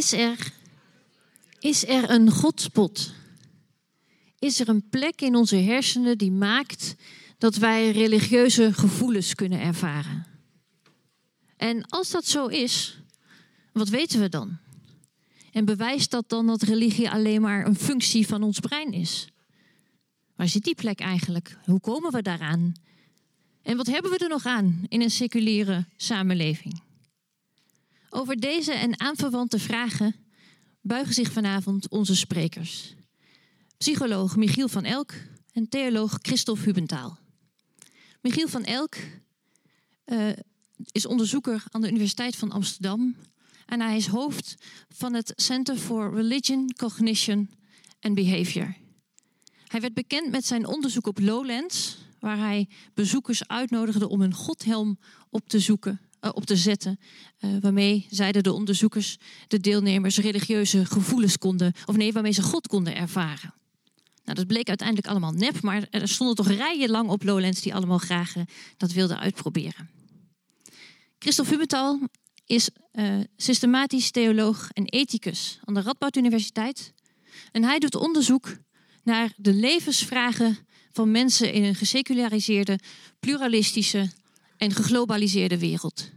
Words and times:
Is 0.00 0.12
er, 0.12 0.52
is 1.58 1.86
er 1.86 2.10
een 2.10 2.30
godspot? 2.30 3.12
Is 4.38 4.60
er 4.60 4.68
een 4.68 4.88
plek 4.88 5.20
in 5.20 5.34
onze 5.34 5.56
hersenen 5.56 6.18
die 6.18 6.32
maakt 6.32 6.94
dat 7.38 7.56
wij 7.56 7.90
religieuze 7.90 8.72
gevoelens 8.72 9.34
kunnen 9.34 9.60
ervaren? 9.60 10.26
En 11.56 11.86
als 11.86 12.10
dat 12.10 12.26
zo 12.26 12.46
is, 12.46 12.98
wat 13.72 13.88
weten 13.88 14.20
we 14.20 14.28
dan? 14.28 14.58
En 15.52 15.64
bewijst 15.64 16.10
dat 16.10 16.28
dan 16.28 16.46
dat 16.46 16.62
religie 16.62 17.10
alleen 17.10 17.40
maar 17.40 17.66
een 17.66 17.76
functie 17.76 18.26
van 18.26 18.42
ons 18.42 18.60
brein 18.60 18.92
is? 18.92 19.28
Waar 20.36 20.48
zit 20.48 20.64
die 20.64 20.74
plek 20.74 21.00
eigenlijk? 21.00 21.58
Hoe 21.64 21.80
komen 21.80 22.12
we 22.12 22.22
daaraan? 22.22 22.72
En 23.62 23.76
wat 23.76 23.86
hebben 23.86 24.10
we 24.10 24.18
er 24.18 24.28
nog 24.28 24.44
aan 24.46 24.84
in 24.88 25.00
een 25.00 25.10
seculiere 25.10 25.86
samenleving? 25.96 26.88
Over 28.12 28.36
deze 28.36 28.72
en 28.72 29.00
aanverwante 29.00 29.58
vragen 29.58 30.14
buigen 30.80 31.14
zich 31.14 31.32
vanavond 31.32 31.88
onze 31.88 32.16
sprekers. 32.16 32.94
Psycholoog 33.78 34.36
Michiel 34.36 34.68
van 34.68 34.84
Elk 34.84 35.12
en 35.52 35.68
theoloog 35.68 36.18
Christophe 36.22 36.62
Hubentaal. 36.62 37.18
Michiel 38.20 38.48
van 38.48 38.64
Elk 38.64 38.96
uh, 40.06 40.28
is 40.92 41.06
onderzoeker 41.06 41.64
aan 41.70 41.80
de 41.80 41.88
Universiteit 41.88 42.36
van 42.36 42.50
Amsterdam 42.50 43.16
en 43.66 43.80
hij 43.80 43.96
is 43.96 44.06
hoofd 44.06 44.56
van 44.88 45.14
het 45.14 45.32
Center 45.36 45.76
for 45.76 46.14
Religion, 46.14 46.72
Cognition 46.76 47.50
and 48.00 48.14
Behavior. 48.14 48.76
Hij 49.66 49.80
werd 49.80 49.94
bekend 49.94 50.30
met 50.30 50.44
zijn 50.44 50.66
onderzoek 50.66 51.06
op 51.06 51.18
Lowlands, 51.18 51.98
waar 52.20 52.38
hij 52.38 52.68
bezoekers 52.94 53.48
uitnodigde 53.48 54.08
om 54.08 54.20
een 54.20 54.34
godhelm 54.34 54.98
op 55.28 55.48
te 55.48 55.58
zoeken 55.58 56.00
op 56.20 56.44
te 56.44 56.56
zetten. 56.56 56.98
Uh, 57.40 57.50
waarmee, 57.60 58.06
zeiden 58.10 58.42
de 58.42 58.52
onderzoekers, 58.52 59.18
de 59.48 59.60
deelnemers 59.60 60.18
religieuze 60.18 60.84
gevoelens 60.84 61.38
konden, 61.38 61.72
of 61.84 61.96
nee, 61.96 62.12
waarmee 62.12 62.32
ze 62.32 62.42
God 62.42 62.66
konden 62.66 62.94
ervaren. 62.94 63.54
Nou, 64.24 64.36
dat 64.36 64.46
bleek 64.46 64.68
uiteindelijk 64.68 65.08
allemaal 65.08 65.32
nep, 65.32 65.62
maar 65.62 65.86
er 65.90 66.08
stonden 66.08 66.36
toch 66.36 66.48
rijen 66.48 66.90
lang 66.90 67.08
op 67.08 67.22
Lowlands 67.22 67.60
die 67.60 67.74
allemaal 67.74 67.98
graag 67.98 68.36
uh, 68.36 68.42
dat 68.76 68.92
wilden 68.92 69.18
uitproberen. 69.18 69.90
Christophe 71.18 71.52
Hubetal 71.52 72.00
is 72.46 72.68
systematisch 73.36 74.10
theoloog 74.10 74.70
en 74.72 74.84
ethicus 74.84 75.58
aan 75.64 75.74
de 75.74 75.80
Radboud 75.80 76.16
Universiteit. 76.16 76.92
En 77.52 77.64
hij 77.64 77.78
doet 77.78 77.94
onderzoek 77.94 78.56
naar 79.02 79.32
de 79.36 79.52
levensvragen 79.52 80.58
van 80.92 81.10
mensen 81.10 81.52
in 81.52 81.64
een 81.64 81.74
geseculariseerde, 81.74 82.78
pluralistische 83.20 84.10
en 84.60 84.72
geglobaliseerde 84.72 85.58
wereld. 85.58 86.10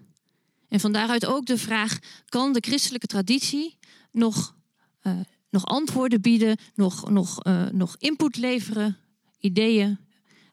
En 0.70 0.80
van 0.80 0.92
daaruit 0.92 1.26
ook 1.26 1.46
de 1.46 1.58
vraag: 1.58 2.00
kan 2.26 2.54
de 2.54 2.60
christelijke 2.60 3.08
traditie 3.08 3.78
nog, 4.12 4.56
uh, 5.04 5.20
nog 5.50 5.66
antwoorden 5.66 6.22
bieden, 6.22 6.58
nog, 6.76 7.10
nog, 7.10 7.46
uh, 7.46 7.70
nog 7.70 7.96
input 7.98 8.38
leveren, 8.38 8.98
ideeën 9.40 10.00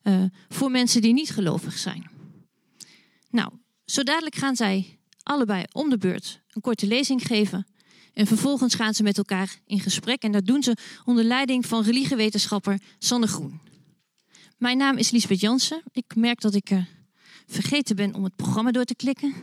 uh, 0.02 0.24
voor 0.48 0.70
mensen 0.70 1.02
die 1.02 1.12
niet 1.12 1.30
gelovig 1.30 1.78
zijn? 1.78 2.10
Nou, 3.30 3.52
zo 3.84 4.02
dadelijk 4.02 4.34
gaan 4.34 4.56
zij 4.56 4.98
allebei 5.22 5.64
om 5.72 5.90
de 5.90 5.98
beurt 5.98 6.40
een 6.50 6.62
korte 6.62 6.86
lezing 6.86 7.26
geven. 7.26 7.66
En 8.12 8.26
vervolgens 8.26 8.74
gaan 8.74 8.94
ze 8.94 9.02
met 9.02 9.18
elkaar 9.18 9.60
in 9.66 9.80
gesprek. 9.80 10.22
En 10.22 10.32
dat 10.32 10.46
doen 10.46 10.62
ze 10.62 10.76
onder 11.04 11.24
leiding 11.24 11.66
van 11.66 11.82
religiewetenschapper 11.82 12.80
Sanne 12.98 13.26
Groen. 13.26 13.60
Mijn 14.58 14.76
naam 14.76 14.96
is 14.96 15.10
Lisbeth 15.10 15.40
Jansen. 15.40 15.82
Ik 15.92 16.14
merk 16.14 16.40
dat 16.40 16.54
ik 16.54 16.70
vergeten 17.52 17.96
ben 17.96 18.14
om 18.14 18.24
het 18.24 18.36
programma 18.36 18.70
door 18.70 18.84
te 18.84 18.94
klikken. 18.94 19.34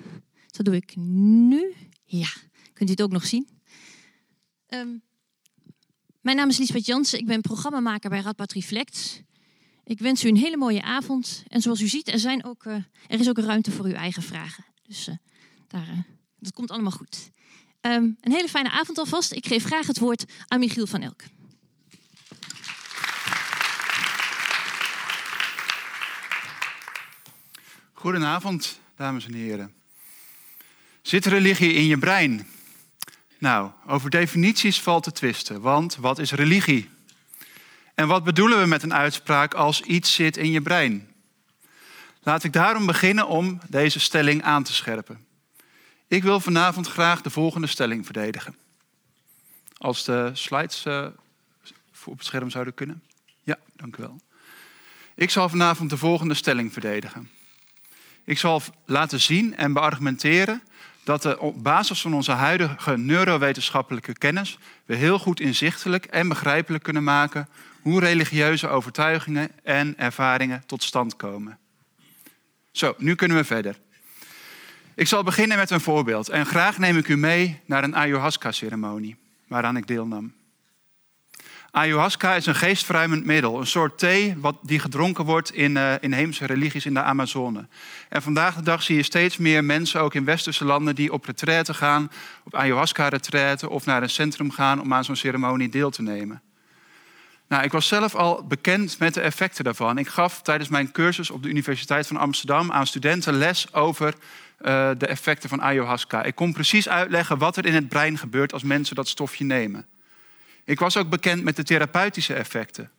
Dat 0.47 0.65
doe 0.65 0.75
ik 0.75 0.95
nu. 0.95 1.73
Ja, 2.03 2.29
kunt 2.73 2.89
u 2.89 2.91
het 2.91 3.01
ook 3.01 3.11
nog 3.11 3.25
zien. 3.25 3.47
Um, 4.67 5.01
mijn 6.21 6.37
naam 6.37 6.49
is 6.49 6.57
Lisbeth 6.57 6.85
Jansen. 6.85 7.19
Ik 7.19 7.25
ben 7.25 7.41
programmamaker 7.41 8.09
bij 8.09 8.19
Radboud 8.19 8.51
Reflect. 8.51 9.23
Ik 9.83 9.99
wens 9.99 10.23
u 10.23 10.27
een 10.27 10.37
hele 10.37 10.57
mooie 10.57 10.81
avond. 10.81 11.43
En 11.47 11.61
zoals 11.61 11.81
u 11.81 11.87
ziet, 11.87 12.07
er, 12.07 12.19
zijn 12.19 12.45
ook, 12.45 12.65
uh, 12.65 12.73
er 13.07 13.19
is 13.19 13.29
ook 13.29 13.37
ruimte 13.37 13.71
voor 13.71 13.85
uw 13.85 13.93
eigen 13.93 14.23
vragen. 14.23 14.65
Dus 14.83 15.07
uh, 15.07 15.15
daar, 15.67 15.87
uh, 15.87 15.99
dat 16.39 16.53
komt 16.53 16.71
allemaal 16.71 16.91
goed. 16.91 17.31
Um, 17.81 18.17
een 18.21 18.31
hele 18.31 18.47
fijne 18.47 18.69
avond 18.69 18.97
alvast. 18.97 19.31
Ik 19.31 19.47
geef 19.47 19.63
graag 19.63 19.87
het 19.87 19.99
woord 19.99 20.25
aan 20.47 20.59
Michiel 20.59 20.87
van 20.87 21.01
Elk. 21.01 21.21
Goedenavond, 27.99 28.79
dames 28.95 29.25
en 29.25 29.33
heren. 29.33 29.73
Zit 31.01 31.25
religie 31.25 31.73
in 31.73 31.85
je 31.85 31.97
brein? 31.97 32.47
Nou, 33.37 33.71
over 33.87 34.09
definities 34.09 34.81
valt 34.81 35.03
te 35.03 35.11
twisten, 35.11 35.61
want 35.61 35.95
wat 35.95 36.19
is 36.19 36.31
religie? 36.31 36.89
En 37.95 38.07
wat 38.07 38.23
bedoelen 38.23 38.59
we 38.59 38.65
met 38.65 38.83
een 38.83 38.93
uitspraak 38.93 39.53
als 39.53 39.81
iets 39.81 40.13
zit 40.13 40.37
in 40.37 40.51
je 40.51 40.61
brein? 40.61 41.13
Laat 42.23 42.43
ik 42.43 42.53
daarom 42.53 42.85
beginnen 42.85 43.27
om 43.27 43.59
deze 43.69 43.99
stelling 43.99 44.43
aan 44.43 44.63
te 44.63 44.73
scherpen. 44.73 45.25
Ik 46.07 46.23
wil 46.23 46.39
vanavond 46.39 46.87
graag 46.87 47.21
de 47.21 47.29
volgende 47.29 47.67
stelling 47.67 48.05
verdedigen. 48.05 48.55
Als 49.77 50.03
de 50.03 50.29
slides 50.33 50.85
uh, 50.85 51.07
op 52.05 52.17
het 52.17 52.25
scherm 52.25 52.49
zouden 52.49 52.73
kunnen. 52.73 53.03
Ja, 53.43 53.57
dank 53.75 53.97
u 53.97 54.01
wel. 54.01 54.21
Ik 55.15 55.29
zal 55.29 55.49
vanavond 55.49 55.89
de 55.89 55.97
volgende 55.97 56.33
stelling 56.33 56.73
verdedigen. 56.73 57.36
Ik 58.27 58.37
zal 58.37 58.61
laten 58.85 59.21
zien 59.21 59.55
en 59.55 59.73
beargumenteren 59.73 60.61
dat 61.03 61.23
we 61.23 61.39
op 61.39 61.63
basis 61.63 62.01
van 62.01 62.13
onze 62.13 62.31
huidige 62.31 62.97
neurowetenschappelijke 62.97 64.13
kennis 64.13 64.57
we 64.85 64.95
heel 64.95 65.19
goed 65.19 65.39
inzichtelijk 65.39 66.05
en 66.05 66.27
begrijpelijk 66.27 66.83
kunnen 66.83 67.03
maken 67.03 67.47
hoe 67.81 67.99
religieuze 67.99 68.67
overtuigingen 68.67 69.49
en 69.63 69.97
ervaringen 69.97 70.63
tot 70.65 70.83
stand 70.83 71.15
komen. 71.15 71.57
Zo, 72.71 72.93
nu 72.97 73.15
kunnen 73.15 73.37
we 73.37 73.43
verder. 73.43 73.79
Ik 74.95 75.07
zal 75.07 75.23
beginnen 75.23 75.57
met 75.57 75.69
een 75.69 75.81
voorbeeld 75.81 76.29
en 76.29 76.45
graag 76.45 76.77
neem 76.77 76.97
ik 76.97 77.07
u 77.07 77.17
mee 77.17 77.59
naar 77.65 77.83
een 77.83 77.95
ayahuasca-ceremonie 77.95 79.15
waaraan 79.47 79.77
ik 79.77 79.87
deelnam. 79.87 80.33
Ayahuasca 81.71 82.35
is 82.35 82.45
een 82.45 82.55
geestverruimend 82.55 83.25
middel, 83.25 83.59
een 83.59 83.67
soort 83.67 83.97
thee 83.97 84.35
wat, 84.37 84.55
die 84.61 84.79
gedronken 84.79 85.25
wordt 85.25 85.53
in 85.53 85.75
uh, 85.75 85.93
inheemse 85.99 86.45
religies 86.45 86.85
in 86.85 86.93
de 86.93 87.01
Amazone. 87.01 87.67
En 88.09 88.21
vandaag 88.21 88.55
de 88.55 88.61
dag 88.61 88.83
zie 88.83 88.95
je 88.95 89.03
steeds 89.03 89.37
meer 89.37 89.63
mensen, 89.63 90.01
ook 90.01 90.13
in 90.13 90.25
westerse 90.25 90.65
landen, 90.65 90.95
die 90.95 91.13
op 91.13 91.25
retraite 91.25 91.73
gaan, 91.73 92.11
op 92.43 92.55
ayahuasca-retraite 92.55 93.69
of 93.69 93.85
naar 93.85 94.01
een 94.01 94.09
centrum 94.09 94.51
gaan 94.51 94.81
om 94.81 94.93
aan 94.93 95.03
zo'n 95.03 95.15
ceremonie 95.15 95.69
deel 95.69 95.89
te 95.89 96.01
nemen. 96.01 96.41
Nou, 97.47 97.63
ik 97.63 97.71
was 97.71 97.87
zelf 97.87 98.15
al 98.15 98.45
bekend 98.47 98.99
met 98.99 99.13
de 99.13 99.21
effecten 99.21 99.63
daarvan. 99.63 99.97
Ik 99.97 100.07
gaf 100.07 100.41
tijdens 100.41 100.69
mijn 100.69 100.91
cursus 100.91 101.29
op 101.29 101.43
de 101.43 101.49
Universiteit 101.49 102.07
van 102.07 102.17
Amsterdam 102.17 102.71
aan 102.71 102.87
studenten 102.87 103.33
les 103.33 103.73
over 103.73 104.13
uh, 104.61 104.89
de 104.97 105.07
effecten 105.07 105.49
van 105.49 105.61
ayahuasca. 105.61 106.23
Ik 106.23 106.35
kon 106.35 106.53
precies 106.53 106.89
uitleggen 106.89 107.37
wat 107.37 107.57
er 107.57 107.65
in 107.65 107.73
het 107.73 107.89
brein 107.89 108.17
gebeurt 108.17 108.53
als 108.53 108.63
mensen 108.63 108.95
dat 108.95 109.07
stofje 109.07 109.45
nemen. 109.45 109.85
Ik 110.67 110.79
was 110.79 110.97
ook 110.97 111.09
bekend 111.09 111.43
met 111.43 111.55
de 111.55 111.63
therapeutische 111.63 112.33
effecten. 112.33 112.91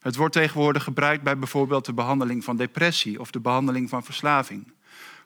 Het 0.00 0.16
wordt 0.16 0.32
tegenwoordig 0.32 0.84
gebruikt 0.84 1.22
bij 1.22 1.38
bijvoorbeeld 1.38 1.84
de 1.84 1.92
behandeling 1.92 2.44
van 2.44 2.56
depressie 2.56 3.20
of 3.20 3.30
de 3.30 3.40
behandeling 3.40 3.88
van 3.88 4.04
verslaving. 4.04 4.72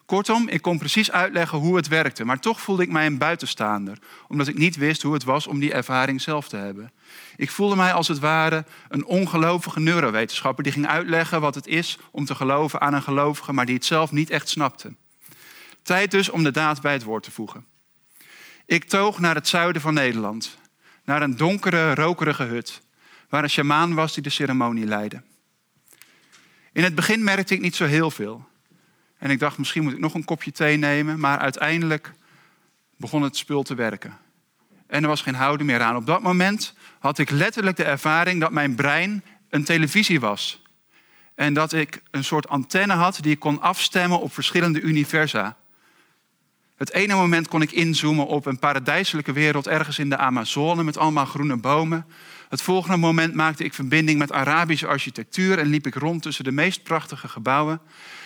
Kortom, 0.07 0.49
ik 0.49 0.63
kon 0.63 0.79
precies 0.79 1.11
uitleggen 1.11 1.59
hoe 1.59 1.77
het 1.77 1.89
werkte, 1.89 2.25
maar 2.25 2.41
toch 2.41 2.61
voelde 2.61 2.83
ik 2.83 2.91
mij 2.91 3.07
een 3.07 3.19
buitenstaander, 3.19 3.99
omdat 4.29 4.49
ik 4.49 4.59
niet 4.59 4.77
wist 4.77 5.03
hoe 5.03 5.13
het 5.13 5.25
was 5.25 5.47
om 5.47 5.59
die 5.59 5.73
ervaring 5.73 6.21
zelf 6.21 6.49
te 6.49 6.57
hebben. 6.57 6.93
Ik 7.37 7.51
voelde 7.51 7.77
mij 7.77 7.93
als 7.93 8.09
het 8.09 8.19
ware 8.19 8.65
een 8.89 9.05
ongelovige 9.05 9.81
neurowetenschapper 9.81 10.65
die 10.65 10.73
ging 10.73 10.87
uitleggen 10.87 11.41
wat 11.41 11.55
het 11.55 11.67
is 11.67 11.99
om 12.11 12.25
te 12.25 12.35
geloven 12.35 12.81
aan 12.81 12.95
een 12.95 13.03
gelovige, 13.03 13.53
maar 13.53 13.67
die 13.67 13.75
het 13.75 13.85
zelf 13.85 14.13
niet 14.13 14.31
echt 14.31 14.49
snapte. 14.49 14.95
Tijd 15.83 16.11
dus 16.11 16.29
om 16.29 16.43
de 16.43 16.51
daad 16.51 16.81
bij 16.81 16.93
het 16.93 17.03
woord 17.03 17.23
te 17.23 17.31
voegen. 17.31 17.65
Ik 18.67 18.85
toog 18.85 19.19
naar 19.19 19.35
het 19.35 19.49
zuiden 19.49 19.83
van 19.83 19.95
Nederland, 19.95 20.59
naar 21.05 21.23
een 21.23 21.37
donkere, 21.37 21.95
rokerige 21.95 22.43
hut, 22.43 22.83
waar 23.29 23.43
een 23.43 23.51
sjamaan 23.51 23.95
was 23.95 24.15
die 24.15 24.23
de 24.23 24.31
ceremonie 24.31 24.87
leidde. 24.87 25.23
In 26.73 26.85
het 26.85 26.95
begin 26.95 27.25
merkte 27.25 27.55
ik 27.55 27.61
niet 27.61 27.77
zo 27.77 27.85
heel 27.85 28.11
veel. 28.11 28.49
En 29.19 29.31
ik 29.31 29.39
dacht, 29.39 29.59
misschien 29.59 29.83
moet 29.83 29.93
ik 29.93 29.99
nog 29.99 30.15
een 30.15 30.25
kopje 30.25 30.53
thee 30.53 30.77
nemen, 30.77 31.21
maar 31.21 31.39
uiteindelijk 31.39 32.13
begon 32.97 33.23
het 33.23 33.37
spul 33.37 33.63
te 33.63 33.75
werken. 33.75 34.19
En 34.87 35.03
er 35.03 35.09
was 35.09 35.23
geen 35.23 35.35
houden 35.35 35.67
meer 35.67 35.81
aan. 35.81 35.97
Op 35.97 36.07
dat 36.07 36.23
moment 36.23 36.75
had 36.99 37.19
ik 37.19 37.31
letterlijk 37.31 37.77
de 37.77 37.85
ervaring 37.85 38.41
dat 38.41 38.51
mijn 38.51 38.75
brein 38.75 39.25
een 39.49 39.65
televisie 39.65 40.21
was. 40.21 40.63
En 41.35 41.55
dat 41.55 41.73
ik 41.73 42.03
een 42.11 42.25
soort 42.25 42.49
antenne 42.49 42.93
had 42.93 43.19
die 43.21 43.33
ik 43.33 43.39
kon 43.39 43.61
afstemmen 43.61 44.21
op 44.21 44.33
verschillende 44.33 44.81
universa. 44.81 45.57
Het 46.77 46.93
ene 46.93 47.15
moment 47.15 47.49
kon 47.49 47.63
ik 47.63 47.73
inzoomen 47.73 48.27
op 48.27 48.47
een 48.47 48.59
paradijselijke 48.59 49.33
wereld 49.33 49.67
ergens 49.67 49.99
in 49.99 50.09
de 50.09 50.17
Amazone 50.17 50.83
met 50.83 50.97
allemaal 50.97 51.25
groene 51.25 51.57
bomen. 51.57 52.07
Het 52.49 52.63
volgende 52.63 52.97
moment 52.97 53.35
maakte 53.35 53.65
ik 53.65 53.75
verbinding 53.75 54.19
met 54.19 54.33
Arabische 54.33 54.87
architectuur 54.87 55.59
en 55.59 55.67
liep 55.67 55.87
ik 55.87 55.95
rond 55.95 56.23
tussen 56.23 56.45
de 56.45 56.53
meest 56.53 56.83
prachtige 56.83 57.29
gebouwen. 57.29 57.81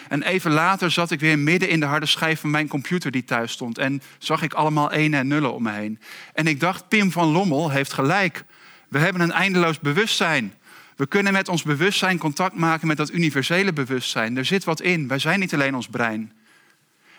En 0.09 0.23
even 0.23 0.51
later 0.51 0.91
zat 0.91 1.11
ik 1.11 1.21
weer 1.21 1.39
midden 1.39 1.69
in 1.69 1.81
de 1.81 1.87
harde 1.87 2.07
schijf 2.07 2.41
van 2.41 2.51
mijn 2.51 2.69
computer 2.69 3.11
die 3.11 3.25
thuis 3.25 3.53
stond 3.53 3.79
en 3.79 4.03
zag 4.19 4.43
ik 4.43 4.53
allemaal 4.53 4.93
enen 4.93 5.21
en 5.21 5.29
nullen 5.29 5.55
om 5.55 5.63
me 5.63 5.73
heen. 5.73 5.99
En 6.35 6.47
ik 6.47 6.61
dacht, 6.61 6.89
Pim 6.89 7.13
van 7.13 7.27
Lommel 7.27 7.71
heeft 7.71 7.93
gelijk. 7.93 8.45
We 8.89 8.99
hebben 8.99 9.23
een 9.23 9.33
eindeloos 9.33 9.81
bewustzijn. 9.81 10.55
We 10.97 11.07
kunnen 11.07 11.33
met 11.33 11.49
ons 11.49 11.63
bewustzijn 11.63 12.19
contact 12.19 12.55
maken 12.55 12.87
met 12.87 12.97
dat 12.97 13.13
universele 13.13 13.73
bewustzijn. 13.73 14.37
Er 14.37 14.45
zit 14.45 14.65
wat 14.65 14.81
in. 14.81 15.09
Wij 15.09 15.19
zijn 15.19 15.41
niet 15.41 15.55
alleen 15.55 15.75
ons 15.75 15.89
brein. 15.89 16.33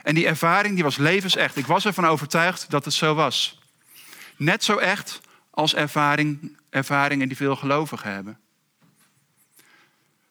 En 0.04 0.16
die 0.16 0.28
ervaring 0.28 0.74
die 0.74 0.84
was 0.84 0.98
levensecht. 0.98 1.56
Ik 1.56 1.66
was 1.66 1.86
ervan 1.86 2.06
overtuigd 2.06 2.70
dat 2.70 2.86
het 2.86 2.94
zo 2.94 3.16
was. 3.16 3.60
Net 4.38 4.64
zo 4.64 4.78
echt 4.78 5.22
als 5.50 5.76
ervaring, 5.76 6.58
ervaringen 6.70 7.28
die 7.28 7.38
veel 7.38 7.56
gelovigen 7.56 8.12
hebben. 8.12 8.40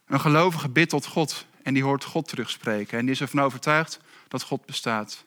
Een 0.06 0.20
gelovige 0.20 0.68
bidt 0.68 0.90
tot 0.90 1.06
God 1.06 1.46
en 1.62 1.74
die 1.74 1.82
hoort 1.82 2.04
God 2.04 2.28
terugspreken. 2.28 2.98
En 2.98 3.04
die 3.04 3.14
is 3.14 3.20
ervan 3.20 3.42
overtuigd 3.42 4.00
dat 4.28 4.42
God 4.42 4.66
bestaat. 4.66 5.24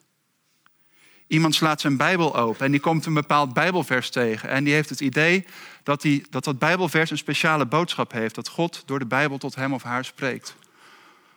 Iemand 1.27 1.55
slaat 1.55 1.81
zijn 1.81 1.97
Bijbel 1.97 2.35
open 2.35 2.65
en 2.65 2.71
die 2.71 2.79
komt 2.79 3.05
een 3.05 3.13
bepaald 3.13 3.53
Bijbelvers 3.53 4.09
tegen. 4.09 4.49
En 4.49 4.63
die 4.63 4.73
heeft 4.73 4.89
het 4.89 5.01
idee 5.01 5.45
dat, 5.83 6.01
die, 6.01 6.25
dat 6.29 6.43
dat 6.43 6.59
Bijbelvers 6.59 7.11
een 7.11 7.17
speciale 7.17 7.65
boodschap 7.65 8.11
heeft. 8.11 8.35
Dat 8.35 8.47
God 8.47 8.83
door 8.85 8.99
de 8.99 9.05
Bijbel 9.05 9.37
tot 9.37 9.55
hem 9.55 9.73
of 9.73 9.83
haar 9.83 10.05
spreekt. 10.05 10.55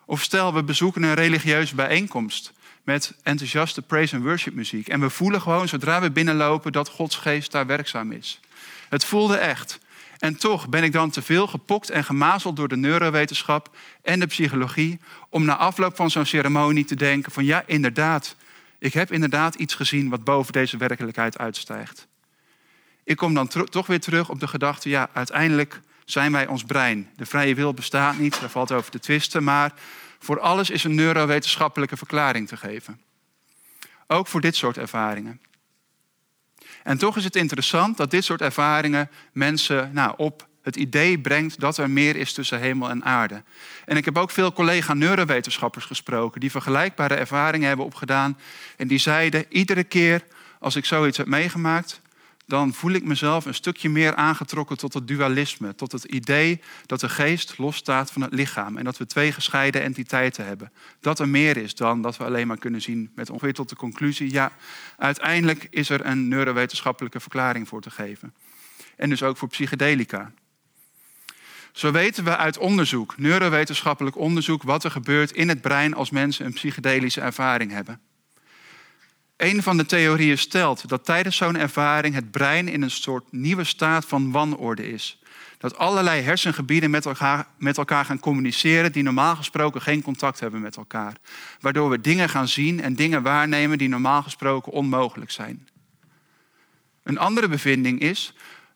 Of 0.05 0.23
stel, 0.23 0.55
we 0.55 0.63
bezoeken 0.63 1.03
een 1.03 1.15
religieuze 1.15 1.75
bijeenkomst 1.75 2.53
met 2.85 3.15
enthousiaste 3.23 3.83
praise 3.83 4.15
and 4.17 4.25
worship 4.25 4.55
muziek. 4.55 4.89
En 4.89 5.01
we 5.01 5.11
voelen 5.11 5.41
gewoon 5.41 5.69
zodra 5.69 6.01
we 6.01 6.11
binnenlopen 6.11 6.73
dat 6.73 6.89
Gods 6.89 7.17
geest 7.17 7.53
daar 7.53 7.67
werkzaam 7.67 8.13
is. 8.13 8.41
Het 8.89 9.05
voelde 9.05 9.37
echt. 9.37 9.79
En 10.19 10.37
toch 10.37 10.69
ben 10.69 10.83
ik 10.83 10.93
dan 10.93 11.11
te 11.11 11.23
veel 11.23 11.47
gepokt 11.47 11.91
en 11.91 12.05
gemazeld 12.05 12.57
door 12.57 12.69
de 12.69 12.77
neurowetenschap 12.77 13.77
en 14.03 14.21
de 14.21 14.27
psychologie 14.27 15.01
om 15.29 15.45
na 15.45 15.57
afloop 15.57 15.97
van 15.97 16.11
zo'n 16.11 16.27
ceremonie 16.27 16.85
te 16.85 16.95
denken 16.95 17.33
van 17.33 17.45
ja, 17.45 17.63
inderdaad, 17.67 18.37
ik 18.79 18.93
heb 18.93 19.13
inderdaad 19.13 19.55
iets 19.55 19.75
gezien 19.75 20.09
wat 20.09 20.25
boven 20.25 20.53
deze 20.53 20.77
werkelijkheid 20.77 21.39
uitstijgt. 21.39 22.07
Ik 23.05 23.17
kom 23.17 23.35
dan 23.35 23.49
toch 23.49 23.87
weer 23.87 24.01
terug 24.01 24.29
op 24.29 24.41
de 24.41 24.47
gedachte, 24.47 24.89
ja, 24.89 25.09
uiteindelijk 25.13 25.81
zijn 26.05 26.33
wij 26.33 26.47
ons 26.47 26.65
brein. 26.65 27.09
De 27.17 27.27
vrije 27.27 27.55
wil 27.55 27.75
bestaat 27.75 28.19
niet, 28.19 28.41
daar 28.41 28.51
valt 28.51 28.73
over 28.73 28.91
te 28.91 28.99
twisten, 28.99 29.45
maar 29.45 29.73
voor 30.25 30.41
alles 30.41 30.71
is 30.71 30.85
een 30.85 30.95
neurowetenschappelijke 30.95 31.97
verklaring 31.97 32.49
te 32.49 32.57
geven. 32.57 33.01
Ook 34.07 34.27
voor 34.27 34.41
dit 34.41 34.57
soort 34.57 34.79
ervaringen. 34.79 35.41
En 36.83 36.99
toch 36.99 37.17
is 37.17 37.25
het 37.25 37.37
interessant 37.37 37.97
dat 37.97 38.11
dit 38.11 38.25
soort 38.25 38.41
ervaringen 38.41 39.11
mensen 39.33 39.91
nou, 39.93 40.15
op 40.17 40.47
het 40.63 40.77
idee 40.77 41.19
brengt 41.19 41.61
dat 41.61 41.79
er 41.79 41.91
meer 41.91 42.17
is 42.17 42.33
tussen 42.33 42.61
hemel 42.61 42.91
en 42.91 43.05
aarde. 43.05 43.43
En 43.85 43.97
ik 43.97 44.05
heb 44.05 44.19
ook 44.19 44.31
veel 44.31 44.53
collega-neurowetenschappers 44.53 45.85
gesproken 45.85 46.41
die 46.41 46.51
vergelijkbare 46.51 47.15
ervaringen 47.15 47.69
hebben 47.69 47.87
opgedaan. 47.87 48.39
En 48.77 48.89
die 48.89 48.99
zeiden, 48.99 49.45
iedere 49.49 49.85
keer 49.85 50.25
als 50.59 50.77
ik 50.77 50.85
zoiets 50.85 51.17
heb 51.17 51.27
meegemaakt, 51.27 52.01
dan 52.47 52.75
voel 52.75 52.93
ik 52.93 53.05
mezelf 53.05 53.45
een 53.45 53.55
stukje 53.55 53.89
meer 53.89 54.15
aangetrokken 54.15 54.77
tot 54.77 54.95
het 54.95 55.09
dualisme. 55.09 55.75
Tot 55.75 55.93
het 55.93 56.05
idee 56.05 56.61
dat 56.87 57.01
de 57.01 57.09
geest 57.09 57.59
losstaat 57.59 58.13
van 58.13 58.23
het 58.23 58.33
lichaam. 58.33 58.77
En 58.77 58.85
dat 58.85 58.99
we 58.99 59.07
twee 59.07 59.33
gescheiden 59.33 59.83
entiteiten 59.83 60.47
hebben. 60.47 60.73
Dat 61.01 61.19
er 61.19 61.29
meer 61.29 61.57
is 61.57 61.75
dan 61.75 62.03
dat 62.03 62.17
we 62.17 62.25
alleen 62.25 62.47
maar 62.47 62.59
kunnen 62.59 62.83
zien 62.83 63.11
met 63.15 63.31
ongeveer 63.31 63.55
tot 63.55 63.69
de 63.69 63.77
conclusie. 63.77 64.33
Ja, 64.33 64.53
uiteindelijk 64.97 65.67
is 65.71 65.89
er 65.89 66.07
een 66.07 66.29
neurowetenschappelijke 66.29 67.21
verklaring 67.21 67.69
voor 67.69 67.81
te 67.81 67.91
geven. 67.91 68.35
En 68.97 69.09
dus 69.09 69.23
ook 69.23 69.37
voor 69.37 69.49
psychedelica. 69.49 70.33
Zo 71.73 71.91
weten 71.91 72.25
we 72.25 72.37
uit 72.37 72.59
onderzoek, 72.59 73.19
neurowetenschappelijk 73.19 74.17
onderzoek, 74.17 74.63
wat 74.63 74.85
er 74.85 74.91
gebeurt 74.91 75.33
in 75.33 75.49
het 75.49 75.61
brein 75.61 75.95
als 75.95 76.11
mensen 76.11 76.47
een 76.47 76.53
psychedelische 76.53 77.21
ervaring 77.21 77.71
hebben. 77.71 78.01
Een 79.37 79.63
van 79.63 79.77
de 79.77 79.87
theorieën 79.87 80.39
stelt 80.39 80.89
dat 80.89 81.05
tijdens 81.05 81.37
zo'n 81.37 81.57
ervaring 81.57 82.15
het 82.15 82.31
brein 82.31 82.69
in 82.69 82.83
een 82.83 82.91
soort 82.91 83.33
nieuwe 83.33 83.65
staat 83.65 84.05
van 84.05 84.31
wanorde 84.31 84.93
is. 84.93 85.19
Dat 85.59 85.77
allerlei 85.77 86.23
hersengebieden 86.23 86.91
met 86.91 87.07
elkaar, 87.07 87.47
met 87.59 87.79
elkaar 87.79 88.05
gaan 88.05 88.19
communiceren 88.19 88.93
die 88.93 89.03
normaal 89.03 89.37
gesproken 89.37 89.83
geen 89.83 90.03
contact 90.03 90.41
hebben 90.41 90.61
met 90.61 90.77
elkaar. 90.77 91.17
Waardoor 91.61 91.91
we 91.91 92.01
dingen 92.01 92.29
gaan 92.29 92.49
zien 92.49 92.81
en 92.83 92.95
dingen 92.95 93.23
waarnemen 93.23 93.79
die 93.79 93.89
normaal 93.89 94.23
gesproken 94.23 94.73
onmogelijk 94.73 95.31
zijn. 95.31 95.69
Een 97.03 97.19
andere 97.19 97.49
bevinding 97.49 98.01
is 98.01 98.35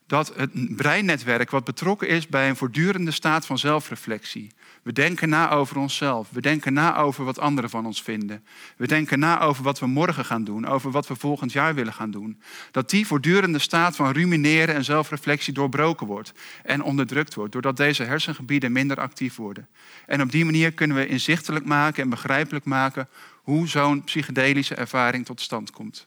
dat 0.09 0.33
het 0.37 0.77
breinnetwerk 0.77 1.51
wat 1.51 1.65
betrokken 1.65 2.09
is 2.09 2.27
bij 2.27 2.49
een 2.49 2.57
voortdurende 2.57 3.11
staat 3.11 3.47
van 3.47 3.59
zelfreflectie. 3.59 4.51
We 4.83 4.93
denken 4.93 5.29
na 5.29 5.51
over 5.51 5.79
onszelf. 5.79 6.29
We 6.31 6.41
denken 6.41 6.73
na 6.73 6.97
over 6.97 7.25
wat 7.25 7.39
anderen 7.39 7.71
van 7.71 7.87
ons 7.87 8.03
vinden. 8.03 8.45
We 8.77 8.87
denken 8.87 9.19
na 9.19 9.41
over 9.41 9.63
wat 9.63 9.79
we 9.79 9.87
morgen 9.87 10.25
gaan 10.25 10.45
doen, 10.45 10.67
over 10.67 10.91
wat 10.91 11.07
we 11.07 11.17
volgend 11.17 11.53
jaar 11.53 11.75
willen 11.75 11.93
gaan 11.93 12.11
doen. 12.11 12.41
Dat 12.71 12.91
die 12.91 13.07
voortdurende 13.07 13.59
staat 13.59 13.97
van 13.97 14.13
rumineren 14.13 14.75
en 14.75 14.85
zelfreflectie 14.85 15.53
doorbroken 15.53 16.07
wordt 16.07 16.33
en 16.63 16.83
onderdrukt 16.83 17.35
wordt, 17.35 17.53
doordat 17.53 17.77
deze 17.77 18.03
hersengebieden 18.03 18.73
minder 18.73 18.97
actief 18.97 19.37
worden. 19.37 19.69
En 20.07 20.23
op 20.23 20.31
die 20.31 20.45
manier 20.45 20.73
kunnen 20.73 20.97
we 20.97 21.07
inzichtelijk 21.07 21.65
maken 21.65 22.03
en 22.03 22.11
begrijpelijk 22.11 22.65
maken 22.65 23.09
hoe 23.43 23.69
zo'n 23.69 24.05
psychedelische 24.05 24.75
ervaring 24.75 25.25
tot 25.25 25.41
stand 25.41 25.71
komt. 25.71 26.07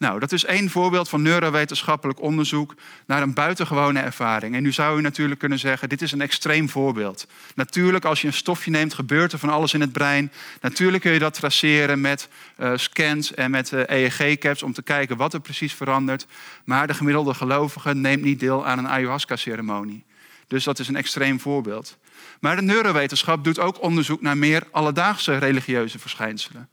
Nou, 0.00 0.18
dat 0.18 0.32
is 0.32 0.44
één 0.44 0.70
voorbeeld 0.70 1.08
van 1.08 1.22
neurowetenschappelijk 1.22 2.20
onderzoek 2.20 2.74
naar 3.06 3.22
een 3.22 3.34
buitengewone 3.34 4.00
ervaring. 4.00 4.54
En 4.54 4.62
nu 4.62 4.72
zou 4.72 4.98
u 4.98 5.02
natuurlijk 5.02 5.40
kunnen 5.40 5.58
zeggen, 5.58 5.88
dit 5.88 6.02
is 6.02 6.12
een 6.12 6.20
extreem 6.20 6.68
voorbeeld. 6.68 7.26
Natuurlijk, 7.54 8.04
als 8.04 8.20
je 8.20 8.26
een 8.26 8.32
stofje 8.32 8.70
neemt, 8.70 8.94
gebeurt 8.94 9.32
er 9.32 9.38
van 9.38 9.48
alles 9.48 9.74
in 9.74 9.80
het 9.80 9.92
brein. 9.92 10.32
Natuurlijk 10.60 11.02
kun 11.02 11.12
je 11.12 11.18
dat 11.18 11.34
traceren 11.34 12.00
met 12.00 12.28
uh, 12.58 12.72
scans 12.76 13.34
en 13.34 13.50
met 13.50 13.70
uh, 13.70 13.80
eh, 13.80 14.10
EEG-caps 14.18 14.62
om 14.62 14.72
te 14.72 14.82
kijken 14.82 15.16
wat 15.16 15.34
er 15.34 15.40
precies 15.40 15.74
verandert. 15.74 16.26
Maar 16.64 16.86
de 16.86 16.94
gemiddelde 16.94 17.34
gelovige 17.34 17.94
neemt 17.94 18.22
niet 18.22 18.40
deel 18.40 18.66
aan 18.66 18.78
een 18.78 18.88
ayahuasca-ceremonie. 18.88 20.04
Dus 20.46 20.64
dat 20.64 20.78
is 20.78 20.88
een 20.88 20.96
extreem 20.96 21.40
voorbeeld. 21.40 21.98
Maar 22.38 22.56
de 22.56 22.62
neurowetenschap 22.62 23.44
doet 23.44 23.58
ook 23.58 23.82
onderzoek 23.82 24.20
naar 24.20 24.36
meer 24.36 24.62
alledaagse 24.70 25.38
religieuze 25.38 25.98
verschijnselen. 25.98 26.68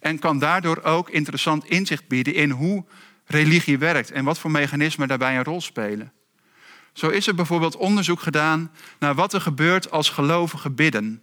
En 0.00 0.18
kan 0.18 0.38
daardoor 0.38 0.82
ook 0.82 1.10
interessant 1.10 1.64
inzicht 1.64 2.08
bieden 2.08 2.34
in 2.34 2.50
hoe 2.50 2.84
religie 3.24 3.78
werkt 3.78 4.10
en 4.10 4.24
wat 4.24 4.38
voor 4.38 4.50
mechanismen 4.50 5.08
daarbij 5.08 5.36
een 5.36 5.44
rol 5.44 5.60
spelen. 5.60 6.12
Zo 6.92 7.08
is 7.08 7.26
er 7.26 7.34
bijvoorbeeld 7.34 7.76
onderzoek 7.76 8.20
gedaan 8.20 8.70
naar 8.98 9.14
wat 9.14 9.32
er 9.32 9.40
gebeurt 9.40 9.90
als 9.90 10.08
gelovigen 10.08 10.74
bidden. 10.74 11.22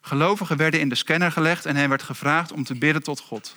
Gelovigen 0.00 0.56
werden 0.56 0.80
in 0.80 0.88
de 0.88 0.94
scanner 0.94 1.32
gelegd 1.32 1.66
en 1.66 1.76
hen 1.76 1.88
werd 1.88 2.02
gevraagd 2.02 2.52
om 2.52 2.64
te 2.64 2.78
bidden 2.78 3.02
tot 3.02 3.20
God. 3.20 3.54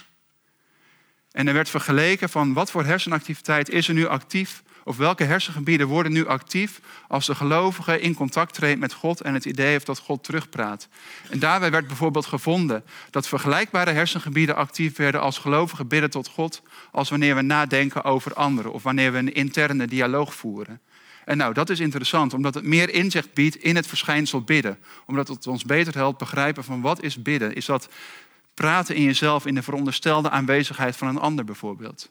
En 1.31 1.47
er 1.47 1.53
werd 1.53 1.69
vergeleken 1.69 2.29
van 2.29 2.53
wat 2.53 2.71
voor 2.71 2.83
hersenactiviteit 2.83 3.69
is 3.69 3.87
er 3.87 3.93
nu 3.93 4.07
actief 4.07 4.63
of 4.87 4.97
welke 4.97 5.23
hersengebieden 5.23 5.87
worden 5.87 6.11
nu 6.11 6.27
actief 6.27 6.79
als 7.07 7.25
de 7.25 7.35
gelovige 7.35 7.99
in 7.99 8.13
contact 8.13 8.53
treedt 8.53 8.79
met 8.79 8.93
God 8.93 9.21
en 9.21 9.33
het 9.33 9.45
idee 9.45 9.67
heeft 9.67 9.85
dat 9.85 9.99
God 9.99 10.23
terugpraat. 10.23 10.87
En 11.29 11.39
daarbij 11.39 11.71
werd 11.71 11.87
bijvoorbeeld 11.87 12.25
gevonden 12.25 12.83
dat 13.09 13.27
vergelijkbare 13.27 13.91
hersengebieden 13.91 14.55
actief 14.55 14.95
werden 14.95 15.21
als 15.21 15.37
gelovigen 15.37 15.87
bidden 15.87 16.09
tot 16.09 16.27
God, 16.27 16.61
als 16.91 17.09
wanneer 17.09 17.35
we 17.35 17.41
nadenken 17.41 18.03
over 18.03 18.33
anderen 18.33 18.73
of 18.73 18.83
wanneer 18.83 19.11
we 19.11 19.17
een 19.17 19.33
interne 19.33 19.87
dialoog 19.87 20.33
voeren. 20.33 20.79
En 21.25 21.37
nou, 21.37 21.53
dat 21.53 21.69
is 21.69 21.79
interessant, 21.79 22.33
omdat 22.33 22.53
het 22.53 22.63
meer 22.63 22.89
inzicht 22.89 23.33
biedt 23.33 23.55
in 23.55 23.75
het 23.75 23.87
verschijnsel 23.87 24.41
bidden. 24.41 24.77
Omdat 25.05 25.27
het 25.27 25.47
ons 25.47 25.63
beter 25.63 25.93
helpt 25.93 26.17
begrijpen 26.17 26.63
van 26.63 26.81
wat 26.81 27.03
is 27.03 27.21
bidden. 27.21 27.55
Is 27.55 27.65
dat 27.65 27.89
praten 28.53 28.95
in 28.95 29.03
jezelf 29.03 29.45
in 29.45 29.55
de 29.55 29.63
veronderstelde 29.63 30.29
aanwezigheid 30.29 30.95
van 30.95 31.07
een 31.07 31.19
ander 31.19 31.45
bijvoorbeeld? 31.45 32.09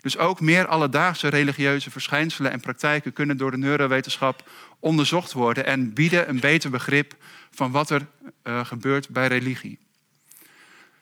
Dus 0.00 0.18
ook 0.18 0.40
meer 0.40 0.66
alledaagse 0.66 1.28
religieuze 1.28 1.90
verschijnselen 1.90 2.52
en 2.52 2.60
praktijken 2.60 3.12
kunnen 3.12 3.36
door 3.36 3.50
de 3.50 3.56
neurowetenschap 3.56 4.50
onderzocht 4.80 5.32
worden 5.32 5.66
en 5.66 5.92
bieden 5.92 6.28
een 6.28 6.40
beter 6.40 6.70
begrip 6.70 7.14
van 7.50 7.70
wat 7.70 7.90
er 7.90 8.06
uh, 8.44 8.64
gebeurt 8.64 9.08
bij 9.08 9.26
religie. 9.26 9.78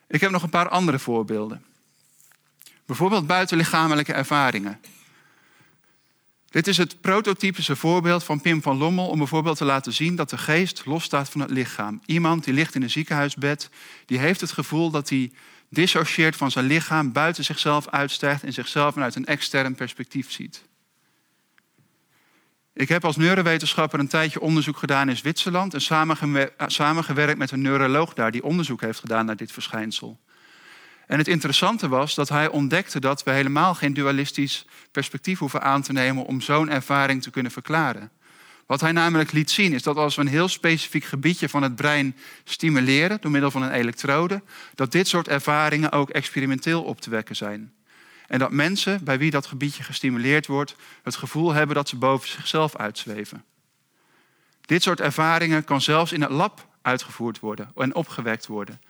Ik 0.09 0.21
heb 0.21 0.31
nog 0.31 0.43
een 0.43 0.51
paar 0.51 0.69
andere 0.69 0.99
voorbeelden. 0.99 1.65
Bijvoorbeeld 2.87 3.27
buitenlichamelijke 3.27 4.13
ervaringen. 4.13 4.81
Dit 6.57 6.67
is 6.67 6.77
het 6.77 7.01
prototypische 7.01 7.77
voorbeeld 7.77 8.25
van 8.25 8.41
Pim 8.41 8.63
van 8.63 8.77
Lommel 8.77 9.09
om 9.09 9.19
bijvoorbeeld 9.19 9.57
te 9.57 9.65
laten 9.65 9.93
zien 9.93 10.17
dat 10.17 10.31
de 10.31 10.39
geest 10.39 10.87
losstaat 10.87 11.29
van 11.29 11.41
het 11.41 11.51
lichaam. 11.51 12.01
Iemand 12.07 12.45
die 12.45 12.55
ligt 12.55 12.75
in 12.75 12.83
een 12.83 12.91
ziekenhuisbed, 12.91 13.71
die 14.07 14.19
heeft 14.19 14.41
het 14.41 14.53
gevoel 14.53 14.91
dat 14.91 15.09
hij 15.09 15.33
dissocieert 15.69 16.37
van 16.37 16.51
zijn 16.51 16.67
lichaam, 16.67 17.13
buiten 17.13 17.45
zichzelf 17.45 17.89
uitstijgt 17.89 18.43
en 18.43 18.53
zichzelf 18.53 18.93
vanuit 18.93 19.15
een 19.15 19.25
extern 19.27 19.75
perspectief 19.75 20.33
ziet. 20.33 20.65
Ik 22.73 22.89
heb 22.89 23.05
als 23.05 23.17
neurowetenschapper 23.17 23.99
een 23.99 24.09
tijdje 24.09 24.41
onderzoek 24.41 24.77
gedaan 24.77 25.09
in 25.09 25.17
Zwitserland 25.17 25.75
en 25.75 25.83
samengewerkt 26.67 27.39
met 27.39 27.51
een 27.51 27.63
neuroloog 27.63 28.15
daar 28.15 28.31
die 28.31 28.45
onderzoek 28.45 28.81
heeft 28.81 29.01
gedaan 29.01 29.27
naar 29.27 29.37
dit 29.37 29.53
verschijnsel. 29.53 30.21
En 31.07 31.19
het 31.19 31.29
interessante 31.29 31.89
was 31.89 32.15
dat 32.15 32.29
hij 32.29 32.49
ontdekte 32.49 33.01
dat 33.01 33.23
we 33.23 33.31
helemaal 33.31 33.75
geen 33.75 33.95
dualistisch 33.95 34.67
perspectief 34.91 35.39
hoeven 35.39 35.63
aan 35.63 35.83
te 35.83 35.93
nemen 35.93 36.25
om 36.25 36.41
zo'n 36.41 36.71
ervaring 36.71 37.23
te 37.23 37.31
kunnen 37.31 37.53
verklaren. 37.53 38.11
Wat 38.67 38.81
hij 38.81 38.93
namelijk 38.93 39.33
liet 39.33 39.51
zien 39.51 39.73
is 39.73 39.83
dat 39.83 39.97
als 39.97 40.15
we 40.15 40.21
een 40.21 40.29
heel 40.29 40.49
specifiek 40.49 41.05
gebiedje 41.05 41.49
van 41.49 41.63
het 41.63 41.77
brein 41.77 42.17
stimuleren 42.45 43.19
door 43.21 43.31
middel 43.31 43.51
van 43.51 43.63
een 43.63 43.73
elektrode, 43.73 44.43
dat 44.75 44.93
dit 44.93 45.09
soort 45.09 45.29
ervaringen 45.29 45.93
ook 45.93 46.11
experimenteel 46.11 46.83
op 46.83 47.01
te 47.01 47.11
wekken 47.11 47.37
zijn. 47.37 47.73
En 48.27 48.39
dat 48.39 48.51
mensen 48.51 49.05
bij 49.05 49.19
wie 49.19 49.31
dat 49.31 49.47
gebiedje 49.47 49.83
gestimuleerd 49.83 50.47
wordt, 50.47 50.77
het 51.03 51.17
gevoel 51.17 51.53
hebben 51.53 51.77
dat 51.77 51.89
ze 51.89 51.97
boven 51.97 52.29
zichzelf 52.29 52.77
uitzweven. 52.77 53.45
Dit 54.61 54.83
soort 54.83 55.01
ervaringen 55.01 55.65
kan 55.65 55.81
zelfs 55.81 56.13
in 56.13 56.21
het 56.21 56.31
lab 56.31 56.69
uitgevoerd 56.83 57.41
worden 57.41 57.71
en 57.75 57.95
opgewekt 57.95 58.47
worden. 58.47 58.81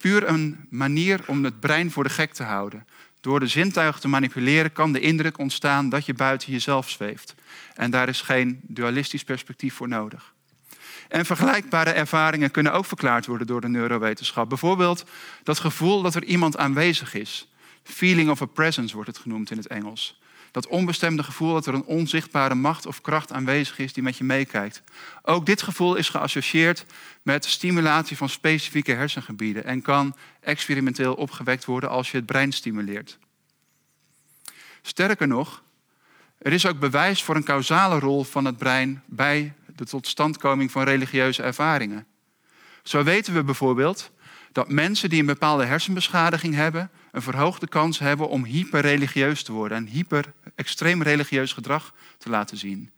Puur 0.00 0.28
een 0.28 0.66
manier 0.70 1.20
om 1.26 1.44
het 1.44 1.60
brein 1.60 1.90
voor 1.90 2.04
de 2.04 2.10
gek 2.10 2.32
te 2.32 2.42
houden. 2.42 2.86
Door 3.20 3.40
de 3.40 3.46
zintuigen 3.46 4.00
te 4.00 4.08
manipuleren 4.08 4.72
kan 4.72 4.92
de 4.92 5.00
indruk 5.00 5.38
ontstaan 5.38 5.88
dat 5.88 6.06
je 6.06 6.14
buiten 6.14 6.52
jezelf 6.52 6.90
zweeft. 6.90 7.34
En 7.74 7.90
daar 7.90 8.08
is 8.08 8.20
geen 8.20 8.60
dualistisch 8.62 9.24
perspectief 9.24 9.74
voor 9.74 9.88
nodig. 9.88 10.34
En 11.08 11.26
vergelijkbare 11.26 11.90
ervaringen 11.90 12.50
kunnen 12.50 12.72
ook 12.72 12.84
verklaard 12.84 13.26
worden 13.26 13.46
door 13.46 13.60
de 13.60 13.68
neurowetenschap. 13.68 14.48
Bijvoorbeeld 14.48 15.04
dat 15.42 15.58
gevoel 15.58 16.02
dat 16.02 16.14
er 16.14 16.24
iemand 16.24 16.56
aanwezig 16.56 17.14
is. 17.14 17.48
Feeling 17.82 18.30
of 18.30 18.42
a 18.42 18.46
presence 18.46 18.94
wordt 18.94 19.08
het 19.08 19.18
genoemd 19.18 19.50
in 19.50 19.56
het 19.56 19.66
Engels. 19.66 20.19
Dat 20.50 20.66
onbestemde 20.66 21.22
gevoel 21.22 21.52
dat 21.52 21.66
er 21.66 21.74
een 21.74 21.84
onzichtbare 21.84 22.54
macht 22.54 22.86
of 22.86 23.00
kracht 23.00 23.32
aanwezig 23.32 23.78
is 23.78 23.92
die 23.92 24.02
met 24.02 24.16
je 24.16 24.24
meekijkt. 24.24 24.82
Ook 25.22 25.46
dit 25.46 25.62
gevoel 25.62 25.94
is 25.94 26.08
geassocieerd 26.08 26.84
met 27.22 27.44
stimulatie 27.44 28.16
van 28.16 28.28
specifieke 28.28 28.92
hersengebieden 28.92 29.64
en 29.64 29.82
kan 29.82 30.16
experimenteel 30.40 31.14
opgewekt 31.14 31.64
worden 31.64 31.90
als 31.90 32.10
je 32.10 32.16
het 32.16 32.26
brein 32.26 32.52
stimuleert. 32.52 33.18
Sterker 34.82 35.26
nog, 35.26 35.62
er 36.38 36.52
is 36.52 36.66
ook 36.66 36.78
bewijs 36.78 37.22
voor 37.22 37.36
een 37.36 37.44
causale 37.44 37.98
rol 37.98 38.24
van 38.24 38.44
het 38.44 38.56
brein 38.56 39.02
bij 39.06 39.54
de 39.76 39.84
totstandkoming 39.84 40.70
van 40.70 40.82
religieuze 40.82 41.42
ervaringen. 41.42 42.06
Zo 42.82 43.02
weten 43.02 43.34
we 43.34 43.44
bijvoorbeeld 43.44 44.10
dat 44.52 44.68
mensen 44.68 45.08
die 45.08 45.20
een 45.20 45.26
bepaalde 45.26 45.64
hersenbeschadiging 45.64 46.54
hebben, 46.54 46.90
een 47.12 47.22
verhoogde 47.22 47.68
kans 47.68 47.98
hebben 47.98 48.28
om 48.28 48.44
hyperreligieus 48.44 49.42
te 49.42 49.52
worden 49.52 49.76
en 49.76 49.86
hyper 49.86 50.32
extreem 50.54 51.02
religieus 51.02 51.52
gedrag 51.52 51.94
te 52.18 52.30
laten 52.30 52.56
zien. 52.56 52.90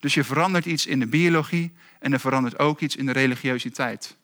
Dus 0.00 0.14
je 0.14 0.24
verandert 0.24 0.66
iets 0.66 0.86
in 0.86 0.98
de 0.98 1.06
biologie 1.06 1.72
en 1.98 2.12
er 2.12 2.20
verandert 2.20 2.58
ook 2.58 2.80
iets 2.80 2.96
in 2.96 3.06
de 3.06 3.12
religiositeit. 3.12 4.16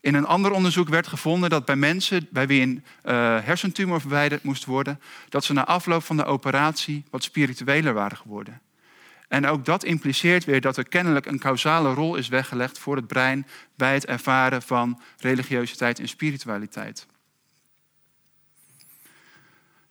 In 0.00 0.14
een 0.14 0.26
ander 0.26 0.50
onderzoek 0.50 0.88
werd 0.88 1.06
gevonden 1.06 1.50
dat 1.50 1.64
bij 1.64 1.76
mensen 1.76 2.26
bij 2.30 2.46
wie 2.46 2.62
een 2.62 2.84
uh, 3.04 3.12
hersentumor 3.42 4.00
verwijderd 4.00 4.42
moest 4.42 4.64
worden, 4.64 5.00
dat 5.28 5.44
ze 5.44 5.52
na 5.52 5.66
afloop 5.66 6.04
van 6.04 6.16
de 6.16 6.24
operatie 6.24 7.04
wat 7.10 7.22
spiritueler 7.22 7.94
waren 7.94 8.16
geworden. 8.16 8.60
En 9.34 9.46
ook 9.46 9.64
dat 9.64 9.84
impliceert 9.84 10.44
weer 10.44 10.60
dat 10.60 10.76
er 10.76 10.88
kennelijk 10.88 11.26
een 11.26 11.38
causale 11.38 11.94
rol 11.94 12.16
is 12.16 12.28
weggelegd 12.28 12.78
voor 12.78 12.96
het 12.96 13.06
brein 13.06 13.46
bij 13.76 13.94
het 13.94 14.06
ervaren 14.06 14.62
van 14.62 15.00
religiositeit 15.18 15.98
en 15.98 16.08
spiritualiteit. 16.08 17.06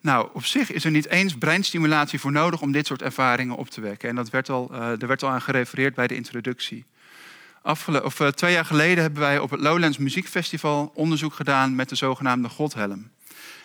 Nou, 0.00 0.28
op 0.32 0.44
zich 0.44 0.72
is 0.72 0.84
er 0.84 0.90
niet 0.90 1.08
eens 1.08 1.38
breinstimulatie 1.38 2.20
voor 2.20 2.32
nodig 2.32 2.60
om 2.60 2.72
dit 2.72 2.86
soort 2.86 3.02
ervaringen 3.02 3.56
op 3.56 3.68
te 3.68 3.80
wekken. 3.80 4.08
En 4.08 4.14
dat 4.14 4.30
werd 4.30 4.48
al, 4.48 4.68
uh, 4.72 5.02
er 5.02 5.06
werd 5.06 5.22
al 5.22 5.30
aan 5.30 5.42
gerefereerd 5.42 5.94
bij 5.94 6.06
de 6.06 6.14
introductie. 6.14 6.84
Afgele 7.62 8.04
of, 8.04 8.20
uh, 8.20 8.28
twee 8.28 8.52
jaar 8.52 8.64
geleden 8.64 9.02
hebben 9.02 9.20
wij 9.20 9.38
op 9.38 9.50
het 9.50 9.60
Lowlands 9.60 9.98
Muziekfestival 9.98 10.92
onderzoek 10.94 11.34
gedaan 11.34 11.74
met 11.74 11.88
de 11.88 11.94
zogenaamde 11.94 12.48
Godhelm. 12.48 13.10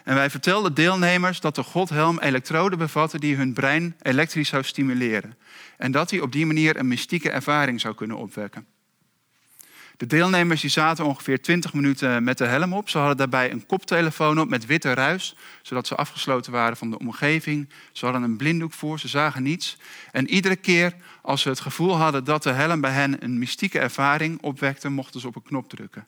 En 0.09 0.15
wij 0.15 0.29
vertelden 0.29 0.73
deelnemers 0.73 1.39
dat 1.39 1.55
de 1.55 1.63
Godhelm 1.63 2.19
elektroden 2.19 2.77
bevatte 2.77 3.19
die 3.19 3.35
hun 3.35 3.53
brein 3.53 3.95
elektrisch 4.01 4.49
zou 4.49 4.63
stimuleren. 4.63 5.37
En 5.77 5.91
dat 5.91 6.09
die 6.09 6.21
op 6.21 6.31
die 6.31 6.45
manier 6.45 6.77
een 6.77 6.87
mystieke 6.87 7.29
ervaring 7.29 7.81
zou 7.81 7.95
kunnen 7.95 8.17
opwekken. 8.17 8.67
De 9.97 10.05
deelnemers 10.05 10.61
die 10.61 10.69
zaten 10.69 11.05
ongeveer 11.05 11.41
20 11.41 11.73
minuten 11.73 12.23
met 12.23 12.37
de 12.37 12.45
helm 12.45 12.73
op. 12.73 12.89
Ze 12.89 12.97
hadden 12.97 13.17
daarbij 13.17 13.51
een 13.51 13.65
koptelefoon 13.65 14.39
op 14.39 14.49
met 14.49 14.65
witte 14.65 14.93
ruis, 14.93 15.35
zodat 15.61 15.87
ze 15.87 15.95
afgesloten 15.95 16.51
waren 16.51 16.77
van 16.77 16.89
de 16.89 16.99
omgeving. 16.99 17.69
Ze 17.91 18.05
hadden 18.05 18.23
een 18.23 18.37
blinddoek 18.37 18.73
voor, 18.73 18.99
ze 18.99 19.07
zagen 19.07 19.43
niets. 19.43 19.77
En 20.11 20.29
iedere 20.29 20.55
keer 20.55 20.95
als 21.21 21.41
ze 21.41 21.49
het 21.49 21.59
gevoel 21.59 21.95
hadden 21.95 22.23
dat 22.23 22.43
de 22.43 22.51
helm 22.51 22.81
bij 22.81 22.91
hen 22.91 23.23
een 23.23 23.39
mystieke 23.39 23.79
ervaring 23.79 24.41
opwekte, 24.41 24.89
mochten 24.89 25.19
ze 25.19 25.27
op 25.27 25.35
een 25.35 25.43
knop 25.43 25.69
drukken. 25.69 26.05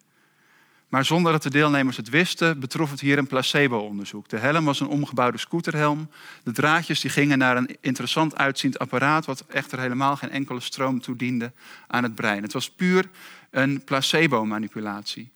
Maar 0.92 1.06
zonder 1.06 1.32
dat 1.32 1.44
de 1.44 1.50
deelnemers 1.50 1.98
het 1.98 2.10
wisten, 2.10 2.60
betrof 2.60 2.92
het 2.92 3.00
hier 3.00 3.18
een 3.18 3.28
placebo-onderzoek. 3.28 4.30
De 4.30 4.38
helm 4.38 4.66
was 4.66 4.80
een 4.80 4.88
omgebouwde 4.88 5.38
scooterhelm. 5.38 6.10
De 6.44 6.52
draadjes 6.52 7.00
die 7.00 7.10
gingen 7.10 7.38
naar 7.38 7.58
een 7.58 7.78
interessant 7.82 8.38
uitziend 8.38 8.80
apparaat, 8.80 9.26
wat 9.26 9.46
echter 9.48 9.80
helemaal 9.80 10.16
geen 10.16 10.30
enkele 10.30 10.60
stroom 10.60 11.02
toediende 11.02 11.52
aan 11.88 12.04
het 12.04 12.16
brein. 12.16 12.44
Het 12.44 12.54
was 12.54 12.72
puur 12.72 13.10
een 13.50 13.84
placebo-manipulatie. 13.84 15.32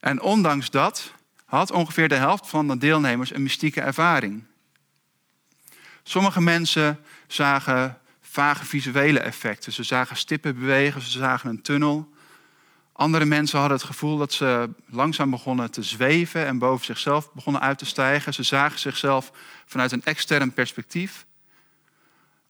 En 0.00 0.20
ondanks 0.20 0.70
dat 0.70 1.12
had 1.44 1.70
ongeveer 1.70 2.08
de 2.08 2.14
helft 2.14 2.48
van 2.48 2.68
de 2.68 2.78
deelnemers 2.78 3.34
een 3.34 3.42
mystieke 3.42 3.80
ervaring. 3.80 4.44
Sommige 6.02 6.40
mensen 6.40 6.98
zagen 7.26 7.98
vage 8.20 8.64
visuele 8.64 9.18
effecten. 9.18 9.72
Ze 9.72 9.82
zagen 9.82 10.16
stippen 10.16 10.58
bewegen, 10.58 11.00
ze 11.00 11.10
zagen 11.10 11.50
een 11.50 11.62
tunnel. 11.62 12.14
Andere 12.96 13.24
mensen 13.24 13.58
hadden 13.58 13.76
het 13.76 13.86
gevoel 13.86 14.16
dat 14.16 14.32
ze 14.32 14.70
langzaam 14.90 15.30
begonnen 15.30 15.70
te 15.70 15.82
zweven 15.82 16.46
en 16.46 16.58
boven 16.58 16.84
zichzelf 16.84 17.32
begonnen 17.32 17.62
uit 17.62 17.78
te 17.78 17.86
stijgen. 17.86 18.34
Ze 18.34 18.42
zagen 18.42 18.78
zichzelf 18.78 19.32
vanuit 19.66 19.92
een 19.92 20.04
extern 20.04 20.52
perspectief. 20.52 21.26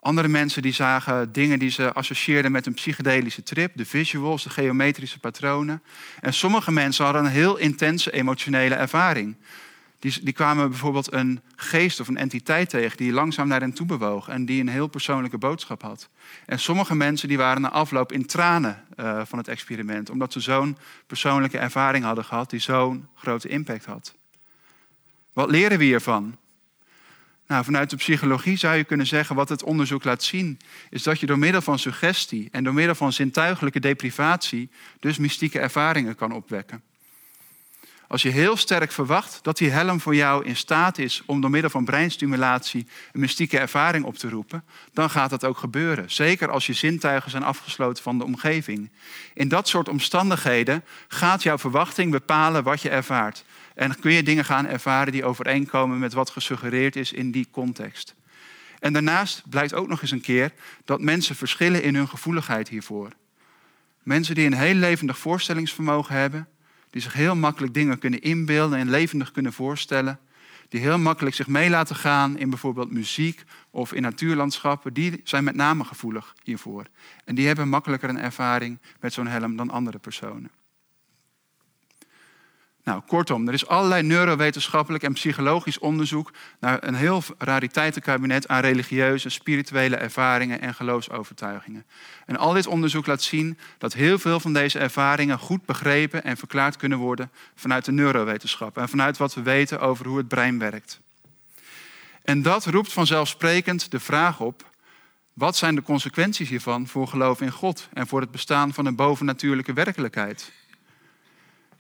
Andere 0.01 0.29
mensen 0.29 0.63
die 0.63 0.73
zagen 0.73 1.33
dingen 1.33 1.59
die 1.59 1.71
ze 1.71 1.93
associeerden 1.93 2.53
met 2.53 2.67
een 2.67 2.75
psychedelische 2.75 3.43
trip, 3.43 3.77
de 3.77 3.87
visuals, 3.87 4.43
de 4.43 4.51
geometrische 4.51 5.19
patronen. 5.19 5.83
En 6.21 6.35
sommige 6.35 6.73
mensen 6.73 7.05
hadden 7.05 7.25
een 7.25 7.31
heel 7.31 7.57
intense 7.57 8.13
emotionele 8.13 8.75
ervaring. 8.75 9.37
Die, 10.07 10.25
die 10.25 10.33
kwamen 10.33 10.71
bijvoorbeeld 10.71 11.13
een 11.13 11.41
geest 11.57 12.01
of 12.01 12.09
een 12.09 12.17
entiteit 12.17 12.69
tegen 12.69 12.97
die 12.97 13.13
langzaam 13.13 13.49
naar 13.49 13.61
hen 13.61 13.73
toe 13.73 13.87
bewoog 13.87 14.29
en 14.29 14.45
die 14.45 14.61
een 14.61 14.69
heel 14.69 14.87
persoonlijke 14.87 15.39
boodschap 15.39 15.83
had. 15.83 16.09
En 16.45 16.59
sommige 16.59 16.95
mensen 16.95 17.29
die 17.29 17.37
waren 17.37 17.63
na 17.63 17.71
afloop 17.71 18.13
in 18.13 18.27
tranen 18.27 18.85
uh, 18.97 19.23
van 19.25 19.39
het 19.39 19.49
experiment, 19.49 20.11
omdat 20.11 20.33
ze 20.33 20.41
zo'n 20.41 20.77
persoonlijke 21.07 21.59
ervaring 21.59 22.05
hadden 22.05 22.25
gehad 22.25 22.51
die 22.51 22.61
zo'n 22.61 23.09
grote 23.15 23.49
impact 23.49 23.85
had. 23.85 24.15
Wat 25.33 25.51
leren 25.51 25.79
we 25.79 25.85
hiervan? 25.85 26.37
Nou, 27.47 27.65
vanuit 27.65 27.91
de 27.91 27.97
psychologie 27.97 28.57
zou 28.57 28.77
je 28.77 28.85
kunnen 28.85 29.07
zeggen 29.07 29.37
wat 29.37 29.49
het 29.49 29.63
onderzoek 29.63 30.05
laat 30.05 30.23
zien, 30.23 30.59
is 30.91 31.03
dat 31.03 31.21
je 31.21 31.27
door 31.27 31.39
middel 31.39 31.61
van 31.61 31.79
suggestie 31.79 32.49
en 32.53 32.65
door 32.65 32.75
middel 32.75 32.95
van 32.95 33.13
zintuigelijke 33.13 33.81
deprivatie 33.81 34.71
dus 35.01 35.19
mystieke 35.19 35.59
ervaringen 35.59 36.15
kan 36.15 36.33
opwekken. 36.33 36.83
Als 38.09 38.23
je 38.23 38.29
heel 38.29 38.57
sterk 38.57 38.93
verwacht 38.93 39.39
dat 39.43 39.57
die 39.57 39.71
helm 39.71 40.01
voor 40.01 40.15
jou 40.15 40.45
in 40.45 40.57
staat 40.57 40.99
is 40.99 41.23
om 41.27 41.41
door 41.41 41.51
middel 41.51 41.71
van 41.71 41.85
breinstimulatie 41.85 42.87
een 43.13 43.21
mystieke 43.21 43.59
ervaring 43.59 44.05
op 44.05 44.17
te 44.17 44.29
roepen, 44.29 44.65
dan 44.93 45.11
gaat 45.11 45.31
dat 45.31 45.45
ook 45.45 45.59
gebeuren. 45.59 46.11
Zeker 46.11 46.51
als 46.51 46.67
je 46.67 46.73
zintuigen 46.73 47.31
zijn 47.31 47.43
afgesloten 47.43 48.03
van 48.03 48.19
de 48.19 48.25
omgeving. 48.25 48.91
In 49.35 49.49
dat 49.49 49.69
soort 49.69 49.89
omstandigheden 49.89 50.85
gaat 51.09 51.43
jouw 51.43 51.59
verwachting 51.59 52.11
bepalen 52.11 52.63
wat 52.63 52.83
je 52.83 52.91
ervaart. 52.91 53.45
En 53.75 54.01
kun 54.01 54.13
je 54.13 54.23
dingen 54.23 54.45
gaan 54.45 54.67
ervaren 54.67 55.13
die 55.13 55.25
overeenkomen 55.25 55.99
met 55.99 56.13
wat 56.13 56.31
gesuggereerd 56.31 56.97
is 56.97 57.13
in 57.13 57.31
die 57.31 57.49
context. 57.51 58.15
En 58.79 58.93
daarnaast 58.93 59.43
blijkt 59.49 59.75
ook 59.75 59.89
nog 59.89 60.03
eens 60.03 60.11
een 60.11 60.21
keer 60.21 60.53
dat 60.85 61.01
mensen 61.01 61.37
verschillen 61.37 61.83
in 61.83 61.95
hun 61.95 62.09
gevoeligheid 62.09 62.69
hiervoor. 62.69 63.11
Mensen 64.03 64.35
die 64.35 64.47
een 64.47 64.55
heel 64.55 64.75
levendig 64.75 65.19
voorstellingsvermogen 65.19 66.15
hebben, 66.15 66.49
die 66.97 67.05
zich 67.05 67.15
heel 67.15 67.37
makkelijk 67.37 67.75
dingen 67.75 67.99
kunnen 67.99 68.21
inbeelden 68.21 68.79
en 68.79 68.91
levendig 68.91 69.31
kunnen 69.31 69.53
voorstellen, 69.53 70.19
die 70.69 70.81
heel 70.81 70.99
makkelijk 70.99 71.37
zich 71.37 71.47
mee 71.47 71.71
laten 71.71 71.97
gaan 71.97 72.39
in 72.39 72.51
bijvoorbeeld 72.51 72.91
muziek 72.91 73.45
of 73.71 73.93
in 73.93 74.03
natuurlandschappen, 74.03 74.93
die 74.93 75.21
zijn 75.25 75.45
met 75.45 75.55
name 75.55 75.85
gevoelig 75.85 76.35
hiervoor. 76.43 76.87
En 77.25 77.35
die 77.35 77.47
hebben 77.47 77.69
makkelijker 77.69 78.09
een 78.09 78.19
ervaring 78.19 78.79
met 79.01 79.13
zo'n 79.13 79.27
helm 79.27 79.57
dan 79.57 79.71
andere 79.71 79.99
personen. 79.99 80.51
Nou, 82.87 83.03
kortom, 83.07 83.49
er 83.49 83.55
is 83.55 83.67
allerlei 83.67 84.03
neurowetenschappelijk 84.03 85.05
en 85.05 85.13
psychologisch 85.13 85.79
onderzoek 85.79 86.33
naar 86.61 86.79
een 86.81 86.95
heel 86.95 87.23
rariteitenkabinet 87.39 88.49
aan 88.49 88.61
religieuze, 88.61 89.29
spirituele 89.29 89.97
ervaringen 89.97 90.61
en 90.61 90.75
geloofsovertuigingen. 90.75 91.87
En 92.27 92.37
al 92.37 92.53
dit 92.53 92.67
onderzoek 92.67 93.07
laat 93.07 93.23
zien 93.23 93.59
dat 93.79 93.93
heel 93.93 94.19
veel 94.19 94.41
van 94.41 94.53
deze 94.53 94.79
ervaringen 94.79 95.39
goed 95.39 95.65
begrepen 95.65 96.25
en 96.25 96.37
verklaard 96.37 96.77
kunnen 96.77 96.99
worden 96.99 97.31
vanuit 97.55 97.85
de 97.85 97.93
neurowetenschap 97.93 98.79
en 98.79 98.89
vanuit 98.89 99.17
wat 99.17 99.35
we 99.35 99.43
weten 99.43 99.81
over 99.81 100.07
hoe 100.07 100.19
het 100.19 100.29
brein 100.29 100.59
werkt. 100.59 101.01
En 102.23 102.43
dat 102.43 102.67
roept 102.67 102.93
vanzelfsprekend 102.93 103.91
de 103.91 104.01
vraag 104.01 104.41
op: 104.41 104.71
wat 105.33 105.57
zijn 105.57 105.75
de 105.75 105.83
consequenties 105.83 106.49
hiervan 106.49 106.87
voor 106.87 107.09
geloof 107.09 107.41
in 107.41 107.53
God 107.53 107.89
en 107.93 108.07
voor 108.07 108.21
het 108.21 108.31
bestaan 108.31 108.75
van 108.75 108.87
een 108.87 108.97
bovennatuurlijke 108.97 109.73
werkelijkheid? 109.73 110.53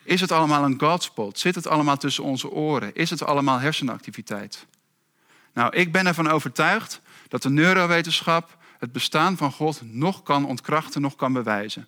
Is 0.06 0.20
het 0.20 0.32
allemaal 0.32 0.64
een 0.64 0.80
Godspot? 0.80 1.38
Zit 1.38 1.54
het 1.54 1.66
allemaal 1.66 1.96
tussen 1.96 2.24
onze 2.24 2.50
oren? 2.50 2.94
Is 2.94 3.10
het 3.10 3.22
allemaal 3.22 3.58
hersenactiviteit? 3.58 4.66
Nou, 5.52 5.76
ik 5.76 5.92
ben 5.92 6.06
ervan 6.06 6.28
overtuigd 6.28 7.00
dat 7.28 7.42
de 7.42 7.50
neurowetenschap 7.50 8.56
het 8.78 8.92
bestaan 8.92 9.36
van 9.36 9.52
God 9.52 9.80
nog 9.82 10.22
kan 10.22 10.46
ontkrachten, 10.46 11.00
nog 11.00 11.16
kan 11.16 11.32
bewijzen. 11.32 11.86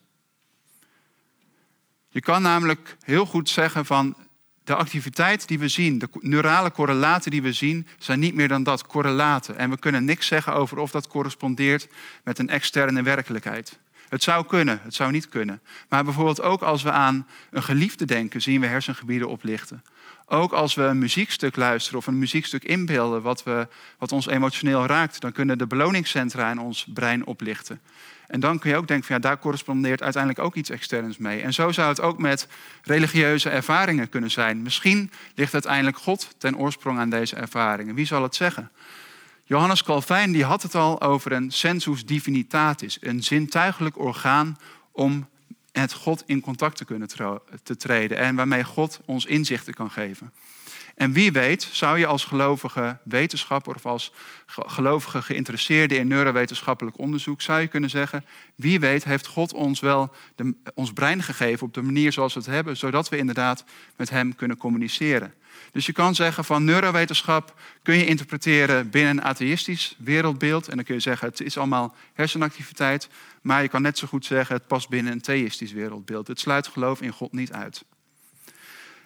Je 2.09 2.21
kan 2.21 2.43
namelijk 2.43 2.97
heel 3.03 3.27
goed 3.27 3.49
zeggen 3.49 3.87
van 3.87 4.17
de 4.65 4.75
activiteit 4.75 5.49
die 5.49 5.59
we 5.59 5.69
zien, 5.69 5.99
de 5.99 6.09
neurale 6.13 6.73
correlaten 6.73 7.31
die 7.31 7.43
we 7.43 7.53
zien, 7.53 7.87
zijn 7.99 8.19
niet 8.19 8.35
meer 8.35 8.49
dan 8.49 8.63
dat, 8.63 8.87
correlaten. 8.87 9.57
En 9.57 9.71
we 9.71 9.79
kunnen 9.79 10.05
niks 10.05 10.27
zeggen 10.27 10.55
over 10.55 10.79
of 10.79 10.91
dat 10.91 11.09
correspondeert 11.09 11.89
met 12.25 12.39
een 12.39 12.49
externe 12.49 13.03
werkelijkheid. 13.03 13.79
Het 14.09 14.23
zou 14.23 14.47
kunnen, 14.47 14.81
het 14.83 14.95
zou 14.95 15.11
niet 15.11 15.29
kunnen. 15.29 15.61
Maar 15.89 16.05
bijvoorbeeld 16.05 16.43
ook 16.43 16.63
als 16.63 16.83
we 16.83 16.91
aan 16.91 17.27
een 17.51 17.63
geliefde 17.63 18.05
denken, 18.05 18.43
zien 18.43 18.61
we 18.61 18.67
hersengebieden 18.67 19.29
oplichten. 19.29 19.83
Ook 20.27 20.53
als 20.53 20.75
we 20.75 20.83
een 20.83 20.99
muziekstuk 20.99 21.57
luisteren 21.57 21.99
of 21.99 22.07
een 22.07 22.19
muziekstuk 22.19 22.65
inbeelden 22.65 23.23
wat, 23.23 23.43
we, 23.43 23.69
wat 23.99 24.13
ons 24.13 24.27
emotioneel 24.27 24.87
raakt, 24.87 25.21
dan 25.21 25.33
kunnen 25.33 25.59
de 25.59 25.67
beloningscentra 25.67 26.51
in 26.51 26.59
ons 26.59 26.87
brein 26.95 27.27
oplichten. 27.27 27.81
En 28.27 28.41
dan 28.41 28.59
kun 28.59 28.71
je 28.71 28.77
ook 28.77 28.89
denken 28.89 29.07
van 29.07 29.17
ja, 29.17 29.23
daar 29.23 29.39
correspondeert 29.39 30.03
uiteindelijk 30.03 30.45
ook 30.45 30.55
iets 30.55 30.71
externs 30.71 31.19
mee. 31.19 31.41
En 31.41 31.55
zo 31.55 31.73
zou 31.73 31.89
het 31.89 32.01
ook 32.01 32.19
met 32.19 32.49
religieuze 32.83 33.51
ervaringen 33.51 34.09
kunnen 34.09 34.31
zijn. 34.31 34.63
Misschien 34.63 35.11
ligt 35.35 35.53
uiteindelijk 35.53 35.97
God 35.97 36.35
ten 36.39 36.57
oorsprong 36.57 36.99
aan 36.99 37.11
deze 37.11 37.37
ervaringen. 37.37 37.95
Wie 37.95 38.07
zal 38.07 38.23
het 38.23 38.35
zeggen? 38.35 38.71
Johannes 39.49 39.83
Calvijn 39.83 40.33
die 40.33 40.45
had 40.45 40.63
het 40.63 40.75
al 40.75 41.01
over 41.01 41.33
een 41.33 41.51
sensus 41.51 42.07
divinitatis, 42.07 42.99
een 43.01 43.23
zintuigelijk 43.23 43.99
orgaan 43.99 44.59
om 44.93 45.29
met 45.73 45.93
God 45.93 46.23
in 46.27 46.41
contact 46.41 46.77
te 46.77 46.85
kunnen 46.85 47.09
treden 47.79 48.19
en 48.19 48.35
waarmee 48.35 48.65
God 48.65 49.01
ons 49.05 49.25
inzichten 49.25 49.75
kan 49.75 49.91
geven. 49.91 50.33
En 50.95 51.13
wie 51.13 51.33
weet, 51.33 51.69
zou 51.73 51.99
je 51.99 52.07
als 52.07 52.25
gelovige 52.25 52.99
wetenschapper 53.05 53.75
of 53.75 53.87
als 53.87 54.13
gelovige 54.47 55.23
geïnteresseerde 55.23 55.97
in 55.97 56.09
neurowetenschappelijk 56.09 56.99
onderzoek, 56.99 57.41
zou 57.41 57.61
je 57.61 57.67
kunnen 57.67 57.91
zeggen, 57.91 58.25
wie 58.55 58.81
weet 58.81 59.05
heeft 59.05 59.27
God 59.27 59.53
ons 59.53 59.81
wel 59.81 60.11
de, 60.35 60.55
ons 60.75 60.93
brein 60.93 61.23
gegeven 61.23 61.67
op 61.67 61.75
de 61.75 61.83
manier 61.83 62.13
zoals 62.13 62.35
we 62.35 62.41
het 62.41 62.49
hebben, 62.49 62.77
zodat 62.77 63.09
we 63.09 63.17
inderdaad 63.17 63.65
met 63.97 64.11
Hem 64.11 64.35
kunnen 64.35 64.57
communiceren. 64.57 65.35
Dus 65.79 65.87
je 65.87 65.93
kan 65.93 66.15
zeggen 66.15 66.45
van 66.45 66.65
neurowetenschap 66.65 67.61
kun 67.83 67.97
je 67.97 68.07
interpreteren 68.07 68.91
binnen 68.91 69.17
een 69.17 69.25
atheïstisch 69.25 69.97
wereldbeeld. 69.99 70.69
En 70.69 70.77
dan 70.77 70.85
kun 70.85 70.95
je 70.95 71.01
zeggen 71.01 71.29
het 71.29 71.41
is 71.41 71.59
allemaal 71.59 71.95
hersenactiviteit. 72.13 73.09
Maar 73.43 73.63
je 73.63 73.69
kan 73.69 73.83
net 73.83 73.99
zo 73.99 74.07
goed 74.07 74.25
zeggen 74.25 74.57
het 74.57 74.67
past 74.67 74.89
binnen 74.89 75.13
een 75.13 75.21
theïstisch 75.21 75.73
wereldbeeld. 75.73 76.27
Het 76.29 76.41
sluit 76.41 76.67
geloof 76.67 77.01
in 77.01 77.13
God 77.13 77.33
niet 77.33 77.53
uit. 77.53 77.85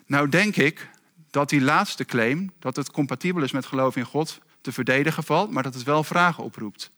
Nou 0.07 0.29
denk 0.29 0.57
ik 0.57 0.89
dat 1.31 1.49
die 1.49 1.61
laatste 1.61 2.05
claim, 2.05 2.53
dat 2.59 2.77
het 2.77 2.91
compatibel 2.91 3.43
is 3.43 3.53
met 3.53 3.67
geloof 3.67 3.97
in 3.97 4.05
God, 4.05 4.41
te 4.61 4.73
verdedigen 4.73 5.25
valt, 5.25 5.51
maar 5.51 5.63
dat 5.63 5.75
het 5.75 5.83
wel 5.83 6.05
vragen 6.05 6.45
oproept. 6.45 6.91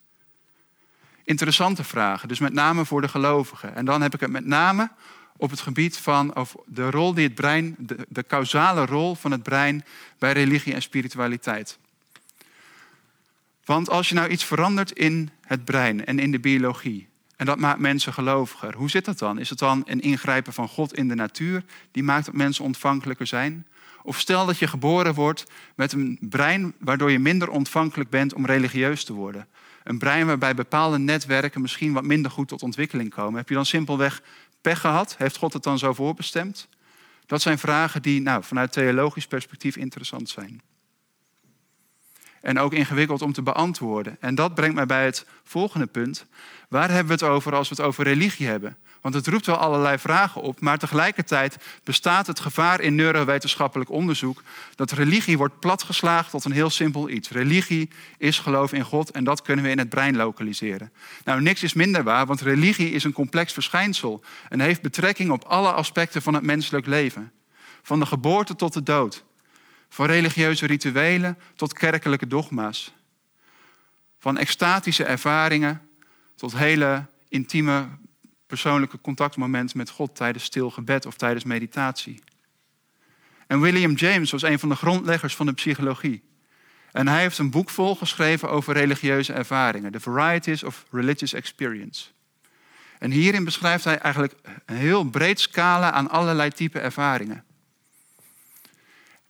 Interessante 1.24 1.84
vragen, 1.84 2.28
dus 2.28 2.38
met 2.38 2.52
name 2.52 2.84
voor 2.84 3.00
de 3.00 3.08
gelovigen. 3.08 3.74
En 3.74 3.84
dan 3.84 4.02
heb 4.02 4.14
ik 4.14 4.20
het 4.20 4.30
met 4.30 4.46
name 4.46 4.90
op 5.36 5.50
het 5.50 5.60
gebied 5.60 5.96
van 5.96 6.36
of 6.36 6.54
de 6.66 6.90
rol 6.90 7.14
die 7.14 7.24
het 7.24 7.34
brein, 7.34 7.74
de, 7.78 8.06
de 8.08 8.24
causale 8.26 8.86
rol 8.86 9.14
van 9.14 9.30
het 9.30 9.42
brein 9.42 9.84
bij 10.18 10.32
religie 10.32 10.74
en 10.74 10.82
spiritualiteit. 10.82 11.78
Want 13.64 13.90
als 13.90 14.08
je 14.08 14.14
nou 14.14 14.28
iets 14.28 14.44
verandert 14.44 14.92
in 14.92 15.30
het 15.40 15.64
brein 15.64 16.04
en 16.06 16.18
in 16.18 16.30
de 16.30 16.40
biologie, 16.40 17.08
en 17.36 17.46
dat 17.46 17.58
maakt 17.58 17.78
mensen 17.78 18.12
geloviger, 18.12 18.74
hoe 18.74 18.90
zit 18.90 19.04
dat 19.04 19.18
dan? 19.18 19.38
Is 19.38 19.50
het 19.50 19.58
dan 19.58 19.82
een 19.86 20.00
ingrijpen 20.00 20.52
van 20.52 20.68
God 20.68 20.94
in 20.94 21.08
de 21.08 21.14
natuur 21.14 21.64
die 21.90 22.02
maakt 22.02 22.26
dat 22.26 22.34
mensen 22.34 22.64
ontvankelijker 22.64 23.26
zijn? 23.26 23.66
Of 24.02 24.18
stel 24.18 24.46
dat 24.46 24.58
je 24.58 24.66
geboren 24.66 25.14
wordt 25.14 25.46
met 25.74 25.92
een 25.92 26.18
brein 26.20 26.74
waardoor 26.78 27.10
je 27.10 27.18
minder 27.18 27.48
ontvankelijk 27.48 28.10
bent 28.10 28.34
om 28.34 28.46
religieus 28.46 29.04
te 29.04 29.12
worden. 29.12 29.46
Een 29.84 29.98
brein 29.98 30.26
waarbij 30.26 30.54
bepaalde 30.54 30.98
netwerken 30.98 31.60
misschien 31.60 31.92
wat 31.92 32.04
minder 32.04 32.30
goed 32.30 32.48
tot 32.48 32.62
ontwikkeling 32.62 33.10
komen. 33.10 33.38
Heb 33.38 33.48
je 33.48 33.54
dan 33.54 33.66
simpelweg 33.66 34.22
pech 34.64 34.80
gehad? 34.80 35.14
Heeft 35.18 35.36
God 35.36 35.52
het 35.52 35.62
dan 35.62 35.78
zo 35.78 35.92
voorbestemd? 35.92 36.68
Dat 37.26 37.42
zijn 37.42 37.58
vragen 37.58 38.02
die 38.02 38.20
nou, 38.20 38.44
vanuit 38.44 38.72
theologisch 38.72 39.26
perspectief 39.26 39.76
interessant 39.76 40.28
zijn. 40.28 40.62
En 42.40 42.58
ook 42.58 42.72
ingewikkeld 42.72 43.22
om 43.22 43.32
te 43.32 43.42
beantwoorden. 43.42 44.16
En 44.20 44.34
dat 44.34 44.54
brengt 44.54 44.74
mij 44.74 44.86
bij 44.86 45.04
het 45.04 45.26
volgende 45.42 45.86
punt. 45.86 46.26
Waar 46.68 46.88
hebben 46.88 47.06
we 47.06 47.24
het 47.24 47.32
over 47.34 47.54
als 47.54 47.68
we 47.68 47.74
het 47.74 47.84
over 47.84 48.04
religie 48.04 48.46
hebben? 48.46 48.76
Want 49.04 49.16
het 49.16 49.26
roept 49.26 49.46
wel 49.46 49.56
allerlei 49.56 49.98
vragen 49.98 50.40
op, 50.40 50.60
maar 50.60 50.78
tegelijkertijd 50.78 51.56
bestaat 51.82 52.26
het 52.26 52.40
gevaar 52.40 52.80
in 52.80 52.94
neurowetenschappelijk 52.94 53.90
onderzoek 53.90 54.42
dat 54.74 54.90
religie 54.90 55.36
wordt 55.36 55.58
platgeslagen 55.58 56.30
tot 56.30 56.44
een 56.44 56.52
heel 56.52 56.70
simpel 56.70 57.08
iets. 57.08 57.30
Religie 57.30 57.90
is 58.18 58.38
geloof 58.38 58.72
in 58.72 58.84
God 58.84 59.10
en 59.10 59.24
dat 59.24 59.42
kunnen 59.42 59.64
we 59.64 59.70
in 59.70 59.78
het 59.78 59.88
brein 59.88 60.16
lokaliseren. 60.16 60.92
Nou, 61.24 61.42
niks 61.42 61.62
is 61.62 61.72
minder 61.72 62.02
waar, 62.02 62.26
want 62.26 62.40
religie 62.40 62.90
is 62.90 63.04
een 63.04 63.12
complex 63.12 63.52
verschijnsel 63.52 64.24
en 64.48 64.60
heeft 64.60 64.82
betrekking 64.82 65.30
op 65.30 65.44
alle 65.44 65.72
aspecten 65.72 66.22
van 66.22 66.34
het 66.34 66.42
menselijk 66.42 66.86
leven. 66.86 67.32
Van 67.82 67.98
de 67.98 68.06
geboorte 68.06 68.56
tot 68.56 68.72
de 68.72 68.82
dood. 68.82 69.24
Van 69.88 70.06
religieuze 70.06 70.66
rituelen 70.66 71.38
tot 71.56 71.72
kerkelijke 71.72 72.26
dogma's. 72.26 72.94
Van 74.18 74.38
extatische 74.38 75.04
ervaringen 75.04 75.88
tot 76.36 76.56
hele 76.56 77.06
intieme 77.28 77.88
persoonlijke 78.54 79.00
contactmoment 79.00 79.74
met 79.74 79.90
God 79.90 80.16
tijdens 80.16 80.44
stil 80.44 80.70
gebed 80.70 81.06
of 81.06 81.16
tijdens 81.16 81.44
meditatie. 81.44 82.22
En 83.46 83.60
William 83.60 83.92
James 83.92 84.30
was 84.30 84.42
een 84.42 84.58
van 84.58 84.68
de 84.68 84.74
grondleggers 84.74 85.36
van 85.36 85.46
de 85.46 85.52
psychologie. 85.52 86.22
En 86.92 87.08
hij 87.08 87.20
heeft 87.20 87.38
een 87.38 87.50
boek 87.50 87.70
volgeschreven 87.70 88.50
over 88.50 88.74
religieuze 88.74 89.32
ervaringen, 89.32 89.92
The 89.92 90.00
Varieties 90.00 90.62
of 90.62 90.84
Religious 90.90 91.32
Experience. 91.32 92.04
En 92.98 93.10
hierin 93.10 93.44
beschrijft 93.44 93.84
hij 93.84 93.98
eigenlijk 93.98 94.34
een 94.66 94.76
heel 94.76 95.04
breed 95.04 95.40
scala 95.40 95.92
aan 95.92 96.10
allerlei 96.10 96.50
type 96.50 96.78
ervaringen. 96.78 97.44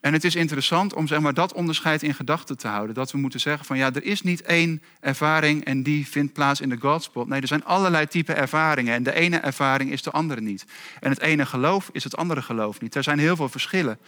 En 0.05 0.13
het 0.13 0.23
is 0.23 0.35
interessant 0.35 0.93
om 0.93 1.07
zeg 1.07 1.19
maar, 1.19 1.33
dat 1.33 1.53
onderscheid 1.53 2.03
in 2.03 2.13
gedachten 2.13 2.57
te 2.57 2.67
houden. 2.67 2.95
Dat 2.95 3.11
we 3.11 3.17
moeten 3.17 3.39
zeggen 3.39 3.65
van 3.65 3.77
ja, 3.77 3.93
er 3.93 4.03
is 4.03 4.21
niet 4.21 4.41
één 4.41 4.81
ervaring 4.99 5.63
en 5.63 5.83
die 5.83 6.07
vindt 6.07 6.33
plaats 6.33 6.61
in 6.61 6.69
de 6.69 6.77
Godspot. 6.79 7.27
Nee, 7.27 7.41
er 7.41 7.47
zijn 7.47 7.65
allerlei 7.65 8.07
type 8.07 8.33
ervaringen 8.33 8.93
en 8.93 9.03
de 9.03 9.13
ene 9.13 9.37
ervaring 9.37 9.91
is 9.91 10.01
de 10.01 10.11
andere 10.11 10.41
niet. 10.41 10.65
En 10.99 11.09
het 11.09 11.19
ene 11.19 11.45
geloof 11.45 11.89
is 11.91 12.03
het 12.03 12.17
andere 12.17 12.41
geloof 12.41 12.81
niet. 12.81 12.95
Er 12.95 13.03
zijn 13.03 13.19
heel 13.19 13.35
veel 13.35 13.49
verschillen. 13.49 13.99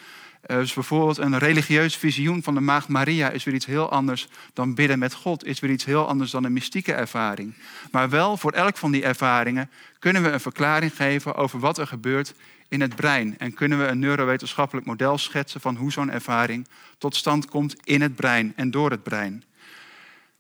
Uh, 0.48 0.58
dus 0.58 0.74
bijvoorbeeld 0.74 1.18
een 1.18 1.38
religieus 1.38 1.96
visioen 1.96 2.44
van 2.44 2.54
de 2.54 2.60
Maagd 2.62 2.88
Maria 2.88 3.30
is 3.30 3.44
weer 3.44 3.56
iets 3.56 3.66
heel 3.66 3.90
anders 3.90 4.28
dan 4.54 4.76
bidden 4.76 5.00
met 5.00 5.14
God. 5.14 5.46
Is 5.46 5.60
weer 5.60 5.72
iets 5.72 5.86
heel 5.86 6.08
anders 6.08 6.32
dan 6.32 6.44
een 6.44 6.54
mystieke 6.54 6.94
ervaring. 6.94 7.54
Maar 7.92 8.10
wel 8.10 8.38
voor 8.38 8.52
elk 8.52 8.78
van 8.78 8.92
die 8.92 9.04
ervaringen 9.04 9.70
kunnen 10.00 10.24
we 10.24 10.30
een 10.30 10.40
verklaring 10.40 10.96
geven 10.96 11.36
over 11.36 11.60
wat 11.60 11.78
er 11.78 11.88
gebeurt 11.88 12.34
in 12.70 12.82
het 12.82 12.96
brein. 12.96 13.38
En 13.38 13.54
kunnen 13.54 13.80
we 13.80 13.86
een 13.86 14.00
neurowetenschappelijk 14.00 14.86
model 14.86 15.18
schetsen 15.18 15.62
van 15.62 15.76
hoe 15.76 15.92
zo'n 15.92 16.12
ervaring 16.12 16.68
tot 16.98 17.16
stand 17.16 17.46
komt 17.46 17.76
in 17.84 18.02
het 18.02 18.16
brein 18.16 18.54
en 18.56 18.72
door 18.72 18.92
het 18.92 19.04
brein. 19.04 19.44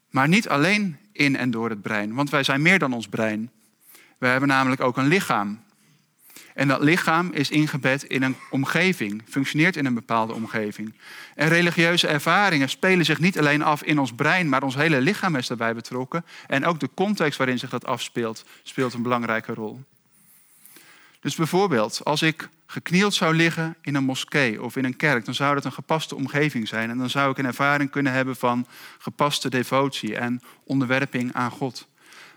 Maar 0.09 0.27
niet 0.27 0.49
alleen 0.49 0.97
in 1.11 1.37
en 1.37 1.51
door 1.51 1.69
het 1.69 1.81
brein, 1.81 2.13
want 2.13 2.29
wij 2.29 2.43
zijn 2.43 2.61
meer 2.61 2.79
dan 2.79 2.93
ons 2.93 3.07
brein. 3.07 3.51
We 4.17 4.27
hebben 4.27 4.49
namelijk 4.49 4.81
ook 4.81 4.97
een 4.97 5.07
lichaam. 5.07 5.65
En 6.53 6.67
dat 6.67 6.81
lichaam 6.81 7.31
is 7.31 7.49
ingebed 7.49 8.03
in 8.03 8.23
een 8.23 8.35
omgeving, 8.49 9.23
functioneert 9.27 9.75
in 9.75 9.85
een 9.85 9.93
bepaalde 9.93 10.33
omgeving. 10.33 10.93
En 11.35 11.47
religieuze 11.47 12.07
ervaringen 12.07 12.69
spelen 12.69 13.05
zich 13.05 13.19
niet 13.19 13.39
alleen 13.39 13.61
af 13.61 13.83
in 13.83 13.99
ons 13.99 14.13
brein, 14.13 14.49
maar 14.49 14.63
ons 14.63 14.75
hele 14.75 15.01
lichaam 15.01 15.35
is 15.35 15.47
daarbij 15.47 15.73
betrokken. 15.73 16.25
En 16.47 16.65
ook 16.65 16.79
de 16.79 16.89
context 16.93 17.37
waarin 17.37 17.59
zich 17.59 17.69
dat 17.69 17.85
afspeelt, 17.85 18.45
speelt 18.63 18.93
een 18.93 19.01
belangrijke 19.01 19.53
rol. 19.53 19.83
Dus 21.19 21.35
bijvoorbeeld, 21.35 22.01
als 22.03 22.21
ik 22.21 22.49
geknield 22.65 23.13
zou 23.13 23.35
liggen 23.35 23.75
in 23.81 23.95
een 23.95 24.03
moskee 24.03 24.63
of 24.63 24.75
in 24.75 24.85
een 24.85 24.95
kerk, 24.95 25.25
dan 25.25 25.33
zou 25.33 25.55
dat 25.55 25.65
een 25.65 25.71
gepaste 25.71 26.15
omgeving 26.15 26.67
zijn. 26.67 26.89
En 26.89 26.97
dan 26.97 27.09
zou 27.09 27.31
ik 27.31 27.37
een 27.37 27.45
ervaring 27.45 27.89
kunnen 27.89 28.13
hebben 28.13 28.35
van 28.35 28.67
gepaste 28.97 29.49
devotie 29.49 30.17
en 30.17 30.41
onderwerping 30.63 31.33
aan 31.33 31.51
God. 31.51 31.87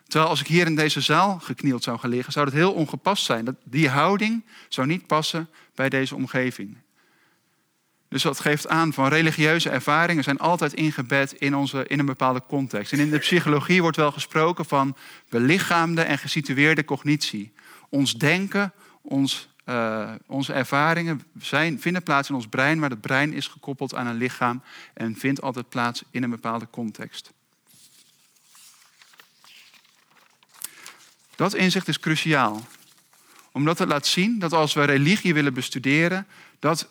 Terwijl 0.06 0.30
als 0.30 0.40
ik 0.40 0.46
hier 0.46 0.66
in 0.66 0.76
deze 0.76 1.00
zaal 1.00 1.38
geknield 1.38 1.82
zou 1.82 1.98
gaan 1.98 2.10
liggen, 2.10 2.32
zou 2.32 2.44
dat 2.44 2.54
heel 2.54 2.72
ongepast 2.72 3.24
zijn. 3.24 3.56
Die 3.64 3.88
houding 3.88 4.44
zou 4.68 4.86
niet 4.86 5.06
passen 5.06 5.48
bij 5.74 5.88
deze 5.88 6.14
omgeving. 6.14 6.76
Dus 8.08 8.22
dat 8.22 8.40
geeft 8.40 8.68
aan 8.68 8.92
van 8.92 9.08
religieuze 9.08 9.70
ervaringen 9.70 10.24
zijn 10.24 10.38
altijd 10.38 10.72
ingebed 10.72 11.32
in, 11.32 11.56
onze, 11.56 11.84
in 11.86 11.98
een 11.98 12.06
bepaalde 12.06 12.42
context. 12.48 12.92
En 12.92 12.98
in 12.98 13.10
de 13.10 13.18
psychologie 13.18 13.82
wordt 13.82 13.96
wel 13.96 14.12
gesproken 14.12 14.64
van 14.64 14.96
belichaamde 15.28 16.02
en 16.02 16.18
gesitueerde 16.18 16.84
cognitie. 16.84 17.52
Ons 17.90 18.14
denken, 18.14 18.72
ons, 19.02 19.48
uh, 19.64 20.10
onze 20.26 20.52
ervaringen 20.52 21.22
zijn, 21.38 21.80
vinden 21.80 22.02
plaats 22.02 22.28
in 22.28 22.34
ons 22.34 22.48
brein, 22.48 22.78
maar 22.78 22.90
het 22.90 23.00
brein 23.00 23.32
is 23.32 23.46
gekoppeld 23.46 23.94
aan 23.94 24.06
een 24.06 24.16
lichaam 24.16 24.62
en 24.94 25.16
vindt 25.16 25.42
altijd 25.42 25.68
plaats 25.68 26.02
in 26.10 26.22
een 26.22 26.30
bepaalde 26.30 26.66
context. 26.70 27.32
Dat 31.36 31.54
inzicht 31.54 31.88
is 31.88 32.00
cruciaal. 32.00 32.66
Omdat 33.52 33.78
het 33.78 33.88
laat 33.88 34.06
zien 34.06 34.38
dat 34.38 34.52
als 34.52 34.72
we 34.72 34.84
religie 34.84 35.34
willen 35.34 35.54
bestuderen, 35.54 36.26
dat 36.58 36.88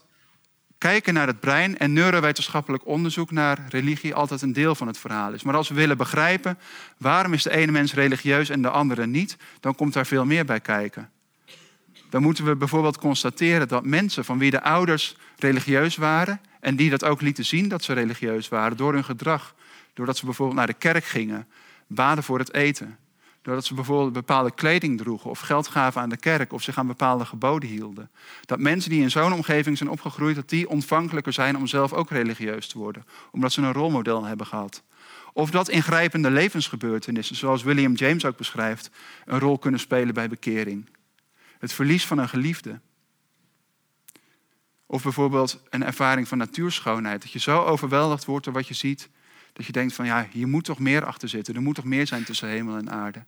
kijken 0.79 1.13
naar 1.13 1.27
het 1.27 1.39
brein 1.39 1.77
en 1.77 1.93
neurowetenschappelijk 1.93 2.85
onderzoek 2.85 3.31
naar 3.31 3.65
religie 3.69 4.13
altijd 4.13 4.41
een 4.41 4.53
deel 4.53 4.75
van 4.75 4.87
het 4.87 4.97
verhaal 4.97 5.33
is. 5.33 5.43
Maar 5.43 5.55
als 5.55 5.69
we 5.69 5.75
willen 5.75 5.97
begrijpen 5.97 6.57
waarom 6.97 7.33
is 7.33 7.43
de 7.43 7.49
ene 7.49 7.71
mens 7.71 7.93
religieus 7.93 8.49
en 8.49 8.61
de 8.61 8.69
andere 8.69 9.05
niet, 9.07 9.37
dan 9.59 9.75
komt 9.75 9.93
daar 9.93 10.05
veel 10.05 10.25
meer 10.25 10.45
bij 10.45 10.59
kijken. 10.59 11.09
Dan 12.09 12.21
moeten 12.21 12.45
we 12.45 12.55
bijvoorbeeld 12.55 12.97
constateren 12.97 13.67
dat 13.67 13.85
mensen 13.85 14.25
van 14.25 14.37
wie 14.37 14.51
de 14.51 14.61
ouders 14.61 15.15
religieus 15.37 15.95
waren 15.95 16.41
en 16.59 16.75
die 16.75 16.89
dat 16.89 17.03
ook 17.03 17.21
lieten 17.21 17.45
zien 17.45 17.67
dat 17.67 17.83
ze 17.83 17.93
religieus 17.93 18.47
waren 18.47 18.77
door 18.77 18.93
hun 18.93 19.03
gedrag, 19.03 19.55
doordat 19.93 20.17
ze 20.17 20.25
bijvoorbeeld 20.25 20.57
naar 20.57 20.67
de 20.67 20.73
kerk 20.73 21.05
gingen, 21.05 21.47
baden 21.87 22.23
voor 22.23 22.39
het 22.39 22.53
eten, 22.53 22.97
doordat 23.41 23.65
ze 23.65 23.73
bijvoorbeeld 23.73 24.13
bepaalde 24.13 24.51
kleding 24.51 24.97
droegen 24.97 25.29
of 25.29 25.39
geld 25.39 25.67
gaven 25.67 26.01
aan 26.01 26.09
de 26.09 26.17
kerk 26.17 26.53
of 26.53 26.61
zich 26.61 26.77
aan 26.77 26.87
bepaalde 26.87 27.25
geboden 27.25 27.69
hielden. 27.69 28.09
Dat 28.45 28.59
mensen 28.59 28.89
die 28.89 29.01
in 29.01 29.11
zo'n 29.11 29.33
omgeving 29.33 29.77
zijn 29.77 29.89
opgegroeid, 29.89 30.35
dat 30.35 30.49
die 30.49 30.69
ontvankelijker 30.69 31.33
zijn 31.33 31.57
om 31.57 31.67
zelf 31.67 31.93
ook 31.93 32.09
religieus 32.09 32.67
te 32.67 32.77
worden, 32.77 33.05
omdat 33.31 33.51
ze 33.51 33.61
een 33.61 33.73
rolmodel 33.73 34.23
hebben 34.23 34.45
gehad. 34.45 34.83
Of 35.33 35.51
dat 35.51 35.69
ingrijpende 35.69 36.31
levensgebeurtenissen, 36.31 37.35
zoals 37.35 37.63
William 37.63 37.93
James 37.93 38.25
ook 38.25 38.37
beschrijft, 38.37 38.89
een 39.25 39.39
rol 39.39 39.57
kunnen 39.57 39.79
spelen 39.79 40.13
bij 40.13 40.29
bekering. 40.29 40.89
Het 41.59 41.73
verlies 41.73 42.05
van 42.05 42.17
een 42.17 42.29
geliefde. 42.29 42.79
Of 44.85 45.03
bijvoorbeeld 45.03 45.63
een 45.69 45.83
ervaring 45.83 46.27
van 46.27 46.37
natuurschoonheid. 46.37 47.21
Dat 47.21 47.31
je 47.31 47.39
zo 47.39 47.63
overweldigd 47.63 48.25
wordt 48.25 48.45
door 48.45 48.53
wat 48.53 48.67
je 48.67 48.73
ziet, 48.73 49.09
dat 49.53 49.65
je 49.65 49.71
denkt 49.71 49.93
van 49.93 50.05
ja, 50.05 50.27
hier 50.31 50.47
moet 50.47 50.63
toch 50.63 50.79
meer 50.79 51.05
achter 51.05 51.29
zitten. 51.29 51.55
Er 51.55 51.61
moet 51.61 51.75
toch 51.75 51.85
meer 51.85 52.07
zijn 52.07 52.23
tussen 52.23 52.49
hemel 52.49 52.77
en 52.77 52.91
aarde. 52.91 53.23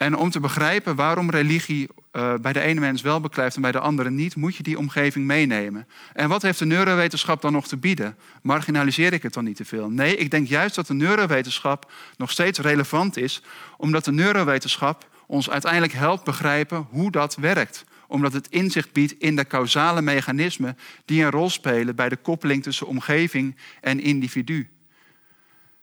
En 0.00 0.16
om 0.16 0.30
te 0.30 0.40
begrijpen 0.40 0.96
waarom 0.96 1.30
religie 1.30 1.88
uh, 2.12 2.34
bij 2.34 2.52
de 2.52 2.60
ene 2.60 2.80
mens 2.80 3.02
wel 3.02 3.20
beklijft 3.20 3.56
en 3.56 3.62
bij 3.62 3.72
de 3.72 3.80
andere 3.80 4.10
niet, 4.10 4.36
moet 4.36 4.56
je 4.56 4.62
die 4.62 4.78
omgeving 4.78 5.26
meenemen. 5.26 5.88
En 6.12 6.28
wat 6.28 6.42
heeft 6.42 6.58
de 6.58 6.64
neurowetenschap 6.64 7.42
dan 7.42 7.52
nog 7.52 7.68
te 7.68 7.76
bieden? 7.76 8.16
Marginaliseer 8.42 9.12
ik 9.12 9.22
het 9.22 9.32
dan 9.32 9.44
niet 9.44 9.56
te 9.56 9.64
veel? 9.64 9.90
Nee, 9.90 10.16
ik 10.16 10.30
denk 10.30 10.48
juist 10.48 10.74
dat 10.74 10.86
de 10.86 10.94
neurowetenschap 10.94 11.92
nog 12.16 12.30
steeds 12.30 12.58
relevant 12.58 13.16
is, 13.16 13.42
omdat 13.76 14.04
de 14.04 14.12
neurowetenschap 14.12 15.08
ons 15.26 15.50
uiteindelijk 15.50 15.92
helpt 15.92 16.24
begrijpen 16.24 16.86
hoe 16.90 17.10
dat 17.10 17.34
werkt. 17.34 17.84
Omdat 18.06 18.32
het 18.32 18.48
inzicht 18.48 18.92
biedt 18.92 19.12
in 19.12 19.36
de 19.36 19.46
causale 19.46 20.02
mechanismen 20.02 20.78
die 21.04 21.22
een 21.22 21.30
rol 21.30 21.50
spelen 21.50 21.96
bij 21.96 22.08
de 22.08 22.16
koppeling 22.16 22.62
tussen 22.62 22.86
omgeving 22.86 23.56
en 23.80 24.00
individu. 24.00 24.68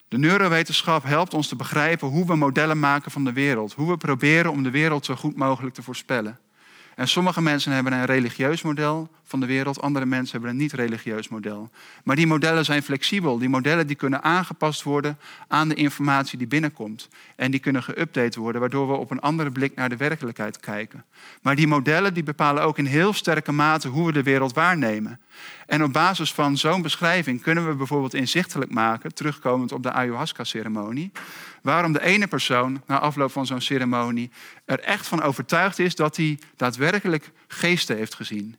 De 0.08 0.17
neurowetenschap 0.17 1.04
helpt 1.04 1.34
ons 1.34 1.48
te 1.48 1.56
begrijpen 1.56 2.08
hoe 2.08 2.26
we 2.26 2.36
modellen 2.36 2.80
maken 2.80 3.12
van 3.12 3.24
de 3.24 3.34
wereld. 3.34 3.74
Hoe 3.74 3.89
we 3.89 3.98
proberen 3.98 4.52
om 4.52 4.63
de 4.63 4.72
wereld 4.72 5.06
zo 5.06 5.15
goed 5.15 5.36
mogelijk 5.36 5.76
te 5.76 5.84
voorspellen. 5.84 6.39
En 6.97 7.07
sommige 7.07 7.41
mensen 7.41 7.71
hebben 7.71 7.93
een 7.93 8.05
religieus 8.05 8.62
model 8.62 9.10
van 9.23 9.39
de 9.39 9.45
wereld, 9.45 9.81
andere 9.81 10.05
mensen 10.05 10.31
hebben 10.31 10.49
een 10.49 10.57
niet-religieus 10.57 11.27
model. 11.27 11.69
Maar 12.03 12.15
die 12.15 12.27
modellen 12.27 12.65
zijn 12.65 12.83
flexibel. 12.83 13.38
Die 13.38 13.49
modellen 13.49 13.88
die 13.88 13.95
kunnen 13.95 14.23
aangepast 14.23 14.83
worden 14.83 15.17
aan 15.47 15.69
de 15.69 15.75
informatie 15.75 16.38
die 16.38 16.47
binnenkomt. 16.47 17.07
En 17.36 17.51
die 17.51 17.60
kunnen 17.60 17.83
geüpdate 17.83 18.39
worden, 18.39 18.62
waardoor 18.62 18.88
we 18.88 18.93
op 18.93 19.12
een 19.12 19.19
andere 19.19 19.51
blik 19.51 19.75
naar 19.75 19.89
de 19.89 19.97
werkelijkheid 19.97 20.60
kijken. 20.60 21.05
Maar 21.41 21.55
die 21.55 21.67
modellen 21.67 22.13
die 22.13 22.23
bepalen 22.23 22.63
ook 22.63 22.77
in 22.77 22.86
heel 22.86 23.13
sterke 23.13 23.51
mate 23.51 23.88
hoe 23.88 24.05
we 24.05 24.12
de 24.12 24.23
wereld 24.23 24.53
waarnemen. 24.53 25.19
En 25.65 25.83
op 25.83 25.93
basis 25.93 26.33
van 26.33 26.57
zo'n 26.57 26.81
beschrijving 26.81 27.41
kunnen 27.41 27.67
we 27.67 27.75
bijvoorbeeld 27.75 28.13
inzichtelijk 28.13 28.71
maken, 28.71 29.13
terugkomend 29.13 29.71
op 29.71 29.83
de 29.83 29.91
ayahuasca-ceremonie, 29.91 31.12
waarom 31.62 31.93
de 31.93 32.02
ene 32.02 32.28
persoon 32.28 32.84
na 32.86 33.00
afloop 33.00 33.32
van 33.32 33.46
zo'n 33.46 33.62
ceremonie 33.62 34.32
er 34.65 34.80
echt 34.80 35.08
van 35.08 35.22
overtuigd 35.22 35.80
is 35.80 35.96
dat 35.96 36.15
hij 36.15 36.39
daadwerkelijk 36.56 37.32
geesten 37.48 37.98
heeft 37.98 38.15
gezien. 38.15 38.56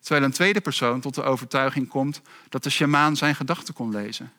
Terwijl 0.00 0.24
een 0.24 0.32
tweede 0.32 0.60
persoon 0.60 1.00
tot 1.00 1.14
de 1.14 1.22
overtuiging 1.22 1.88
komt 1.88 2.20
dat 2.48 2.62
de 2.62 2.70
sjamaan 2.70 3.16
zijn 3.16 3.34
gedachten 3.34 3.74
kon 3.74 3.90
lezen. 3.90 4.32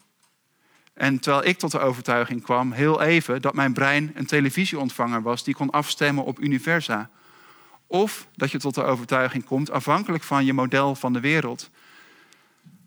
En 0.94 1.20
terwijl 1.20 1.46
ik 1.46 1.58
tot 1.58 1.72
de 1.72 1.80
overtuiging 1.80 2.44
kwam, 2.44 2.72
heel 2.72 3.02
even, 3.02 3.42
dat 3.42 3.54
mijn 3.54 3.74
brein 3.74 4.12
een 4.14 4.26
televisieontvanger 4.26 5.22
was 5.22 5.44
die 5.44 5.56
kon 5.56 5.70
afstemmen 5.70 6.24
op 6.24 6.40
universa. 6.40 7.10
Of 7.88 8.28
dat 8.36 8.52
je 8.52 8.58
tot 8.58 8.76
de 8.76 8.84
overtuiging 8.84 9.46
komt, 9.46 9.72
afhankelijk 9.72 10.24
van 10.24 10.46
je 10.46 10.54
model 10.54 10.96
van 10.96 11.14
de 11.14 11.20
wereld, 11.20 11.70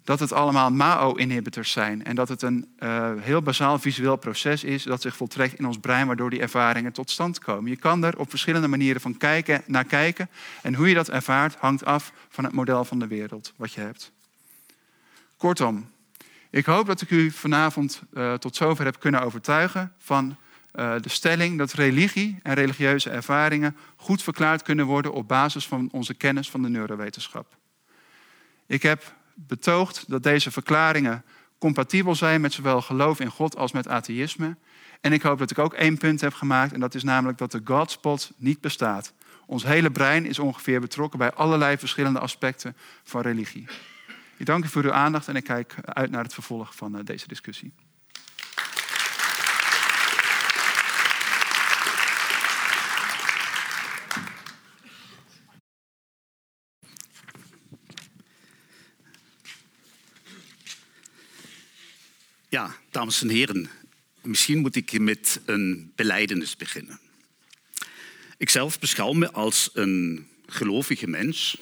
dat 0.09 0.21
het 0.21 0.33
allemaal 0.33 0.71
MAO-inhibitors 0.71 1.71
zijn. 1.71 2.05
En 2.05 2.14
dat 2.14 2.29
het 2.29 2.42
een 2.42 2.68
uh, 2.79 3.12
heel 3.18 3.42
bazaal 3.42 3.79
visueel 3.79 4.16
proces 4.16 4.64
is 4.64 4.83
dat 4.83 5.03
zich 5.03 5.16
voltrekt 5.16 5.59
in 5.59 5.66
ons 5.66 5.79
brein, 5.79 6.07
waardoor 6.07 6.31
die 6.31 6.40
ervaringen 6.40 6.92
tot 6.92 7.11
stand 7.11 7.38
komen. 7.38 7.71
Je 7.71 7.77
kan 7.77 8.05
er 8.05 8.18
op 8.18 8.31
verschillende 8.31 8.68
manieren 8.68 9.01
van 9.01 9.16
kijken, 9.16 9.62
naar 9.66 9.85
kijken. 9.85 10.29
En 10.62 10.75
hoe 10.75 10.88
je 10.88 10.94
dat 10.94 11.09
ervaart 11.09 11.55
hangt 11.55 11.85
af 11.85 12.12
van 12.29 12.44
het 12.44 12.53
model 12.53 12.85
van 12.85 12.99
de 12.99 13.07
wereld 13.07 13.53
wat 13.57 13.73
je 13.73 13.81
hebt. 13.81 14.12
Kortom, 15.37 15.90
ik 16.51 16.66
hoop 16.66 16.87
dat 16.87 17.01
ik 17.01 17.11
u 17.11 17.31
vanavond 17.31 18.03
uh, 18.12 18.35
tot 18.35 18.57
zover 18.57 18.85
heb 18.85 19.01
kunnen 19.01 19.23
overtuigen 19.23 19.92
van 19.99 20.37
uh, 20.75 20.94
de 21.01 21.09
stelling 21.09 21.59
dat 21.59 21.73
religie 21.73 22.38
en 22.42 22.55
religieuze 22.55 23.11
ervaringen 23.11 23.77
goed 23.97 24.23
verklaard 24.23 24.62
kunnen 24.62 24.87
worden 24.87 25.12
op 25.12 25.29
basis 25.29 25.66
van 25.66 25.88
onze 25.92 26.14
kennis 26.14 26.51
van 26.51 26.62
de 26.62 26.68
neurowetenschap. 26.68 27.57
Ik 28.66 28.83
heb 28.83 29.16
betoogd 29.46 30.05
dat 30.09 30.22
deze 30.22 30.51
verklaringen 30.51 31.24
compatibel 31.59 32.14
zijn 32.14 32.40
met 32.40 32.53
zowel 32.53 32.83
geloof 32.83 33.20
in 33.20 33.31
God 33.31 33.57
als 33.57 33.72
met 33.72 33.88
atheïsme. 33.88 34.57
En 35.01 35.12
ik 35.12 35.22
hoop 35.22 35.38
dat 35.38 35.51
ik 35.51 35.59
ook 35.59 35.74
één 35.74 35.98
punt 35.98 36.20
heb 36.20 36.35
gemaakt, 36.35 36.72
en 36.72 36.81
dat 36.81 36.94
is 36.94 37.03
namelijk 37.03 37.38
dat 37.38 37.51
de 37.51 37.61
Godspot 37.64 38.33
niet 38.37 38.61
bestaat. 38.61 39.12
Ons 39.46 39.64
hele 39.64 39.90
brein 39.90 40.27
is 40.27 40.38
ongeveer 40.38 40.81
betrokken 40.81 41.18
bij 41.18 41.33
allerlei 41.33 41.79
verschillende 41.79 42.18
aspecten 42.18 42.77
van 43.03 43.20
religie. 43.20 43.66
Ik 44.37 44.46
dank 44.46 44.64
u 44.64 44.68
voor 44.68 44.85
uw 44.85 44.92
aandacht 44.92 45.29
en 45.29 45.37
ik 45.37 45.44
kijk 45.44 45.74
uit 45.83 46.11
naar 46.11 46.22
het 46.22 46.35
vervolg 46.35 46.74
van 46.74 46.98
eh, 46.98 47.05
deze 47.05 47.29
discussie. 47.29 47.72
Ja, 62.50 62.76
dames 62.90 63.22
en 63.22 63.28
heren, 63.28 63.70
misschien 64.22 64.58
moet 64.58 64.76
ik 64.76 64.98
met 64.98 65.40
een 65.44 65.92
beleidenis 65.94 66.56
beginnen. 66.56 67.00
Ikzelf 68.37 68.78
beschouw 68.78 69.12
me 69.12 69.32
als 69.32 69.70
een 69.72 70.26
gelovige 70.46 71.06
mens, 71.06 71.58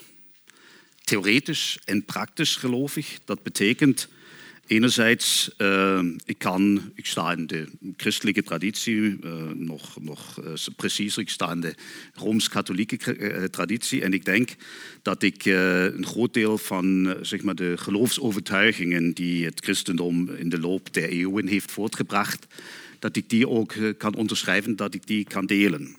theoretisch 1.05 1.79
en 1.85 2.05
praktisch 2.05 2.57
gelovig. 2.57 3.19
Dat 3.25 3.43
betekent 3.43 4.09
Enerzijds, 4.67 5.51
uh, 5.59 6.01
ik, 6.25 7.07
sta 7.07 7.33
in 7.33 7.47
de 7.47 7.69
christelijke 7.97 8.43
traditie, 8.43 8.95
uh, 8.95 9.33
nog, 9.55 10.03
nog 10.03 10.45
uh, 10.45 10.53
preciezer, 10.77 11.23
ik 11.23 11.31
sta 11.31 11.53
in 11.53 11.61
de 11.61 11.75
rooms-katholieke 12.15 13.49
traditie. 13.51 14.03
En 14.03 14.13
ik 14.13 14.25
denk 14.25 14.55
dat 15.03 15.23
ik 15.23 15.45
een 15.45 16.07
groot 16.07 16.35
deel 16.35 16.59
van 16.59 17.17
zeg 17.23 17.43
maar, 17.43 17.55
de 17.55 17.77
geloofsovertuigingen 17.77 19.13
die 19.13 19.45
het 19.45 19.61
christendom 19.65 20.31
in 20.31 20.49
de 20.49 20.61
loop 20.61 20.95
der 20.95 21.09
eeuwen 21.09 21.47
heeft 21.47 21.71
voortgebracht, 21.71 22.47
dat 22.99 23.17
ik 23.17 23.31
die 23.31 23.49
ook 23.49 23.75
kan 23.99 24.15
onderschrijven, 24.15 24.77
dat 24.77 24.95
ik 24.95 25.07
die 25.07 25.25
kan 25.25 25.47
delen. 25.47 25.97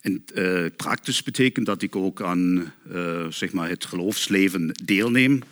En 0.00 0.24
praktisch 0.76 1.22
betekent 1.22 1.66
dat 1.66 1.82
ik 1.82 1.96
ook 1.96 2.22
aan 2.22 2.72
zeg 3.30 3.52
maar, 3.52 3.68
het 3.68 3.84
geloofsleven 3.84 4.74
deelneem. 4.84 5.42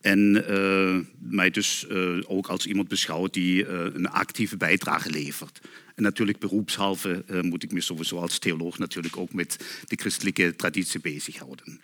En 0.00 0.44
uh, 0.50 0.98
mij 1.18 1.50
dus 1.50 1.86
uh, 1.90 2.18
ook 2.26 2.46
als 2.46 2.66
iemand 2.66 2.88
beschouwt 2.88 3.34
die 3.34 3.64
uh, 3.64 3.68
een 3.70 4.08
actieve 4.08 4.56
bijdrage 4.56 5.10
levert. 5.10 5.60
En 5.94 6.02
natuurlijk 6.02 6.38
beroepshalve 6.38 7.24
moet 7.40 7.62
ik 7.62 7.72
me 7.72 7.80
sowieso 7.80 8.16
als 8.18 8.38
theoloog 8.38 8.78
natuurlijk 8.78 9.16
ook 9.16 9.32
met 9.32 9.82
de 9.86 9.96
christelijke 9.96 10.56
traditie 10.56 11.00
bezighouden. 11.00 11.80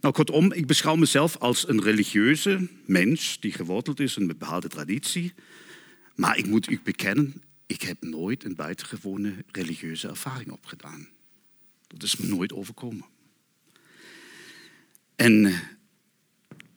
Nou, 0.00 0.14
kortom, 0.14 0.52
ik 0.52 0.66
beschouw 0.66 0.94
mezelf 0.94 1.36
als 1.36 1.68
een 1.68 1.82
religieuze 1.82 2.68
mens 2.84 3.40
die 3.40 3.52
geworteld 3.52 4.00
is 4.00 4.16
in 4.16 4.22
een 4.22 4.28
bepaalde 4.28 4.68
traditie. 4.68 5.32
Maar 6.14 6.38
ik 6.38 6.46
moet 6.46 6.70
u 6.70 6.80
bekennen, 6.84 7.42
ik 7.66 7.82
heb 7.82 8.02
nooit 8.02 8.44
een 8.44 8.54
buitengewone 8.54 9.34
religieuze 9.52 10.08
ervaring 10.08 10.50
opgedaan. 10.50 11.08
Dat 11.86 12.02
is 12.02 12.16
me 12.16 12.26
nooit 12.26 12.52
overkomen. 12.52 13.04
En 15.16 15.54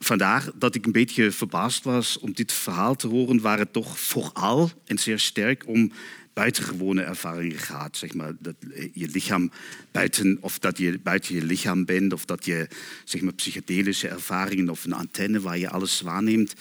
vandaar 0.03 0.49
dat 0.55 0.75
ik 0.75 0.85
een 0.85 0.91
beetje 0.91 1.31
verbaasd 1.31 1.83
was 1.83 2.19
om 2.19 2.33
dit 2.33 2.51
verhaal 2.51 2.95
te 2.95 3.07
horen, 3.07 3.41
waar 3.41 3.59
het 3.59 3.73
toch 3.73 3.99
vooral 3.99 4.71
en 4.85 4.97
zeer 4.97 5.19
sterk 5.19 5.67
om 5.67 5.91
buitengewone 6.33 7.01
ervaringen 7.01 7.57
gaat. 7.57 7.97
Zeg 7.97 8.13
maar, 8.13 8.33
dat 8.39 8.55
je 8.93 9.07
lichaam 9.07 9.51
buiten, 9.91 10.37
of 10.41 10.59
dat 10.59 10.77
je 10.77 10.99
buiten 10.99 11.35
je 11.35 11.43
lichaam 11.43 11.85
bent, 11.85 12.13
of 12.13 12.25
dat 12.25 12.45
je 12.45 12.67
zeg 13.03 13.21
maar, 13.21 13.33
psychedelische 13.33 14.07
ervaringen 14.07 14.69
of 14.69 14.85
een 14.85 14.93
antenne 14.93 15.39
waar 15.39 15.57
je 15.57 15.69
alles 15.69 16.01
waarneemt. 16.01 16.53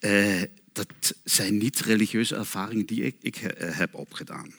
Uh, 0.00 0.42
dat 0.72 1.14
zijn 1.24 1.58
niet 1.58 1.80
religieuze 1.80 2.36
ervaringen 2.36 2.86
die 2.86 3.16
ik, 3.20 3.42
uh, 3.42 3.48
heb 3.58 3.94
opgedaan. 3.94 4.52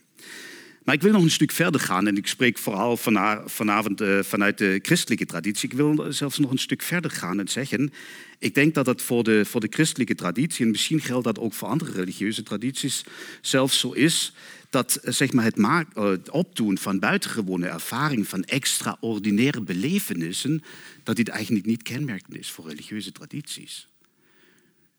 Maar 0.84 0.96
ik 0.96 1.02
wil 1.02 1.12
nog 1.12 1.24
een 1.24 1.32
stuk 1.32 1.52
verder 1.52 1.82
gaan 1.82 2.08
en 2.08 2.18
ik 2.18 2.28
spreek 2.28 2.58
vooral 2.58 2.98
vanavond 3.46 4.02
uh, 4.02 4.20
vanuit 4.20 4.58
de 4.58 4.80
christelijke 4.82 5.26
traditie. 5.26 5.70
Ik 5.70 5.76
wil 5.76 6.06
zelfs 6.10 6.40
nog 6.40 6.52
een 6.52 6.58
stuk 6.58 6.82
verder 6.82 7.12
gaan 7.12 7.40
en 7.40 7.48
zeggen, 7.48 7.94
ik 8.40 8.56
denk 8.56 8.74
dat 8.74 8.86
dat 8.86 9.02
voor 9.02 9.24
de, 9.24 9.46
voor 9.46 9.62
de 9.62 9.68
christelijke 9.70 10.16
traditie, 10.16 10.66
en 10.66 10.72
misschien 10.72 11.02
geldt 11.02 11.24
dat 11.24 11.40
ook 11.40 11.54
voor 11.54 11.68
andere 11.68 11.92
religieuze 11.92 12.44
tradities, 12.44 13.04
zelfs 13.42 13.80
zo 13.80 13.92
is 13.92 14.34
dat 14.70 14.96
eh, 14.96 15.14
zeg 15.14 15.34
maar, 15.34 15.44
het, 15.44 15.58
eh, 15.58 16.10
het 16.10 16.30
opdoen 16.30 16.78
van 16.78 17.00
buitengewone 17.00 17.68
ervaring, 17.68 18.28
van 18.28 18.44
extraordinaire 18.44 19.62
belevenissen, 19.62 20.64
dat 21.04 21.16
dit 21.16 21.28
eigenlijk 21.28 21.66
niet 21.66 21.84
kenmerkend 21.84 22.38
is 22.38 22.52
voor 22.52 22.68
religieuze 22.68 23.12
tradities. 23.12 23.88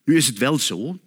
Nu 0.04 0.16
is 0.16 0.26
het 0.26 0.38
wel 0.38 0.58
zo 0.58 0.98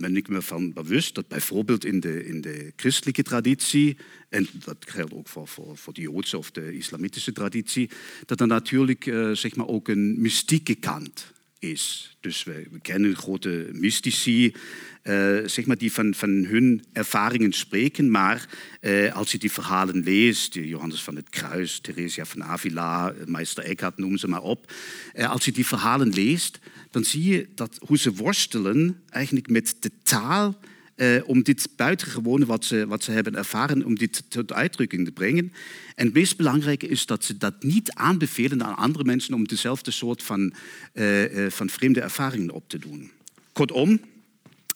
daar 0.00 0.10
ben 0.10 0.16
ik 0.16 0.28
me 0.28 0.42
van 0.42 0.72
bewust 0.72 1.14
dat 1.14 1.28
bijvoorbeeld 1.28 1.84
in 1.84 2.00
de, 2.00 2.26
in 2.26 2.40
de 2.40 2.72
christelijke 2.76 3.22
traditie, 3.22 3.96
en 4.28 4.48
dat 4.64 4.76
geldt 4.80 5.12
ook 5.12 5.28
voor, 5.28 5.48
voor, 5.48 5.76
voor 5.76 5.94
de 5.94 6.00
Joodse 6.00 6.38
of 6.38 6.50
de 6.50 6.76
islamitische 6.76 7.32
traditie, 7.32 7.90
dat 8.26 8.40
er 8.40 8.46
natuurlijk 8.46 9.06
uh, 9.06 9.30
zeg 9.32 9.56
maar 9.56 9.66
ook 9.66 9.88
een 9.88 10.20
mystieke 10.20 10.74
kant 10.74 11.32
is. 11.58 12.16
Dus 12.20 12.44
we, 12.44 12.66
kennen 12.82 13.16
grote 13.16 13.68
mystici, 13.72 14.54
uh, 15.02 15.38
zeg 15.44 15.66
maar, 15.66 15.78
die 15.78 15.92
van, 15.92 16.14
van 16.14 16.30
hun 16.30 16.84
ervaringen 16.92 17.52
spreken, 17.52 18.10
maar 18.10 18.48
uh, 18.80 19.14
als 19.14 19.32
je 19.32 19.38
die 19.38 19.52
verhalen 19.52 20.02
leest, 20.02 20.54
Johannes 20.54 21.02
van 21.02 21.16
het 21.16 21.30
Kruis, 21.30 21.78
Theresia 21.80 22.24
van 22.24 22.44
Avila, 22.44 23.14
Meister 23.26 23.64
Eckhart, 23.64 23.98
noem 23.98 24.16
ze 24.16 24.28
maar 24.28 24.42
op, 24.42 24.72
als 25.14 25.44
je 25.44 25.52
die 25.52 25.66
verhalen 25.66 26.08
leest, 26.08 26.58
dan 26.94 27.04
zie 27.04 27.24
je 27.24 27.48
dat, 27.54 27.78
hoe 27.86 27.98
ze 27.98 28.12
worstelen 28.12 29.02
eigenlijk 29.08 29.48
met 29.48 29.76
de 29.80 29.90
taal 30.02 30.58
eh, 30.94 31.16
om 31.26 31.42
dit 31.42 31.68
buitengewone 31.76 32.46
wat 32.46 32.64
ze, 32.64 32.86
wat 32.86 33.04
ze 33.04 33.10
hebben 33.10 33.36
ervaren, 33.36 33.84
om 33.84 33.94
dit 33.94 34.24
tot 34.28 34.52
uitdrukking 34.52 35.04
te 35.04 35.12
brengen. 35.12 35.52
En 35.94 36.04
het 36.04 36.14
meest 36.14 36.36
belangrijke 36.36 36.86
is 36.86 37.06
dat 37.06 37.24
ze 37.24 37.36
dat 37.36 37.62
niet 37.62 37.92
aanbevelen 37.92 38.64
aan 38.64 38.76
andere 38.76 39.04
mensen 39.04 39.34
om 39.34 39.48
dezelfde 39.48 39.90
soort 39.90 40.22
van, 40.22 40.52
uh, 40.94 41.50
van 41.50 41.70
vreemde 41.70 42.00
ervaringen 42.00 42.50
op 42.50 42.68
te 42.68 42.78
doen. 42.78 43.10
Kortom, 43.52 44.00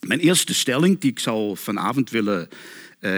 mijn 0.00 0.20
eerste 0.20 0.54
stelling 0.54 0.98
die 0.98 1.11
ik 1.11 1.18
zou 1.18 1.57
vanavond 1.57 2.11
willen 2.11 2.48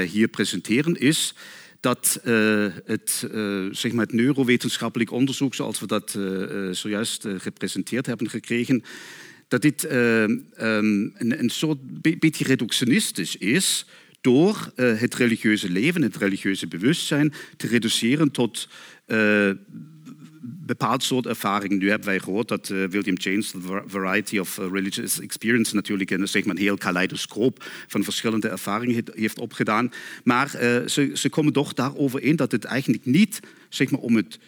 hier 0.06 0.28
presenteren 0.28 0.94
is 0.94 1.34
dat 1.80 2.20
uh, 2.24 2.66
het, 2.84 3.28
uh, 3.32 3.66
zeg 3.70 3.92
maar 3.92 4.06
het 4.06 4.14
neurowetenschappelijk 4.14 5.10
onderzoek, 5.10 5.54
zoals 5.54 5.80
we 5.80 5.86
dat 5.86 6.14
uh, 6.18 6.70
zojuist 6.70 7.26
gepresenteerd 7.36 8.06
hebben 8.06 8.30
gekregen, 8.30 8.82
dat 9.48 9.62
dit 9.62 9.84
ehm, 9.84 10.38
een, 10.54 11.38
een, 11.38 11.50
soort 11.50 11.78
beetje 12.18 12.44
reductionistisch 12.44 13.36
is 13.36 13.86
door 14.20 14.72
het 14.74 15.14
religieuze 15.14 15.70
leven, 15.70 16.02
het 16.02 16.16
religieuze 16.16 16.66
bewustzijn 16.68 17.32
te 17.56 17.66
reduceren 17.66 18.30
tot 18.30 18.68
bepaald 20.42 21.02
soort 21.02 21.26
ervaring. 21.26 21.78
Nu 21.78 21.88
hebben 21.88 22.08
wij 22.08 22.18
gehoord 22.18 22.48
dat 22.48 22.68
uh, 22.68 22.84
William 22.88 23.16
James 23.16 23.54
Variety 23.86 24.38
of 24.38 24.58
uh, 24.58 24.66
Religious 24.72 25.20
Experience 25.20 25.74
natuurlijk 25.74 26.10
een, 26.10 26.28
zeg 26.28 26.44
maar, 26.44 26.56
heel 26.56 26.76
kaleidoscoop 26.76 27.64
van 27.86 28.04
verschillende 28.04 28.48
ervaringen 28.48 29.04
heeft 29.14 29.38
opgedaan. 29.38 29.92
Maar 30.24 30.46
uh, 30.54 30.86
ze, 30.86 31.10
ze 31.14 31.28
komen 31.28 31.52
toch 31.52 31.72
daarover 31.72 32.22
in 32.22 32.36
dat 32.36 32.52
het 32.52 32.64
eigenlijk 32.64 33.04
niet 33.04 33.40
zeg 33.68 33.90
maar, 33.90 34.00
om 34.00 34.16
het 34.16 34.38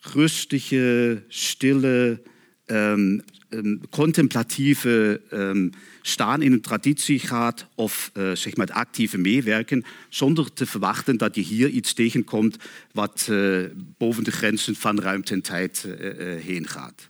rustige, 0.00 1.22
stille, 1.28 2.22
um, 2.66 3.22
um, 3.48 3.80
contemplatieve 3.90 5.20
um, 5.32 5.70
staan 6.02 6.42
in 6.42 6.52
een 6.52 6.60
traditie 6.60 7.18
gaat 7.18 7.66
of 7.74 8.10
uh, 8.14 8.32
zeg 8.34 8.56
maar 8.56 8.66
het 8.66 8.76
actieve 8.76 9.18
meewerken, 9.18 9.84
zonder 10.08 10.52
te 10.52 10.66
verwachten 10.66 11.16
dat 11.16 11.34
je 11.34 11.40
hier 11.40 11.68
iets 11.68 11.92
tegenkomt 11.92 12.56
wat 12.92 13.26
uh, 13.30 13.64
boven 13.98 14.24
de 14.24 14.30
grenzen 14.30 14.74
van 14.74 15.00
ruimte 15.00 15.32
en 15.32 15.42
tijd 15.42 15.86
uh, 15.86 15.94
heen 16.42 16.68
gaat. 16.68 17.08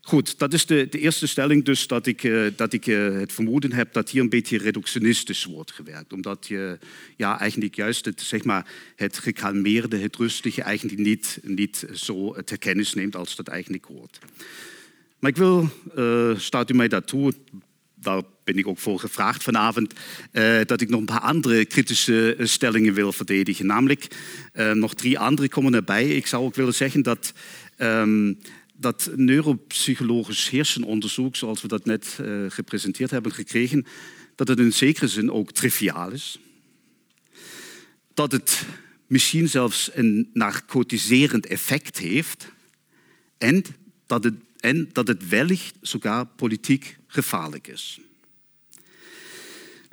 Goed, 0.00 0.38
dat 0.38 0.52
is 0.52 0.66
de, 0.66 0.86
de 0.90 0.98
eerste 0.98 1.26
stelling 1.26 1.64
dus 1.64 1.86
dat 1.86 2.06
ik, 2.06 2.32
dat 2.56 2.72
ik 2.72 2.84
het 2.84 3.32
vermoeden 3.32 3.72
heb 3.72 3.92
dat 3.92 4.10
hier 4.10 4.22
een 4.22 4.28
beetje 4.28 4.58
reductionistisch 4.58 5.44
wordt 5.44 5.72
gewerkt. 5.72 6.12
Omdat 6.12 6.46
je 6.46 6.78
ja, 7.16 7.40
eigenlijk 7.40 7.74
juist 7.74 8.04
het, 8.04 8.20
zeg 8.20 8.44
maar, 8.44 8.66
het 8.96 9.18
gekalmeerde, 9.18 9.98
het 9.98 10.16
rustige 10.16 10.62
eigenlijk 10.62 10.98
niet, 10.98 11.38
niet 11.42 11.86
zo 11.92 12.34
ter 12.44 12.58
kennis 12.58 12.94
neemt 12.94 13.16
als 13.16 13.36
dat 13.36 13.48
eigenlijk 13.48 13.84
hoort. 13.84 14.18
Maar 15.24 15.32
ik 15.32 15.38
wil, 15.38 15.68
staat 16.38 16.70
u 16.70 16.74
mij 16.74 16.88
daartoe, 16.88 17.32
daar 17.94 18.22
ben 18.44 18.58
ik 18.58 18.66
ook 18.66 18.78
voor 18.78 19.00
gevraagd 19.00 19.42
vanavond, 19.42 19.94
uh, 20.32 20.60
dat 20.64 20.80
ik 20.80 20.88
nog 20.88 21.00
een 21.00 21.06
paar 21.06 21.20
andere 21.20 21.64
kritische 21.64 22.34
eh, 22.34 22.46
stellingen 22.46 22.94
wil 22.94 23.12
verdedigen. 23.12 23.66
Namelijk, 23.66 24.06
nog 24.74 24.94
drie 24.94 25.18
andere 25.18 25.48
komen 25.48 25.74
erbij. 25.74 26.08
Ik 26.08 26.26
zou 26.26 26.44
ook 26.44 26.54
willen 26.54 26.74
zeggen 26.74 27.02
dat, 27.02 27.32
um, 27.78 28.38
dat 28.74 29.10
neuropsychologisch 29.16 30.50
hersenonderzoek, 30.50 31.36
zoals 31.36 31.62
we 31.62 31.68
dat 31.68 31.84
net 31.84 32.18
gepresenteerd 32.48 33.10
hebben 33.10 33.32
gekregen, 33.32 33.86
dat 34.34 34.48
het 34.48 34.58
in 34.58 34.72
zekere 34.72 35.08
zin 35.08 35.30
ook 35.30 35.52
triviaal 35.52 36.10
is. 36.10 36.38
Dat 38.14 38.32
het 38.32 38.66
misschien 39.06 39.48
zelfs 39.48 39.90
een 39.94 40.30
narcotiserend 40.32 41.46
effect 41.46 41.98
heeft. 41.98 42.52
En 43.38 43.64
dat 44.06 44.24
het, 44.24 44.34
en 44.64 44.88
dat 44.92 45.08
het 45.08 45.28
wellicht 45.28 45.74
sogar 45.82 46.26
politiek 46.26 46.96
gevaarlijk 47.06 47.66
is. 47.66 48.00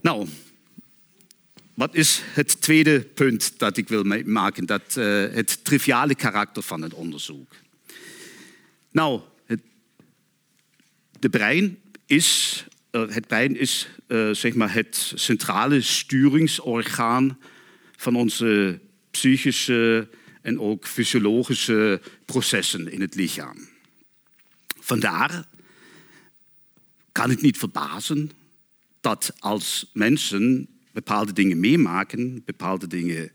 Nou, 0.01 0.27
wat 1.73 1.95
is 1.95 2.21
het 2.25 2.61
tweede 2.61 3.01
punt 3.01 3.59
dat 3.59 3.77
ik 3.77 3.87
wil 3.87 4.03
maken? 4.25 4.65
Dat, 4.65 4.95
uh, 4.97 5.05
het 5.33 5.63
triviale 5.63 6.15
karakter 6.15 6.63
van 6.63 6.81
het 6.81 6.93
onderzoek. 6.93 7.55
Nou, 8.91 9.21
het, 9.45 9.59
de 11.19 11.29
brein 11.29 11.79
is, 12.05 12.63
uh, 12.91 13.09
het 13.09 13.27
brein 13.27 13.57
is 13.57 13.87
uh, 14.07 14.33
zeg 14.33 14.53
maar 14.53 14.73
het 14.73 15.11
centrale 15.15 15.81
sturingsorgaan 15.81 17.39
van 17.97 18.15
onze 18.15 18.79
psychische 19.11 20.09
en 20.41 20.59
ook 20.59 20.87
fysiologische 20.87 22.01
processen 22.25 22.91
in 22.91 23.01
het 23.01 23.15
lichaam. 23.15 23.70
Vandaar 24.83 25.47
kan 27.11 27.29
het 27.29 27.41
niet 27.41 27.57
verbazen 27.57 28.31
dat 29.01 29.33
als 29.39 29.89
mensen 29.93 30.67
bepaalde 30.91 31.33
dingen 31.33 31.59
meemaken, 31.59 32.41
bepaalde 32.45 32.87
dingen 32.87 33.31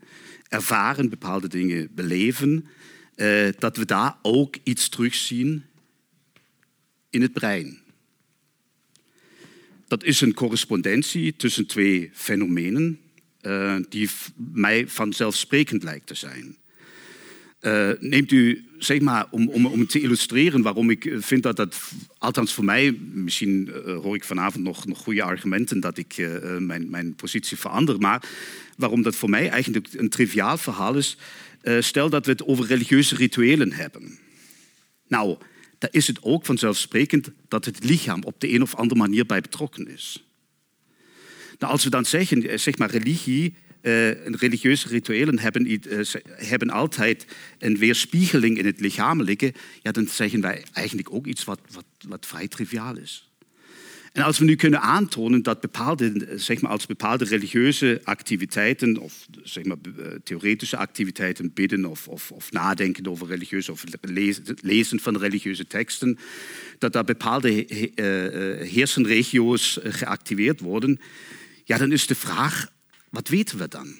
ervaren, 0.49 1.09
bepaalde 1.09 1.47
dingen 1.47 1.89
beleven, 1.95 2.67
eh, 3.15 3.47
dat 3.59 3.77
we 3.77 3.85
daar 3.85 4.17
ook 4.21 4.55
iets 4.63 4.89
terugzien 4.89 5.63
in 7.09 7.21
het 7.21 7.33
brein. 7.33 7.79
Dat 9.87 10.03
is 10.03 10.21
een 10.21 10.33
correspondentie 10.33 11.35
tussen 11.35 11.67
twee 11.67 12.09
fenomenen 12.13 12.99
uh, 13.41 13.77
die 13.89 14.09
mij 14.35 14.87
vanzelfsprekend 14.87 15.83
lijkt 15.83 16.07
te 16.07 16.15
zijn. 16.15 16.57
Uh, 17.61 17.91
neemt 17.99 18.31
u, 18.31 18.65
zeg 18.77 18.99
maar, 18.99 19.27
om, 19.31 19.47
om, 19.49 19.87
te 19.87 19.99
illustreren 19.99 20.61
waarom 20.61 20.89
ik 20.89 21.15
vind 21.17 21.43
dat 21.43 21.55
dat, 21.55 21.91
althans 22.17 22.53
voor 22.53 22.63
mij, 22.63 22.97
misschien 23.11 23.69
uh, 23.69 23.97
hoor 23.97 24.15
ik 24.15 24.23
vanavond 24.23 24.63
nog, 24.63 24.85
nog 24.85 24.97
goede 24.97 25.23
argumenten 25.23 25.79
dat 25.79 25.97
ik 25.97 26.29
mijn, 26.59 26.89
mijn 26.89 27.15
positie 27.15 27.57
verander, 27.57 27.99
maar 27.99 28.29
waarom 28.77 29.01
dat 29.01 29.15
voor 29.15 29.29
mij 29.29 29.49
eigenlijk 29.49 29.87
een 29.93 30.09
triviaal 30.09 30.57
verhaal 30.57 30.95
is, 30.95 31.17
stel 31.79 32.09
dat 32.09 32.25
we 32.25 32.31
het 32.31 32.45
over 32.45 32.65
religieuze 32.65 33.15
rituelen 33.15 33.71
hebben. 33.71 34.19
Nou, 35.07 35.37
dan 35.77 35.89
is 35.91 36.07
het 36.07 36.23
ook 36.23 36.45
vanzelfsprekend 36.45 37.29
dat 37.47 37.65
het 37.65 37.83
lichaam 37.83 38.23
op 38.23 38.39
de 38.39 38.53
een 38.53 38.61
of 38.61 38.75
andere 38.75 38.99
manier 38.99 39.25
bij 39.25 39.41
betrokken 39.41 39.87
is. 39.87 40.25
Nou, 41.59 41.71
als 41.71 41.83
we 41.83 41.89
dan 41.89 42.05
zeggen, 42.05 42.59
zeg 42.59 42.77
maar, 42.77 42.89
religie 42.89 43.55
religieuze 44.23 44.87
rituelen 44.87 45.39
hebben, 45.39 45.71
uh, 45.71 45.99
hebben, 46.25 46.69
altijd 46.69 47.25
een 47.59 47.77
weerspiegeling 47.77 48.57
in 48.57 48.65
het 48.65 48.79
lichamelijke, 48.79 49.53
ja, 49.81 49.91
dan 49.91 50.07
zeggen 50.07 50.41
wij 50.41 50.63
eigenlijk 50.73 51.13
ook 51.13 51.25
iets 51.25 51.43
wat, 51.43 51.59
vrij 52.19 52.47
triviaal 52.47 52.97
is. 52.97 53.27
En 54.11 54.23
als 54.23 54.39
we 54.39 54.45
nu 54.45 54.55
kunnen 54.55 54.81
aantonen 54.81 55.43
dat 55.43 55.61
bepaalde, 55.61 56.27
zeg 56.35 56.61
maar, 56.61 56.71
als 56.71 56.85
bepaalde 56.85 57.25
religieuze 57.25 58.01
activiteiten, 58.03 58.97
of 58.97 59.27
zeg 59.43 59.63
maar, 59.63 59.77
theoretische 60.23 60.77
activiteiten, 60.77 61.53
bidden 61.53 61.85
of, 61.85 62.07
nadenken 62.51 63.07
over 63.07 63.27
religieuze, 63.27 63.71
of 63.71 63.83
lezen 64.61 64.99
van 64.99 65.17
religieuze 65.17 65.67
teksten, 65.67 66.17
dat 66.77 66.93
daar 66.93 67.03
bepaalde 67.03 67.65
hersenregio's 68.73 69.79
geactiveerd 69.83 70.59
worden, 70.59 70.99
ja, 71.63 71.77
dan 71.77 71.91
is 71.91 72.07
de 72.07 72.15
vraag 72.15 72.75
wat 73.17 73.27
weten 73.27 73.57
we 73.57 73.67
dan 73.67 73.95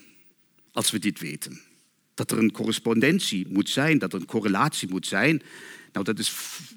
als 0.71 0.91
we 0.91 0.99
dit 0.99 1.19
weten? 1.19 1.61
dat 2.17 2.31
er 2.31 2.37
een 2.37 2.51
correspondentie 2.51 3.45
moet 3.49 3.69
zijn, 3.69 3.97
dat 3.97 4.13
er 4.13 4.19
een 4.19 4.25
correlatie 4.25 4.89
moet 4.89 5.07
zijn. 5.07 5.41
Nou, 5.93 6.05
dat 6.05 6.19
is 6.19 6.29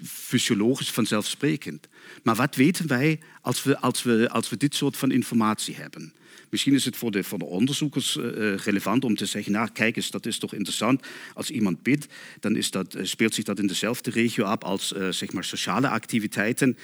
fysiologisch 0.02 0.90
vanzelfsprekend. 0.90 1.88
Maar 2.22 2.34
wat 2.34 2.54
weten 2.54 2.86
wij 2.86 3.18
als 3.40 3.62
we, 3.62 3.78
als 3.78 4.02
we, 4.02 4.30
als 4.30 4.48
we 4.48 4.56
dit 4.56 4.74
soort 4.74 4.96
van 4.96 5.10
informatie 5.10 5.74
hebben? 5.74 6.14
Misschien 6.50 6.74
is 6.74 6.84
het 6.84 6.96
voor 6.96 7.10
de, 7.10 7.24
voor 7.24 7.38
de 7.38 7.44
onderzoekers 7.44 8.16
uh, 8.16 8.24
relevant 8.54 9.04
om 9.04 9.16
te 9.16 9.26
zeggen, 9.26 9.52
nou 9.52 9.68
kijk 9.72 9.96
eens, 9.96 10.10
dat 10.10 10.26
is 10.26 10.38
toch 10.38 10.54
interessant. 10.54 11.06
Als 11.34 11.50
iemand 11.50 11.82
bidt, 11.82 12.06
dan 12.40 12.62
dat, 12.70 12.96
speelt 13.02 13.34
zich 13.34 13.44
dat 13.44 13.58
in 13.58 13.66
dezelfde 13.66 14.10
regio 14.10 14.44
af 14.44 14.62
als 14.62 14.94
zeg 15.10 15.32
maar 15.32 15.44
sociale 15.44 15.88
activiteiten. 15.88 16.76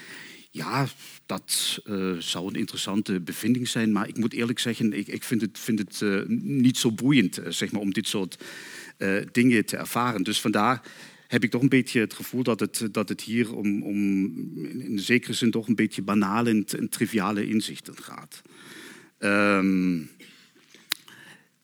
Ja, 0.56 0.86
dat 1.26 1.78
uh, 1.86 2.16
zou 2.18 2.46
een 2.46 2.54
interessante 2.54 3.20
bevinding 3.20 3.68
zijn, 3.68 3.92
maar 3.92 4.08
ik 4.08 4.16
moet 4.16 4.32
eerlijk 4.32 4.58
zeggen, 4.58 4.92
ik, 4.92 5.06
ik 5.06 5.22
vind 5.22 5.40
het, 5.40 5.58
vind 5.58 5.78
het 5.78 6.00
uh, 6.00 6.22
niet 6.28 6.78
zo 6.78 6.92
boeiend 6.92 7.40
zeg 7.48 7.72
maar, 7.72 7.80
om 7.80 7.92
dit 7.92 8.08
soort 8.08 8.38
dingen 9.32 9.64
te 9.64 9.76
ervaren. 9.76 10.22
Dus 10.22 10.40
vandaar 10.40 10.82
heb 11.28 11.44
ik 11.44 11.50
toch 11.50 11.62
een 11.62 11.68
beetje 11.68 12.00
het 12.00 12.14
gevoel 12.14 12.42
dat 12.42 12.60
het, 12.60 12.88
dat 12.92 13.08
het 13.08 13.20
hier 13.20 13.54
om, 13.54 13.82
om 13.82 14.24
in 14.80 14.98
zekere 14.98 15.32
zin 15.32 15.50
toch 15.50 15.68
een 15.68 15.74
beetje 15.74 16.02
banale 16.02 16.50
en, 16.50 16.88
triviale 16.88 17.48
inzichten 17.48 17.94
gaat. 18.02 18.42
Um, 19.18 20.10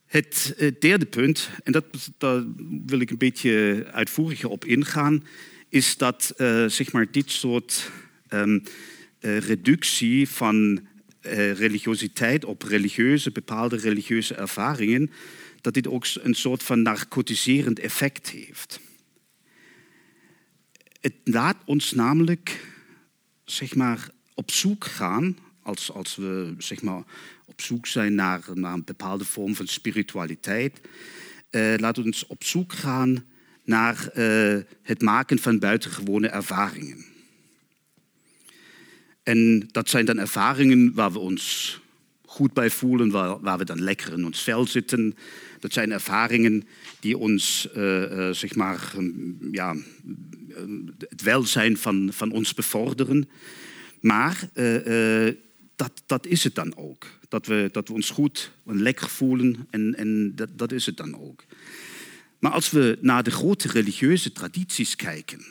het 0.06 0.54
derde 0.78 1.06
punt, 1.06 1.50
en 1.64 1.72
dat, 1.72 1.84
daar 2.18 2.44
wil 2.86 3.00
ik 3.00 3.10
een 3.10 3.18
beetje 3.18 3.86
uitvoeriger 3.92 4.48
op 4.48 4.64
ingaan, 4.64 5.24
is 5.68 5.96
dat 5.96 6.34
zeg 6.66 6.92
maar 6.92 7.10
dit 7.10 7.30
soort 7.30 7.90
um, 8.32 8.62
uh, 9.20 9.38
reductie 9.38 10.28
van 10.28 10.80
uh, 11.22 11.52
religiositeit 11.52 12.44
op 12.44 12.62
religieuze, 12.62 13.30
bepaalde 13.30 13.76
religieuze 13.76 14.34
ervaringen, 14.34 15.10
dat 15.60 15.74
dit 15.74 15.88
ook 15.88 16.06
een 16.20 16.34
soort 16.34 16.62
van 16.62 16.82
narcotiserend 16.82 17.78
effect 17.78 18.30
heeft. 18.30 18.80
Het 21.00 21.14
laat 21.24 21.56
ons 21.64 21.92
namelijk 21.92 22.60
zeg 23.44 23.74
maar, 23.74 24.08
op 24.34 24.50
zoek 24.50 24.84
gaan, 24.84 25.38
als, 25.62 25.92
als 25.92 26.16
we 26.16 26.54
zeg 26.58 26.82
maar, 26.82 27.02
op 27.46 27.60
zoek 27.60 27.86
zijn 27.86 28.14
naar, 28.14 28.40
naar 28.54 28.74
een 28.74 28.84
bepaalde 28.84 29.24
vorm 29.24 29.54
van 29.54 29.66
spiritualiteit, 29.66 30.80
uh, 31.50 31.74
laat 31.76 31.98
ons 31.98 32.26
op 32.26 32.44
zoek 32.44 32.72
gaan 32.72 33.24
naar 33.64 34.10
het 34.82 35.02
maken 35.02 35.38
van 35.38 35.58
buitengewone 35.58 36.28
ervaringen. 36.28 37.11
En 39.22 39.68
dat 39.70 39.88
zijn 39.88 40.04
dan 40.04 40.18
ervaringen 40.18 40.94
waar 40.94 41.12
we 41.12 41.18
ons 41.18 41.80
goed 42.26 42.52
bij 42.52 42.70
voelen, 42.70 43.10
waar, 43.40 43.58
we 43.58 43.64
dan 43.64 43.82
lekker 43.82 44.12
in 44.12 44.24
ons 44.24 44.42
vel 44.42 44.66
zitten. 44.66 45.16
Dat 45.60 45.72
zijn 45.72 45.92
ervaringen 45.92 46.64
die 47.00 47.18
ons, 47.18 47.68
uh, 47.76 48.10
uh, 48.10 48.30
zeg 48.30 48.54
maar, 48.54 48.94
ja, 49.50 49.76
het 51.08 51.22
welzijn 51.22 51.76
van, 51.76 52.10
van 52.12 52.32
ons 52.32 52.54
bevorderen. 52.54 53.28
Maar 54.00 54.48
dat, 55.76 56.02
dat 56.06 56.26
is 56.26 56.44
het 56.44 56.54
dan 56.54 56.76
ook. 56.76 57.06
Dat 57.28 57.46
we, 57.46 57.68
dat 57.72 57.88
we 57.88 57.94
ons 57.94 58.10
goed 58.10 58.52
en 58.66 58.82
lekker 58.82 59.08
voelen 59.08 59.66
en, 59.70 59.94
en 59.94 60.32
dat, 60.34 60.48
dat 60.58 60.72
is 60.72 60.86
het 60.86 60.96
dan 60.96 61.20
ook. 61.20 61.44
Maar 62.38 62.52
als 62.52 62.70
we 62.70 62.98
naar 63.00 63.22
de 63.22 63.30
grote 63.30 63.68
religieuze 63.68 64.32
tradities 64.32 64.96
kijken, 64.96 65.44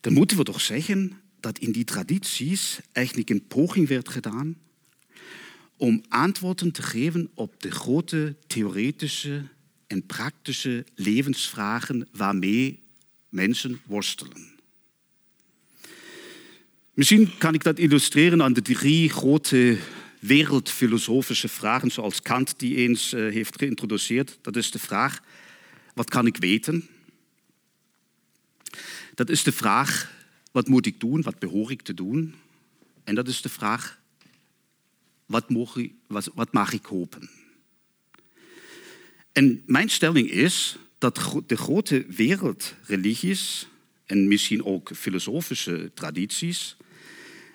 dan 0.00 0.12
moeten 0.12 0.36
we 0.36 0.42
toch 0.42 0.60
zeggen 0.60 1.12
dat 1.40 1.58
in 1.58 1.72
die 1.72 1.84
tradities 1.84 2.78
eigenlijk 2.92 3.30
een 3.30 3.46
poging 3.46 3.88
werd 3.88 4.08
gedaan 4.08 4.56
om 5.76 6.04
antwoorden 6.08 6.72
te 6.72 6.82
geven 6.82 7.30
op 7.34 7.60
de 7.60 7.70
grote 7.70 8.34
theoretische 8.46 9.42
en 9.86 10.06
praktische 10.06 10.84
levensvragen 10.94 12.08
waarmee 12.12 12.82
mensen 13.28 13.80
worstelen. 13.86 14.56
Misschien 16.94 17.38
kan 17.38 17.54
ik 17.54 17.62
dat 17.62 17.78
illustreren 17.78 18.42
aan 18.42 18.52
de 18.52 18.62
drie 18.62 19.08
grote 19.08 19.78
wereldfilosofische 20.20 21.48
vragen, 21.48 21.90
zoals 21.90 22.22
Kant 22.22 22.58
die 22.58 22.76
eens 22.76 23.12
uh, 23.12 23.32
heeft 23.32 23.58
geïntroduceerd. 23.58 24.38
Dat 24.42 24.56
is 24.56 24.70
de 24.70 24.78
vraag, 24.78 25.20
wat 25.94 26.10
kan 26.10 26.26
ik 26.26 26.36
weten? 26.36 26.88
Dat 29.14 29.28
is 29.28 29.42
de 29.42 29.52
vraag, 29.52 30.12
wat 30.58 30.68
moet 30.68 30.86
ik 30.86 31.00
doen, 31.00 31.22
wat 31.22 31.38
behoor 31.38 31.70
ik 31.70 31.82
te 31.82 31.94
doen? 31.94 32.34
En 33.04 33.14
dat 33.14 33.28
is 33.28 33.42
de 33.42 33.48
vraag, 33.48 34.00
wat 35.26 36.52
mag 36.52 36.72
ik, 36.72 36.84
hopen? 36.84 37.30
En 39.32 39.62
mijn 39.66 39.88
stelling 39.88 40.30
is 40.30 40.78
dat 40.98 41.42
de 41.46 41.56
grote 41.56 42.06
wereldreligies 42.08 43.68
en 44.04 44.28
misschien 44.28 44.64
ook 44.64 44.90
filosofische 44.96 45.90
tradities 45.94 46.76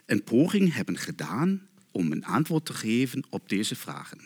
een 0.06 0.24
poging 0.24 0.74
hebben 0.74 0.98
gedaan 0.98 1.68
om 1.92 2.12
een 2.12 2.26
antwoord 2.26 2.66
te 2.66 2.74
geven 2.74 3.24
op 3.30 3.50
deze 3.50 3.76
vragen. 3.76 4.20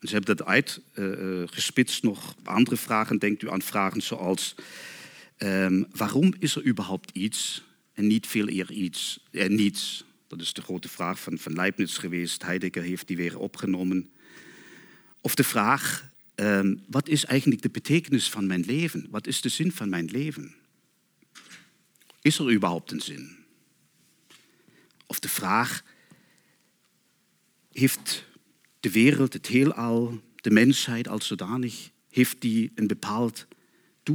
Ze 0.00 0.12
hebben 0.12 0.36
dat 0.36 0.46
uitgespitst 0.46 2.04
uh, 2.04 2.10
nog 2.10 2.34
andere 2.44 2.76
vragen. 2.76 3.18
Denkt 3.18 3.42
u 3.42 3.50
aan 3.50 3.62
vragen 3.62 4.02
zoals: 4.02 4.54
um, 5.38 5.86
waarom 5.90 6.34
is 6.38 6.56
er 6.56 6.66
überhaupt 6.66 7.10
iets 7.10 7.64
en 7.92 8.06
niet 8.06 8.26
veel 8.26 8.48
eer 8.48 8.70
iets 8.70 9.24
en 9.30 9.54
niets? 9.54 10.04
Dat 10.26 10.40
is 10.40 10.52
de 10.52 10.62
grote 10.62 10.88
vraag 10.88 11.20
van, 11.20 11.38
van 11.38 11.52
Leibniz 11.52 11.98
geweest. 11.98 12.42
Heidegger 12.42 12.82
heeft 12.82 13.06
die 13.06 13.16
weer 13.16 13.38
opgenomen. 13.38 14.10
Of 15.20 15.34
de 15.34 15.44
vraag: 15.44 16.10
um, 16.34 16.84
wat 16.86 17.08
is 17.08 17.24
eigenlijk 17.24 17.62
de 17.62 17.70
betekenis 17.70 18.30
van 18.30 18.46
mijn 18.46 18.64
leven? 18.64 19.06
Wat 19.10 19.26
is 19.26 19.40
de 19.40 19.48
zin 19.48 19.72
van 19.72 19.88
mijn 19.88 20.06
leven? 20.06 20.54
Is 22.20 22.38
er 22.38 22.52
überhaupt 22.52 22.90
een 22.90 23.00
zin? 23.00 23.36
Of 25.06 25.20
de 25.20 25.28
vraag, 25.28 25.84
heeft 27.72 28.24
de 28.80 28.90
wereld, 28.90 29.32
het 29.32 29.46
heelal, 29.46 30.20
de 30.36 30.50
mensheid 30.50 31.08
als 31.08 31.26
zodanig, 31.26 31.90
heeft 32.10 32.40
die 32.40 32.72
een 32.74 32.86
bepaald 32.86 33.46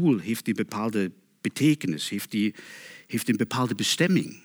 heeft 0.01 0.45
die 0.45 0.53
bepaalde 0.53 1.11
betekenis, 1.41 2.09
heeft 2.09 2.31
die, 2.31 2.55
heeft 3.07 3.29
een 3.29 3.37
bepaalde 3.37 3.75
bestemming? 3.75 4.41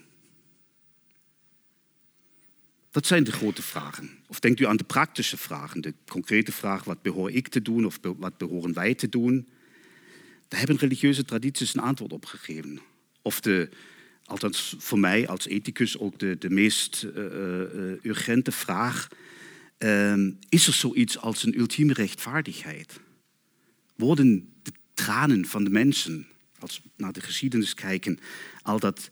Dat 2.91 3.07
zijn 3.07 3.25
de 3.25 3.33
grote 3.33 3.63
vragen. 3.63 4.11
Of 4.27 4.41
denkt 4.41 4.61
u 4.61 4.67
aan 4.67 4.77
de 4.77 4.85
praktische 4.85 5.37
vragen, 5.37 5.81
de 5.81 5.95
concrete 6.07 6.53
vraag, 6.53 6.85
wat 6.85 7.03
behoor 7.03 7.31
ik 7.31 7.49
te 7.49 7.63
doen 7.63 7.87
of 7.87 7.99
wat 8.19 8.39
behoren 8.39 8.73
wij 8.73 8.95
te 8.95 9.09
doen? 9.09 9.49
Daar 10.49 10.59
hebben 10.59 10.77
religieuze 10.77 11.25
tradities 11.25 11.75
een 11.75 11.83
antwoord 11.83 12.13
op 12.13 12.25
gegeven. 12.25 12.81
Of 13.23 13.41
de 13.41 13.69
althans 14.25 14.75
voor 14.79 14.99
mij 14.99 15.29
als 15.29 15.47
ethicus 15.47 15.99
ook 15.99 16.19
de, 16.19 16.37
de 16.39 16.51
meest 16.51 17.03
uh, 17.03 17.25
uh, 17.25 18.05
urgente 18.05 18.53
vraag. 18.53 19.09
Uh, 19.79 20.33
is 20.49 20.67
er 20.67 20.73
zoiets 20.73 21.19
als 21.19 21.45
een 21.45 21.59
ultieme 21.59 21.93
rechtvaardigheid? 21.93 23.01
Worden 23.97 24.53
de 24.63 24.73
tranen 24.99 25.47
van 25.47 25.65
de 25.65 25.71
mensen, 25.71 26.27
als 26.59 26.81
we 26.83 26.91
naar 26.97 27.13
de 27.13 27.21
geschiedenis 27.21 27.75
kijken, 27.75 28.19
al 28.63 28.79
dat 28.79 29.11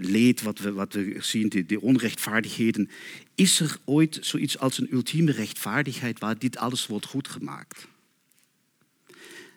leed 0.00 0.42
wat 0.42 0.58
we, 0.58 0.72
wat 0.72 0.92
we 0.92 1.16
zien, 1.20 1.48
de, 1.48 1.66
de 1.66 1.80
onrechtvaardigheden, 1.80 2.90
is 3.34 3.60
er 3.60 3.78
ooit 3.84 4.18
zoiets 4.20 4.58
als 4.58 4.78
een 4.78 4.92
ultieme 4.92 5.32
rechtvaardigheid 5.32 6.18
waar 6.18 6.38
dit 6.38 6.56
alles 6.56 6.86
wordt 6.86 7.06
goedgemaakt? 7.06 7.86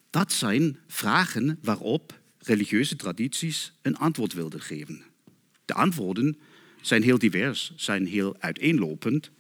Dat 0.10 0.32
zijn 0.32 0.78
vragen 0.88 1.60
waarop 1.62 2.20
religieuze 2.38 2.96
tradities 2.96 3.74
een 3.82 3.98
antwoord 3.98 4.34
wilden 4.34 4.62
geven. 4.62 5.04
De 5.66 5.74
antwoorden 5.74 6.38
zijn 6.82 7.04
heel 7.04 7.18
divers, 7.18 7.74
zijn 7.76 8.06
heel 8.06 8.36
uiteenlopend. 8.40 9.32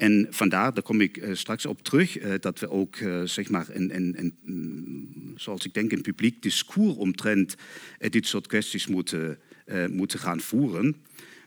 En 0.00 0.26
vandaar, 0.30 0.74
daar 0.74 0.82
kom 0.82 1.00
ik 1.00 1.16
uh, 1.16 1.34
straks 1.34 1.66
op 1.66 1.82
terug, 1.82 2.22
uh, 2.22 2.32
dat 2.40 2.58
we 2.58 2.70
ook, 2.70 2.96
uh, 2.96 3.22
zeg 3.24 3.50
maar, 3.50 3.66
een, 3.72 4.34
mm, 4.44 5.32
zoals 5.36 5.64
ik 5.64 5.74
denk, 5.74 5.92
een 5.92 6.00
publiek 6.00 6.42
discours 6.42 6.96
omtrent 6.96 7.54
dit 7.98 8.26
soort 8.26 8.46
kwesties 8.46 8.86
moeten, 8.86 9.38
moeten 9.90 10.18
gaan 10.18 10.40
voeren. 10.40 10.96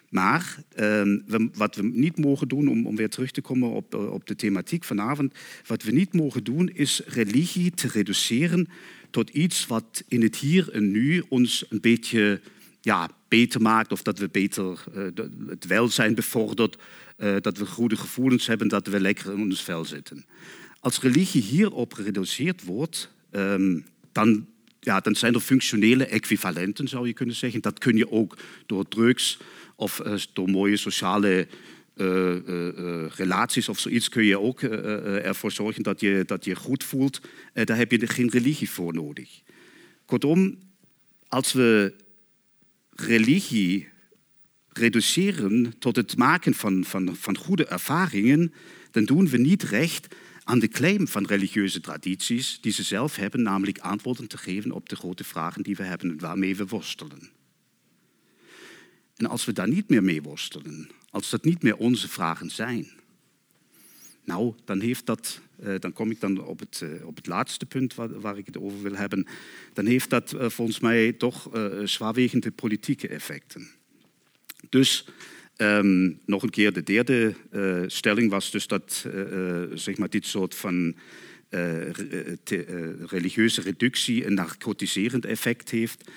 Maar 0.09 0.57
ehm, 0.75 1.19
wat 1.53 1.75
we 1.75 1.83
niet 1.83 2.17
mogen 2.17 2.47
doen, 2.47 2.67
om, 2.67 2.95
weer 2.95 3.09
terug 3.09 3.31
te 3.31 3.41
komen 3.41 3.69
op, 3.69 4.21
de 4.25 4.35
thematiek 4.35 4.83
vanavond, 4.83 5.33
wat 5.65 5.83
we 5.83 5.91
niet 5.91 6.13
mogen 6.13 6.43
doen 6.43 6.69
is 6.69 7.01
religie 7.05 7.71
te 7.71 7.87
reduceren 7.87 8.67
tot 9.09 9.29
iets 9.29 9.67
wat 9.67 10.03
in 10.07 10.21
het 10.21 10.35
hier 10.35 10.71
en 10.71 10.91
nu 10.91 11.23
ons 11.29 11.65
een 11.69 11.81
beetje 11.81 12.41
ja, 12.81 13.09
beter 13.27 13.61
maakt 13.61 13.91
of 13.91 14.01
dat 14.01 14.19
we 14.19 14.29
beter 14.31 14.83
het 15.47 15.65
welzijn 15.65 16.15
bevordert, 16.15 16.77
uh, 17.23 17.35
dat 17.41 17.57
we 17.57 17.65
goede 17.65 17.95
gevoelens 17.95 18.47
hebben, 18.47 18.67
dat 18.67 18.87
we 18.87 18.99
lekker 18.99 19.33
in 19.33 19.41
ons 19.41 19.61
vel 19.61 19.85
zitten. 19.85 20.25
Als 20.79 20.99
religie 20.99 21.41
hierop 21.41 21.93
gereduceerd 21.93 22.63
wordt, 22.63 23.11
um, 23.31 23.85
dan, 24.11 24.47
ja, 24.79 24.99
dan 24.99 25.15
zijn 25.15 25.33
er 25.33 25.39
functionele 25.39 26.05
equivalenten, 26.05 26.87
zou 26.87 27.07
je 27.07 27.13
kunnen 27.13 27.35
zeggen. 27.35 27.61
Dat 27.61 27.79
kun 27.79 27.97
je 27.97 28.11
ook 28.11 28.37
door 28.65 28.87
drugs 28.87 29.37
of 29.75 30.01
uh, 30.05 30.13
door 30.33 30.49
mooie 30.49 30.77
sociale 30.77 31.47
uh, 31.95 32.35
relaties 33.07 33.69
of 33.69 33.79
zoiets 33.79 34.09
kun 34.09 34.23
je 34.23 34.39
ook 34.39 34.61
ervoor 34.61 35.51
zorgen 35.51 35.83
dat 35.83 35.99
je, 35.99 36.23
dat 36.25 36.45
je 36.45 36.55
goed 36.55 36.83
voelt. 36.83 37.21
daar 37.53 37.77
heb 37.77 37.91
je 37.91 38.07
geen 38.07 38.29
religie 38.29 38.69
voor 38.69 38.93
nodig. 38.93 39.41
Kortom, 40.05 40.57
als 41.27 41.53
we 41.53 41.93
religie 42.89 43.87
reduceren 44.73 45.73
tot 45.79 45.95
het 45.95 46.17
maken 46.17 46.53
van, 46.53 46.85
van, 47.15 47.37
goede 47.37 47.65
ervaringen, 47.65 48.53
dan 48.91 49.03
doen 49.03 49.27
we 49.27 49.37
niet 49.37 49.63
recht 49.63 50.15
aan 50.43 50.59
de 50.59 50.67
claim 50.67 51.07
van 51.07 51.25
religieuze 51.25 51.81
tradities 51.81 52.57
die 52.61 52.71
ze 52.71 52.83
zelf 52.83 53.15
hebben, 53.15 53.41
namelijk 53.41 53.77
antwoorden 53.77 54.27
te 54.27 54.37
geven 54.37 54.71
op 54.71 54.89
de 54.89 54.95
grote 54.95 55.23
vragen 55.23 55.63
die 55.63 55.75
we 55.75 55.83
hebben 55.83 56.09
en 56.09 56.19
waarmee 56.19 56.55
we 56.55 56.65
worstelen. 56.65 57.29
En 59.15 59.25
als 59.25 59.45
we 59.45 59.53
daar 59.53 59.69
niet 59.69 59.89
meer 59.89 60.03
mee 60.03 60.21
worstelen, 60.21 60.89
als 61.09 61.29
dat 61.29 61.43
niet 61.43 61.63
meer 61.63 61.77
onze 61.77 62.07
vragen 62.07 62.49
zijn, 62.49 62.87
nou, 64.23 64.53
dan, 64.65 64.79
heeft 64.79 65.05
dat, 65.05 65.41
uh, 65.63 65.79
dan 65.79 65.93
kom 65.93 66.11
ik 66.11 66.19
dan 66.19 66.43
op 66.43 66.59
het, 66.59 66.81
uh, 66.83 67.05
op 67.05 67.15
het 67.15 67.27
laatste 67.27 67.65
punt 67.65 67.95
waar, 67.95 68.37
ik 68.37 68.45
het 68.45 68.57
over 68.57 68.81
wil 68.81 68.95
hebben. 68.95 69.27
Dan 69.73 69.85
heeft 69.85 70.09
dat 70.09 70.33
uh, 70.33 70.49
volgens 70.49 70.79
mij 70.79 71.13
toch 71.13 71.49
zwaarwegende 71.83 72.51
politieke 72.51 73.07
effecten. 73.07 73.67
Dus 74.73 75.05
um, 75.57 76.19
nog 76.25 76.43
een 76.43 76.49
keer, 76.49 76.73
de 76.73 76.83
derde 76.83 77.33
stelling 77.87 78.29
was 78.29 78.51
dus 78.51 78.67
dat 78.67 79.05
zeg 79.73 79.97
maar 79.97 80.09
dit 80.09 80.25
soort 80.25 80.55
van 80.55 80.95
religieuze 83.05 83.61
reductie 83.61 84.25
een 84.25 84.33
narcotiserend 84.33 85.25
effect 85.25 85.69
heeft. 85.69 86.09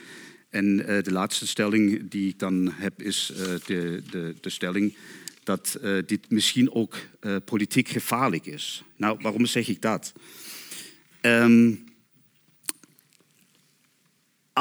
En 0.50 0.76
de 0.76 1.12
laatste 1.12 1.46
stelling 1.46 2.10
die 2.10 2.28
ik 2.28 2.38
dan 2.38 2.72
heb 2.72 3.02
is 3.02 3.32
de, 3.66 4.32
stelling 4.42 4.96
dat 5.42 5.80
dit 6.06 6.30
misschien 6.30 6.72
ook 6.72 6.96
politiek 7.44 7.88
gevaarlijk 7.88 8.46
is. 8.46 8.82
Nou, 8.96 9.18
waarom 9.20 9.46
zeg 9.46 9.68
ik 9.68 9.82
dat? 9.82 10.12
Um, 11.20 11.84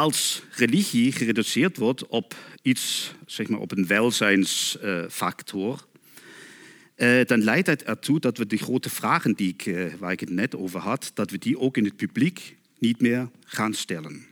als 0.06 0.42
religie 0.52 1.12
gereduceerd 1.12 1.78
wordt 1.78 2.08
op 2.08 2.36
iets, 2.62 3.14
zeg 3.26 3.48
maar 3.48 3.60
op 3.60 3.72
een 3.72 3.88
welzijnsfactor, 3.88 5.86
uh, 6.96 7.26
dan 7.26 7.44
leidt 7.44 7.68
het 7.68 7.84
ertoe 7.84 8.20
dat 8.20 8.38
we 8.38 8.46
de 8.46 8.58
grote 8.58 8.90
vragen 8.90 9.34
die 9.34 9.56
ik, 9.58 9.90
waar 10.00 10.12
ik 10.12 10.20
het 10.20 10.30
net 10.30 10.56
over 10.56 10.80
had, 10.80 11.12
dat 11.14 11.32
we 11.32 11.38
die 11.38 11.60
ook 11.60 11.78
in 11.78 11.84
het 11.84 11.96
publiek 11.96 12.56
niet 12.80 13.02
meer 13.02 13.30
gaan 13.46 13.74
stellen. 13.74 14.26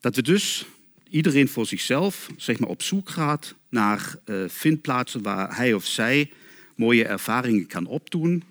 Dat 0.00 0.16
we 0.16 0.22
dus 0.22 0.66
iedereen 1.10 1.48
voor 1.48 1.66
zichzelf 1.66 2.30
zeg 2.36 2.58
maar, 2.58 2.68
op 2.68 2.82
zoek 2.82 3.08
gaat 3.08 3.54
naar 3.68 4.16
uh, 4.26 4.44
vindplaatsen 4.48 5.22
waar 5.22 5.56
hij 5.56 5.74
of 5.74 5.84
zij 5.84 6.30
mooie 6.76 7.04
ervaringen 7.04 7.66
kan 7.66 7.86
opdoen. 7.86 8.42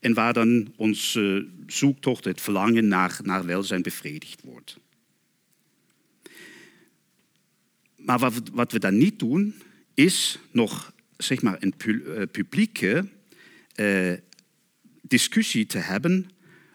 En 0.00 0.14
waar 0.14 0.32
dan 0.32 0.72
onze 0.76 1.48
zoektocht, 1.66 2.24
het 2.24 2.40
verlangen 2.40 2.88
naar, 2.88 3.20
naar 3.22 3.46
welzijn 3.46 3.82
bevredigd 3.82 4.42
wordt. 4.42 4.76
Maar 7.96 8.18
wat, 8.18 8.40
wat 8.52 8.72
we 8.72 8.78
dan 8.78 8.98
niet 8.98 9.18
doen, 9.18 9.54
is 9.94 10.38
nog 10.52 10.92
zeg 11.16 11.42
maar, 11.42 11.56
een 11.60 11.74
eh, 11.78 12.22
publieke 12.30 13.08
uh, 13.76 14.12
discussie 15.02 15.66
te 15.66 15.78
hebben 15.78 16.30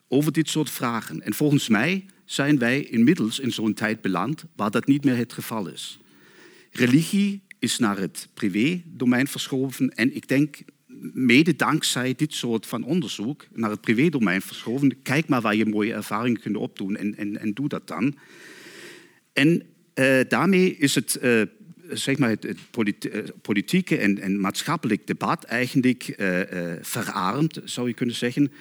over 0.07 0.31
dit 0.31 0.49
soort 0.49 0.69
vragen. 0.69 1.21
En 1.21 1.33
volgens 1.33 1.67
mij 1.67 2.05
zijn 2.25 2.57
wij 2.57 2.81
inmiddels 2.81 3.39
in 3.39 3.51
zo'n 3.51 3.73
tijd 3.73 4.01
beland 4.01 4.45
waar 4.55 4.71
dat 4.71 4.87
niet 4.87 5.03
meer 5.03 5.17
het 5.17 5.33
geval 5.33 5.67
is. 5.67 5.99
Religie 6.71 7.41
is 7.59 7.77
naar 7.79 7.97
het 7.97 8.27
privé-domein 8.33 9.27
verschoven 9.27 9.89
en 9.89 10.15
ik 10.15 10.27
denk 10.27 10.57
mede 11.13 11.55
dankzij 11.55 12.13
dit 12.15 12.33
soort 12.33 12.65
van 12.65 12.83
onderzoek 12.83 13.45
naar 13.53 13.69
het 13.69 13.81
privé-domein 13.81 14.41
verschoven. 14.41 15.01
Kijk 15.01 15.27
maar 15.27 15.41
waar 15.41 15.55
je 15.55 15.65
mooie 15.65 15.93
ervaringen 15.93 16.41
kunt 16.41 16.57
opdoen 16.57 16.95
en, 16.95 17.39
en, 17.39 17.53
doe 17.53 17.67
dat 17.67 17.87
dan. 17.87 18.15
En 19.33 19.63
uh, 19.95 20.19
daarmee 20.27 20.75
is 20.77 20.95
het, 20.95 21.19
uh, 21.21 21.41
zeg 21.89 22.17
maar 22.17 22.29
het, 22.29 22.45
uh, 22.45 23.23
politieke 23.41 23.97
en, 23.97 24.19
en, 24.19 24.39
maatschappelijk 24.39 25.07
debat 25.07 25.43
eigenlijk 25.43 26.15
verarmd, 26.81 27.59
zou 27.63 27.87
je 27.87 27.93
kunnen 27.93 28.15
zeggen 28.15 28.51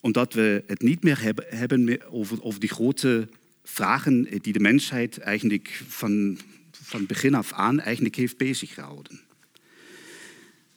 omdat 0.00 0.32
we 0.32 0.62
het 0.66 0.82
niet 0.82 1.02
meer 1.02 1.22
hebben, 1.22 1.44
hebben 1.48 2.10
over, 2.10 2.42
over 2.42 2.60
die 2.60 2.68
grote 2.68 3.28
vragen 3.64 4.28
die 4.40 4.52
de 4.52 4.60
mensheid 4.60 5.18
eigenlijk 5.18 5.82
van, 5.88 6.38
van 6.70 7.06
begin 7.06 7.34
af 7.34 7.52
aan 7.52 7.80
eigenlijk 7.80 8.16
heeft 8.16 8.36
bezig 8.36 8.74
gehouden. 8.74 9.20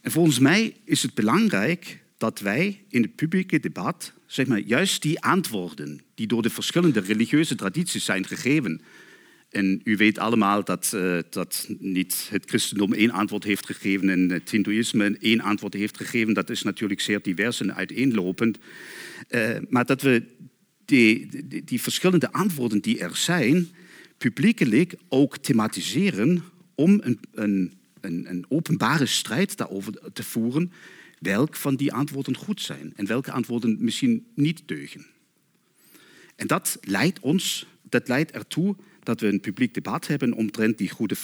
En 0.02 0.12
volgens 0.12 0.40
mij 0.40 0.76
is 0.86 1.02
het 1.02 1.14
belangrijk 1.14 2.04
dat 2.18 2.40
wij 2.40 2.84
in 2.90 3.02
het 3.02 3.16
publieke 3.16 3.60
debat 3.60 4.14
zeg 4.32 4.48
maar, 4.48 4.60
juist 4.60 5.02
die 5.02 5.20
antwoorden 5.20 6.02
die 6.16 6.28
door 6.28 6.42
de 6.42 6.50
verschillende 6.50 7.00
religieuze 7.00 7.56
tradities 7.56 8.06
zijn 8.06 8.26
gegeven. 8.26 8.82
En 9.50 9.82
u 9.84 9.96
weet 9.96 10.20
allemaal 10.20 10.64
dat, 10.64 10.92
uh, 10.96 11.18
dat 11.30 11.70
niet 11.80 12.28
het 12.30 12.46
christendom 12.46 12.94
één 12.94 13.12
antwoord 13.12 13.44
heeft 13.44 13.66
gegeven 13.66 14.10
en 14.10 14.30
het 14.30 14.52
hindoeïsme 14.52 15.18
één 15.20 15.42
antwoord 15.42 15.74
heeft 15.74 15.98
gegeven. 15.98 16.34
Dat 16.34 16.50
is 16.50 16.64
natuurlijk 16.64 17.02
zeer 17.02 17.22
divers 17.22 17.62
en 17.62 17.76
uiteenlopend. 17.76 18.58
Uh, 19.30 19.50
maar 19.70 19.86
dat 19.86 20.02
we 20.02 20.24
die, 20.86 21.30
die, 21.64 21.82
verschillende 21.82 22.32
antwoorden 22.32 22.82
die 22.82 23.00
er 23.00 23.16
zijn, 23.16 23.68
publiekelijk 24.18 24.96
ook 25.10 25.38
thematiseren 25.38 26.44
om 26.76 27.02
een, 27.32 27.74
een, 28.02 28.46
openbare 28.48 29.06
strijd 29.06 29.58
daarover 29.58 30.12
te 30.14 30.24
voeren. 30.24 30.72
Welk 31.20 31.56
van 31.56 31.76
die 31.76 31.94
antwoorden 31.94 32.36
goed 32.36 32.62
zijn 32.62 32.94
en 32.96 33.06
welke 33.06 33.32
antwoorden 33.32 33.78
misschien 33.80 34.26
niet 34.36 34.62
deugen. 34.66 35.06
En 36.36 36.48
dat 36.48 36.78
leidt 36.82 37.20
ons, 37.20 37.66
dat 37.82 38.08
leidt 38.08 38.32
ertoe 38.32 38.76
dat 39.04 39.20
we 39.20 39.28
een 39.28 39.40
publiek 39.40 39.74
debat 39.74 40.08
hebben 40.08 40.34
omtrent 40.34 40.78
die, 40.78 40.90
goede 40.90 41.16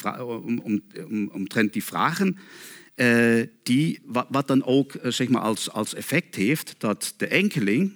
om, 0.43 0.59
om, 0.59 0.81
om, 1.09 1.29
omtrent 1.29 1.73
die 1.73 1.83
vragen. 1.83 2.37
Uh, 2.95 3.43
die, 3.63 3.99
wat, 4.05 4.47
dan 4.47 4.63
ook 4.63 4.93
uh, 4.93 5.11
zeg 5.11 5.27
maar 5.27 5.41
als, 5.41 5.71
als 5.71 5.93
effect 5.93 6.35
heeft 6.35 6.75
dat 6.77 7.13
de 7.17 7.27
enkeling 7.27 7.93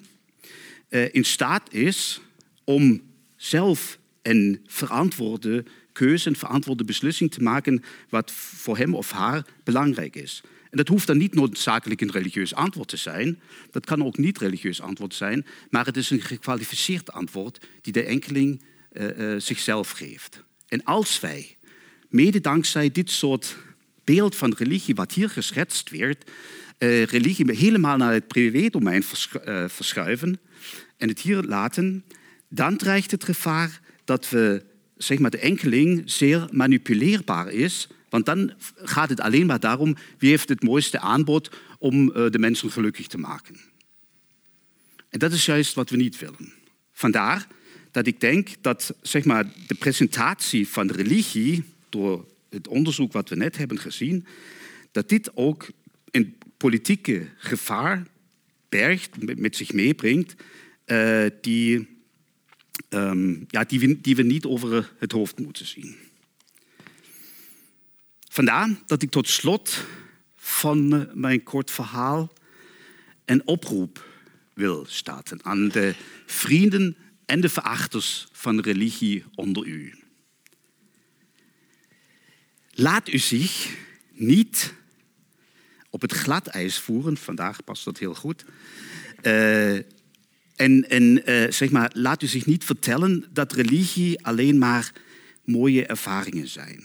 uh, 0.89 1.13
in 1.13 1.25
staat 1.25 1.73
is 1.73 2.21
om 2.63 3.01
zelf 3.35 3.99
een 4.21 4.59
verantwoorde 4.65 5.65
keuze, 5.91 6.29
een 6.29 6.35
verantwoorde 6.35 6.83
beslissing 6.83 7.31
te 7.31 7.41
maken 7.41 7.83
wat 8.09 8.31
voor 8.31 8.77
hem 8.77 8.95
of 8.95 9.11
haar 9.11 9.45
belangrijk 9.63 10.15
is. 10.15 10.43
En 10.71 10.77
dat 10.77 10.87
hoeft 10.87 11.07
dan 11.07 11.17
niet 11.17 11.33
noodzakelijk 11.33 12.01
een 12.01 12.11
religieus 12.11 12.53
antwoord 12.53 12.87
te 12.87 12.97
zijn. 12.97 13.39
Dat 13.71 13.85
kan 13.85 14.05
ook 14.05 14.17
niet 14.17 14.37
religieus 14.37 14.81
antwoord 14.81 15.13
zijn, 15.13 15.45
maar 15.69 15.85
het 15.85 15.97
is 15.97 16.09
een 16.09 16.21
gekwalificeerd 16.21 17.11
antwoord 17.11 17.67
die 17.81 17.93
de 17.93 18.03
enkeling 18.03 18.63
uh, 18.93 19.17
uh, 19.17 19.39
zichzelf 19.39 19.91
geeft. 19.91 20.43
En 20.67 20.83
als 20.83 21.19
wij, 21.19 21.57
mede 22.09 22.41
dankzij 22.41 22.91
dit 22.91 23.11
soort 23.11 23.57
beeld 24.03 24.35
van 24.35 24.53
religie 24.57 24.95
wat 24.95 25.11
hier 25.11 25.29
geschetst 25.29 25.89
werd, 25.89 26.29
uh, 26.79 27.03
religie 27.03 27.55
helemaal 27.55 27.97
naar 27.97 28.13
het 28.13 28.27
privédomein 28.27 29.03
verschuiven 29.67 30.39
en 30.97 31.07
het 31.07 31.19
hier 31.19 31.41
laten, 31.41 32.03
dan 32.49 32.77
dreigt 32.77 33.11
het 33.11 33.23
gevaar 33.23 33.79
dat 34.03 34.29
we, 34.29 34.63
zeg 35.03 35.19
maar, 35.19 35.29
de 35.29 35.39
enkeling 35.39 36.01
zeer 36.05 36.47
manipuleerbaar 36.51 37.51
is. 37.51 37.87
Want 38.09 38.25
dan 38.25 38.53
gaat 38.75 39.09
het 39.09 39.19
alleen 39.19 39.45
maar 39.45 39.59
daarom 39.59 39.95
wie 40.17 40.29
heeft 40.29 40.49
het 40.49 40.63
mooiste 40.63 40.99
aanbod 40.99 41.49
om 41.79 42.05
de 42.07 42.39
mensen 42.39 42.71
gelukkig 42.71 43.07
te 43.07 43.17
maken. 43.17 43.55
En 45.09 45.19
dat 45.19 45.31
is 45.31 45.45
juist 45.45 45.73
wat 45.73 45.89
we 45.89 45.97
niet 45.97 46.19
willen. 46.19 46.53
Vandaar 46.91 47.47
dat 47.91 48.07
ik 48.07 48.19
denk 48.19 48.49
dat 48.61 48.93
zeg 49.01 49.25
maar, 49.25 49.45
de 49.67 49.75
presentatie 49.75 50.67
van 50.67 50.91
religie 50.91 51.63
door 51.89 52.27
het 52.49 52.67
onderzoek 52.67 53.11
wat 53.11 53.29
we 53.29 53.35
net 53.35 53.57
hebben 53.57 53.79
gezien, 53.79 54.25
dat 54.91 55.09
dit 55.09 55.35
ook 55.35 55.69
een 56.11 56.37
politieke 56.57 57.27
gevaar 57.37 58.07
bergt, 58.69 59.37
met 59.39 59.55
zich 59.55 59.73
meebrengt, 59.73 60.35
uh, 60.85 61.25
die, 61.41 61.90
um, 62.93 63.45
ja, 63.47 63.63
die, 63.63 63.79
we, 63.79 64.01
die 64.01 64.15
we 64.15 64.23
niet 64.23 64.45
over 64.45 64.93
het 64.99 65.11
hoofd 65.11 65.39
moeten 65.39 65.65
zien. 65.65 65.95
Vandaar 68.29 68.69
dat 68.85 69.01
ik 69.01 69.11
tot 69.11 69.27
slot 69.27 69.85
van 70.35 71.09
mijn 71.13 71.43
kort 71.43 71.71
verhaal 71.71 72.33
een 73.25 73.47
oproep 73.47 74.09
wil 74.53 74.85
starten 74.87 75.43
aan 75.43 75.69
de 75.69 75.95
vrienden 76.25 76.97
en 77.25 77.41
de 77.41 77.49
verachters 77.49 78.27
van 78.31 78.59
religie 78.59 79.23
onder 79.35 79.65
u. 79.65 79.95
Laat 82.71 83.07
u 83.07 83.17
zich 83.17 83.77
niet 84.11 84.73
op 85.89 86.01
het 86.01 86.11
gladijs 86.11 86.79
voeren, 86.79 87.17
vandaag 87.17 87.63
past 87.63 87.85
dat 87.85 87.97
heel 87.97 88.15
goed. 88.15 88.45
Uh, 89.23 89.79
en 90.61 91.29
uh, 91.29 91.51
zeg 91.51 91.71
maar, 91.71 91.91
laat 91.93 92.23
u 92.23 92.27
zich 92.27 92.45
niet 92.45 92.63
vertellen 92.63 93.25
dat 93.33 93.53
religie 93.53 94.25
alleen 94.25 94.57
maar 94.57 94.91
mooie 95.43 95.85
ervaringen 95.85 96.47
zijn. 96.47 96.83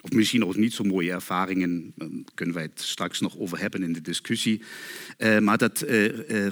Of 0.00 0.12
misschien 0.12 0.44
ook 0.44 0.56
niet 0.56 0.72
zo 0.72 0.84
mooie 0.84 1.12
ervaringen, 1.12 1.92
daar 1.96 2.08
kunnen 2.34 2.54
wij 2.54 2.64
het 2.64 2.80
straks 2.80 3.20
nog 3.20 3.38
over 3.38 3.58
hebben 3.58 3.82
in 3.82 3.92
de 3.92 4.00
discussie, 4.00 4.62
uh, 5.18 5.38
maar 5.38 5.58
dat 5.58 5.80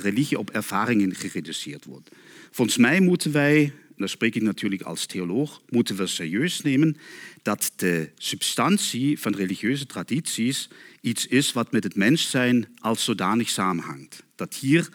religie 0.03 0.39
op 0.39 0.51
ervaringen 0.51 1.15
gereduceerd 1.15 1.85
wordt. 1.85 2.11
Volgens 2.51 2.77
mij 2.77 3.01
moeten 3.01 3.33
wij, 3.33 3.73
daar 3.97 4.09
spreek 4.09 4.35
ik 4.35 4.43
natuurlijk 4.43 4.83
als 4.83 5.07
theoloog, 5.07 5.63
moeten 5.69 5.97
we 5.97 6.07
serieus 6.07 6.61
nemen 6.61 6.97
dat 7.43 7.73
de 7.77 8.11
substantie 8.17 9.19
van 9.19 9.35
religieuze 9.35 9.87
tradities 9.87 10.69
iets 11.01 11.27
is 11.27 11.53
wat 11.53 11.73
met 11.73 11.85
het 11.85 11.97
mens 11.97 12.31
zijn 12.31 12.69
als 12.79 13.05
zodanig 13.05 13.49
samenhangt. 13.49 14.23
Dat 14.35 14.55
hier 14.55 14.89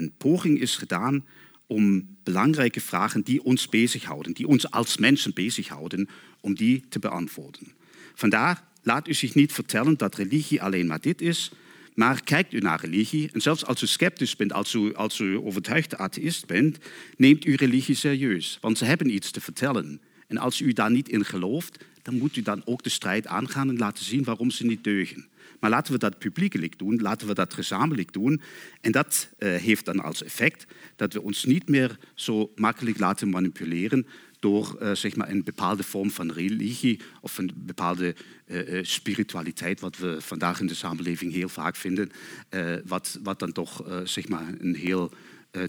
een 0.00 0.12
poging 0.16 0.60
is 0.60 0.76
gedaan 0.76 1.24
om 1.66 2.16
belangrijke 2.22 2.80
vragen 2.80 3.22
die 3.22 3.42
ons 3.42 3.68
bezighouden, 3.68 4.32
die 4.32 4.46
ons 4.46 4.70
als 4.70 4.96
mensen 4.96 5.32
bezighouden, 5.34 6.08
om 6.40 6.54
die 6.54 6.84
te 6.88 6.98
beantwoorden. 6.98 7.72
Vandaar 8.14 8.64
laat 8.82 9.08
u 9.08 9.14
zich 9.14 9.34
niet 9.34 9.52
vertellen 9.52 9.96
dat 9.96 10.14
religie 10.14 10.62
alleen 10.62 10.86
maar 10.86 11.00
dit 11.00 11.20
is, 11.20 11.50
maar 11.94 12.22
kijkt 12.22 12.52
u 12.52 12.58
naar 12.58 12.80
religie 12.80 13.30
en 13.32 13.40
zelfs 13.40 13.66
als 13.66 13.82
u 13.82 13.86
sceptisch 13.86 14.36
bent, 14.36 14.52
als 14.52 14.74
u, 14.74 14.94
als 14.94 15.18
u 15.18 15.36
overtuigde 15.36 15.96
atheïst 15.98 16.46
bent, 16.46 16.78
neemt 17.16 17.44
u 17.44 17.54
religie 17.54 17.94
serieus, 17.94 18.58
want 18.60 18.78
ze 18.78 18.84
hebben 18.84 19.14
iets 19.14 19.30
te 19.30 19.40
vertellen. 19.40 20.00
En 20.26 20.38
als 20.38 20.60
u 20.60 20.72
daar 20.72 20.90
niet 20.90 21.08
in 21.08 21.24
gelooft, 21.24 21.84
dan 22.02 22.18
moet 22.18 22.36
u 22.36 22.42
dan 22.42 22.62
ook 22.64 22.82
de 22.82 22.88
strijd 22.88 23.26
aangaan 23.26 23.68
en 23.68 23.76
laten 23.76 24.04
zien 24.04 24.24
waarom 24.24 24.50
ze 24.50 24.66
niet 24.66 24.84
deugen. 24.84 25.28
Maar 25.60 25.70
laten 25.70 25.92
we 25.92 25.98
dat 25.98 26.18
publiekelijk 26.18 26.78
doen, 26.78 27.00
laten 27.00 27.26
we 27.26 27.34
dat 27.34 27.54
gezamenlijk 27.54 28.12
doen. 28.12 28.40
En 28.80 28.92
dat 28.92 29.28
uh, 29.38 29.56
heeft 29.56 29.84
dan 29.84 30.00
als 30.00 30.22
effect 30.22 30.66
dat 30.96 31.12
we 31.12 31.22
ons 31.22 31.44
niet 31.44 31.68
meer 31.68 31.98
zo 32.14 32.52
makkelijk 32.54 32.98
laten 32.98 33.28
manipuleren 33.28 34.06
door 34.38 34.76
uh, 34.82 34.94
zeg 34.94 35.16
maar 35.16 35.28
een 35.28 35.44
bepaalde 35.44 35.82
vorm 35.82 36.10
van 36.10 36.32
religie 36.32 37.00
of 37.20 37.38
een 37.38 37.52
bepaalde 37.56 38.14
uh, 38.46 38.78
spiritualiteit, 38.82 39.80
wat 39.80 39.96
we 39.96 40.16
vandaag 40.20 40.60
in 40.60 40.66
de 40.66 40.74
samenleving 40.74 41.32
heel 41.32 41.48
vaak 41.48 41.76
vinden, 41.76 42.10
wat, 42.84 43.18
wat 43.22 43.38
dan 43.38 43.52
toch 43.52 44.02
zeg 44.04 44.28
maar 44.28 44.54
een 44.58 44.74
heel 44.74 45.12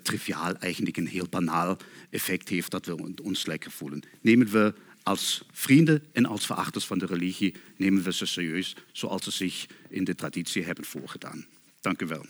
triviaal, 0.02 0.56
eigenlijk 0.56 0.98
een 0.98 1.08
heel 1.08 1.28
banaal 1.30 1.78
effect 2.10 2.50
heeft 2.50 2.72
dat 2.72 2.86
we 2.86 3.14
ons 3.24 3.46
lekker 3.46 3.72
voelen. 3.72 4.02
Nemen 4.22 4.48
we 4.48 4.74
als 5.04 5.44
vrienden 5.52 6.06
en 6.12 6.26
als 6.26 6.46
verachters 6.46 6.86
van 6.86 6.98
de 6.98 7.06
religie 7.06 7.56
nemen 7.78 8.04
we 8.04 8.14
ze 8.14 8.26
serieus 8.26 8.76
zoals 8.92 9.24
ze 9.24 9.32
zich 9.32 9.66
in 9.90 10.04
de 10.04 10.16
traditie 10.16 10.64
hebben 10.64 10.86
voorgedaan. 10.86 11.46
Dank 11.82 12.02
u 12.02 12.06
wel. 12.06 12.26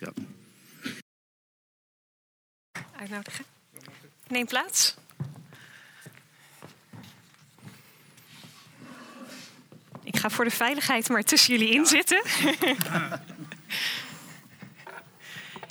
Ja. 0.00 0.12
Uitnodigen. 2.96 3.44
Neem 4.28 4.46
plaats. 4.46 4.94
Ik 10.02 10.16
ga 10.16 10.30
voor 10.30 10.44
de 10.44 10.50
veiligheid 10.50 11.08
maar 11.08 11.22
tussen 11.22 11.58
jullie 11.58 11.74
in 11.74 11.86
zitten. 11.86 12.22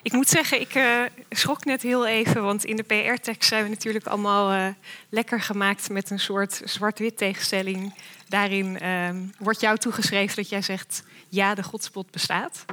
Ik 0.05 0.11
moet 0.11 0.29
zeggen, 0.29 0.61
ik 0.61 0.75
uh, 0.75 1.01
schrok 1.29 1.65
net 1.65 1.81
heel 1.81 2.07
even, 2.07 2.43
want 2.43 2.65
in 2.65 2.75
de 2.75 2.83
PR-tekst 2.83 3.49
zijn 3.49 3.63
we 3.63 3.69
natuurlijk 3.69 4.05
allemaal 4.05 4.53
uh, 4.53 4.67
lekker 5.09 5.41
gemaakt 5.41 5.89
met 5.89 6.09
een 6.09 6.19
soort 6.19 6.61
zwart-wit 6.63 7.17
tegenstelling. 7.17 7.93
Daarin 8.27 8.79
uh, 8.81 9.09
wordt 9.37 9.61
jou 9.61 9.77
toegeschreven 9.77 10.35
dat 10.35 10.49
jij 10.49 10.61
zegt, 10.61 11.03
ja, 11.29 11.55
de 11.55 11.63
godspot 11.63 12.11
bestaat. 12.11 12.65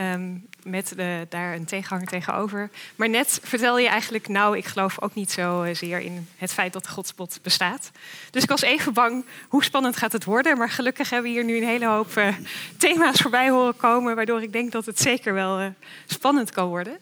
Um, 0.00 0.46
met 0.62 0.94
daar 1.28 1.54
een 1.54 1.64
tegenhanger 1.64 2.06
tegenover. 2.06 2.70
Maar 2.96 3.08
net 3.08 3.40
vertel 3.42 3.78
je 3.78 3.88
eigenlijk, 3.88 4.28
nou, 4.28 4.56
ik 4.56 4.64
geloof 4.64 5.00
ook 5.00 5.14
niet 5.14 5.30
zo 5.30 5.66
zeer 5.72 6.00
in 6.00 6.28
het 6.36 6.52
feit 6.52 6.72
dat 6.72 6.84
de 6.84 6.90
godspot 6.90 7.38
bestaat. 7.42 7.90
Dus 8.30 8.42
ik 8.42 8.48
was 8.48 8.62
even 8.62 8.92
bang, 8.92 9.24
hoe 9.48 9.64
spannend 9.64 9.96
gaat 9.96 10.12
het 10.12 10.24
worden? 10.24 10.58
Maar 10.58 10.70
gelukkig 10.70 11.10
hebben 11.10 11.30
we 11.30 11.36
hier 11.36 11.46
nu 11.46 11.56
een 11.56 11.68
hele 11.68 11.86
hoop 11.86 12.16
uh, 12.16 12.28
thema's 12.76 13.20
voorbij 13.20 13.50
horen 13.50 13.76
komen, 13.76 14.16
waardoor 14.16 14.42
ik 14.42 14.52
denk 14.52 14.72
dat 14.72 14.86
het 14.86 15.00
zeker 15.00 15.34
wel 15.34 15.60
uh, 15.60 15.66
spannend 16.06 16.50
kan 16.50 16.68
worden. 16.68 16.98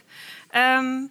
Um, 0.54 1.10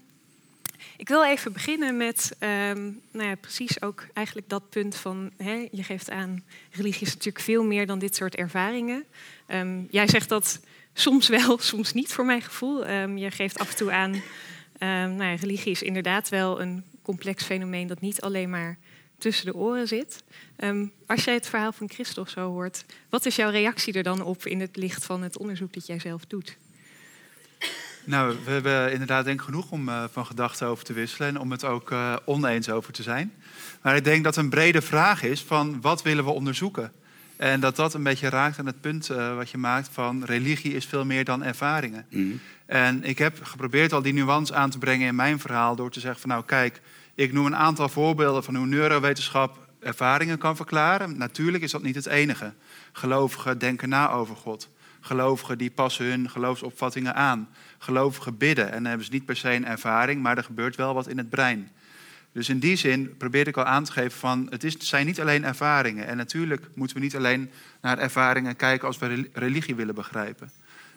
ik 0.97 1.07
wil 1.07 1.25
even 1.25 1.53
beginnen 1.53 1.97
met 1.97 2.35
um, 2.39 3.01
nou 3.11 3.29
ja, 3.29 3.35
precies 3.35 3.81
ook 3.81 4.07
eigenlijk 4.13 4.49
dat 4.49 4.69
punt 4.69 4.95
van, 4.95 5.31
hè, 5.37 5.67
je 5.71 5.83
geeft 5.83 6.09
aan, 6.09 6.43
religie 6.71 7.01
is 7.07 7.13
natuurlijk 7.13 7.43
veel 7.43 7.63
meer 7.63 7.85
dan 7.85 7.99
dit 7.99 8.15
soort 8.15 8.35
ervaringen. 8.35 9.05
Um, 9.47 9.87
jij 9.89 10.07
zegt 10.07 10.29
dat 10.29 10.59
soms 10.93 11.27
wel, 11.27 11.57
soms 11.71 11.93
niet 11.93 12.13
voor 12.13 12.25
mijn 12.25 12.41
gevoel. 12.41 12.89
Um, 12.89 13.17
je 13.17 13.31
geeft 13.31 13.59
af 13.59 13.69
en 13.69 13.75
toe 13.75 13.91
aan, 13.91 14.21
nou 14.79 15.23
ja, 15.23 15.35
religie 15.35 15.71
is 15.71 15.81
inderdaad 15.81 16.29
wel 16.29 16.61
een 16.61 16.83
complex 17.01 17.43
fenomeen 17.43 17.87
dat 17.87 18.01
niet 18.01 18.21
alleen 18.21 18.49
maar 18.49 18.77
tussen 19.17 19.45
de 19.45 19.55
oren 19.55 19.87
zit. 19.87 20.23
als 21.05 21.23
jij 21.23 21.33
het 21.33 21.47
verhaal 21.47 21.71
van 21.71 21.89
Christophe 21.89 22.31
zo 22.31 22.51
hoort, 22.51 22.85
wat 23.09 23.25
is 23.25 23.35
jouw 23.35 23.49
reactie 23.49 23.93
er 23.93 24.03
dan 24.03 24.21
op 24.21 24.45
in 24.45 24.59
het 24.59 24.75
licht 24.75 25.05
van 25.05 25.21
het 25.21 25.37
onderzoek 25.37 25.73
dat 25.73 25.85
jij 25.85 25.99
zelf 25.99 26.25
doet? 26.25 26.57
Nou, 28.05 28.35
we 28.45 28.51
hebben 28.51 28.91
inderdaad 28.91 29.25
denk 29.25 29.39
ik 29.39 29.45
genoeg 29.45 29.71
om 29.71 29.89
uh, 29.89 30.03
van 30.11 30.25
gedachten 30.25 30.67
over 30.67 30.85
te 30.85 30.93
wisselen 30.93 31.27
en 31.27 31.39
om 31.39 31.51
het 31.51 31.63
ook 31.63 31.91
uh, 31.91 32.15
oneens 32.25 32.69
over 32.69 32.93
te 32.93 33.03
zijn. 33.03 33.33
Maar 33.81 33.95
ik 33.95 34.03
denk 34.03 34.23
dat 34.23 34.35
een 34.35 34.49
brede 34.49 34.81
vraag 34.81 35.23
is 35.23 35.41
van 35.41 35.81
wat 35.81 36.01
willen 36.01 36.23
we 36.23 36.31
onderzoeken? 36.31 36.91
En 37.35 37.59
dat 37.59 37.75
dat 37.75 37.93
een 37.93 38.03
beetje 38.03 38.29
raakt 38.29 38.59
aan 38.59 38.65
het 38.65 38.81
punt 38.81 39.09
uh, 39.09 39.35
wat 39.35 39.49
je 39.49 39.57
maakt 39.57 39.89
van 39.91 40.23
religie 40.23 40.73
is 40.73 40.85
veel 40.85 41.05
meer 41.05 41.23
dan 41.23 41.43
ervaringen. 41.43 42.05
Mm. 42.09 42.39
En 42.65 43.03
ik 43.03 43.17
heb 43.17 43.43
geprobeerd 43.43 43.93
al 43.93 44.01
die 44.01 44.13
nuance 44.13 44.53
aan 44.53 44.69
te 44.69 44.77
brengen 44.77 45.07
in 45.07 45.15
mijn 45.15 45.39
verhaal 45.39 45.75
door 45.75 45.91
te 45.91 45.99
zeggen 45.99 46.21
van 46.21 46.29
nou 46.29 46.43
kijk, 46.45 46.81
ik 47.15 47.33
noem 47.33 47.45
een 47.45 47.55
aantal 47.55 47.89
voorbeelden 47.89 48.43
van 48.43 48.55
hoe 48.55 48.65
neurowetenschap 48.65 49.57
ervaringen 49.79 50.37
kan 50.37 50.55
verklaren. 50.55 51.17
Natuurlijk 51.17 51.63
is 51.63 51.71
dat 51.71 51.83
niet 51.83 51.95
het 51.95 52.05
enige. 52.05 52.53
Gelovigen 52.91 53.57
denken 53.57 53.89
na 53.89 54.11
over 54.11 54.35
God. 54.35 54.69
Gelovigen 55.05 55.57
die 55.57 55.71
passen 55.71 56.05
hun 56.05 56.29
geloofsopvattingen 56.29 57.15
aan. 57.15 57.49
Gelovigen 57.77 58.37
bidden 58.37 58.65
en 58.65 58.73
dan 58.73 58.85
hebben 58.85 59.05
ze 59.05 59.11
niet 59.11 59.25
per 59.25 59.35
se 59.35 59.53
een 59.53 59.65
ervaring, 59.65 60.21
maar 60.21 60.37
er 60.37 60.43
gebeurt 60.43 60.75
wel 60.75 60.93
wat 60.93 61.07
in 61.07 61.17
het 61.17 61.29
brein. 61.29 61.71
Dus 62.31 62.49
in 62.49 62.59
die 62.59 62.75
zin 62.75 63.17
probeer 63.17 63.47
ik 63.47 63.57
al 63.57 63.63
aan 63.63 63.83
te 63.83 63.91
geven 63.91 64.19
van 64.19 64.47
het, 64.49 64.63
is, 64.63 64.73
het 64.73 64.83
zijn 64.83 65.05
niet 65.05 65.21
alleen 65.21 65.43
ervaringen. 65.43 66.07
En 66.07 66.17
natuurlijk 66.17 66.67
moeten 66.73 66.97
we 66.97 67.03
niet 67.03 67.15
alleen 67.15 67.49
naar 67.81 67.97
ervaringen 67.97 68.55
kijken 68.55 68.87
als 68.87 68.97
we 68.97 69.29
religie 69.33 69.75
willen 69.75 69.95
begrijpen. 69.95 70.51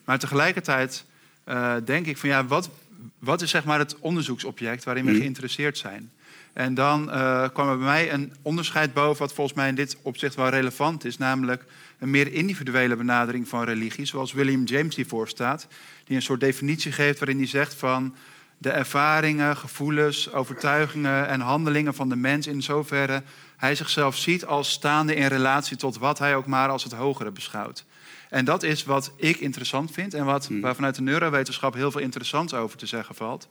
Maar 0.04 0.18
tegelijkertijd 0.18 1.04
uh, 1.48 1.74
denk 1.84 2.06
ik 2.06 2.16
van 2.16 2.28
ja, 2.28 2.44
wat, 2.44 2.70
wat 3.18 3.42
is 3.42 3.50
zeg 3.50 3.64
maar 3.64 3.78
het 3.78 3.98
onderzoeksobject 3.98 4.84
waarin 4.84 5.04
we 5.04 5.10
mhm. 5.10 5.20
geïnteresseerd 5.20 5.78
zijn? 5.78 6.10
En 6.52 6.74
dan 6.74 7.08
uh, 7.08 7.48
kwam 7.52 7.68
er 7.68 7.76
bij 7.76 7.86
mij 7.86 8.12
een 8.12 8.32
onderscheid 8.42 8.94
boven, 8.94 9.18
wat 9.18 9.32
volgens 9.32 9.56
mij 9.56 9.68
in 9.68 9.74
dit 9.74 9.96
opzicht 10.02 10.34
wel 10.34 10.48
relevant 10.48 11.04
is, 11.04 11.18
namelijk 11.18 11.64
een 11.98 12.10
meer 12.10 12.32
individuele 12.32 12.96
benadering 12.96 13.48
van 13.48 13.64
religie, 13.64 14.04
zoals 14.04 14.32
William 14.32 14.64
James 14.64 14.96
hiervoor 14.96 15.28
staat, 15.28 15.66
die 16.04 16.16
een 16.16 16.22
soort 16.22 16.40
definitie 16.40 16.92
geeft 16.92 17.18
waarin 17.18 17.38
hij 17.38 17.46
zegt 17.46 17.74
van 17.74 18.14
de 18.58 18.70
ervaringen, 18.70 19.56
gevoelens, 19.56 20.32
overtuigingen 20.32 21.28
en 21.28 21.40
handelingen 21.40 21.94
van 21.94 22.08
de 22.08 22.16
mens 22.16 22.46
in 22.46 22.62
zoverre 22.62 23.22
hij 23.58 23.74
zichzelf 23.74 24.16
ziet 24.16 24.44
als 24.44 24.70
staande 24.70 25.14
in 25.14 25.26
relatie 25.26 25.76
tot 25.76 25.98
wat 25.98 26.18
hij 26.18 26.36
ook 26.36 26.46
maar 26.46 26.68
als 26.68 26.84
het 26.84 26.92
hogere 26.92 27.30
beschouwt. 27.30 27.84
En 28.30 28.44
dat 28.44 28.62
is 28.62 28.84
wat 28.84 29.12
ik 29.16 29.36
interessant 29.36 29.92
vind 29.92 30.14
en 30.14 30.24
wat, 30.24 30.46
hmm. 30.46 30.60
waar 30.60 30.74
vanuit 30.74 30.94
de 30.94 31.02
neurowetenschap 31.02 31.74
heel 31.74 31.90
veel 31.90 32.00
interessants 32.00 32.54
over 32.54 32.78
te 32.78 32.86
zeggen 32.86 33.14
valt. 33.14 33.48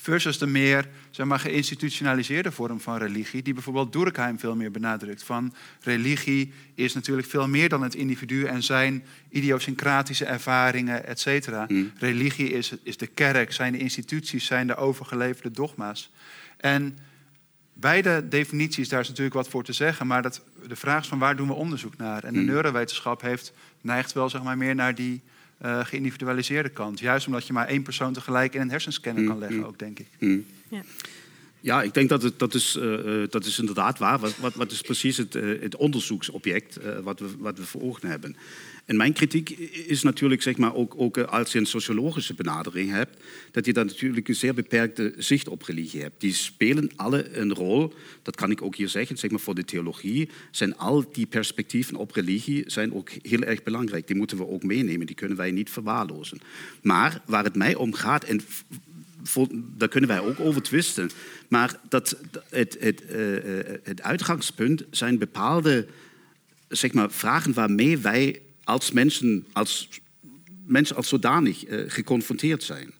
Versus 0.00 0.38
de 0.38 0.46
meer 0.46 0.88
zeg 1.10 1.26
maar, 1.26 1.38
geïnstitutionaliseerde 1.38 2.52
vorm 2.52 2.80
van 2.80 2.96
religie, 2.96 3.42
die 3.42 3.54
bijvoorbeeld 3.54 3.92
Durkheim 3.92 4.38
veel 4.38 4.56
meer 4.56 4.70
benadrukt. 4.70 5.22
Van 5.22 5.54
religie 5.80 6.52
is 6.74 6.94
natuurlijk 6.94 7.28
veel 7.28 7.48
meer 7.48 7.68
dan 7.68 7.82
het 7.82 7.94
individu 7.94 8.44
en 8.44 8.62
zijn 8.62 9.04
idiosyncratische 9.30 10.24
ervaringen, 10.24 11.06
et 11.06 11.20
cetera. 11.20 11.64
Hmm. 11.66 11.92
Religie 11.96 12.52
is, 12.52 12.72
is 12.82 12.96
de 12.96 13.06
kerk, 13.06 13.52
zijn 13.52 13.72
de 13.72 13.78
instituties, 13.78 14.46
zijn 14.46 14.66
de 14.66 14.76
overgeleverde 14.76 15.50
dogma's. 15.50 16.10
En 16.56 16.98
beide 17.72 18.28
definities, 18.28 18.88
daar 18.88 19.00
is 19.00 19.08
natuurlijk 19.08 19.36
wat 19.36 19.48
voor 19.48 19.64
te 19.64 19.72
zeggen, 19.72 20.06
maar 20.06 20.22
dat, 20.22 20.42
de 20.68 20.76
vraag 20.76 21.02
is 21.02 21.08
van 21.08 21.18
waar 21.18 21.36
doen 21.36 21.48
we 21.48 21.54
onderzoek 21.54 21.96
naar? 21.96 22.24
En 22.24 22.32
de 22.32 22.38
hmm. 22.38 22.48
neurowetenschap 22.48 23.20
heeft, 23.20 23.52
neigt 23.80 24.12
wel 24.12 24.28
zeg 24.30 24.42
maar, 24.42 24.56
meer 24.56 24.74
naar 24.74 24.94
die 24.94 25.22
uh, 25.62 25.84
geïndividualiseerde 25.84 26.68
kant. 26.68 26.98
Juist 26.98 27.26
omdat 27.26 27.46
je 27.46 27.52
maar 27.52 27.66
één 27.66 27.82
persoon 27.82 28.12
tegelijk 28.12 28.54
in 28.54 28.60
een 28.60 28.70
hersenscanner 28.70 29.24
kan 29.24 29.38
leggen, 29.38 29.66
ook 29.66 29.78
denk 29.78 29.98
ik. 29.98 30.06
Ja. 30.68 30.82
Ja, 31.60 31.82
ik 31.82 31.94
denk 31.94 32.08
dat 32.08 32.22
het, 32.22 32.38
dat, 32.38 32.54
is, 32.54 32.76
uh, 32.76 33.22
dat 33.30 33.44
is 33.44 33.58
inderdaad 33.58 33.98
waar. 33.98 34.18
Wat, 34.18 34.36
wat, 34.36 34.54
wat 34.54 34.70
is 34.70 34.80
precies 34.80 35.16
het, 35.16 35.34
uh, 35.34 35.60
het 35.60 35.76
onderzoeksobject 35.76 36.78
uh, 36.84 36.98
wat, 36.98 37.20
we, 37.20 37.28
wat 37.38 37.58
we 37.58 37.64
voor 37.64 37.82
ogen 37.82 38.08
hebben? 38.08 38.36
En 38.88 38.96
mijn 38.96 39.12
kritiek 39.12 39.50
is 39.86 40.02
natuurlijk, 40.02 40.42
zeg 40.42 40.56
maar, 40.56 40.74
ook, 40.74 40.94
ook 40.96 41.18
als 41.18 41.52
je 41.52 41.58
een 41.58 41.66
sociologische 41.66 42.34
benadering 42.34 42.90
hebt, 42.90 43.22
dat 43.50 43.66
je 43.66 43.72
dan 43.72 43.86
natuurlijk 43.86 44.28
een 44.28 44.34
zeer 44.34 44.54
beperkte 44.54 45.14
zicht 45.16 45.48
op 45.48 45.62
religie 45.62 46.00
hebt. 46.00 46.20
Die 46.20 46.32
spelen 46.32 46.90
alle 46.96 47.36
een 47.36 47.54
rol, 47.54 47.94
dat 48.22 48.36
kan 48.36 48.50
ik 48.50 48.62
ook 48.62 48.76
hier 48.76 48.88
zeggen, 48.88 49.18
zeg 49.18 49.30
maar 49.30 49.40
voor 49.40 49.54
de 49.54 49.64
theologie, 49.64 50.28
zijn 50.50 50.76
al 50.76 51.04
die 51.12 51.26
perspectieven 51.26 51.96
op 51.96 52.10
religie 52.10 52.64
zijn 52.66 52.94
ook 52.94 53.10
heel 53.22 53.42
erg 53.42 53.62
belangrijk. 53.62 54.06
Die 54.06 54.16
moeten 54.16 54.36
we 54.36 54.46
ook 54.46 54.62
meenemen, 54.62 55.06
die 55.06 55.16
kunnen 55.16 55.36
wij 55.36 55.50
niet 55.50 55.70
verwaarlozen. 55.70 56.38
Maar 56.82 57.22
waar 57.26 57.44
het 57.44 57.56
mij 57.56 57.74
om 57.74 57.92
gaat, 57.92 58.24
en 58.24 58.40
daar 59.54 59.88
kunnen 59.88 60.10
wij 60.10 60.20
ook 60.20 60.40
over 60.40 60.62
twisten. 60.62 61.10
Maar 61.48 61.80
dat, 61.88 62.16
het, 62.48 62.76
het, 62.80 63.02
het 63.82 64.02
uitgangspunt 64.02 64.84
zijn 64.90 65.18
bepaalde 65.18 65.86
zeg 66.68 66.92
maar, 66.92 67.10
vragen 67.10 67.52
waarmee 67.52 67.98
wij 67.98 68.40
als 68.68 68.92
mensen 68.92 69.46
als, 69.52 69.88
mensen 70.66 70.96
als 70.96 71.08
zodanig 71.08 71.64
geconfronteerd 71.86 72.62
zijn. 72.62 72.92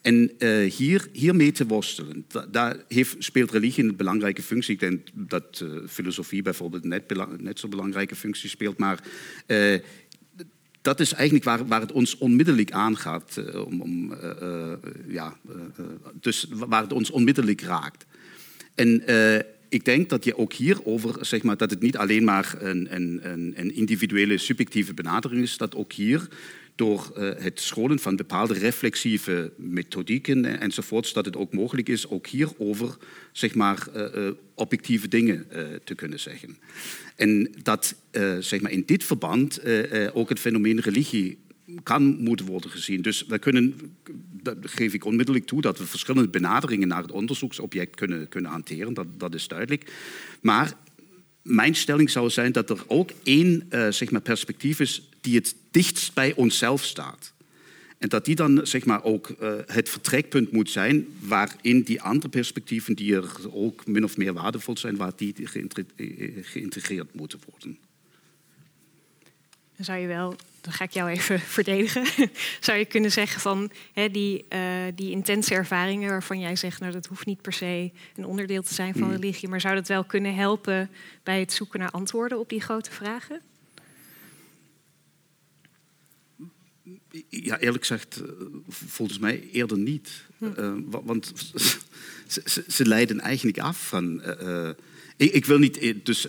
En 0.00 0.30
uh, 0.38 0.72
hier, 0.72 1.08
hiermee 1.12 1.52
te 1.52 1.66
worstelen, 1.66 2.26
daar 2.50 2.76
heeft, 2.88 3.16
speelt 3.18 3.50
religie 3.50 3.84
een 3.84 3.96
belangrijke 3.96 4.42
functie. 4.42 4.74
Ik 4.74 4.80
denk 4.80 5.08
dat 5.12 5.62
uh, 5.62 5.88
filosofie 5.88 6.42
bijvoorbeeld 6.42 6.84
net, 6.84 7.16
net 7.40 7.58
zo'n 7.58 7.70
belangrijke 7.70 8.16
functie 8.16 8.48
speelt. 8.48 8.78
Maar 8.78 9.02
dat 10.82 11.00
is 11.00 11.12
eigenlijk 11.12 11.44
waar, 11.44 11.66
waar, 11.66 11.80
het 11.80 11.92
ons 11.92 12.18
onmiddellijk 12.18 12.72
aangaat. 12.72 13.42
om, 13.66 13.80
om 13.80 14.14
ja, 15.06 15.36
dus 16.20 16.46
waar 16.50 16.82
het 16.82 16.92
ons 16.92 17.10
onmiddellijk 17.10 17.60
raakt. 17.60 18.06
En 18.74 19.02
ik 19.68 19.84
denk 19.84 20.08
dat 20.08 20.24
je 20.24 20.38
ook 20.38 20.52
hierover, 20.52 21.26
zeg 21.26 21.42
maar, 21.42 21.56
dat 21.56 21.70
het 21.70 21.80
niet 21.80 21.96
alleen 21.96 22.24
maar 22.24 22.54
een, 22.58 23.74
individuele 23.74 24.38
subjectieve 24.38 24.94
benadering 24.94 25.42
is, 25.42 25.56
dat 25.56 25.74
ook 25.74 25.92
hier 25.92 26.28
door 26.74 27.12
uh, 27.16 27.30
het 27.36 27.60
scholen 27.60 27.98
van 27.98 28.16
bepaalde 28.16 28.54
reflexieve 28.54 29.52
methodieken 29.56 30.60
enzovoorts, 30.60 31.12
dat 31.12 31.24
het 31.24 31.36
ook 31.36 31.52
mogelijk 31.52 31.88
is 31.88 32.08
ook 32.08 32.26
hierover 32.26 32.96
zeg 33.32 33.54
maar, 33.54 33.88
uh, 33.96 34.30
objectieve 34.54 35.08
dingen 35.08 35.46
te 35.84 35.94
kunnen 35.94 36.20
zeggen. 36.20 36.58
En 37.16 37.52
dat 37.62 37.94
zeg 38.40 38.60
maar 38.60 38.70
in 38.70 38.82
dit 38.86 39.04
verband 39.04 39.60
ook 40.12 40.28
het 40.28 40.38
fenomeen 40.38 40.80
religie 40.80 41.38
kan 41.82 42.22
moeten 42.22 42.46
worden 42.46 42.70
gezien. 42.70 43.02
Dus 43.02 43.26
we 43.26 43.38
kunnen, 43.38 43.94
dat 44.42 44.56
geef 44.60 44.94
ik 44.94 45.04
onmiddellijk 45.04 45.46
toe, 45.46 45.60
dat 45.60 45.78
we 45.78 45.86
verschillende 45.86 46.28
benaderingen 46.28 46.88
naar 46.88 47.02
het 47.02 47.12
onderzoeksobject 47.12 47.96
kunnen, 47.96 48.28
kunnen 48.28 48.50
hanteren, 48.50 48.94
dat, 48.94 49.06
dat 49.18 49.34
is 49.34 49.48
duidelijk. 49.48 49.92
Maar 50.40 50.76
mijn 51.42 51.74
stelling 51.74 52.10
zou 52.10 52.30
zijn 52.30 52.52
dat 52.52 52.70
er 52.70 52.84
ook 52.86 53.10
één 53.22 53.66
uh, 53.70 53.90
zeg 53.90 54.10
maar, 54.10 54.20
perspectief 54.20 54.80
is 54.80 55.08
die 55.20 55.34
het 55.34 55.54
dichtst 55.70 56.14
bij 56.14 56.34
onszelf 56.34 56.84
staat. 56.84 57.32
En 57.98 58.08
dat 58.08 58.24
die 58.24 58.34
dan 58.34 58.66
zeg 58.66 58.84
maar, 58.84 59.02
ook 59.02 59.28
uh, 59.28 59.52
het 59.66 59.88
vertrekpunt 59.88 60.52
moet 60.52 60.70
zijn 60.70 61.06
waarin 61.20 61.82
die 61.82 62.02
andere 62.02 62.28
perspectieven 62.28 62.96
die 62.96 63.14
er 63.14 63.54
ook 63.54 63.86
min 63.86 64.04
of 64.04 64.16
meer 64.16 64.32
waardevol 64.32 64.76
zijn, 64.76 64.96
waar 64.96 65.12
die 65.16 65.34
eh, 65.34 65.44
geïntegreerd 66.42 67.14
moeten 67.14 67.38
worden. 67.50 67.78
Dan 69.76 69.84
zou 69.84 69.98
je 69.98 70.06
wel, 70.06 70.36
dan 70.68 70.76
ga 70.76 70.84
ik 70.84 70.90
jou 70.90 71.10
even 71.10 71.40
verdedigen, 71.58 72.06
zou 72.60 72.78
je 72.78 72.84
kunnen 72.84 73.12
zeggen 73.12 73.40
van 73.40 73.70
hè, 73.92 74.10
die, 74.10 74.44
uh, 74.52 74.60
die 74.94 75.10
intense 75.10 75.54
ervaringen 75.54 76.10
waarvan 76.10 76.40
jij 76.40 76.56
zegt, 76.56 76.80
nou 76.80 76.92
dat 76.92 77.06
hoeft 77.06 77.26
niet 77.26 77.42
per 77.42 77.52
se 77.52 77.90
een 78.16 78.24
onderdeel 78.24 78.62
te 78.62 78.74
zijn 78.74 78.92
van 78.92 79.02
hmm. 79.02 79.10
religie, 79.10 79.48
maar 79.48 79.60
zou 79.60 79.74
dat 79.74 79.88
wel 79.88 80.04
kunnen 80.04 80.34
helpen 80.34 80.90
bij 81.22 81.40
het 81.40 81.52
zoeken 81.52 81.80
naar 81.80 81.90
antwoorden 81.90 82.38
op 82.38 82.48
die 82.48 82.60
grote 82.60 82.90
vragen? 82.90 83.40
Ja, 87.28 87.58
eerlijk 87.58 87.86
gezegd, 87.86 88.20
eh, 88.20 88.28
volgens 88.68 89.18
mij 89.18 89.48
eerder 89.52 89.78
niet. 89.78 90.26
Uh, 90.38 90.72
want 90.88 91.32
ze, 92.26 92.64
ze, 92.68 92.86
leiden 92.86 93.20
eigenlijk 93.20 93.58
af 93.58 93.88
van. 93.88 94.22
Ik, 95.18 95.32
ik, 95.32 95.44
wil 95.44 95.58
niet, 95.58 95.94
dus 96.06 96.20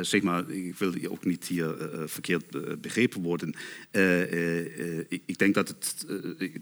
zeg 0.00 0.22
maar, 0.22 0.50
ik 0.50 0.76
wil 0.76 0.92
ook 1.08 1.24
niet 1.24 1.46
hier 1.46 1.74
verkeerd 2.06 2.80
begrepen 2.80 3.22
worden. 3.22 3.54
Ik, 5.08 5.22
ik, 5.26 5.38
denk 5.38 5.54
dat 5.54 5.68
het, 5.68 6.06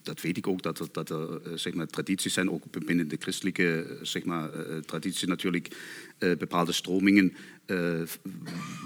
dat 0.03 0.21
weet 0.21 0.37
ik 0.37 0.47
ook, 0.47 0.63
dat 0.63 0.79
er, 0.79 0.87
dat 0.93 1.11
er 1.11 1.41
zeg 1.55 1.75
maar, 1.75 1.87
tradities 1.87 2.33
zijn, 2.33 2.51
ook 2.51 2.85
binnen 2.87 3.09
de 3.09 3.17
christelijke 3.21 3.99
zeg 4.03 4.25
maar, 4.25 4.51
traditie 4.87 5.29
natuurlijk, 5.29 5.77
bepaalde 6.19 6.73
stromingen 6.73 7.35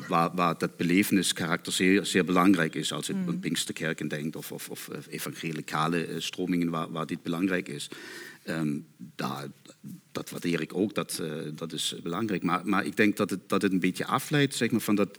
waar, 0.09 0.30
waar, 0.34 0.59
dat 0.59 0.76
beleveniskarakter 0.76 1.72
zeer, 1.72 2.07
zeer 2.07 2.24
belangrijk 2.24 2.74
is. 2.74 2.92
Als 2.92 3.07
je 3.07 3.14
mm. 3.14 3.28
aan 3.28 3.40
Pinksterkerken 3.40 4.09
denkt 4.09 4.36
of, 4.36 4.53
of, 4.53 4.68
of 4.68 4.90
evangelicale 5.11 6.07
stromingen 6.18 6.70
waar, 6.70 6.90
waar, 6.90 7.07
dit 7.07 7.22
belangrijk 7.22 7.68
is. 7.68 7.88
Um, 8.49 8.86
daar, 9.16 9.46
dat 10.12 10.30
waardeer 10.30 10.61
ik 10.61 10.74
ook, 10.74 10.95
dat, 10.95 11.18
uh, 11.22 11.32
dat 11.55 11.72
is 11.72 11.95
belangrijk. 12.03 12.43
Maar, 12.43 12.61
maar 12.64 12.86
ik 12.86 12.97
denk 12.97 13.16
dat 13.16 13.30
het, 13.30 13.49
dat 13.49 13.62
het 13.62 13.72
een 13.72 13.80
beetje 13.80 14.07
afleidt 14.07 14.55
zeg 14.55 14.70
maar, 14.70 14.80
van 14.80 14.95
dat 14.95 15.18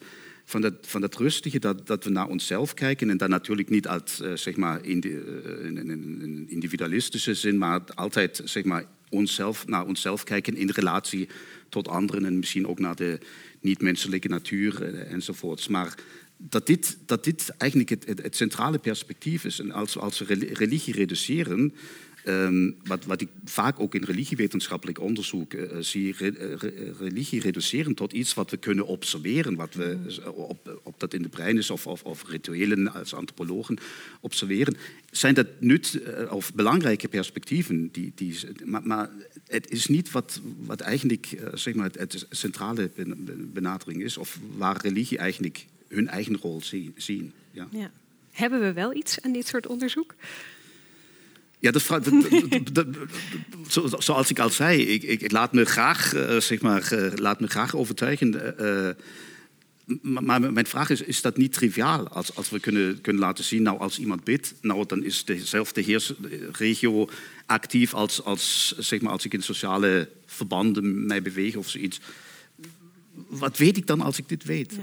van 0.50 0.62
dat, 0.62 0.74
van 0.82 1.02
dat 1.02 1.16
rustige, 1.16 1.60
dat, 1.60 1.88
dat 1.88 2.04
we 2.04 2.10
naar 2.10 2.28
onszelf 2.28 2.74
kijken. 2.74 3.10
En 3.10 3.18
dan 3.18 3.30
natuurlijk 3.30 3.70
niet 3.70 3.88
uit 3.88 4.20
uh, 4.24 4.36
zeg 4.36 4.56
maar 4.56 4.86
in, 4.86 5.00
de, 5.00 5.10
in, 5.64 5.78
in, 5.78 6.22
in, 6.22 6.46
individualistische 6.50 7.34
zin, 7.34 7.58
maar 7.58 7.82
altijd 7.96 8.42
zeg 8.44 8.64
maar, 8.64 8.86
onszelf, 9.10 9.68
naar 9.68 9.86
onszelf 9.86 10.24
kijken 10.24 10.56
in 10.56 10.70
relatie 10.70 11.28
tot 11.70 11.88
anderen 11.88 12.26
en 12.26 12.38
misschien 12.38 12.68
ook 12.68 12.80
naar 12.80 12.96
de 12.96 13.20
niet-menselijke 13.62 14.28
natuur 14.28 14.84
eh, 14.84 15.12
enzovoorts. 15.12 15.68
Maar 15.68 15.96
dat 16.38 16.68
dit, 16.68 16.98
dat 17.06 17.24
dit 17.24 17.50
eigenlijk 17.58 17.90
het, 17.90 18.22
het, 18.22 18.36
centrale 18.36 18.80
perspectief 18.80 19.46
is. 19.46 19.60
En 19.60 19.72
als, 19.72 19.98
als 19.98 20.20
we 20.20 20.54
religie 20.54 20.94
reduceren, 20.94 21.74
um, 22.26 22.76
wat, 22.84 23.06
wat, 23.06 23.22
ik 23.22 23.30
vaak 23.46 23.80
ook 23.80 23.96
in 23.96 24.04
religiewetenschappelijk 24.04 25.00
onderzoek 25.00 25.54
uh, 25.54 25.78
zie, 25.80 26.16
re, 26.18 26.56
re, 26.56 26.94
religie 27.00 27.42
reduceren 27.42 27.94
tot 27.94 28.14
iets 28.14 28.34
wat 28.34 28.52
we 28.52 28.58
kunnen 28.58 28.86
observeren, 28.86 29.56
wat 29.56 29.74
we 29.74 29.98
op, 30.36 30.80
op 30.84 31.00
dat 31.00 31.14
in 31.14 31.22
de 31.22 31.30
brein 31.30 31.58
is 31.58 31.70
of, 31.70 31.88
of, 31.88 32.04
of 32.04 32.28
rituelen 32.28 32.94
als 32.94 33.14
antropologen 33.14 33.78
observeren, 34.20 34.78
zijn 35.12 35.34
dat 35.34 35.48
nut 35.60 36.02
uh, 36.08 36.32
of 36.32 36.54
belangrijke 36.54 37.08
perspectieven. 37.08 37.90
Die, 37.92 38.12
die, 38.16 38.38
maar, 38.66 38.82
maar 38.84 39.10
het 39.48 39.72
is 39.72 39.88
niet 39.88 40.12
wat, 40.12 40.42
wat 40.66 40.80
eigenlijk 40.80 41.32
uh, 41.32 41.48
zeg 41.54 41.74
maar 41.74 41.86
het, 41.86 41.98
het, 41.98 42.26
centrale 42.30 42.92
benadering 43.54 44.04
is, 44.04 44.18
of 44.18 44.40
waar 44.58 44.82
religie 44.82 45.18
eigenlijk 45.18 45.66
hun 45.88 46.08
eigen 46.08 46.38
rol 46.38 46.62
zien. 46.96 47.34
Ja. 47.52 47.68
ja. 47.72 47.92
Hebben 48.32 48.62
we 48.62 48.74
wel 48.74 48.96
iets 48.96 49.22
aan 49.22 49.32
dit 49.32 49.48
soort 49.48 49.68
onderzoek? 49.68 50.16
Ja, 51.60 51.72
dat, 51.72 51.84
dat, 52.72 52.88
zoals 54.04 54.30
ik 54.30 54.40
al 54.40 54.50
zei, 54.50 54.82
ik, 54.82 55.04
ik 55.04 55.32
laat 55.32 55.54
me 55.54 55.66
graag, 55.66 56.14
uh, 56.16 56.38
zeg 56.38 56.62
maar, 56.62 56.94
uh, 56.94 57.12
laat 57.16 57.40
me 57.40 57.48
graag 57.48 57.76
overtuigen. 57.76 58.56
Uh, 58.60 58.90
maar 60.02 60.54
mijn 60.54 60.66
vraag 60.66 60.90
is, 60.90 61.02
is 61.02 61.22
dat 61.22 61.38
niet 61.38 61.54
triviaal? 61.54 62.08
Als, 62.08 62.36
als 62.36 62.50
we 62.50 62.60
kunnen, 62.60 63.02
kunnen 63.02 63.22
laten 63.22 63.44
zien, 63.44 63.62
nou 63.62 63.80
als 63.80 64.00
iemand 64.00 64.24
bidt, 64.24 64.54
nou 64.62 64.86
dan 64.86 65.04
is 65.04 65.26
dezelfde 65.26 65.82
heersregio 65.82 67.10
actief 67.46 67.94
als, 67.94 68.24
als, 68.24 68.74
zeg 68.78 69.02
maar, 69.02 69.12
als 69.12 69.26
ik 69.26 69.34
in 69.34 69.44
sociale 69.44 70.10
verbanden 70.26 71.06
mij 71.06 71.22
beweeg 71.22 71.56
of 71.56 71.70
zoiets 71.70 72.00
wat 73.28 73.58
weet 73.58 73.78
ik 73.78 73.88
dan 73.88 74.02
als 74.02 74.18
ik 74.18 74.30
dit 74.30 74.44
weet? 74.44 74.74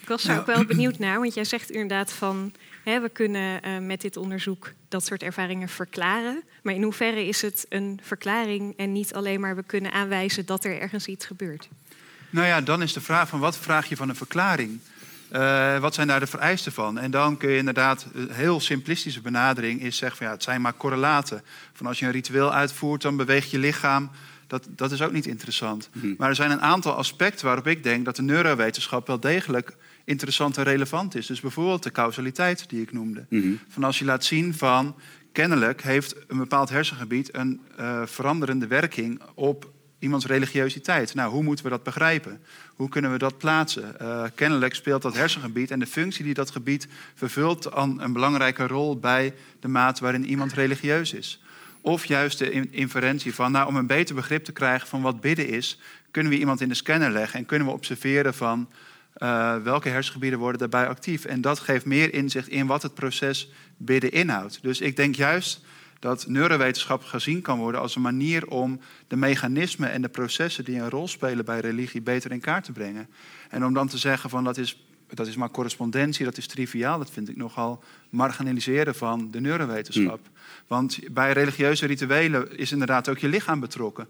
ik 0.00 0.08
was 0.08 0.22
er 0.22 0.28
nou, 0.28 0.40
ook 0.40 0.46
wel 0.46 0.64
benieuwd 0.64 0.98
naar, 0.98 1.18
want 1.18 1.34
jij 1.34 1.44
zegt 1.44 1.70
inderdaad 1.70 2.12
van 2.12 2.52
we 2.96 3.08
kunnen 3.12 3.60
uh, 3.66 3.78
met 3.78 4.00
dit 4.00 4.16
onderzoek 4.16 4.72
dat 4.88 5.06
soort 5.06 5.22
ervaringen 5.22 5.68
verklaren. 5.68 6.42
Maar 6.62 6.74
in 6.74 6.82
hoeverre 6.82 7.26
is 7.26 7.42
het 7.42 7.66
een 7.68 8.00
verklaring 8.02 8.76
en 8.76 8.92
niet 8.92 9.14
alleen 9.14 9.40
maar 9.40 9.56
we 9.56 9.62
kunnen 9.62 9.92
aanwijzen 9.92 10.46
dat 10.46 10.64
er 10.64 10.80
ergens 10.80 11.06
iets 11.06 11.26
gebeurt? 11.26 11.68
Nou 12.30 12.46
ja, 12.46 12.60
dan 12.60 12.82
is 12.82 12.92
de 12.92 13.00
vraag 13.00 13.28
van 13.28 13.40
wat 13.40 13.58
vraag 13.58 13.88
je 13.88 13.96
van 13.96 14.08
een 14.08 14.16
verklaring? 14.16 14.80
Uh, 15.32 15.78
wat 15.78 15.94
zijn 15.94 16.06
daar 16.06 16.20
de 16.20 16.26
vereisten 16.26 16.72
van? 16.72 16.98
En 16.98 17.10
dan 17.10 17.36
kun 17.36 17.50
je 17.50 17.56
inderdaad, 17.56 18.06
een 18.14 18.30
heel 18.30 18.60
simplistische 18.60 19.20
benadering 19.20 19.82
is 19.82 19.96
zeggen 19.96 20.18
van 20.18 20.26
ja, 20.26 20.32
het 20.32 20.42
zijn 20.42 20.60
maar 20.60 20.76
correlaten. 20.76 21.42
Van 21.72 21.86
als 21.86 21.98
je 21.98 22.06
een 22.06 22.12
ritueel 22.12 22.52
uitvoert, 22.52 23.02
dan 23.02 23.16
beweegt 23.16 23.50
je 23.50 23.58
lichaam 23.58 24.10
dat, 24.46 24.66
dat 24.68 24.92
is 24.92 25.02
ook 25.02 25.12
niet 25.12 25.26
interessant. 25.26 25.88
Mhm. 25.92 26.14
Maar 26.18 26.28
er 26.28 26.34
zijn 26.34 26.50
een 26.50 26.62
aantal 26.62 26.94
aspecten 26.94 27.46
waarop 27.46 27.66
ik 27.66 27.82
denk 27.82 28.04
dat 28.04 28.16
de 28.16 28.22
neurowetenschap 28.22 29.06
wel 29.06 29.20
degelijk 29.20 29.76
interessant 30.08 30.56
en 30.56 30.64
relevant 30.64 31.14
is. 31.14 31.26
Dus 31.26 31.40
bijvoorbeeld 31.40 31.82
de 31.82 31.90
causaliteit 31.90 32.68
die 32.68 32.82
ik 32.82 32.92
noemde. 32.92 33.26
Mhm. 33.28 33.52
Van 33.68 33.84
als 33.84 33.98
je 33.98 34.04
laat 34.04 34.24
zien 34.24 34.54
van 34.54 34.96
kennelijk 35.32 35.82
heeft 35.82 36.16
een 36.26 36.38
bepaald 36.38 36.68
hersengebied 36.68 37.34
een 37.34 37.60
uh, 37.80 38.02
veranderende 38.06 38.66
werking 38.66 39.20
op 39.34 39.70
iemands 39.98 40.26
religiositeit. 40.26 41.14
Nou, 41.14 41.30
hoe 41.30 41.42
moeten 41.42 41.64
we 41.64 41.70
dat 41.70 41.82
begrijpen? 41.82 42.40
Hoe 42.74 42.88
kunnen 42.88 43.12
we 43.12 43.18
dat 43.18 43.38
plaatsen? 43.38 43.94
Uh, 44.02 44.24
kennelijk 44.34 44.74
speelt 44.74 45.02
dat 45.02 45.14
hersengebied 45.14 45.70
en 45.70 45.78
de 45.78 45.86
functie 45.86 46.24
die 46.24 46.34
dat 46.34 46.50
gebied 46.50 46.88
vervult 47.14 47.68
een 47.74 48.12
belangrijke 48.12 48.66
rol 48.66 48.98
bij 48.98 49.34
de 49.60 49.68
mate 49.68 50.02
waarin 50.02 50.26
iemand 50.26 50.52
religieus 50.52 51.12
is. 51.12 51.42
Of 51.80 52.04
juist 52.04 52.38
de 52.38 52.70
inferentie 52.70 53.34
van, 53.34 53.52
nou, 53.52 53.68
om 53.68 53.76
een 53.76 53.86
beter 53.86 54.14
begrip 54.14 54.44
te 54.44 54.52
krijgen 54.52 54.88
van 54.88 55.02
wat 55.02 55.20
bidden 55.20 55.48
is, 55.48 55.78
kunnen 56.10 56.32
we 56.32 56.38
iemand 56.38 56.60
in 56.60 56.68
de 56.68 56.74
scanner 56.74 57.10
leggen 57.10 57.38
en 57.38 57.46
kunnen 57.46 57.66
we 57.66 57.72
observeren 57.72 58.34
van 58.34 58.68
uh, 59.18 59.56
welke 59.56 59.88
hersengebieden 59.88 60.38
worden 60.38 60.58
daarbij 60.58 60.88
actief. 60.88 61.24
En 61.24 61.40
dat 61.40 61.58
geeft 61.58 61.84
meer 61.84 62.14
inzicht 62.14 62.48
in 62.48 62.66
wat 62.66 62.82
het 62.82 62.94
proces 62.94 63.50
bidden 63.76 64.12
inhoudt. 64.12 64.58
Dus 64.62 64.80
ik 64.80 64.96
denk 64.96 65.14
juist 65.14 65.60
dat 65.98 66.26
neurowetenschap 66.26 67.02
gezien 67.02 67.42
kan 67.42 67.58
worden 67.58 67.80
als 67.80 67.96
een 67.96 68.02
manier 68.02 68.46
om 68.46 68.80
de 69.06 69.16
mechanismen 69.16 69.90
en 69.90 70.02
de 70.02 70.08
processen 70.08 70.64
die 70.64 70.78
een 70.80 70.90
rol 70.90 71.08
spelen 71.08 71.44
bij 71.44 71.60
religie 71.60 72.02
beter 72.02 72.32
in 72.32 72.40
kaart 72.40 72.64
te 72.64 72.72
brengen. 72.72 73.08
En 73.48 73.64
om 73.64 73.74
dan 73.74 73.88
te 73.88 73.98
zeggen 73.98 74.30
van 74.30 74.44
dat 74.44 74.56
is 74.56 74.88
dat 75.14 75.26
is 75.26 75.36
maar 75.36 75.50
correspondentie, 75.50 76.24
dat 76.24 76.36
is 76.36 76.46
triviaal. 76.46 76.98
Dat 76.98 77.10
vind 77.10 77.28
ik 77.28 77.36
nogal 77.36 77.82
marginaliseren 78.10 78.94
van 78.94 79.30
de 79.30 79.40
neurowetenschap. 79.40 80.20
Want 80.66 80.98
bij 81.10 81.32
religieuze 81.32 81.86
rituelen 81.86 82.58
is 82.58 82.72
inderdaad 82.72 83.08
ook 83.08 83.18
je 83.18 83.28
lichaam 83.28 83.60
betrokken. 83.60 84.08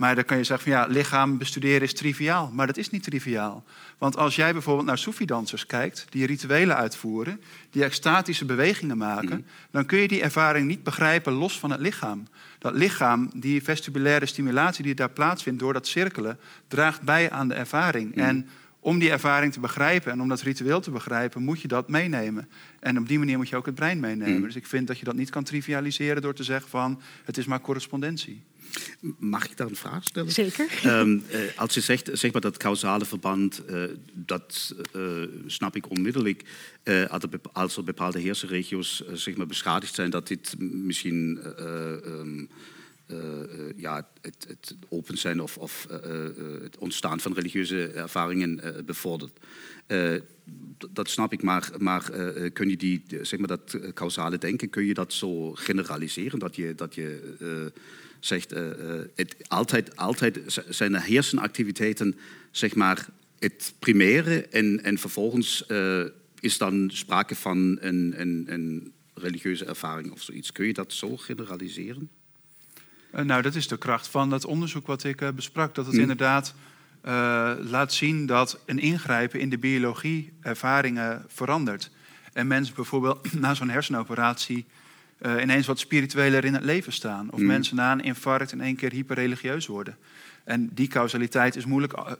Maar 0.00 0.14
dan 0.14 0.24
kan 0.24 0.36
je 0.36 0.44
zeggen 0.44 0.70
van 0.72 0.80
ja, 0.80 0.86
lichaam 0.86 1.38
bestuderen 1.38 1.82
is 1.82 1.94
triviaal. 1.94 2.50
Maar 2.52 2.66
dat 2.66 2.76
is 2.76 2.90
niet 2.90 3.02
triviaal. 3.02 3.64
Want 3.98 4.16
als 4.16 4.36
jij 4.36 4.52
bijvoorbeeld 4.52 4.86
naar 4.86 4.98
Soefi-dansers 4.98 5.66
kijkt, 5.66 6.06
die 6.08 6.26
rituelen 6.26 6.76
uitvoeren, 6.76 7.40
die 7.70 7.84
extatische 7.84 8.44
bewegingen 8.44 8.98
maken, 8.98 9.28
Mhm. 9.28 9.40
dan 9.70 9.86
kun 9.86 9.98
je 9.98 10.08
die 10.08 10.22
ervaring 10.22 10.66
niet 10.66 10.82
begrijpen 10.82 11.32
los 11.32 11.58
van 11.58 11.70
het 11.70 11.80
lichaam. 11.80 12.26
Dat 12.58 12.74
lichaam, 12.74 13.30
die 13.34 13.62
vestibulaire 13.62 14.26
stimulatie 14.26 14.84
die 14.84 14.94
daar 14.94 15.10
plaatsvindt 15.10 15.60
door 15.60 15.72
dat 15.72 15.86
cirkelen, 15.86 16.38
draagt 16.68 17.02
bij 17.02 17.30
aan 17.30 17.48
de 17.48 17.54
ervaring. 17.54 18.10
Mhm. 18.10 18.20
En 18.20 18.48
om 18.80 18.98
die 18.98 19.10
ervaring 19.10 19.52
te 19.52 19.60
begrijpen 19.60 20.12
en 20.12 20.20
om 20.20 20.28
dat 20.28 20.40
ritueel 20.40 20.80
te 20.80 20.90
begrijpen, 20.90 21.42
moet 21.42 21.60
je 21.60 21.68
dat 21.68 21.88
meenemen. 21.88 22.48
En 22.78 22.98
op 22.98 23.08
die 23.08 23.18
manier 23.18 23.36
moet 23.36 23.48
je 23.48 23.56
ook 23.56 23.66
het 23.66 23.74
brein 23.74 24.00
meenemen. 24.00 24.34
Mhm. 24.34 24.42
Dus 24.42 24.56
ik 24.56 24.66
vind 24.66 24.86
dat 24.86 24.98
je 24.98 25.04
dat 25.04 25.14
niet 25.14 25.30
kan 25.30 25.44
trivialiseren 25.44 26.22
door 26.22 26.34
te 26.34 26.44
zeggen 26.44 26.70
van 26.70 27.00
het 27.24 27.38
is 27.38 27.46
maar 27.46 27.60
correspondentie. 27.60 28.42
Mag 29.18 29.50
ik 29.50 29.56
daar 29.56 29.68
een 29.68 29.76
vraag 29.76 30.04
stellen? 30.04 30.32
Zeker. 30.32 30.66
Ehm, 30.82 31.18
eh, 31.30 31.40
als 31.56 31.74
je 31.74 31.80
zegt 31.80 32.10
zeg 32.12 32.32
maar, 32.32 32.40
dat 32.40 32.56
causale 32.56 33.04
verband, 33.04 33.64
eh, 33.64 33.82
dat 34.12 34.74
eh, 34.92 35.22
snap 35.46 35.76
ik 35.76 35.90
onmiddellijk. 35.90 36.42
Als, 37.52 37.76
er 37.76 37.84
bepaalde 37.84 38.18
heersenregio's 38.18 39.02
zeg 39.12 39.36
maar, 39.36 39.46
beschadigd 39.46 39.94
zijn, 39.94 40.10
dat 40.10 40.28
dit 40.28 40.54
misschien 40.58 41.40
eh, 41.56 42.06
ehm, 42.06 42.44
eh, 43.06 43.42
eh, 43.42 43.76
ja, 43.76 44.08
het, 44.20 44.44
het 44.48 44.76
open 44.88 45.18
zijn 45.18 45.40
of, 45.40 45.56
of 45.56 45.86
het 46.62 46.78
ontstaan 46.78 47.20
van 47.20 47.32
religieuze 47.32 47.86
ervaringen 47.86 48.84
bevordert. 48.86 49.38
Dat 50.90 51.10
snap 51.10 51.32
ik, 51.32 51.42
maar, 51.42 51.70
maar 51.78 52.10
kun 52.52 52.68
je 52.68 52.76
die, 52.76 53.02
zeg 53.22 53.38
maar, 53.38 53.48
dat 53.48 53.78
causale 53.94 54.38
denken, 54.38 54.70
kun 54.70 54.84
je 54.84 54.94
dat 54.94 55.12
zo 55.12 55.54
generaliseren? 55.54 56.38
Dat 56.38 56.56
je, 56.56 56.74
dat 56.74 56.94
je 56.94 57.72
zegt, 58.20 58.52
eh, 58.52 58.70
eh, 58.70 59.06
het, 59.14 59.36
altijd, 59.48 59.96
altijd 59.96 60.62
zijn 60.68 60.92
de 60.92 61.00
hersenactiviteiten 61.00 62.18
zeg 62.50 62.74
maar, 62.74 63.06
het 63.38 63.74
primaire 63.78 64.46
en, 64.46 64.82
en 64.84 64.98
vervolgens 64.98 65.66
eh, 65.66 66.02
is 66.40 66.58
dan 66.58 66.90
sprake 66.92 67.34
van 67.34 67.78
een, 67.80 68.14
een, 68.16 68.44
een 68.46 68.92
religieuze 69.14 69.64
ervaring 69.64 70.12
of 70.12 70.22
zoiets. 70.22 70.52
Kun 70.52 70.66
je 70.66 70.72
dat 70.72 70.92
zo 70.92 71.16
generaliseren? 71.16 72.10
Nou, 73.12 73.42
dat 73.42 73.54
is 73.54 73.68
de 73.68 73.78
kracht 73.78 74.08
van 74.08 74.30
dat 74.30 74.44
onderzoek 74.44 74.86
wat 74.86 75.04
ik 75.04 75.22
besprak. 75.34 75.74
Dat 75.74 75.84
het 75.84 75.94
Mhm. 75.94 76.02
inderdaad 76.02 76.54
laat 77.70 77.92
zien 77.92 78.26
dat 78.26 78.58
een 78.66 78.78
ingrijpen 78.78 79.40
in 79.40 79.50
de 79.50 79.58
biologie 79.58 80.32
ervaringen 80.40 81.24
verandert. 81.28 81.90
En 82.32 82.46
mensen 82.46 82.74
bijvoorbeeld 82.74 83.32
na 83.40 83.54
zo'n 83.54 83.68
hersenoperatie 83.68 84.66
eh, 85.20 85.42
ineens 85.42 85.66
wat 85.66 85.78
spiritueler 85.78 86.44
in 86.44 86.54
het 86.54 86.64
leven 86.64 86.92
staan. 86.92 87.30
Of 87.30 87.38
Mhm. 87.38 87.46
mensen 87.46 87.76
na 87.76 87.92
een 87.92 88.00
infarct 88.02 88.52
in 88.52 88.60
één 88.60 88.76
keer 88.76 88.92
hyperreligieus 88.92 89.66
worden. 89.66 89.96
En 90.44 90.70
die 90.74 90.88
causaliteit 90.88 91.56
is 91.56 91.64
moeilijk 91.64 91.92
eh, 91.92 92.12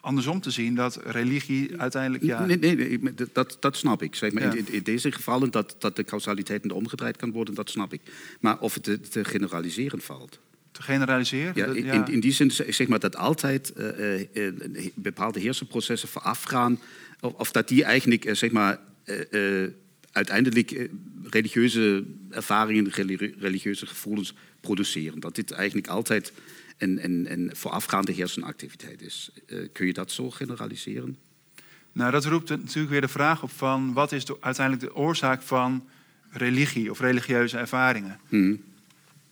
andersom 0.00 0.40
te 0.40 0.50
zien. 0.50 0.74
Dat 0.74 1.00
religie 1.04 1.80
uiteindelijk... 1.80 2.24
Ja, 2.24 2.44
Nee, 2.44 2.58
nee, 2.58 3.00
dat, 3.32 3.56
dat 3.60 3.76
snap 3.76 4.02
ik. 4.02 4.14
Zeg 4.14 4.32
maar. 4.32 4.42
Ja. 4.42 4.52
in, 4.52 4.72
in 4.72 4.82
deze 4.82 5.12
gevallen 5.12 5.50
dat, 5.50 5.76
dat 5.78 5.96
de 5.96 6.04
causaliteit 6.04 6.72
omgedraaid 6.72 7.16
kan 7.16 7.30
worden, 7.32 7.54
dat 7.54 7.70
snap 7.70 7.92
ik. 7.92 8.00
Maar 8.40 8.58
of 8.58 8.74
het 8.74 8.82
te, 8.82 9.00
te 9.00 9.24
generaliseren 9.24 10.00
valt. 10.00 10.38
te 10.72 10.82
generaliseren. 10.82 11.52
Ja, 11.54 11.66
in, 11.66 11.84
in, 11.86 12.06
in 12.06 12.20
die 12.20 12.32
zin 12.32 12.50
zeg 12.50 12.88
maar 12.88 12.98
dat 13.00 13.16
altijd 13.16 13.72
eh, 13.72 14.50
bepaalde 14.94 15.40
heersenprocessen 15.40 16.08
voorafgaan, 16.08 16.78
of, 17.20 17.32
of 17.32 17.52
dat 17.52 17.68
die 17.68 17.84
eigenlijk 17.84 18.28
zeg 18.36 18.50
maar, 18.50 18.78
uiteindelijk 20.12 20.70
eh, 20.70 20.88
religieuze 21.30 22.04
ervaringen, 22.30 22.90
reli- 22.90 23.34
religieuze 23.38 23.86
gevoelens 23.86 24.34
produceren. 24.60 25.20
Dat 25.20 25.34
dit 25.34 25.50
eigenlijk 25.50 25.86
altijd 25.88 26.32
een, 26.78 27.04
een, 27.04 27.32
een 27.32 27.50
voorafgaande 27.54 28.14
hersenactiviteit 28.14 29.02
is. 29.02 29.30
Eh, 29.46 29.58
kun 29.72 29.86
je 29.86 29.92
dat 29.92 30.10
zo 30.10 30.30
generaliseren? 30.30 31.16
Nou, 31.92 32.10
dat 32.10 32.24
roept 32.24 32.48
natuurlijk 32.48 32.90
weer 32.90 33.00
de 33.00 33.08
vraag 33.08 33.42
op 33.42 33.50
van 33.50 33.92
wat 33.92 34.12
is 34.12 34.24
de- 34.24 34.36
uiteindelijk 34.40 34.86
de 34.86 34.96
oorzaak 34.96 35.42
van 35.42 35.88
religie 36.30 36.90
of 36.90 37.00
religieuze 37.00 37.58
ervaringen. 37.58 38.20
Hm. 38.28 38.54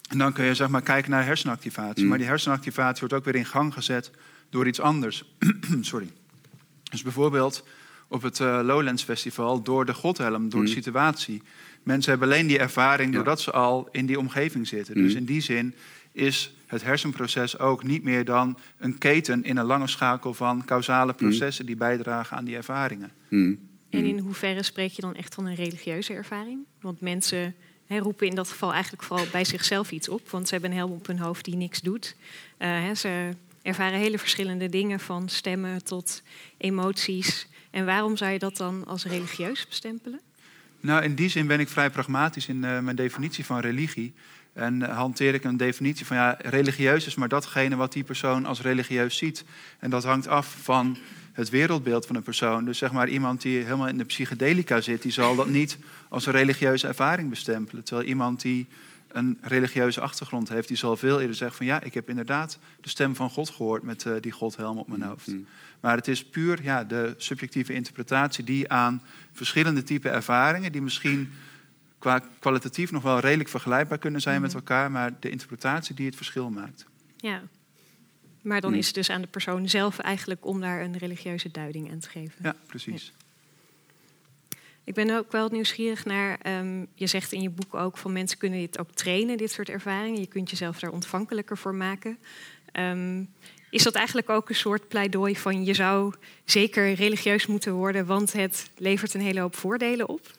En 0.08 0.18
dan 0.18 0.32
kun 0.32 0.44
je 0.44 0.54
zeg 0.54 0.68
maar 0.68 0.82
kijken 0.82 1.10
naar 1.10 1.24
hersenactivatie. 1.24 2.02
Mm. 2.02 2.08
Maar 2.08 2.18
die 2.18 2.26
hersenactivatie 2.26 3.00
wordt 3.00 3.14
ook 3.14 3.24
weer 3.24 3.34
in 3.34 3.46
gang 3.46 3.72
gezet 3.72 4.10
door 4.48 4.66
iets 4.66 4.80
anders. 4.80 5.24
Sorry. 5.80 6.10
Dus 6.90 7.02
bijvoorbeeld 7.02 7.64
op 8.10 8.22
het 8.22 8.40
eh, 8.40 8.60
Lowlands 8.62 9.02
Festival 9.02 9.62
door 9.62 9.84
de 9.86 9.94
godhelm, 9.94 10.48
door 10.48 10.62
de 10.64 10.68
Mm. 10.68 10.74
situatie. 10.74 11.42
Mensen 11.82 12.10
hebben 12.10 12.28
alleen 12.28 12.46
die 12.46 12.58
ervaring 12.58 13.10
Ja. 13.10 13.16
doordat 13.16 13.40
ze 13.40 13.50
al 13.50 13.88
in 13.92 14.06
die 14.06 14.18
omgeving 14.18 14.66
zitten. 14.68 14.94
Dus 14.94 15.12
Mm. 15.12 15.18
in 15.18 15.24
die 15.24 15.40
zin 15.40 15.74
is 16.12 16.54
het 16.66 16.82
hersenproces 16.82 17.58
ook 17.58 17.82
niet 17.84 18.02
meer 18.02 18.24
dan 18.24 18.58
een 18.78 18.98
keten 18.98 19.44
in 19.44 19.56
een 19.56 19.64
lange 19.64 19.86
schakel 19.86 20.34
van 20.34 20.64
causale 20.64 21.12
processen 21.12 21.66
die 21.66 21.76
bijdragen 21.76 22.36
aan 22.36 22.44
die 22.44 22.56
ervaringen. 22.56 23.10
Hm. 23.28 23.54
En 23.90 24.04
in 24.04 24.18
hoeverre 24.18 24.62
spreek 24.62 24.90
je 24.90 25.02
dan 25.02 25.14
echt 25.14 25.34
van 25.34 25.46
een 25.46 25.54
religieuze 25.54 26.12
ervaring? 26.12 26.58
Want 26.80 27.00
mensen 27.00 27.54
hè, 27.86 27.98
roepen 27.98 28.26
in 28.26 28.34
dat 28.34 28.48
geval 28.48 28.72
eigenlijk 28.72 29.02
vooral 29.02 29.26
bij 29.32 29.44
zichzelf 29.44 29.90
iets 29.90 30.08
op. 30.08 30.30
Want 30.30 30.46
ze 30.48 30.52
hebben 30.52 30.70
een 30.70 30.76
helm 30.76 30.92
op 30.92 31.06
hun 31.06 31.18
hoofd 31.18 31.44
die 31.44 31.56
niks 31.56 31.80
doet. 31.80 32.16
Eh, 32.56 32.68
hè, 32.68 32.94
ze 32.94 33.30
ervaren 33.62 33.98
hele 33.98 34.18
verschillende 34.18 34.68
dingen, 34.68 35.00
van 35.00 35.28
stemmen 35.28 35.84
tot 35.84 36.22
emoties. 36.56 37.48
En 37.70 37.84
waarom 37.84 38.16
zou 38.16 38.32
je 38.32 38.38
dat 38.38 38.56
dan 38.56 38.86
als 38.86 39.04
religieus 39.04 39.66
bestempelen? 39.68 40.20
Nou, 40.80 41.02
in 41.02 41.14
die 41.14 41.28
zin 41.28 41.46
ben 41.46 41.60
ik 41.60 41.68
vrij 41.68 41.90
pragmatisch 41.90 42.48
in 42.48 42.64
eh, 42.64 42.78
mijn 42.78 42.96
definitie 42.96 43.44
van 43.44 43.60
religie. 43.60 44.14
En 44.52 44.82
eh, 44.88 44.96
hanteer 44.96 45.34
ik 45.34 45.44
een 45.44 45.56
definitie 45.56 46.06
van 46.06 46.16
ja, 46.16 46.36
religieus 46.38 47.06
is 47.06 47.14
maar 47.14 47.28
datgene 47.28 47.76
wat 47.76 47.92
die 47.92 48.04
persoon 48.04 48.46
als 48.46 48.60
religieus 48.60 49.16
ziet. 49.16 49.44
En 49.78 49.90
dat 49.90 50.04
hangt 50.04 50.28
af 50.28 50.56
van 50.62 50.96
het 51.32 51.48
wereldbeeld 51.48 52.06
van 52.06 52.16
een 52.16 52.22
persoon. 52.22 52.64
Dus 52.64 52.78
zeg 52.78 52.92
maar 52.92 53.08
iemand 53.08 53.42
die 53.42 53.62
helemaal 53.62 53.88
in 53.88 53.98
de 53.98 54.04
psychedelica 54.04 54.80
zit, 54.80 55.02
die 55.02 55.12
zal 55.12 55.36
dat 55.36 55.48
niet 55.48 55.78
als 56.08 56.26
een 56.26 56.32
religieuze 56.32 56.86
ervaring 56.86 57.30
bestempelen. 57.30 57.84
Terwijl 57.84 58.08
iemand 58.08 58.40
die 58.40 58.66
een 59.12 59.38
religieuze 59.40 60.00
achtergrond 60.00 60.48
heeft, 60.48 60.68
die 60.68 60.76
zal 60.76 60.96
veel 60.96 61.20
eerder 61.20 61.36
zeggen 61.36 61.56
van 61.56 61.66
ja, 61.66 61.82
ik 61.82 61.94
heb 61.94 62.08
inderdaad 62.08 62.58
de 62.80 62.88
stem 62.88 63.16
van 63.16 63.30
God 63.30 63.50
gehoord 63.50 63.82
met 63.82 64.06
eh, 64.06 64.12
die 64.20 64.32
godhelm 64.32 64.78
op 64.78 64.88
mijn 64.88 65.02
hoofd. 65.02 65.26
Mm. 65.26 65.46
Maar 65.80 65.96
het 65.96 66.08
is 66.08 66.24
puur 66.24 66.62
ja, 66.62 66.84
de 66.84 67.14
subjectieve 67.16 67.72
interpretatie 67.72 68.44
die 68.44 68.70
aan 68.70 69.02
verschillende 69.32 69.82
typen 69.82 70.12
ervaringen, 70.12 70.72
die 70.72 70.82
misschien 70.82 71.32
qua 71.98 72.22
kwalitatief 72.38 72.90
nog 72.90 73.02
wel 73.02 73.18
redelijk 73.18 73.48
vergelijkbaar 73.48 73.98
kunnen 73.98 74.20
zijn 74.20 74.40
met 74.40 74.50
Mhm. 74.50 74.58
elkaar, 74.58 74.90
maar 74.90 75.12
de 75.20 75.30
interpretatie 75.30 75.94
die 75.94 76.06
het 76.06 76.16
verschil 76.16 76.50
maakt. 76.50 76.86
Ja. 77.16 77.42
Maar 78.42 78.60
dan 78.60 78.74
is 78.74 78.86
het 78.86 78.94
dus 78.94 79.10
aan 79.10 79.20
de 79.20 79.26
persoon 79.26 79.68
zelf 79.68 79.98
eigenlijk 79.98 80.46
om 80.46 80.60
daar 80.60 80.80
een 80.82 80.98
religieuze 80.98 81.50
duiding 81.50 81.90
aan 81.90 81.98
te 81.98 82.08
geven. 82.08 82.34
Ja, 82.42 82.54
precies. 82.66 83.12
Ik 84.84 84.94
ben 84.94 85.10
ook 85.10 85.32
wel 85.32 85.48
nieuwsgierig 85.48 86.04
naar, 86.04 86.38
ehm, 86.42 86.84
je 86.94 87.06
zegt 87.06 87.32
in 87.32 87.42
je 87.42 87.50
boek 87.50 87.74
ook 87.74 87.96
van 87.96 88.12
mensen 88.12 88.38
kunnen 88.38 88.58
dit 88.58 88.78
ook 88.78 88.90
trainen, 88.90 89.36
dit 89.36 89.50
soort 89.50 89.68
ervaringen. 89.68 90.20
Je 90.20 90.26
kunt 90.26 90.50
jezelf 90.50 90.78
daar 90.78 90.90
ontvankelijker 90.90 91.58
voor 91.58 91.74
maken. 91.74 92.18
Ehm, 92.72 93.24
is 93.70 93.82
dat 93.82 93.94
eigenlijk 93.94 94.28
ook 94.28 94.48
een 94.48 94.54
soort 94.54 94.88
pleidooi 94.88 95.36
van 95.36 95.64
je 95.64 95.74
zou 95.74 96.14
zeker 96.44 96.92
religieus 96.92 97.46
moeten 97.46 97.72
worden, 97.72 98.06
want 98.06 98.32
het 98.32 98.70
levert 98.76 99.14
een 99.14 99.20
hele 99.20 99.40
hoop 99.40 99.56
voordelen 99.56 100.08
op? 100.08 100.38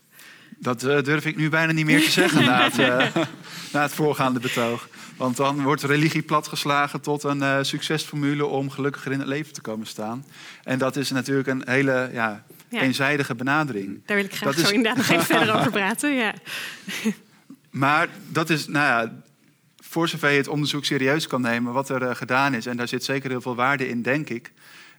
Dat 0.57 0.83
eh, 0.83 1.03
durf 1.03 1.25
ik 1.25 1.35
nu 1.35 1.49
bijna 1.49 1.71
niet 1.71 1.85
meer 1.85 2.03
te 2.03 2.11
zeggen 2.11 2.45
na 2.45 2.63
het, 2.63 2.79
eh, 2.79 3.15
na 3.73 3.81
het 3.81 3.93
voorgaande 3.93 4.39
betoog. 4.39 4.89
Want 5.17 5.37
dan 5.37 5.63
wordt 5.63 5.83
religie 5.83 6.21
platgeslagen 6.21 7.01
tot 7.01 7.23
een 7.23 7.41
eh, 7.41 7.57
succesformule 7.61 8.45
om 8.45 8.69
gelukkiger 8.69 9.11
in 9.11 9.19
het 9.19 9.27
leven 9.27 9.53
te 9.53 9.61
komen 9.61 9.87
staan. 9.87 10.25
En 10.63 10.77
dat 10.77 10.95
is 10.95 11.11
natuurlijk 11.11 11.47
een 11.47 11.63
hele 11.65 12.09
ja, 12.13 12.43
Ja. 12.71 12.81
eenzijdige 12.81 13.35
benadering. 13.35 14.01
Daar 14.05 14.15
wil 14.17 14.25
ik 14.25 14.35
graag 14.35 14.49
Dat 14.53 14.57
is- 14.63 14.67
zo 14.69 14.73
inderdaad 14.73 14.97
nog 14.97 15.09
even 15.09 15.25
verder 15.37 15.55
over 15.55 15.71
praten. 15.79 16.13
Ja. 16.13 16.33
Maar 17.69 18.07
dat 18.27 18.49
is, 18.49 18.67
nou 18.67 18.85
ja, 18.85 19.13
voor 19.83 20.07
zover 20.09 20.29
je 20.29 20.37
het 20.37 20.47
onderzoek 20.47 20.85
serieus 20.85 21.27
kan 21.27 21.41
nemen, 21.41 21.73
wat 21.73 21.89
er 21.89 22.01
eh, 22.03 22.15
gedaan 22.15 22.53
is, 22.53 22.65
en 22.65 22.77
daar 22.77 22.87
zit 22.87 23.03
zeker 23.03 23.29
heel 23.29 23.41
veel 23.41 23.55
waarde 23.55 23.87
in, 23.89 24.01
denk 24.01 24.29
ik, 24.29 24.51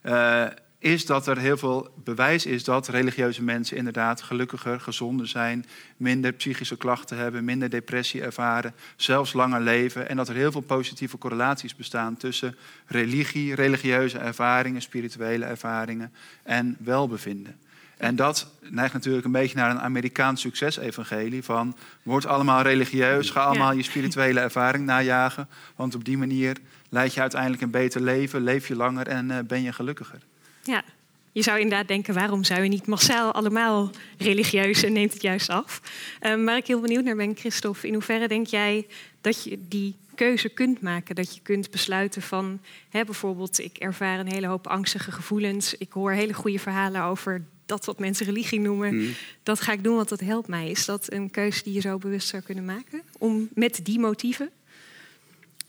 eh, 0.02 0.44
is 0.82 1.06
dat 1.06 1.26
er 1.26 1.38
heel 1.38 1.56
veel 1.56 1.88
bewijs 2.04 2.46
is 2.46 2.64
dat 2.64 2.88
religieuze 2.88 3.42
mensen 3.42 3.76
inderdaad 3.76 4.22
gelukkiger, 4.22 4.80
gezonder 4.80 5.28
zijn, 5.28 5.66
minder 5.96 6.32
psychische 6.32 6.76
klachten 6.76 7.16
hebben, 7.16 7.44
minder 7.44 7.70
depressie 7.70 8.22
ervaren, 8.22 8.74
zelfs 8.96 9.32
langer 9.32 9.60
leven. 9.60 10.08
En 10.08 10.16
dat 10.16 10.28
er 10.28 10.34
heel 10.34 10.52
veel 10.52 10.60
positieve 10.60 11.18
correlaties 11.18 11.76
bestaan 11.76 12.16
tussen 12.16 12.56
religie, 12.86 13.54
religieuze 13.54 14.18
ervaringen, 14.18 14.82
spirituele 14.82 15.44
ervaringen 15.44 16.12
en 16.42 16.76
welbevinden. 16.78 17.56
En 17.96 18.16
dat 18.16 18.52
neigt 18.60 18.92
natuurlijk 18.92 19.24
een 19.24 19.32
beetje 19.32 19.56
naar 19.56 19.70
een 19.70 19.80
Amerikaans 19.80 20.40
succesevangelie 20.40 21.42
van 21.42 21.76
word 22.02 22.26
allemaal 22.26 22.62
religieus, 22.62 23.30
ga 23.30 23.44
allemaal 23.44 23.72
je 23.72 23.82
spirituele 23.82 24.40
ervaring 24.40 24.84
najagen, 24.84 25.48
want 25.76 25.94
op 25.94 26.04
die 26.04 26.18
manier 26.18 26.56
leid 26.88 27.14
je 27.14 27.20
uiteindelijk 27.20 27.62
een 27.62 27.70
beter 27.70 28.00
leven, 28.00 28.42
leef 28.42 28.68
je 28.68 28.76
langer 28.76 29.08
en 29.08 29.30
eh, 29.30 29.38
ben 29.46 29.62
je 29.62 29.72
gelukkiger. 29.72 30.18
Ja. 30.62 30.84
je 31.32 31.42
zou 31.42 31.60
inderdaad 31.60 31.88
denken, 31.88 32.14
waarom 32.14 32.44
zijn 32.44 32.60
we 32.60 32.66
niet 32.66 32.86
massaal 32.86 33.32
allemaal 33.32 33.90
religieus 34.18 34.82
en 34.82 34.92
neemt 34.92 35.12
het 35.12 35.22
juist 35.22 35.48
af? 35.48 35.80
Um, 36.26 36.44
waar 36.44 36.56
ik 36.56 36.66
heel 36.66 36.80
benieuwd 36.80 37.04
naar 37.04 37.16
ben, 37.16 37.36
Christophe, 37.36 37.86
in 37.86 37.92
hoeverre 37.92 38.28
denk 38.28 38.46
jij 38.46 38.86
dat 39.20 39.44
je 39.44 39.58
die 39.68 39.96
keuze 40.14 40.48
kunt 40.48 40.80
maken? 40.80 41.14
Dat 41.14 41.34
je 41.34 41.40
kunt 41.42 41.70
besluiten 41.70 42.22
van, 42.22 42.60
hè, 42.88 43.04
bijvoorbeeld, 43.04 43.58
ik 43.58 43.76
ervaar 43.76 44.18
een 44.18 44.32
hele 44.32 44.46
hoop 44.46 44.66
angstige 44.66 45.12
gevoelens, 45.12 45.74
ik 45.74 45.92
hoor 45.92 46.12
hele 46.12 46.34
goede 46.34 46.58
verhalen 46.58 47.02
over 47.02 47.44
dat 47.66 47.84
wat 47.84 47.98
mensen 47.98 48.26
religie 48.26 48.60
noemen, 48.60 48.88
hmm. 48.88 49.14
dat 49.42 49.60
ga 49.60 49.72
ik 49.72 49.84
doen, 49.84 49.96
want 49.96 50.08
dat 50.08 50.20
helpt 50.20 50.48
mij. 50.48 50.70
Is 50.70 50.84
dat 50.84 51.12
een 51.12 51.30
keuze 51.30 51.62
die 51.62 51.72
je 51.72 51.80
zo 51.80 51.98
bewust 51.98 52.28
zou 52.28 52.42
kunnen 52.42 52.64
maken, 52.64 53.02
om 53.18 53.48
met 53.54 53.80
die 53.82 53.98
motieven? 53.98 54.50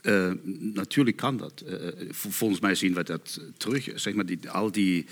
Uh, 0.04 0.32
natuurlijk 0.74 1.18
kan 1.18 1.38
dat. 1.38 1.64
Uh, 1.68 2.10
volgens 2.12 2.60
mij 2.60 2.76
zien 2.76 2.94
we 2.94 3.04
dat 3.04 3.40
terug. 3.58 3.90
Zeg 3.96 4.14
maar, 4.14 4.26
die, 4.26 4.50
al 4.50 4.72
die 4.72 5.06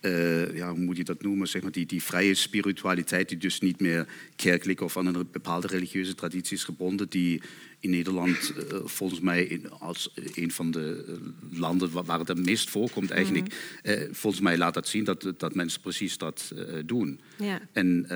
uh, 0.00 0.56
ja, 0.56 0.70
hoe 0.70 0.84
moet 0.84 0.96
je 0.96 1.04
dat 1.04 1.22
noemen, 1.22 1.48
zeg 1.48 1.62
maar, 1.62 1.72
die, 1.72 1.86
die 1.86 2.02
vrije 2.02 2.34
spiritualiteit, 2.34 3.28
die 3.28 3.38
dus 3.38 3.60
niet 3.60 3.80
meer 3.80 4.06
kerkelijk 4.36 4.80
of 4.80 4.96
aan 4.96 5.06
een 5.06 5.28
bepaalde 5.32 5.66
religieuze 5.66 6.14
traditie 6.14 6.56
is 6.56 6.64
gebonden, 6.64 7.08
die 7.08 7.40
in 7.80 7.90
Nederland 7.90 8.52
uh, 8.56 8.78
volgens 8.84 9.20
mij 9.20 9.44
in, 9.44 9.70
als 9.70 10.12
een 10.34 10.50
van 10.50 10.70
de 10.70 11.04
eh, 11.08 11.58
landen 11.58 11.90
waar, 11.90 12.18
het 12.18 12.28
het 12.28 12.44
meest 12.44 12.70
voorkomt 12.70 13.10
eigenlijk, 13.10 13.48
mm. 13.48 13.92
uh, 13.92 14.00
volgens 14.10 14.42
mij 14.42 14.58
laat 14.58 14.74
dat 14.74 14.88
zien 14.88 15.04
dat, 15.04 15.32
dat 15.36 15.54
mensen 15.54 15.80
precies 15.80 16.18
dat 16.18 16.52
doen. 16.86 17.20
Ja. 17.36 17.60
En, 17.72 18.06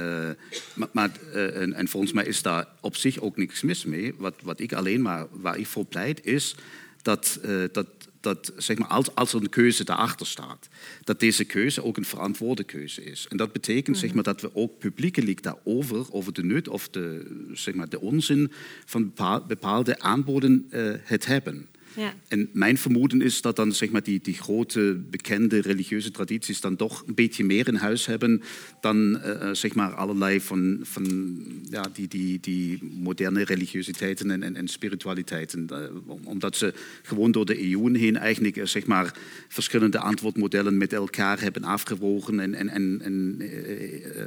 maar, 0.75 0.89
maar 0.93 1.11
en, 1.33 1.73
en, 1.73 1.89
volgens 1.89 2.13
mij 2.13 2.25
is 2.25 2.43
daar 2.43 2.67
op 2.81 2.97
zich 2.97 3.21
ook 3.21 3.37
niks 3.37 3.63
mis 3.63 3.85
mee. 3.85 4.15
Wat, 4.17 4.35
wat 4.43 4.61
ik 4.61 4.73
alleen 4.73 5.03
maar, 5.03 5.27
waar 5.31 5.59
ik 5.59 5.67
voor 5.67 5.85
pleit, 5.85 6.27
is 6.27 6.55
dat, 7.03 7.41
dat 7.73 7.89
dat 8.23 8.53
zeg 8.57 8.79
maar, 8.79 8.89
als, 8.89 9.15
als 9.15 9.33
er 9.33 9.41
een 9.41 9.49
keuze 9.49 9.85
daarachter 9.85 10.27
staat, 10.27 10.69
dat 11.05 11.21
deze 11.21 11.45
keuze 11.45 11.85
ook 11.85 11.97
een 11.97 12.05
verantwoorde 12.05 12.65
keuze 12.65 13.05
is. 13.05 13.27
En 13.29 13.37
dat 13.37 13.53
betekent 13.53 13.97
zeg 13.99 14.07
mhm. 14.07 14.15
maar, 14.15 14.25
dat 14.25 14.41
we 14.41 14.51
ook 14.55 14.79
publiekelijk 14.79 15.43
daarover, 15.43 16.13
over 16.13 16.33
de 16.33 16.45
nut 16.45 16.69
of 16.69 16.89
de, 16.89 17.31
zeg 17.53 17.75
maar, 17.75 17.89
de 17.89 18.01
onzin 18.01 18.53
van 18.85 19.13
bepaalde 19.47 20.01
aanboden 20.01 20.67
uh, 20.71 20.95
het 21.03 21.27
hebben. 21.27 21.69
Ja. 21.97 22.15
En 22.29 22.49
mijn 22.53 22.79
vermoeden 22.79 23.21
is 23.21 23.41
dat 23.41 23.57
dan 23.57 23.73
zeg 23.73 23.91
maar, 23.91 24.03
die, 24.03 24.21
die 24.23 24.35
grote 24.35 25.01
bekende 25.11 25.61
religieuze 25.61 26.11
tradities 26.11 26.61
dan 26.61 26.77
toch 26.77 27.05
een 27.07 27.15
beetje 27.15 27.45
meer 27.45 27.69
in 27.69 27.75
huis 27.75 28.07
hebben 28.07 28.43
dan 28.81 29.21
uh, 29.25 29.51
zeg 29.53 29.75
maar 29.75 29.95
allerlei 29.95 30.41
van, 30.41 30.79
van 30.83 31.37
ja, 31.71 31.91
die, 31.93 32.09
die, 32.09 32.41
die 32.41 32.79
moderne 32.99 33.45
religiositeiten 33.45 34.31
en, 34.31 34.43
en, 34.43 34.57
en 34.57 34.69
spiritualiteiten. 34.69 35.67
Uh, 35.73 35.79
omdat 36.25 36.57
ze 36.57 36.75
gewoon 37.03 37.33
door 37.33 37.47
de 37.47 37.57
eeuwen 37.57 37.95
heen 37.95 38.17
eigenlijk 38.17 38.57
uh, 38.57 38.65
zeg 38.65 38.87
maar, 38.87 39.15
verschillende 39.49 39.99
antwoordmodellen 39.99 40.77
met 40.77 40.93
elkaar 40.93 41.41
hebben 41.41 41.65
afgewogen 41.65 42.41
en, 42.41 42.55
en, 42.55 42.69
en, 42.69 43.01
en 43.03 43.41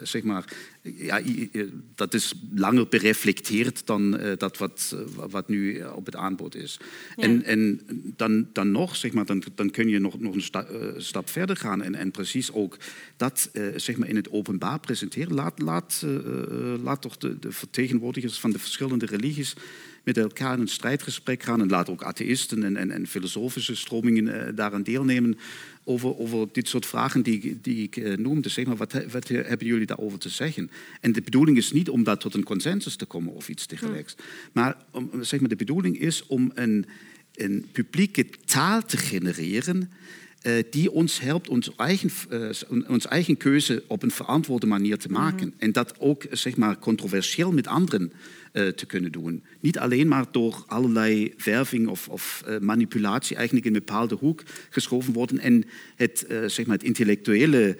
zeg 0.03 0.23
maar, 0.23 0.53
ja, 0.81 1.21
dat 1.95 2.13
is 2.13 2.33
langer 2.55 2.87
bereflecteerd 2.87 3.85
dan 3.85 4.19
dat 4.37 4.57
wat, 4.57 4.95
wat 5.29 5.49
nu 5.49 5.83
op 5.83 6.05
het 6.05 6.15
aanbod 6.15 6.55
is. 6.55 6.79
Ja. 7.15 7.23
En, 7.23 7.43
en 7.55 7.81
dan, 8.15 8.47
dan 8.53 8.71
nog, 8.71 8.95
zeg 8.95 9.13
maar, 9.13 9.25
dan, 9.25 9.43
dan 9.55 9.69
kun 9.69 9.87
je 9.87 9.99
nog, 9.99 10.19
nog 10.19 10.35
een 10.35 10.41
sta, 10.41 10.65
uh, 10.71 10.87
stap 10.97 11.29
verder 11.29 11.57
gaan 11.57 11.81
en, 11.81 11.95
en 11.95 12.11
precies 12.11 12.51
ook 12.51 12.77
dat 13.17 13.49
uh, 13.53 13.67
zeg 13.75 13.97
maar 13.97 14.09
in 14.09 14.15
het 14.15 14.31
openbaar 14.31 14.79
presenteren. 14.79 15.33
Laat, 15.33 15.59
laat, 15.59 16.01
uh, 16.05 16.73
laat 16.83 17.01
toch 17.01 17.17
de, 17.17 17.39
de, 17.39 17.51
vertegenwoordigers 17.51 18.39
van 18.39 18.51
de 18.51 18.59
verschillende 18.59 19.05
religies 19.05 19.55
met 20.03 20.17
elkaar 20.17 20.53
in 20.53 20.59
een 20.59 20.67
strijdgesprek 20.67 21.43
gaan 21.43 21.61
en 21.61 21.69
laat 21.69 21.89
ook 21.89 22.03
atheïsten 22.03 22.63
en, 22.63 22.77
en, 22.77 22.91
en 22.91 23.07
filosofische 23.07 23.75
stromingen 23.75 24.55
daaraan 24.55 24.83
deelnemen 24.83 25.37
over, 25.83 26.17
over 26.17 26.47
dit 26.51 26.67
soort 26.67 26.85
vragen 26.85 27.21
die, 27.21 27.59
die 27.61 27.83
ik 27.83 28.17
noemde. 28.17 28.49
Zeg 28.49 28.65
maar, 28.65 28.75
wat, 28.75 28.93
wat 29.11 29.27
hebben 29.27 29.67
jullie 29.67 29.85
daarover 29.85 30.19
te 30.19 30.29
zeggen? 30.29 30.69
En 31.01 31.11
de 31.11 31.21
bedoeling 31.21 31.57
is 31.57 31.71
niet 31.71 31.89
om 31.89 32.03
daar 32.03 32.17
tot 32.17 32.33
een 32.33 32.43
consensus 32.43 32.95
te 32.95 33.05
komen 33.05 33.33
of 33.33 33.49
iets 33.49 33.65
tegelijks. 33.65 34.15
Hm. 34.15 34.21
Maar, 34.53 34.77
om, 34.91 35.09
zeg 35.21 35.39
maar 35.39 35.49
de 35.49 35.55
bedoeling 35.55 35.99
is 35.99 36.25
om 36.27 36.51
een 36.53 36.85
een 37.35 37.65
publieke 37.71 38.25
taal 38.45 38.85
te 38.85 38.97
genereren 38.97 39.91
uh, 40.45 40.63
die 40.69 40.91
ons 40.91 41.19
helpt 41.19 41.49
onze 41.49 41.73
eigen, 41.77 42.09
uh, 42.29 42.89
ons 42.89 43.07
eigen 43.07 43.37
keuze 43.37 43.83
op 43.87 44.03
een 44.03 44.11
verantwoorde 44.11 44.65
manier 44.65 44.97
te 44.97 45.11
maken. 45.11 45.47
Mhm. 45.47 45.55
En 45.57 45.71
dat 45.71 45.99
ook 45.99 46.25
zeg 46.31 46.57
maar, 46.57 46.79
controversieel 46.79 47.51
met 47.51 47.67
anderen 47.67 48.13
uh, 48.53 48.67
te 48.67 48.85
kunnen 48.85 49.11
doen. 49.11 49.43
Niet 49.59 49.79
alleen 49.79 50.07
maar 50.07 50.25
door 50.31 50.63
allerlei 50.67 51.33
werving 51.43 51.87
of, 51.87 52.07
of 52.07 52.43
manipulatie 52.59 53.35
eigenlijk 53.35 53.65
in 53.65 53.73
een 53.73 53.79
bepaalde 53.85 54.15
hoek 54.15 54.43
geschoven 54.69 55.13
worden 55.13 55.39
en 55.39 55.63
het, 55.95 56.25
zeg 56.45 56.65
maar, 56.65 56.75
het 56.75 56.85
intellectuele 56.85 57.77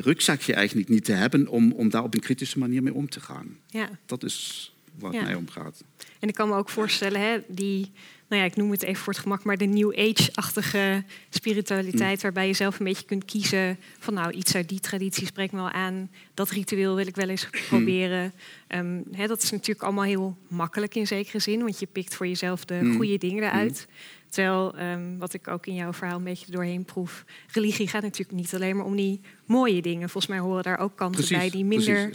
rugzakje 0.00 0.54
eigenlijk 0.54 0.88
niet 0.88 1.04
te 1.04 1.12
hebben 1.12 1.48
om, 1.48 1.72
om 1.72 1.90
daar 1.90 2.02
op 2.02 2.14
een 2.14 2.20
kritische 2.20 2.58
manier 2.58 2.82
mee 2.82 2.94
om 2.94 3.08
te 3.08 3.20
gaan. 3.20 3.56
Ja. 3.66 3.88
Dat 4.06 4.24
is 4.24 4.72
waar 4.98 5.12
het 5.12 5.22
mij 5.22 5.34
om 5.34 5.48
gaat. 5.48 5.84
En 6.18 6.28
ik 6.28 6.34
kan 6.34 6.48
me 6.48 6.54
ook 6.54 6.70
voorstellen, 6.70 7.20
hè, 7.20 7.38
die 7.48 7.90
nou 8.28 8.42
ja, 8.42 8.48
ik 8.48 8.56
noem 8.56 8.70
het 8.70 8.82
even 8.82 9.02
voor 9.02 9.12
het 9.12 9.22
gemak, 9.22 9.44
maar 9.44 9.56
de 9.56 9.64
New 9.64 9.98
Age-achtige 9.98 11.04
spiritualiteit, 11.28 12.16
mm. 12.16 12.22
waarbij 12.22 12.46
je 12.46 12.52
zelf 12.52 12.78
een 12.78 12.84
beetje 12.84 13.04
kunt 13.04 13.24
kiezen 13.24 13.78
van 13.98 14.14
nou, 14.14 14.32
iets 14.32 14.54
uit 14.54 14.68
die 14.68 14.80
traditie 14.80 15.26
spreekt 15.26 15.52
me 15.52 15.58
wel 15.58 15.70
aan, 15.70 16.10
dat 16.34 16.50
ritueel 16.50 16.94
wil 16.94 17.06
ik 17.06 17.16
wel 17.16 17.28
eens 17.28 17.44
mm. 17.44 17.60
proberen. 17.68 18.32
Um, 18.68 19.04
dat 19.26 19.42
is 19.42 19.50
natuurlijk 19.50 19.82
allemaal 19.82 20.04
heel 20.04 20.36
makkelijk 20.48 20.94
in 20.94 21.06
zekere 21.06 21.38
zin, 21.38 21.58
want 21.58 21.78
je 21.78 21.86
pikt 21.86 22.14
voor 22.14 22.26
jezelf 22.26 22.64
de 22.64 22.80
mm. 22.82 22.96
goede 22.96 23.18
dingen 23.18 23.42
eruit. 23.42 23.86
Terwijl, 24.28 24.74
um, 24.80 25.18
wat 25.18 25.34
ik 25.34 25.48
ook 25.48 25.66
in 25.66 25.74
jouw 25.74 25.92
verhaal 25.92 26.16
een 26.16 26.24
beetje 26.24 26.52
doorheen 26.52 26.84
proef, 26.84 27.24
religie 27.52 27.88
gaat 27.88 28.02
natuurlijk 28.02 28.38
niet 28.38 28.54
alleen 28.54 28.76
maar 28.76 28.84
om 28.84 28.96
die 28.96 29.20
mooie 29.44 29.82
dingen. 29.82 30.08
Volgens 30.10 30.32
mij 30.32 30.42
horen 30.42 30.62
daar 30.62 30.78
ook 30.78 30.96
kanten 30.96 31.28
bij 31.28 31.50
die 31.50 31.64
minder 31.64 32.10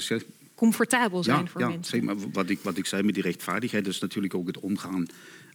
comfortabel 0.56 1.24
zijn 1.24 1.48
voor 1.48 1.62
ja, 1.62 1.68
mensen. 1.68 1.98
Zeg 1.98 2.02
maar, 2.02 2.16
wat, 2.32 2.50
ik, 2.50 2.60
wat 2.62 2.78
ik 2.78 2.86
zei 2.86 3.04
met 3.04 3.14
die 3.14 3.24
rechtvaardigheid, 3.24 3.88
is 3.88 4.00
natuurlijk 4.00 4.34
ook 4.34 4.48
het 4.48 4.60
omgaan 4.60 5.08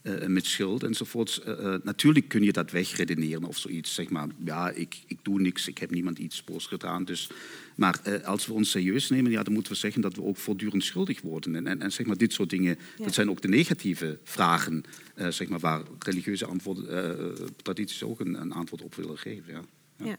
uh, 0.09 0.27
met 0.27 0.47
schuld 0.47 0.83
enzovoort. 0.83 1.43
Uh, 1.47 1.75
natuurlijk 1.83 2.29
kun 2.29 2.43
je 2.43 2.53
dat 2.53 2.71
wegredeneren 2.71 3.45
of 3.45 3.59
zoiets. 3.59 3.95
Zeg 3.95 4.11
maar, 4.11 4.29
ja, 4.45 4.71
ik, 4.71 4.99
ik 5.07 5.19
doe 5.23 5.41
niks, 5.41 5.69
ik 5.69 5.79
heb 5.79 5.91
niemand 5.91 6.19
iets 6.19 6.45
boos 6.45 6.67
gedaan. 6.67 7.05
Dus, 7.05 7.31
maar 7.75 8.01
uh, 8.07 8.25
als 8.25 8.47
we 8.47 8.53
ons 8.53 8.71
serieus 8.71 9.11
nemen, 9.11 9.31
ja, 9.31 9.43
dan 9.43 9.53
moeten 9.53 9.73
we 9.73 9.79
zeggen 9.79 10.01
dat 10.01 10.15
we 10.15 10.23
ook 10.23 10.37
voortdurend 10.37 10.85
schuldig 10.85 11.21
worden. 11.21 11.57
En, 11.57 11.67
en, 11.67 11.83
en 11.83 11.93
zeg 11.93 12.07
maar, 12.07 12.17
dit 12.17 12.33
soort 12.33 12.51
dingen, 12.51 12.79
ja. 12.97 13.05
dat 13.05 13.15
zijn 13.15 13.31
ook 13.31 13.43
de 13.43 13.49
negatieve 13.49 14.19
vragen, 14.25 14.85
zeg 15.29 15.49
maar, 15.49 15.59
waar 15.59 15.83
religieuze 15.99 16.47
antwoorden, 16.47 17.37
tradities 17.63 18.03
ook 18.03 18.21
een, 18.21 18.41
een, 18.41 18.53
antwoord 18.53 18.83
op 18.83 18.95
willen 18.95 19.19
geven. 19.19 19.53
Ja. 19.53 19.63
ja. 20.05 20.17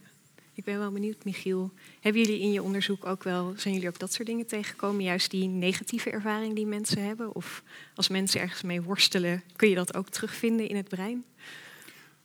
Ik 0.59 0.65
ben 0.65 0.79
wel 0.79 0.91
benieuwd, 0.91 1.25
Michiel. 1.25 1.71
Hebben 1.99 2.21
jullie 2.21 2.39
in 2.39 2.51
je 2.51 2.63
onderzoek 2.63 3.05
ook 3.05 3.23
wel, 3.23 3.53
zijn 3.57 3.73
jullie 3.73 3.89
ook 3.89 3.99
dat 3.99 4.13
soort 4.13 4.27
dingen 4.27 4.47
tegengekomen? 4.47 5.03
Juist 5.03 5.31
die 5.31 5.47
negatieve 5.47 6.09
ervaring 6.09 6.55
die 6.55 6.65
mensen 6.65 7.03
hebben? 7.03 7.35
Of 7.35 7.63
als 7.95 8.07
mensen 8.07 8.41
ergens 8.41 8.61
mee 8.61 8.81
worstelen, 8.81 9.43
kun 9.55 9.69
je 9.69 9.75
dat 9.75 9.95
ook 9.95 10.09
terugvinden 10.09 10.69
in 10.69 10.75
het 10.75 10.87
brein? 10.89 11.23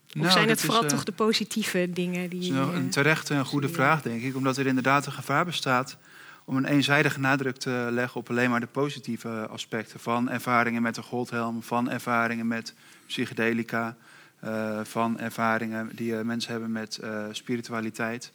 Of 0.06 0.14
nou, 0.14 0.30
zijn 0.30 0.48
het 0.48 0.60
vooral 0.60 0.84
is, 0.84 0.84
uh, 0.84 0.90
toch 0.90 1.04
de 1.04 1.12
positieve 1.12 1.90
dingen 1.90 2.30
die. 2.30 2.52
Een 2.52 2.90
terechte 2.90 3.34
en 3.34 3.44
goede 3.44 3.68
vraag, 3.68 4.02
denk 4.02 4.22
ik. 4.22 4.36
Omdat 4.36 4.56
er 4.56 4.66
inderdaad 4.66 5.06
een 5.06 5.12
gevaar 5.12 5.44
bestaat 5.44 5.96
om 6.44 6.56
een 6.56 6.66
eenzijdige 6.66 7.20
nadruk 7.20 7.56
te 7.56 7.88
leggen 7.90 8.20
op 8.20 8.30
alleen 8.30 8.50
maar 8.50 8.60
de 8.60 8.66
positieve 8.66 9.46
aspecten 9.50 10.00
van 10.00 10.30
ervaringen 10.30 10.82
met 10.82 10.94
de 10.94 11.02
goldhelm, 11.02 11.62
van 11.62 11.90
ervaringen 11.90 12.46
met 12.46 12.74
psychedelica. 13.06 13.96
Eh, 14.44 14.80
van 14.82 15.18
ervaringen 15.18 15.90
die 15.94 16.16
eh, 16.16 16.24
mensen 16.24 16.50
hebben 16.50 16.72
met 16.72 16.96
eh, 16.96 17.24
spiritualiteit. 17.32 18.32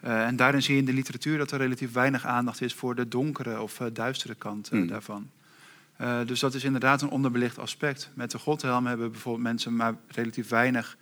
en 0.00 0.36
daarin 0.36 0.62
zie 0.62 0.74
je 0.74 0.80
in 0.80 0.86
de 0.86 0.92
literatuur 0.92 1.38
dat 1.38 1.50
er 1.50 1.58
relatief 1.58 1.92
weinig 1.92 2.26
aandacht 2.26 2.60
is 2.60 2.74
voor 2.74 2.94
de 2.94 3.08
donkere 3.08 3.60
of 3.60 3.80
duistere 3.92 4.34
kant 4.34 4.68
hmm. 4.68 4.86
daarvan. 4.86 5.30
dus 6.26 6.40
dat 6.40 6.54
is 6.54 6.64
inderdaad 6.64 7.02
een 7.02 7.08
onderbelicht 7.08 7.58
aspect. 7.58 8.10
Met 8.14 8.30
de 8.30 8.38
godhelm 8.38 8.86
hebben 8.86 9.10
bijvoorbeeld 9.10 9.44
mensen 9.44 9.76
maar 9.76 9.94
relatief 10.08 10.48
weinig 10.48 10.96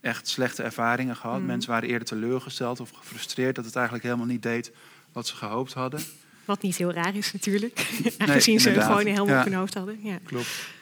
echt 0.00 0.28
slechte 0.28 0.62
ervaringen 0.62 1.16
gehad. 1.16 1.36
Hmm. 1.36 1.46
Mensen 1.46 1.70
waren 1.70 1.88
eerder 1.88 2.08
teleurgesteld 2.08 2.80
of 2.80 2.90
gefrustreerd 2.90 3.54
dat 3.54 3.64
het 3.64 3.74
eigenlijk 3.74 4.04
helemaal 4.04 4.26
niet 4.26 4.42
deed 4.42 4.72
wat 5.12 5.26
ze 5.26 5.36
gehoopt 5.36 5.72
hadden. 5.72 6.00
Wat 6.44 6.62
niet 6.62 6.76
heel 6.76 6.92
raar 6.92 7.16
is 7.16 7.32
natuurlijk, 7.32 7.88
aangezien 8.18 8.60
ze 8.60 8.80
gewoon 8.80 9.06
helemaal 9.06 9.26
ja. 9.26 9.38
op 9.38 9.44
hun 9.44 9.54
hoofd 9.54 9.74
hadden. 9.74 9.98
Ja. 10.02 10.18
Klopt. 10.24 10.74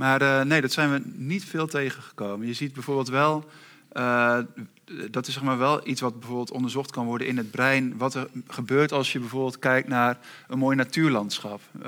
Maar 0.00 0.22
uh, 0.22 0.42
nee, 0.42 0.60
dat 0.60 0.72
zijn 0.72 0.92
we 0.92 1.02
niet 1.14 1.44
veel 1.44 1.66
tegengekomen. 1.66 2.46
Je 2.46 2.54
ziet 2.54 2.72
bijvoorbeeld 2.72 3.08
wel, 3.08 3.50
uh, 3.92 4.38
dat 5.10 5.26
is 5.26 5.34
zeg 5.34 5.42
maar 5.42 5.58
wel 5.58 5.88
iets 5.88 6.00
wat 6.00 6.18
bijvoorbeeld 6.18 6.50
onderzocht 6.50 6.90
kan 6.90 7.06
worden 7.06 7.26
in 7.26 7.36
het 7.36 7.50
brein. 7.50 7.96
Wat 7.96 8.14
er 8.14 8.28
gebeurt 8.48 8.92
als 8.92 9.12
je 9.12 9.18
bijvoorbeeld 9.18 9.58
kijkt 9.58 9.88
naar 9.88 10.18
een 10.48 10.58
mooi 10.58 10.76
natuurlandschap. 10.76 11.60
Uh, 11.78 11.86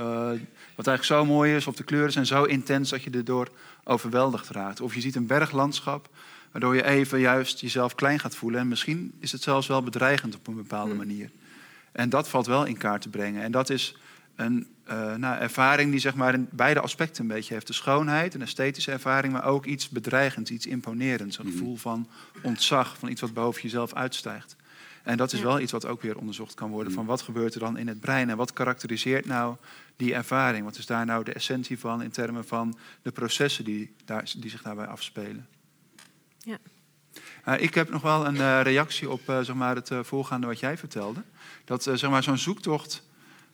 wat 0.74 0.86
eigenlijk 0.86 1.04
zo 1.04 1.24
mooi 1.24 1.54
is, 1.54 1.66
of 1.66 1.74
de 1.74 1.84
kleuren 1.84 2.12
zijn 2.12 2.26
zo 2.26 2.44
intens 2.44 2.90
dat 2.90 3.02
je 3.02 3.10
erdoor 3.10 3.48
overweldigd 3.84 4.48
raakt. 4.48 4.80
Of 4.80 4.94
je 4.94 5.00
ziet 5.00 5.16
een 5.16 5.26
berglandschap, 5.26 6.08
waardoor 6.50 6.74
je 6.74 6.84
even 6.84 7.20
juist 7.20 7.60
jezelf 7.60 7.94
klein 7.94 8.18
gaat 8.18 8.36
voelen. 8.36 8.60
En 8.60 8.68
misschien 8.68 9.12
is 9.18 9.32
het 9.32 9.42
zelfs 9.42 9.66
wel 9.66 9.82
bedreigend 9.82 10.34
op 10.34 10.46
een 10.46 10.56
bepaalde 10.56 10.94
hmm. 10.94 10.98
manier. 10.98 11.30
En 11.92 12.08
dat 12.08 12.28
valt 12.28 12.46
wel 12.46 12.64
in 12.64 12.76
kaart 12.76 13.02
te 13.02 13.08
brengen. 13.08 13.42
En 13.42 13.52
dat 13.52 13.70
is 13.70 13.96
een 14.36 14.66
uh, 14.92 15.14
nou, 15.14 15.40
ervaring 15.40 15.90
die 15.90 16.00
zeg 16.00 16.14
maar 16.14 16.34
in 16.34 16.48
beide 16.50 16.80
aspecten 16.80 17.22
een 17.22 17.28
beetje 17.28 17.54
heeft. 17.54 17.66
De 17.66 17.72
schoonheid, 17.72 18.34
een 18.34 18.42
esthetische 18.42 18.90
ervaring, 18.90 19.32
maar 19.32 19.44
ook 19.44 19.64
iets 19.64 19.88
bedreigends, 19.88 20.50
iets 20.50 20.66
imponerends. 20.66 21.38
Een 21.38 21.46
mhm. 21.46 21.52
gevoel 21.52 21.76
van 21.76 22.08
ontzag, 22.42 22.98
van 22.98 23.08
iets 23.08 23.20
wat 23.20 23.32
boven 23.32 23.62
jezelf 23.62 23.94
uitstijgt. 23.94 24.56
En 25.02 25.16
dat 25.16 25.32
is 25.32 25.38
Ja. 25.38 25.44
wel 25.44 25.60
iets 25.60 25.72
wat 25.72 25.86
ook 25.86 26.02
weer 26.02 26.18
onderzocht 26.18 26.54
kan 26.54 26.70
worden. 26.70 26.92
Van 26.92 27.06
wat 27.06 27.22
gebeurt 27.22 27.54
er 27.54 27.60
dan 27.60 27.76
in 27.76 27.88
het 27.88 28.00
brein 28.00 28.30
en 28.30 28.36
wat 28.36 28.52
karakteriseert 28.52 29.26
nou 29.26 29.56
die 29.96 30.14
ervaring? 30.14 30.64
Wat 30.64 30.76
is 30.76 30.86
daar 30.86 31.06
nou 31.06 31.24
de 31.24 31.32
essentie 31.32 31.78
van 31.78 32.02
in 32.02 32.10
termen 32.10 32.46
van 32.46 32.78
de 33.02 33.10
processen 33.10 33.64
die, 33.64 33.94
daar, 34.04 34.32
die 34.36 34.50
zich 34.50 34.62
daarbij 34.62 34.86
afspelen? 34.86 35.48
Ja. 36.38 36.58
Eh, 37.44 37.62
ik 37.62 37.74
heb 37.74 37.90
nog 37.90 38.02
wel 38.02 38.26
een 38.26 38.40
eh, 38.40 38.60
reactie 38.62 39.10
op 39.10 39.28
eh, 39.28 39.40
zeg 39.40 39.54
maar 39.54 39.74
het 39.74 39.90
eh, 39.90 40.00
voorgaande 40.02 40.46
wat 40.46 40.60
jij 40.60 40.78
vertelde. 40.78 41.22
Dat 41.64 41.82
zeg 41.82 42.10
maar, 42.10 42.22
zo'n 42.22 42.38
zoektocht 42.38 43.02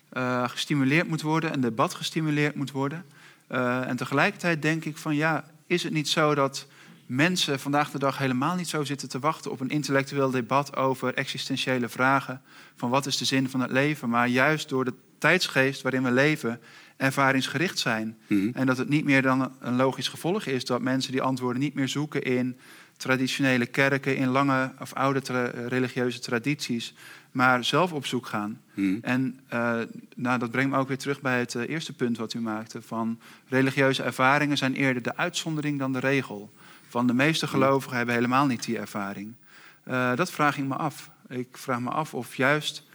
eh, 0.09 0.49
gestimuleerd 0.49 1.09
moet 1.09 1.23
worden, 1.23 1.53
een 1.53 1.61
debat 1.61 1.95
gestimuleerd 1.95 2.55
moet 2.55 2.71
worden. 2.71 3.05
Eh, 3.47 3.89
en 3.89 3.97
tegelijkertijd 3.97 4.63
denk 4.63 4.85
ik 4.85 4.97
van 4.97 5.15
ja, 5.15 5.45
is 5.67 5.83
het 5.83 5.93
niet 5.93 6.09
zo 6.09 6.35
dat 6.35 6.67
mensen 7.07 7.61
vandaag 7.61 7.91
de 7.91 7.99
dag 7.99 8.19
helemaal 8.19 8.55
niet 8.55 8.69
zo 8.69 8.85
zitten 8.85 9.09
te 9.09 9.19
wachten 9.19 9.51
op 9.51 9.61
een 9.61 9.69
intellectueel 9.69 10.31
debat 10.31 10.77
over 10.77 11.15
existentiële 11.15 11.89
vragen 11.89 12.43
van 12.77 12.91
wat 12.91 13.07
is 13.07 13.17
de 13.17 13.25
zin 13.25 13.49
van 13.49 13.61
het 13.61 13.71
leven, 13.71 14.09
maar 14.09 14.29
juist 14.29 14.69
door 14.69 14.85
de 14.85 14.95
tijdsgeest 15.19 15.83
waarin 15.83 16.03
we 16.03 16.11
leven 16.11 16.61
ervaringsgericht 16.97 17.79
zijn. 17.79 18.19
Mhm. 18.27 18.51
En 18.53 18.67
dat 18.67 18.79
het 18.79 18.89
niet 18.89 19.05
meer 19.05 19.23
dan 19.23 19.53
een 19.61 19.77
logisch 19.77 20.09
gevolg 20.09 20.47
is 20.47 20.65
dat 20.65 20.81
mensen 20.81 21.13
die 21.13 21.23
antwoorden 21.23 21.63
niet 21.63 21.75
meer 21.75 21.89
zoeken 21.89 22.23
in 22.23 22.59
traditionele 22.97 23.67
kerken, 23.67 24.17
in 24.17 24.29
lange 24.29 24.73
of 24.81 24.93
oude 24.93 25.21
tra- 25.21 25.53
religieuze 25.67 26.19
tradities, 26.19 26.95
maar 27.39 27.65
zelf 27.65 27.93
op 27.93 28.07
zoek 28.07 28.27
gaan. 28.27 28.61
Mhm. 28.75 28.99
En 29.03 29.41
eh, 29.49 29.79
nou, 30.17 30.39
dat 30.39 30.51
brengt 30.51 30.71
me 30.71 30.77
ook 30.77 30.89
weer 30.89 30.99
terug 30.99 31.21
bij 31.21 31.39
het 31.39 31.55
eh, 31.55 31.69
eerste 31.69 31.93
punt 31.93 32.19
wat 32.19 32.35
u 32.35 32.41
maakte. 32.41 32.83
Van 32.83 33.19
religieuze 33.49 34.03
ervaringen 34.03 34.57
zijn 34.57 34.75
eerder 34.75 35.03
de 35.03 35.17
uitzondering 35.17 35.79
dan 35.79 35.93
de 35.93 35.99
regel. 35.99 36.51
Van 36.89 37.07
de 37.07 37.15
meeste 37.15 37.47
gelovigen 37.47 37.97
hebben 37.97 38.15
helemaal 38.15 38.47
niet 38.47 38.65
die 38.65 38.79
ervaring. 38.79 39.35
Eh, 39.83 40.15
dat 40.15 40.31
vraag 40.31 40.59
ik 40.59 40.65
me 40.65 40.75
af. 40.75 41.11
Ik 41.29 41.49
vraag 41.57 41.81
me 41.81 41.91
af 41.91 42.15
of 42.15 42.35
juist 42.35 42.87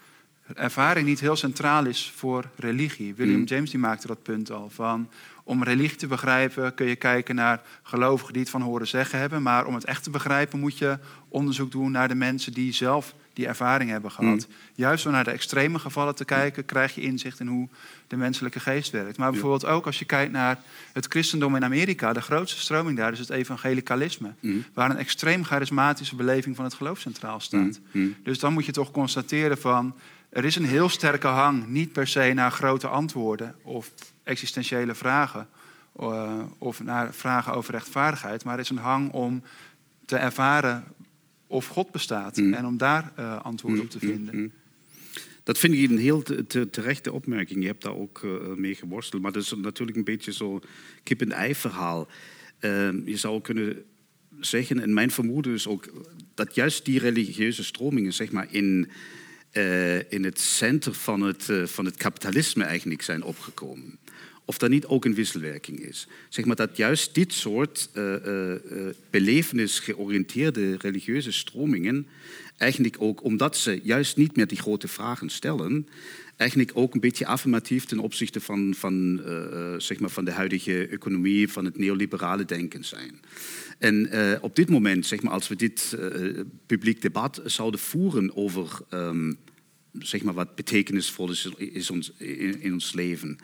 ervaring 0.56 1.08
niet 1.08 1.20
heel 1.20 1.36
centraal 1.36 1.86
is 1.86 2.12
voor 2.16 2.50
religie. 2.56 3.14
William 3.14 3.40
Mm. 3.40 3.46
James 3.46 3.70
die 3.70 3.80
maakte 3.80 4.08
dat 4.08 4.24
punt 4.24 4.52
al. 4.52 4.70
Van, 4.70 5.10
om 5.44 5.64
religie 5.64 5.98
te 5.98 6.08
begrijpen 6.08 6.74
kun 6.74 6.86
je 6.86 6.96
kijken 6.96 7.36
naar 7.36 7.62
gelovigen 7.84 8.34
die 8.34 8.42
het 8.42 8.52
van 8.52 8.62
horen 8.62 8.88
zeggen 8.88 9.20
hebben. 9.20 9.42
Maar 9.42 9.66
om 9.66 9.74
het 9.74 9.86
echt 9.86 10.04
te 10.04 10.10
begrijpen 10.10 10.60
moet 10.60 10.78
je 10.78 10.98
onderzoek 11.28 11.72
doen 11.72 11.92
naar 11.92 12.08
de 12.08 12.16
mensen 12.16 12.54
die 12.54 12.74
zelf 12.74 13.16
die 13.34 13.48
ervaring 13.48 13.90
hebben 13.90 14.12
gehad. 14.12 14.48
Juist 14.76 15.04
door 15.04 15.14
naar 15.14 15.24
de 15.24 15.32
extreme 15.32 15.80
gevallen 15.80 16.16
te 16.16 16.26
kijken, 16.26 16.66
krijg 16.66 16.96
je 16.96 17.02
inzicht 17.02 17.40
in 17.40 17.48
hoe 17.48 17.68
de 18.08 18.16
menselijke 18.16 18.60
geest 18.60 18.92
werkt. 18.92 19.18
Maar 19.18 19.32
bijvoorbeeld 19.32 19.66
ook 19.66 19.86
als 19.86 20.00
je 20.00 20.06
kijkt 20.06 20.32
naar 20.32 20.60
het 20.94 21.06
christendom 21.06 21.56
in 21.56 21.64
Amerika, 21.64 22.14
de 22.14 22.22
grootste 22.22 22.60
stroming 22.60 22.98
daar 22.98 23.12
is 23.12 23.20
het 23.20 23.30
evangelicalisme. 23.30 24.34
Mhm. 24.40 24.58
Waar 24.74 24.90
een 24.90 24.98
extreem 24.98 25.44
charismatische 25.44 26.16
beleving 26.16 26.56
van 26.56 26.66
het 26.66 26.74
geloof 26.74 27.00
centraal 27.00 27.40
staat. 27.40 27.80
Mhm. 27.92 28.08
Dus 28.24 28.40
dan 28.40 28.54
moet 28.54 28.66
je 28.66 28.72
toch 28.72 28.92
constateren 28.92 29.58
van... 29.58 29.96
er 30.30 30.46
is 30.46 30.56
een 30.56 30.66
heel 30.66 30.90
sterke 30.90 31.28
hang, 31.28 31.68
niet 31.68 31.92
per 31.92 32.08
se 32.08 32.32
naar 32.34 32.52
grote 32.52 32.88
antwoorden... 32.88 33.56
of 33.62 33.92
existentiële 34.24 34.96
vragen, 34.96 35.48
eh, 36.00 36.40
of 36.58 36.84
naar 36.84 37.14
vragen 37.14 37.54
over 37.54 37.74
rechtvaardigheid... 37.74 38.44
maar 38.44 38.54
er 38.54 38.60
is 38.60 38.70
een 38.70 38.78
hang 38.78 39.12
om 39.12 39.44
te 40.06 40.16
ervaren 40.16 40.84
of 41.54 41.68
God 41.68 41.92
bestaat... 41.92 42.38
Mm. 42.38 42.54
en 42.54 42.66
om 42.66 42.78
daar 42.78 43.12
eh, 43.16 43.42
antwoorden 43.42 43.82
op 43.82 43.90
te 43.90 44.00
vinden. 44.00 44.36
Mhm. 44.36 44.48
Dat 45.44 45.58
vind 45.58 45.74
ik 45.74 45.90
een 45.90 45.98
heel 45.98 46.22
te- 46.22 46.48
te- 46.48 46.70
terechte 46.70 47.12
opmerking. 47.12 47.62
Je 47.62 47.68
hebt 47.68 47.84
daar 47.84 47.96
ook 47.96 48.22
eh, 48.24 48.32
mee 48.56 48.76
geworsteld. 48.76 49.22
Maar 49.22 49.32
dat 49.32 49.44
is 49.44 49.54
natuurlijk 49.56 49.98
een 49.98 50.04
beetje 50.04 50.32
zo'n 50.32 50.62
kip-en-ei 51.04 51.56
verhaal. 51.56 52.08
Ehm, 52.60 53.02
je 53.06 53.18
zou 53.18 53.42
kunnen 53.42 53.84
zeggen, 54.40 54.80
en 54.80 54.94
mijn 54.94 55.12
vermoeden 55.12 55.54
is 55.54 55.68
ook... 55.68 56.06
dat 56.34 56.56
juist 56.56 56.86
die 56.86 57.00
religieuze 57.00 57.64
stromingen 57.64 58.14
zeg 58.14 58.32
maar, 58.32 58.48
in, 58.52 58.90
eh, 59.52 60.12
in 60.12 60.24
het 60.24 60.40
centrum 60.40 60.94
van 60.94 61.22
het, 61.22 61.50
van 61.66 61.86
het 61.86 61.98
kapitalisme 61.98 62.64
eigenlijk 62.64 63.02
zijn 63.02 63.24
opgekomen. 63.24 63.98
Of 64.46 64.58
dat 64.58 64.70
niet 64.70 64.86
ook 64.86 65.06
een 65.06 65.14
wisselwerking 65.14 65.80
is. 65.80 66.08
Zeg 66.30 66.46
maar 66.46 66.56
dat 66.56 66.78
juist 66.78 67.16
dit 67.16 67.34
soort 67.34 67.90
eh 67.94 68.16
eh, 68.16 68.54
eh, 68.54 68.96
belevenisgeoriënteerde 69.10 70.78
religieuze 70.78 71.32
stromingen 71.32 72.08
eigenlijk 72.58 72.96
ook, 73.00 73.24
omdat 73.24 73.58
ze 73.58 73.80
juist 73.84 74.18
niet 74.18 74.36
meer 74.36 74.48
die 74.48 74.58
grote 74.58 74.88
vragen 74.88 75.30
stellen, 75.30 75.88
eigenlijk 76.38 76.72
ook 76.74 76.94
een 76.94 77.00
beetje 77.00 77.26
affirmatief 77.26 77.86
ten 77.86 78.00
opzichte 78.00 78.40
van, 78.40 78.74
van, 78.78 79.22
zeg 79.78 80.00
maar 80.00 80.10
van 80.10 80.26
de 80.26 80.32
huidige 80.32 80.88
economie, 80.88 81.50
van 81.50 81.66
het 81.66 81.78
neoliberale 81.78 82.46
denken 82.46 82.86
zijn. 82.86 83.20
En 83.78 84.10
op 84.42 84.56
dit 84.56 84.70
moment, 84.70 85.06
zeg 85.06 85.22
maar, 85.22 85.34
als 85.34 85.48
we 85.48 85.56
dit 85.56 85.98
publiek 86.66 87.02
debat 87.02 87.42
zouden 87.46 87.80
voeren 87.80 88.36
over 88.36 88.80
ehm, 88.90 89.32
zeg 90.00 90.24
maar, 90.24 90.34
wat 90.34 90.56
betekenisvol 90.56 91.30
is, 91.30 91.50
in, 92.18 92.62
in 92.62 92.74
ons 92.74 92.94
leven. 92.94 93.38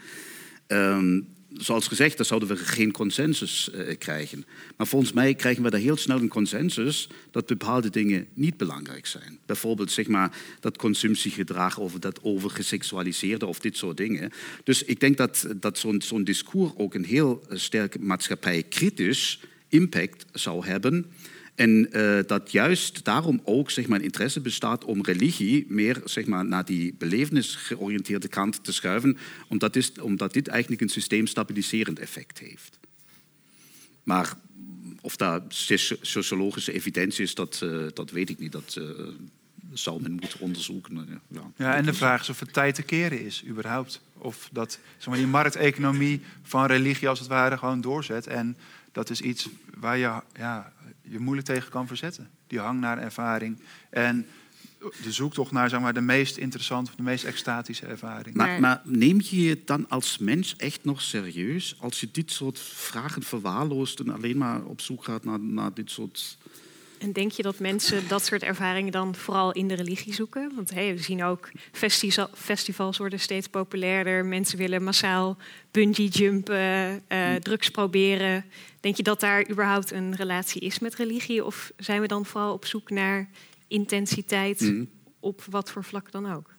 Ehm, 0.70 1.20
zoals 1.54 1.88
gezegd, 1.88 2.18
dan 2.18 2.26
zouden 2.26 2.50
we 2.50 2.56
geen 2.56 2.92
consensus 2.92 3.72
eh, 3.72 3.98
krijgen. 3.98 4.46
Maar 4.78 4.88
volgens 4.88 5.14
mij 5.14 5.34
krijgen 5.34 5.64
we 5.64 5.70
daar 5.70 5.80
heel 5.80 5.98
snel 5.98 6.20
een 6.20 6.28
consensus 6.28 7.10
dat 7.32 7.46
bepaalde 7.46 7.90
dingen 7.90 8.28
niet 8.34 8.58
belangrijk 8.58 9.06
zijn. 9.06 9.40
Bijvoorbeeld 9.46 9.92
zeg 9.92 10.08
maar, 10.08 10.38
dat 10.60 10.78
consumptiegedrag 10.78 11.78
of 11.78 11.94
dat 11.94 12.24
overgeseksualiseerde 12.24 13.46
of 13.46 13.60
dit 13.60 13.78
soort 13.78 13.98
dingen. 13.98 14.32
Dus 14.64 14.84
ik 14.84 15.00
denk 15.00 15.18
dat, 15.18 15.48
dat 15.56 15.86
zo'n 16.00 16.24
discours 16.24 16.72
ook 16.76 16.94
een 16.94 17.06
heel 17.06 17.44
sterk 17.50 18.00
maatschappijkritisch 18.00 19.40
impact 19.70 20.26
zou 20.32 20.66
hebben. 20.66 21.06
En 21.60 21.91
eh, 21.91 22.20
dat 22.28 22.51
juist 22.51 23.03
daarom 23.05 23.41
ook 23.43 23.72
zeg 23.72 23.88
maar, 23.88 23.97
een 23.99 24.03
interesse 24.03 24.41
bestaat 24.41 24.86
om 24.86 25.03
religie 25.03 25.66
meer 25.68 26.01
zeg 26.05 26.26
maar, 26.26 26.45
naar 26.45 26.66
die 26.66 26.95
belevenisgeoriënteerde 26.97 28.28
kant 28.28 28.64
te 28.64 28.72
schuiven, 28.72 29.18
omdat, 29.47 29.76
is, 29.76 29.91
omdat 30.01 30.34
dit 30.34 30.47
eigenlijk 30.47 30.82
een 30.82 30.89
systeemstabiliserend 30.89 31.99
effect 31.99 32.39
heeft. 32.39 32.80
Maar 34.03 34.34
of 35.01 35.16
daar 35.16 35.41
soci- 35.47 35.97
sociologische 36.01 36.72
evidentie 36.72 37.24
is, 37.24 37.36
dat, 37.36 37.60
eh, 37.64 37.86
dat 37.93 38.12
weet 38.12 38.30
ik 38.30 38.39
niet. 38.39 38.51
Dat 38.51 38.76
eh, 38.78 38.84
zou 39.74 40.01
men 40.01 40.12
moeten 40.12 40.39
onderzoeken. 40.39 41.22
Ja, 41.28 41.51
Ja, 41.55 41.76
en 41.76 41.86
de 41.86 41.93
vraag 41.93 42.22
is 42.22 42.30
of 42.30 42.39
het 42.39 42.53
tijd 42.53 42.76
te 42.76 42.84
keren 42.84 43.26
is, 43.26 43.43
überhaupt. 43.47 44.01
Of 44.14 44.49
dat 44.51 44.80
zeg 44.97 45.07
maar, 45.07 45.18
die 45.18 45.28
markteconomie 45.28 46.22
van 46.43 46.66
religie 46.66 47.07
als 47.10 47.20
het 47.20 47.28
ware 47.28 47.57
gewoon 47.57 47.82
doorzet. 47.82 48.28
En 48.28 48.57
dat 48.91 49.10
is 49.10 49.22
iets 49.22 49.49
waar 49.80 49.97
je 49.97 50.22
ja, 50.38 50.74
je 51.10 51.20
moeilijk 51.20 51.47
tegen 51.47 51.70
kan 51.70 51.88
verzetten. 51.88 52.30
Die 52.47 52.60
hang 52.60 52.80
naar 52.80 52.97
ervaring. 52.97 53.60
En 53.89 54.26
de 55.03 55.12
zoektocht 55.12 55.51
naar 55.51 55.70
zeg 55.70 55.80
maar, 55.80 55.93
de 55.93 56.01
meest 56.01 56.38
interessante 56.38 56.91
of 56.91 56.97
de 56.97 57.03
meest 57.03 57.24
extatische 57.24 57.86
ervaring. 57.86 58.36
Maar, 58.36 58.82
neem 58.84 59.20
je 59.24 59.41
je 59.41 59.62
dan 59.66 59.89
als 59.89 60.18
mens 60.18 60.55
echt 60.55 60.84
nog 60.84 61.01
serieus 61.01 61.76
als 61.80 61.99
je 61.99 62.10
dit 62.12 62.32
soort 62.32 62.60
vragen 62.60 63.24
verwaarloost 63.24 63.99
en 63.99 64.10
alleen 64.10 64.38
maar 64.38 64.64
op 64.64 64.82
zoek 64.82 65.03
gaat 65.03 65.24
naar, 65.24 65.39
naar 65.39 65.74
dit 65.74 65.91
soort. 65.91 66.38
En 67.00 67.14
denk 67.14 67.32
je 67.32 67.41
dat 67.43 67.60
mensen 67.60 68.08
dat 68.08 68.26
soort 68.26 68.43
ervaringen 68.43 68.91
dan 68.91 69.16
vooral 69.16 69.52
in 69.52 69.68
de 69.68 69.74
religie 69.74 70.14
zoeken? 70.14 70.52
Want 70.56 70.70
hey, 70.74 70.95
we 70.95 71.02
zien 71.02 71.24
ook 71.24 71.52
festiva- 71.72 72.30
festivals 72.36 72.97
worden 72.97 73.20
steeds 73.20 73.47
populairder. 73.47 74.26
Mensen 74.26 74.58
willen 74.58 74.84
massaal 74.84 75.38
bungee 75.72 76.08
jumpen, 76.08 77.02
eh, 77.08 77.36
drugs 77.36 77.70
proberen. 77.70 78.45
Denk 78.80 78.95
je 78.95 79.04
dat 79.04 79.20
daar 79.20 79.50
überhaupt 79.50 79.91
een 79.91 80.16
relatie 80.16 80.62
is 80.62 80.80
met 80.80 80.95
religie? 80.95 81.45
Of 81.45 81.72
zijn 81.78 82.02
we 82.02 82.08
dan 82.08 82.26
vooral 82.26 82.54
op 82.54 82.66
zoek 82.66 82.89
naar 82.89 83.28
intensiteit 83.68 84.60
Mhm. 84.62 84.84
op 85.20 85.43
wat 85.50 85.72
voor 85.72 85.84
vlak 85.84 86.12
dan 86.12 86.34
ook? 86.34 86.50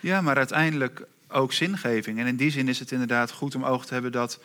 Ja, 0.00 0.20
maar 0.20 0.36
uiteindelijk 0.36 1.06
ook 1.28 1.52
zingeving. 1.52 2.18
En 2.18 2.26
in 2.26 2.36
die 2.36 2.50
zin 2.50 2.68
is 2.68 2.78
het 2.78 2.92
inderdaad 2.92 3.30
goed 3.30 3.54
om 3.54 3.64
oog 3.64 3.86
te 3.86 3.92
hebben 3.92 4.12
dat 4.12 4.40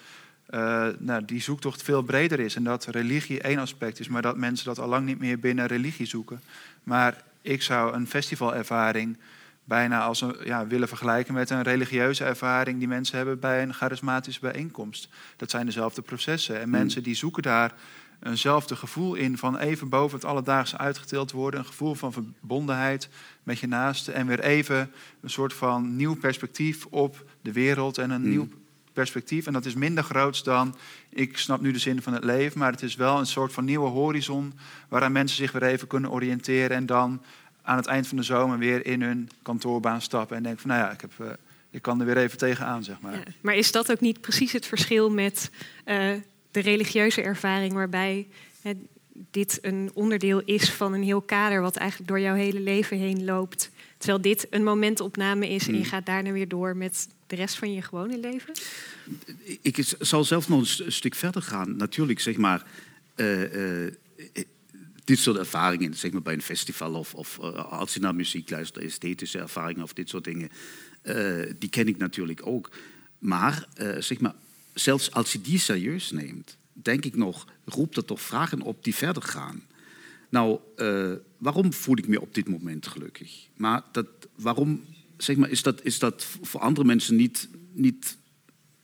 eh, 0.45 0.87
nou, 0.99 1.25
die 1.25 1.41
zoektocht 1.41 1.83
veel 1.83 2.01
breder 2.01 2.39
is. 2.39 2.55
En 2.55 2.63
dat 2.63 2.85
religie 2.85 3.41
één 3.41 3.59
aspect 3.59 3.99
is, 3.99 4.07
maar 4.07 4.21
dat 4.21 4.37
mensen 4.37 4.65
dat 4.65 4.79
al 4.79 4.87
lang 4.87 5.05
niet 5.05 5.19
meer 5.19 5.39
binnen 5.39 5.65
religie 5.65 6.05
zoeken. 6.05 6.41
Maar 6.83 7.23
ik 7.41 7.61
zou 7.61 7.93
een 7.93 8.07
festivalervaring 8.07 9.17
bijna 9.63 10.01
als 10.01 10.21
een, 10.21 10.35
ja, 10.43 10.67
willen 10.67 10.87
vergelijken 10.87 11.33
met 11.33 11.49
een 11.49 11.61
religieuze 11.61 12.23
ervaring 12.23 12.79
die 12.79 12.87
mensen 12.87 13.17
hebben 13.17 13.39
bij 13.39 13.61
een 13.61 13.73
charismatische 13.73 14.39
bijeenkomst. 14.39 15.09
Dat 15.37 15.49
zijn 15.49 15.65
dezelfde 15.65 16.01
processen. 16.01 16.59
En 16.59 16.69
mensen 16.69 17.03
die 17.03 17.15
zoeken 17.15 17.43
daar 17.43 17.73
eenzelfde 18.23 18.75
gevoel 18.75 19.13
in 19.13 19.37
van 19.37 19.57
even 19.57 19.89
boven 19.89 20.17
het 20.17 20.27
alledaagse 20.27 20.77
uitgetild 20.77 21.31
worden. 21.31 21.59
Een 21.59 21.65
gevoel 21.65 21.93
van 21.95 22.13
verbondenheid 22.13 23.09
met 23.43 23.59
je 23.59 23.67
naaste. 23.67 24.11
En 24.11 24.27
weer 24.27 24.39
even 24.39 24.91
een 25.21 25.29
soort 25.29 25.53
van 25.53 25.95
nieuw 25.95 26.15
perspectief 26.15 26.85
op 26.85 27.25
de 27.41 27.51
wereld 27.51 27.97
en 27.97 28.09
een 28.09 28.21
Mm. 28.21 28.29
nieuw 28.29 28.47
perspectief. 28.93 29.47
En 29.47 29.53
dat 29.53 29.65
is 29.65 29.73
minder 29.73 30.03
groots 30.03 30.43
dan, 30.43 30.75
ik 31.09 31.37
snap 31.37 31.61
nu 31.61 31.71
de 31.71 31.79
zin 31.79 32.01
van 32.01 32.13
het 32.13 32.23
leven, 32.23 32.59
maar 32.59 32.71
het 32.71 32.81
is 32.81 32.95
wel 32.95 33.19
een 33.19 33.25
soort 33.25 33.53
van 33.53 33.65
nieuwe 33.65 33.89
horizon 33.89 34.53
waaraan 34.89 35.11
mensen 35.11 35.37
zich 35.37 35.51
weer 35.51 35.63
even 35.63 35.87
kunnen 35.87 36.11
oriënteren 36.11 36.77
en 36.77 36.85
dan 36.85 37.21
aan 37.61 37.77
het 37.77 37.85
eind 37.85 38.07
van 38.07 38.17
de 38.17 38.23
zomer 38.23 38.57
weer 38.57 38.85
in 38.85 39.01
hun 39.01 39.29
kantoorbaan 39.41 40.01
stappen 40.01 40.37
en 40.37 40.43
denken 40.43 40.61
van, 40.61 40.69
nou 40.69 40.81
ja, 40.81 40.91
ik, 40.91 41.01
heb, 41.01 41.11
eh, 41.17 41.27
ik 41.69 41.81
kan 41.81 41.99
er 41.99 42.05
weer 42.05 42.17
even 42.17 42.37
tegenaan, 42.37 42.83
zeg 42.83 42.99
maar. 43.01 43.23
Maar 43.41 43.55
is 43.55 43.71
dat 43.71 43.91
ook 43.91 43.99
niet 43.99 44.21
precies 44.21 44.51
het 44.51 44.65
verschil 44.65 45.11
met 45.11 45.51
eh, 45.83 46.11
de 46.51 46.59
religieuze 46.59 47.21
ervaring, 47.21 47.73
waarbij 47.73 48.27
dit 49.31 49.59
een 49.61 49.91
onderdeel 49.93 50.41
is 50.45 50.71
van 50.71 50.93
een 50.93 51.03
heel 51.03 51.21
kader 51.21 51.61
wat 51.61 51.75
eigenlijk 51.75 52.09
door 52.09 52.19
jouw 52.19 52.35
hele 52.35 52.59
leven 52.59 52.97
heen 52.97 53.25
loopt. 53.25 53.71
Terwijl 54.03 54.21
dit 54.21 54.47
een 54.49 54.63
momentopname 54.63 55.49
is 55.49 55.67
en 55.67 55.77
je 55.77 55.83
gaat 55.83 56.05
daarna 56.05 56.31
weer 56.31 56.47
door 56.47 56.77
met 56.77 57.07
de 57.27 57.35
rest 57.35 57.55
van 57.55 57.73
je 57.73 57.81
gewone 57.81 58.19
leven? 58.19 58.53
Ik 59.61 59.95
zal 59.99 60.23
zelf 60.23 60.49
nog 60.49 60.79
een 60.79 60.91
stuk 60.91 61.15
verder 61.15 61.41
gaan. 61.41 61.75
Natuurlijk, 61.75 62.19
zeg 62.19 62.37
maar, 62.37 62.65
uh, 63.15 63.81
uh, 63.83 63.91
dit 65.03 65.19
soort 65.19 65.37
ervaringen, 65.37 65.93
zeg 65.93 66.11
maar 66.11 66.21
bij 66.21 66.33
een 66.33 66.41
festival 66.41 66.93
of, 66.93 67.13
of 67.13 67.37
uh, 67.41 67.71
als 67.71 67.93
je 67.93 67.99
naar 67.99 68.15
muziek 68.15 68.49
luistert, 68.49 68.85
esthetische 68.85 69.39
ervaringen 69.39 69.83
of 69.83 69.93
dit 69.93 70.09
soort 70.09 70.23
dingen, 70.23 70.49
die 71.59 71.69
ken 71.69 71.87
ik 71.87 71.97
natuurlijk 71.97 72.45
ook. 72.45 72.71
Maar, 73.19 73.67
zeg 73.99 74.19
maar, 74.19 74.35
zelfs 74.73 75.11
als 75.11 75.31
je 75.31 75.41
die 75.41 75.59
serieus 75.59 76.11
neemt, 76.11 76.57
denk 76.73 77.05
ik 77.05 77.15
nog, 77.15 77.47
roept 77.65 77.95
dat 77.95 78.07
toch 78.07 78.21
vragen 78.21 78.61
op 78.61 78.83
die 78.83 78.95
verder 78.95 79.23
gaan. 79.23 79.63
Nou, 80.33 80.59
waarom 81.37 81.73
voel 81.73 81.97
ik 81.97 82.07
me 82.07 82.21
op 82.21 82.33
dit 82.33 82.49
moment 82.49 82.87
gelukkig? 82.87 83.47
Maar 83.55 83.83
dat, 83.91 84.07
waarom 84.35 84.81
zeg 85.17 85.35
maar, 85.35 85.49
is, 85.49 85.63
dat, 85.63 85.83
is 85.83 85.99
dat 85.99 86.27
voor 86.41 86.59
andere 86.59 86.87
mensen 86.87 87.15
niet, 87.15 87.49
niet, 87.73 88.17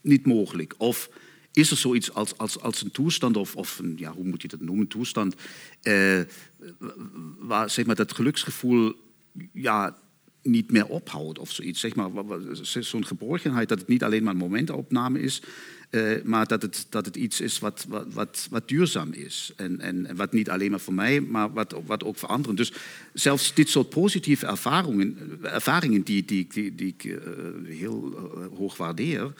niet 0.01 0.25
mogelijk? 0.25 0.73
Of 0.77 1.09
is 1.53 1.71
er 1.71 1.77
zoiets 1.77 2.13
als, 2.13 2.37
als, 2.37 2.59
als 2.59 2.81
een 2.81 2.91
toestand, 2.91 3.37
of, 3.37 3.55
of 3.55 3.81
ja, 3.95 4.11
hoe 4.11 4.25
moet 4.25 4.41
je 4.41 4.47
dat 4.47 4.61
noemen, 4.61 4.87
toestand, 4.87 5.35
eh, 5.81 6.21
waar 7.39 7.69
zeg 7.69 7.85
maar, 7.85 7.95
dat 7.95 8.13
geluksgevoel 8.13 8.95
ja, 9.53 9.97
niet 10.41 10.71
meer 10.71 10.85
ophoudt 10.85 11.39
of 11.39 11.51
zoiets. 11.51 11.79
Zeg 11.79 11.95
maar, 11.95 12.09
zo'n 12.61 13.05
geborgenheid, 13.05 13.69
dat 13.69 13.79
het 13.79 13.87
niet 13.87 14.03
alleen 14.03 14.23
maar 14.23 14.33
een 14.33 14.39
momentopname 14.39 15.19
is, 15.19 15.41
uh, 15.89 16.23
maar 16.23 16.47
dat 16.47 16.61
het, 16.61 16.85
dat 16.89 17.05
het 17.05 17.15
iets 17.15 17.41
is 17.41 17.59
wat, 17.59 17.85
wat, 17.87 18.05
wat, 18.13 18.47
wat 18.49 18.67
duurzaam 18.67 19.11
is. 19.11 19.51
En, 19.55 19.79
en, 19.79 20.15
wat 20.15 20.33
niet 20.33 20.49
alleen 20.49 20.71
maar 20.71 20.79
voor 20.79 20.93
mij, 20.93 21.21
maar 21.21 21.53
wat, 21.53 21.75
wat 21.85 22.03
ook 22.03 22.17
voor 22.17 22.29
anderen. 22.29 22.55
Dus 22.55 22.71
zelfs 23.13 23.53
dit 23.53 23.69
soort 23.69 23.89
positieve 23.89 24.45
ervaringen, 24.45 25.39
ervaringen 25.41 26.01
die, 26.01 26.25
die, 26.25 26.47
die, 26.49 26.75
die 26.75 26.87
ik 26.97 27.03
uh, 27.03 27.17
heel 27.65 28.13
uh, 28.13 28.57
hoog 28.57 28.77
waardeer, 28.77 29.33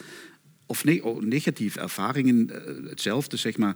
of 0.66 0.84
ne 0.84 1.18
negatieve 1.20 1.80
ervaringen, 1.80 2.50
hetzelfde 2.90 3.38
zeg 3.38 3.58
maar, 3.58 3.76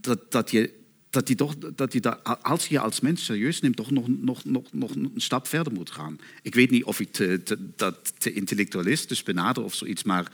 dat, 0.00 0.32
dat 0.32 0.50
je 0.50 0.82
dat 1.14 1.26
hij 1.26 1.36
toch, 1.36 1.54
dat 1.74 1.92
hij 1.92 2.00
daar, 2.00 2.16
als 2.42 2.66
je 2.66 2.78
als 2.78 3.00
mens 3.00 3.24
serieus 3.24 3.60
neemt, 3.60 3.76
toch 3.76 3.90
nog, 3.90 4.08
nog, 4.08 4.44
nog, 4.44 4.72
nog 4.72 4.94
een 4.94 5.12
stap 5.16 5.46
verder 5.46 5.72
moet 5.72 5.90
gaan. 5.90 6.18
Ik 6.42 6.54
weet 6.54 6.70
niet 6.70 6.84
of 6.84 7.00
ik 7.00 7.12
te, 7.12 7.42
te, 7.42 7.58
dat 7.76 8.12
te 8.18 8.32
intellectualistisch 8.32 9.22
benader 9.22 9.64
of 9.64 9.74
zoiets, 9.74 10.02
maar 10.02 10.32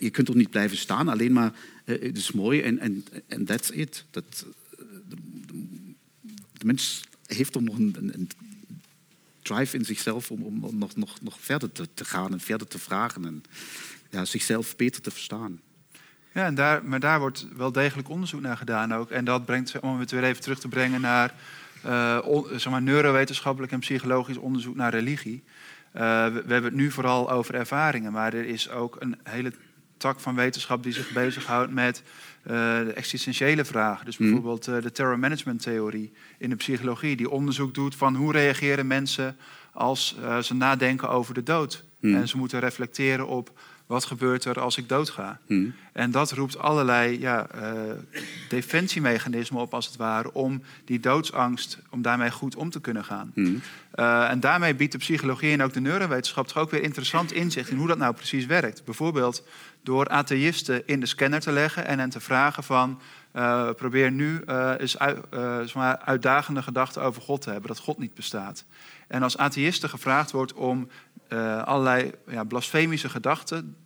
je 0.00 0.10
kunt 0.10 0.26
toch 0.26 0.36
niet 0.36 0.50
blijven 0.50 0.76
staan, 0.76 1.08
alleen 1.08 1.32
maar 1.32 1.52
uh, 1.84 2.02
het 2.02 2.16
is 2.16 2.32
mooi 2.32 2.60
en, 2.60 2.78
en, 2.78 3.04
en 3.26 3.44
that's 3.44 3.70
it. 3.70 4.04
Dat, 4.10 4.46
uh, 4.78 4.86
de, 6.52 6.64
mens 6.64 7.04
heeft 7.26 7.52
toch 7.52 7.62
nog 7.62 7.78
een, 7.78 7.96
een, 8.00 8.30
drive 9.42 9.76
in 9.76 9.84
zichzelf 9.84 10.30
om, 10.30 10.42
om 10.42 10.78
nog, 10.78 10.96
nog, 10.96 11.20
nog 11.20 11.36
verder 11.40 11.72
te, 11.72 11.88
te, 11.94 12.04
gaan 12.04 12.32
en 12.32 12.40
verder 12.40 12.66
te 12.66 12.78
vragen 12.78 13.24
en 13.24 13.42
ja, 14.10 14.24
zichzelf 14.24 14.76
beter 14.76 15.02
te 15.02 15.10
verstaan. 15.10 15.60
Ja, 16.34 16.46
en 16.46 16.54
daar, 16.54 16.84
maar 16.84 17.00
daar 17.00 17.20
wordt 17.20 17.46
wel 17.56 17.72
degelijk 17.72 18.08
onderzoek 18.08 18.40
naar 18.40 18.56
gedaan 18.56 18.94
ook. 18.94 19.10
En 19.10 19.24
dat 19.24 19.44
brengt, 19.44 19.80
om 19.80 20.00
het 20.00 20.10
weer 20.10 20.24
even 20.24 20.42
terug 20.42 20.60
te 20.60 20.68
brengen 20.68 21.00
naar 21.00 21.34
uh, 21.86 22.18
zeg 22.56 22.70
maar, 22.70 22.82
neurowetenschappelijk 22.82 23.72
en 23.72 23.78
psychologisch 23.78 24.36
onderzoek 24.36 24.76
naar 24.76 24.90
religie. 24.90 25.42
We, 25.92 26.00
hebben 26.00 26.64
het 26.64 26.74
nu 26.74 26.90
vooral 26.90 27.30
over 27.30 27.54
ervaringen, 27.54 28.12
maar 28.12 28.34
er 28.34 28.44
is 28.44 28.70
ook 28.70 28.96
een 28.98 29.16
hele 29.22 29.52
tak 29.98 30.20
van 30.20 30.34
wetenschap 30.34 30.82
die 30.82 30.92
zich 30.92 31.12
bezighoudt 31.12 31.72
met 31.72 32.02
uh, 32.42 32.52
de 32.78 32.92
existentiële 32.94 33.64
vragen. 33.64 34.04
Dus 34.04 34.18
mhm. 34.18 34.30
bijvoorbeeld 34.30 34.64
de 34.82 34.92
terror 34.92 35.18
management 35.18 35.62
theorie 35.62 36.12
in 36.38 36.50
de 36.50 36.56
psychologie, 36.56 37.16
die 37.16 37.30
onderzoek 37.30 37.74
doet 37.74 37.94
van 37.94 38.14
hoe 38.14 38.32
reageren 38.32 38.86
mensen 38.86 39.36
als 39.72 40.16
ze 40.42 40.54
nadenken 40.54 41.08
over 41.08 41.34
de 41.34 41.42
dood. 41.42 41.84
Mhm. 42.00 42.14
En 42.14 42.28
ze 42.28 42.36
moeten 42.36 42.60
reflecteren 42.60 43.26
op 43.26 43.52
wat 43.88 44.04
gebeurt 44.04 44.44
er 44.44 44.60
als 44.60 44.76
ik 44.76 44.88
doodga? 44.88 45.40
Hmm. 45.46 45.74
En 45.92 46.10
dat 46.10 46.32
roept 46.32 46.58
allerlei 46.58 47.20
ja, 47.20 47.46
defensiemechanismen 48.48 49.60
op, 49.60 49.74
als 49.74 49.86
het 49.86 49.96
ware, 49.96 50.32
om 50.32 50.62
die 50.84 51.00
doodsangst, 51.00 51.78
om 51.90 52.02
daarmee 52.02 52.30
goed 52.30 52.56
om 52.56 52.70
te 52.70 52.80
kunnen 52.80 53.04
gaan. 53.04 53.30
Hmm. 53.34 53.60
En 54.28 54.40
daarmee 54.40 54.74
biedt 54.74 54.92
de 54.92 54.98
psychologie 54.98 55.52
en 55.52 55.62
ook 55.62 55.72
de 55.72 55.80
neurowetenschap 55.80 56.46
toch 56.46 56.56
ook 56.56 56.70
weer 56.70 56.82
interessant 56.82 57.32
inzicht 57.32 57.70
in 57.70 57.76
hoe 57.76 57.86
dat 57.86 57.98
nou 57.98 58.14
precies 58.14 58.46
werkt. 58.46 58.84
Bijvoorbeeld 58.84 59.42
door 59.88 60.08
atheïsten 60.08 60.86
in 60.86 61.00
de 61.00 61.06
scanner 61.06 61.40
te 61.40 61.52
leggen 61.52 61.86
en 61.86 61.98
hen 61.98 62.10
te 62.10 62.20
vragen 62.20 62.62
van... 62.62 63.00
Uh, 63.36 63.70
probeer 63.76 64.10
nu 64.10 64.40
eens 64.78 64.98
uit, 64.98 65.18
uitdagende 66.04 66.62
gedachten 66.62 67.02
over 67.02 67.22
God 67.22 67.40
te 67.40 67.50
hebben, 67.50 67.68
dat 67.68 67.78
God 67.78 67.98
niet 67.98 68.14
bestaat. 68.14 68.64
En 69.06 69.22
als 69.22 69.36
atheïsten 69.36 69.88
gevraagd 69.88 70.30
wordt 70.30 70.52
om 70.52 70.88
allerlei 71.64 72.10
ja, 72.28 72.44
blasfemische 72.44 73.08
gedachten 73.08 73.76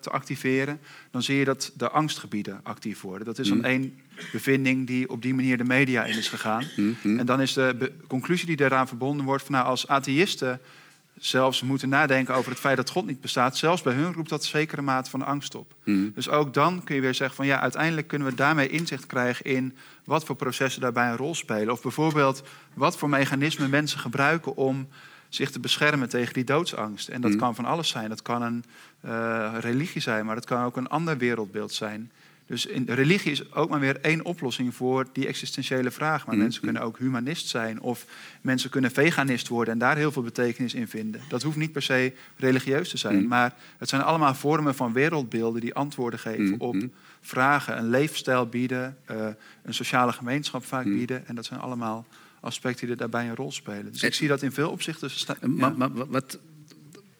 te 0.00 0.10
activeren, 0.10 0.80
dan 1.10 1.22
zie 1.22 1.36
je 1.36 1.44
dat 1.44 1.72
de 1.76 1.90
angstgebieden 1.90 2.60
actief 2.62 3.00
worden. 3.00 3.26
Dat 3.26 3.38
is 3.38 3.48
dan 3.48 3.58
mm. 3.58 3.64
één 3.64 4.00
bevinding 4.32 4.86
die 4.86 5.10
op 5.10 5.22
die 5.22 5.34
manier 5.34 5.56
de 5.56 5.64
media 5.64 6.04
in 6.04 6.18
is 6.18 6.28
gegaan. 6.28 6.64
Mm, 6.76 6.96
mm. 7.02 7.18
En 7.18 7.26
dan 7.26 7.40
is 7.40 7.52
de 7.52 7.92
conclusie 8.06 8.46
die 8.46 8.56
daaraan 8.56 8.88
verbonden 8.88 9.26
wordt 9.26 9.44
van 9.44 9.54
nou, 9.54 9.66
als 9.66 9.88
atheïsten 9.88 10.60
zelfs 11.26 11.62
moeten 11.62 11.88
nadenken 11.88 12.34
over 12.34 12.50
het 12.50 12.60
feit 12.60 12.76
dat 12.76 12.90
God 12.90 13.06
niet 13.06 13.20
bestaat, 13.20 13.56
zelfs 13.56 13.82
bij 13.82 13.92
hun 13.92 14.12
roept 14.12 14.28
dat 14.28 14.44
zekere 14.44 14.82
mate 14.82 15.10
van 15.10 15.22
angst 15.22 15.54
op. 15.54 15.74
Dus 16.14 16.28
ook 16.28 16.54
dan 16.54 16.84
kun 16.84 16.94
je 16.94 17.00
weer 17.00 17.14
zeggen 17.14 17.36
van 17.36 17.46
ja, 17.46 17.60
uiteindelijk 17.60 18.06
kunnen 18.06 18.28
we 18.28 18.34
daarmee 18.34 18.68
inzicht 18.68 19.06
krijgen 19.06 19.44
in 19.44 19.76
wat 20.04 20.24
voor 20.24 20.36
processen 20.36 20.80
daarbij 20.80 21.10
een 21.10 21.16
rol 21.16 21.34
spelen. 21.34 21.72
Of 21.72 21.82
bijvoorbeeld 21.82 22.42
wat 22.74 22.96
voor 22.96 23.08
mechanismen 23.08 23.70
mensen 23.70 23.98
gebruiken 23.98 24.56
om 24.56 24.88
zich 25.28 25.50
te 25.50 25.60
beschermen 25.60 26.08
tegen 26.08 26.34
die 26.34 26.44
doodsangst. 26.44 27.08
En 27.08 27.20
dat 27.20 27.30
mm. 27.30 27.38
kan 27.38 27.54
van 27.54 27.64
alles 27.64 27.88
zijn. 27.88 28.08
Dat 28.08 28.22
kan 28.22 28.42
een 28.42 28.64
uh, 29.04 29.54
religie 29.60 30.00
zijn, 30.00 30.26
maar 30.26 30.34
dat 30.34 30.44
kan 30.44 30.64
ook 30.64 30.76
een 30.76 30.88
ander 30.88 31.18
wereldbeeld 31.18 31.72
zijn. 31.72 32.10
Dus 32.52 32.66
in, 32.66 32.84
religie 32.88 33.30
is 33.30 33.52
ook 33.52 33.70
maar 33.70 33.80
weer 33.80 34.00
één 34.00 34.24
oplossing 34.24 34.74
voor 34.74 35.06
die 35.12 35.26
existentiële 35.26 35.90
vraag. 35.90 36.26
Maar 36.26 36.34
mm. 36.34 36.40
mensen 36.40 36.62
kunnen 36.62 36.82
ook 36.82 36.98
humanist 36.98 37.48
zijn 37.48 37.80
of 37.80 38.06
mensen 38.40 38.70
kunnen 38.70 38.90
veganist 38.90 39.48
worden 39.48 39.72
en 39.72 39.78
daar 39.78 39.96
heel 39.96 40.12
veel 40.12 40.22
betekenis 40.22 40.74
in 40.74 40.88
vinden. 40.88 41.20
Dat 41.28 41.42
hoeft 41.42 41.56
niet 41.56 41.72
per 41.72 41.82
se 41.82 42.12
religieus 42.36 42.88
te 42.88 42.96
zijn, 42.96 43.20
mm. 43.20 43.28
maar 43.28 43.54
het 43.78 43.88
zijn 43.88 44.02
allemaal 44.02 44.34
vormen 44.34 44.74
van 44.74 44.92
wereldbeelden 44.92 45.60
die 45.60 45.74
antwoorden 45.74 46.18
geven 46.18 46.60
op 46.60 46.76
vragen, 47.20 47.78
een 47.78 47.88
leefstijl 47.88 48.46
bieden, 48.46 48.96
uh, 49.10 49.26
een 49.62 49.74
sociale 49.74 50.12
gemeenschap 50.12 50.64
vaak 50.64 50.84
bieden. 50.84 51.26
En 51.26 51.34
dat 51.34 51.44
zijn 51.44 51.60
allemaal 51.60 52.06
aspecten 52.40 52.86
die 52.86 52.96
daarbij 52.96 53.28
een 53.28 53.36
rol 53.36 53.52
spelen. 53.52 53.92
Dus 53.92 54.02
ik 54.02 54.14
zie 54.14 54.28
dat 54.28 54.42
in 54.42 54.52
veel 54.52 54.70
opzichten. 54.70 55.10
Maar, 55.56 55.76
maar 55.76 55.90
wat, 55.92 56.38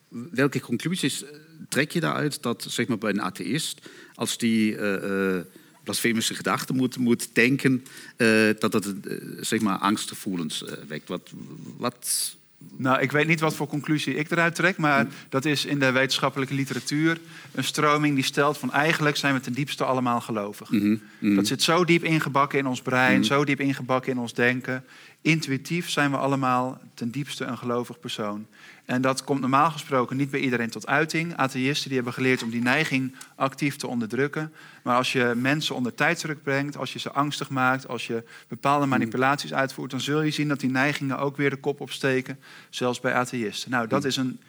welke 0.09 0.61
conclusies 0.61 1.25
trek 1.69 1.91
je 1.91 2.01
daaruit 2.01 2.43
dat 2.43 2.67
zeg 2.69 2.87
maar, 2.87 2.99
bij 2.99 3.11
een 3.11 3.23
atheïst, 3.23 3.89
als 4.15 4.39
die 4.39 4.77
uh, 4.77 5.41
blasfemische 5.85 6.35
gedachten 6.35 6.77
moet, 6.77 6.99
moet 6.99 7.29
denken, 7.33 7.85
uh, 8.17 8.51
dat 8.59 8.73
dat 8.73 8.95
zeg 9.41 9.61
maar, 9.61 9.79
angstgevoelens 9.79 10.65
wekt? 10.89 11.09
Wat, 11.09 11.31
wat 11.77 12.37
nou, 12.77 13.01
ik 13.01 13.13
weet 13.13 13.27
niet 13.27 13.41
wat 13.41 13.55
voor 13.55 13.67
conclusie 13.67 14.15
ik 14.15 14.31
eruit 14.31 14.55
trek, 14.55 14.77
maar 14.77 15.07
dat 15.29 15.45
is 15.45 15.65
in 15.65 15.79
de 15.79 15.93
wetenschappelijke 15.93 16.55
literatuur 16.55 17.19
een 17.55 17.65
stroming 17.65 18.15
die 18.15 18.25
stelt 18.25 18.59
van 18.59 18.73
eigenlijk 18.73 19.17
zijn 19.17 19.35
we 19.35 19.41
ten 19.41 19.53
diepste 19.53 19.85
allemaal 19.85 20.21
gelovig. 20.21 20.71
Mhm, 20.71 20.97
mhm. 21.19 21.35
Dat 21.35 21.47
zit 21.47 21.63
zo 21.63 21.85
diep 21.85 22.05
ingebakken 22.05 22.59
in 22.59 22.67
ons 22.67 22.83
brein, 22.83 23.19
mhm. 23.19 23.27
zo 23.27 23.45
diep 23.45 23.61
ingebakken 23.61 24.13
in 24.13 24.19
ons 24.19 24.35
denken. 24.35 24.85
Intuïtief 25.21 25.91
zijn 25.91 26.11
we 26.11 26.17
allemaal 26.17 26.81
ten 26.95 27.11
diepste 27.11 27.45
een 27.45 27.59
gelovig 27.59 28.01
persoon. 28.01 28.47
En 28.85 29.03
dat 29.03 29.25
komt 29.25 29.41
normaal 29.41 29.71
gesproken 29.71 30.17
niet 30.17 30.31
bij 30.31 30.41
iedereen 30.41 30.71
tot 30.71 30.87
uiting. 30.87 31.37
Atheïsten 31.37 31.87
die 31.87 31.95
hebben 31.95 32.13
geleerd 32.13 32.43
om 32.43 32.51
die 32.51 32.63
neiging 32.63 33.15
actief 33.35 33.77
te 33.77 33.87
onderdrukken. 33.87 34.53
Maar 34.83 34.97
als 34.97 35.13
je 35.13 35.33
mensen 35.37 35.75
onder 35.75 35.95
tijdsdruk 35.95 36.43
brengt, 36.43 36.77
als 36.77 36.93
je 36.93 36.99
ze 36.99 37.13
angstig 37.13 37.51
maakt, 37.51 37.89
als 37.89 38.07
je 38.07 38.25
bepaalde 38.49 38.87
manipulaties 38.87 39.55
uitvoert, 39.55 39.91
dan 39.91 40.01
zul 40.01 40.23
je 40.23 40.31
zien 40.31 40.49
dat 40.49 40.61
die 40.61 40.71
neigingen 40.71 41.19
ook 41.19 41.37
weer 41.37 41.51
de 41.51 41.57
kop 41.57 41.81
opsteken, 41.81 42.39
zelfs 42.71 43.01
bij 43.01 43.13
atheïsten. 43.15 43.71
Nou, 43.71 43.87
dat 43.87 44.05
is 44.05 44.17
een 44.17 44.41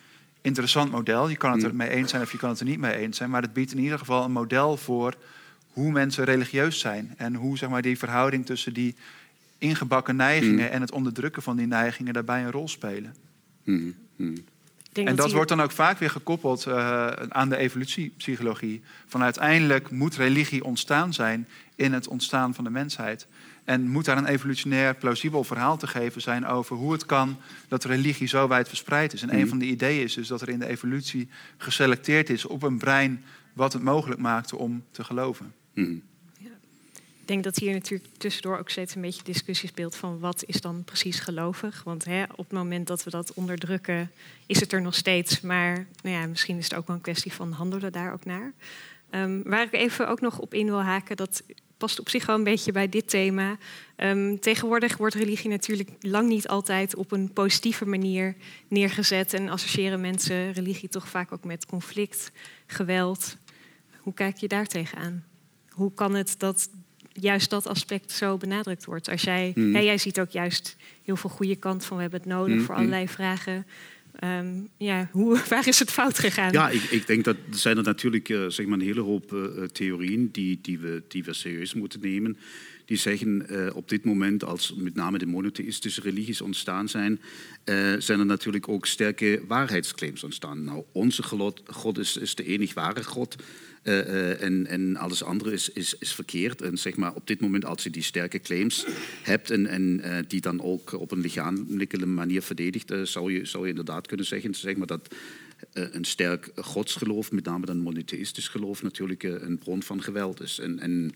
interessant 0.42 0.92
model. 0.92 1.30
Je 1.30 1.38
kan 1.38 1.52
het 1.52 1.64
er 1.64 1.76
mee 1.76 1.90
eens 1.90 2.10
zijn 2.10 2.22
of 2.22 2.32
je 2.32 2.38
kan 2.38 2.50
het 2.50 2.60
er 2.60 2.66
niet 2.66 2.80
mee 2.80 2.98
eens 2.98 3.18
zijn, 3.18 3.30
maar 3.30 3.42
het 3.42 3.54
biedt 3.54 3.72
in 3.72 3.80
ieder 3.80 4.00
geval 4.00 4.24
een 4.24 4.32
model 4.32 4.78
voor 4.78 5.14
hoe 5.68 5.92
mensen 5.92 6.24
religieus 6.24 6.80
zijn 6.80 7.14
en 7.18 7.36
hoe 7.36 7.58
zeg 7.58 7.70
maar, 7.70 7.82
die 7.82 7.98
verhouding 7.98 8.46
tussen 8.46 8.74
die 8.74 8.96
ingebakken 9.58 10.16
neigingen 10.16 10.72
en 10.72 10.82
het 10.82 10.92
onderdrukken 10.92 11.44
van 11.44 11.56
die 11.56 11.68
neigingen 11.68 12.14
daarbij 12.14 12.44
een 12.44 12.52
rol 12.52 12.68
spelen. 12.68 13.16
Mm 13.64 13.96
en 14.94 15.16
dat, 15.16 15.32
wordt 15.32 15.50
dan 15.50 15.62
ook 15.62 15.72
vaak 15.72 15.98
weer 15.98 16.10
gekoppeld 16.10 16.66
uh, 16.66 17.08
aan 17.30 17.50
de 17.50 17.58
evolutiepsychologie. 17.58 18.82
Van 19.08 19.24
uiteindelijk 19.24 19.92
moet 19.92 20.16
religie 20.16 20.64
ontstaan 20.64 21.14
zijn 21.14 21.48
in 21.76 21.94
het 21.94 22.08
ontstaan 22.08 22.54
van 22.54 22.64
de 22.64 22.70
mensheid. 22.70 23.28
En 23.64 23.88
moet 23.88 24.06
daar 24.06 24.18
een 24.18 24.26
evolutionair 24.26 24.96
plausibel 24.96 25.44
verhaal 25.44 25.78
te 25.78 25.88
geven 25.88 26.22
zijn 26.22 26.46
over 26.46 26.76
hoe 26.76 26.92
het 26.92 27.06
kan 27.06 27.38
dat 27.68 27.84
religie 27.84 28.28
zo 28.28 28.48
wijd 28.48 28.68
verspreid 28.68 29.14
is. 29.14 29.22
En 29.22 29.34
een 29.34 29.40
mhm. 29.40 29.48
van 29.48 29.60
de 29.60 29.66
ideeën 29.66 30.04
is 30.04 30.14
dus 30.14 30.28
dat 30.28 30.42
er 30.42 30.50
in 30.50 30.60
de 30.60 30.68
evolutie 30.68 31.30
geselecteerd 31.58 32.30
is 32.30 32.46
op 32.46 32.64
een 32.64 32.78
brein 32.78 33.24
wat 33.54 33.74
het 33.74 33.84
mogelijk 33.84 34.22
maakte 34.22 34.58
om 34.58 34.84
te 34.92 35.04
geloven. 35.04 35.54
Mm 35.74 36.02
ik 36.13 36.13
denk 37.28 37.44
dat 37.44 37.58
hier 37.58 37.74
natuurlijk 37.74 38.10
tussendoor 38.18 38.58
ook 38.58 38.70
steeds 38.70 38.96
een 38.96 39.02
beetje 39.02 39.24
discussie 39.24 39.70
speelt 39.70 39.96
van 39.96 40.20
wat 40.20 40.44
is 40.46 40.62
dan 40.62 40.84
precies 40.84 41.20
gelovig. 41.20 41.84
Want 41.84 42.06
hè, 42.06 42.24
op 42.24 42.38
het 42.38 42.52
moment 42.52 42.88
dat 42.88 43.04
we 43.04 43.10
dat 43.10 43.34
onderdrukken, 43.34 44.12
is 44.46 44.60
het 44.60 44.74
er 44.74 44.82
nog 44.82 44.96
steeds. 44.96 45.42
Maar 45.42 45.88
nou 46.02 46.16
ja, 46.16 46.28
misschien 46.28 46.58
is 46.58 46.64
het 46.64 46.76
ook 46.76 46.88
wel 46.88 46.96
een 46.96 47.02
kwestie 47.02 47.34
van 47.34 47.52
handelen 47.52 47.92
daar 47.92 48.14
ook 48.14 48.26
naar. 48.26 48.54
Um, 49.12 49.44
waar 49.44 49.64
ik 49.64 49.74
even 49.74 50.08
ook 50.08 50.22
nog 50.22 50.40
op 50.40 50.54
in 50.54 50.66
wil 50.66 50.82
haken, 50.82 51.16
dat 51.16 51.44
past 51.78 52.00
op 52.00 52.10
zich 52.10 52.26
wel 52.26 52.36
een 52.36 52.44
beetje 52.44 52.72
bij 52.72 52.90
dit 52.90 53.10
thema. 53.10 53.58
Um, 53.98 54.40
tegenwoordig 54.40 54.98
wordt 54.98 55.16
religie 55.16 55.50
natuurlijk 55.50 55.90
lang 56.00 56.28
niet 56.28 56.48
altijd 56.48 56.96
op 56.96 57.12
een 57.12 57.34
positieve 57.34 57.86
manier 57.86 58.36
neergezet. 58.68 59.34
En 59.34 59.50
associëren 59.50 60.02
mensen 60.02 60.52
religie 60.52 60.90
toch 60.90 61.08
vaak 61.08 61.32
ook 61.32 61.44
met 61.44 61.66
conflict, 61.66 62.32
geweld. 62.66 63.38
Hoe 64.00 64.14
kijk 64.14 64.38
je 64.38 64.48
daar 64.48 64.68
tegenaan? 64.68 65.24
Hoe 65.70 65.94
kan 65.94 66.14
het 66.14 66.36
dat 66.38 66.70
juist 67.14 67.50
dat 67.50 67.68
aspect 67.68 68.12
zo 68.12 68.38
benadrukt 68.38 68.86
wordt? 68.86 69.10
Als 69.10 69.22
jij, 69.22 69.52
mm. 69.56 69.78
jij 69.78 69.98
ziet 69.98 70.20
ook 70.20 70.30
juist 70.30 70.76
heel 71.04 71.16
veel 71.16 71.30
goede 71.30 71.56
kant 71.56 71.86
van 71.86 71.96
we 71.96 72.02
hebben 72.02 72.20
het 72.20 72.30
nodig 72.30 72.56
mm. 72.56 72.62
voor 72.62 72.76
allerlei 72.76 73.08
vragen. 73.08 73.66
Um, 74.24 74.70
ja, 74.78 75.10
hoe, 75.12 75.40
waar 75.50 75.68
is 75.68 75.80
het 75.80 75.92
fout 75.92 76.20
gegaan? 76.20 76.52
Ja, 76.52 76.70
ik, 76.70 76.82
ik 76.82 77.08
denk 77.08 77.24
dat 77.24 77.36
er 77.52 77.58
zijn 77.58 77.78
er 77.78 77.84
natuurlijk 77.84 78.30
uh, 78.30 78.46
zeg 78.48 78.66
maar 78.66 78.80
een 78.80 78.86
hele 78.86 79.02
hoop 79.02 79.32
uh, 79.32 79.64
theorieën 79.64 80.30
die, 80.32 80.60
die, 80.62 80.80
we, 80.80 81.04
die 81.08 81.24
we 81.24 81.34
serieus 81.34 81.74
moeten 81.74 82.00
nemen. 82.02 82.38
Die 82.86 82.98
zeggen 82.98 83.46
uh, 83.50 83.76
op 83.76 83.90
dit 83.90 84.04
moment, 84.04 84.44
als 84.44 84.74
met 84.78 84.96
name 84.96 85.18
de 85.18 85.26
monotheïstische 85.26 86.02
religies 86.02 86.42
ontstaan 86.42 86.90
zijn, 86.90 87.20
zijn 87.98 88.20
er 88.20 88.26
natuurlijk 88.26 88.68
ook 88.68 88.86
sterke 88.86 89.42
waarheidsclaims 89.48 90.24
ontstaan. 90.24 90.64
Nou, 90.64 90.84
onze 90.92 91.24
God 91.66 91.98
is, 91.98 92.18
is 92.18 92.36
de 92.36 92.46
enig 92.46 92.74
ware 92.74 93.04
God. 93.04 93.36
Uh, 93.84 94.42
en, 94.42 94.68
en, 94.68 94.96
alles 94.96 95.24
andere 95.24 95.52
is, 95.52 95.70
is, 95.70 95.96
is, 95.98 96.14
verkeerd. 96.14 96.62
En 96.62 96.78
zeg 96.78 96.96
maar, 96.96 97.14
op 97.14 97.28
dit 97.28 97.40
moment, 97.40 97.66
als 97.66 97.84
je 97.84 97.90
die 97.90 98.04
sterke 98.04 98.40
claims 98.40 98.86
hebt 99.24 99.50
en, 99.50 100.26
die 100.28 100.42
dan 100.42 100.62
ook 100.62 100.92
op 100.94 101.12
een 101.12 101.20
lichamelijke 101.20 102.06
manier 102.06 102.42
verdedigt, 102.42 102.94
zou, 103.04 103.34
je, 103.34 103.46
zou 103.46 103.64
je 103.64 103.70
inderdaad 103.70 104.08
kunnen 104.08 104.26
zeggen 104.26 104.56
zeg 104.56 104.76
maar, 104.76 104.88
dat 104.88 105.16
een 105.74 106.06
sterk 106.06 106.52
godsgeloof, 106.56 107.32
met 107.32 107.46
name 107.46 107.66
dan 107.66 107.78
monotheïstisch 107.78 108.48
geloof, 108.48 108.84
natuurlijk 108.84 109.24
een 109.24 109.58
bron 109.58 109.84
van 109.84 110.04
geweld 110.04 110.42
is. 110.42 110.60
En, 110.60 110.80
en 110.80 111.14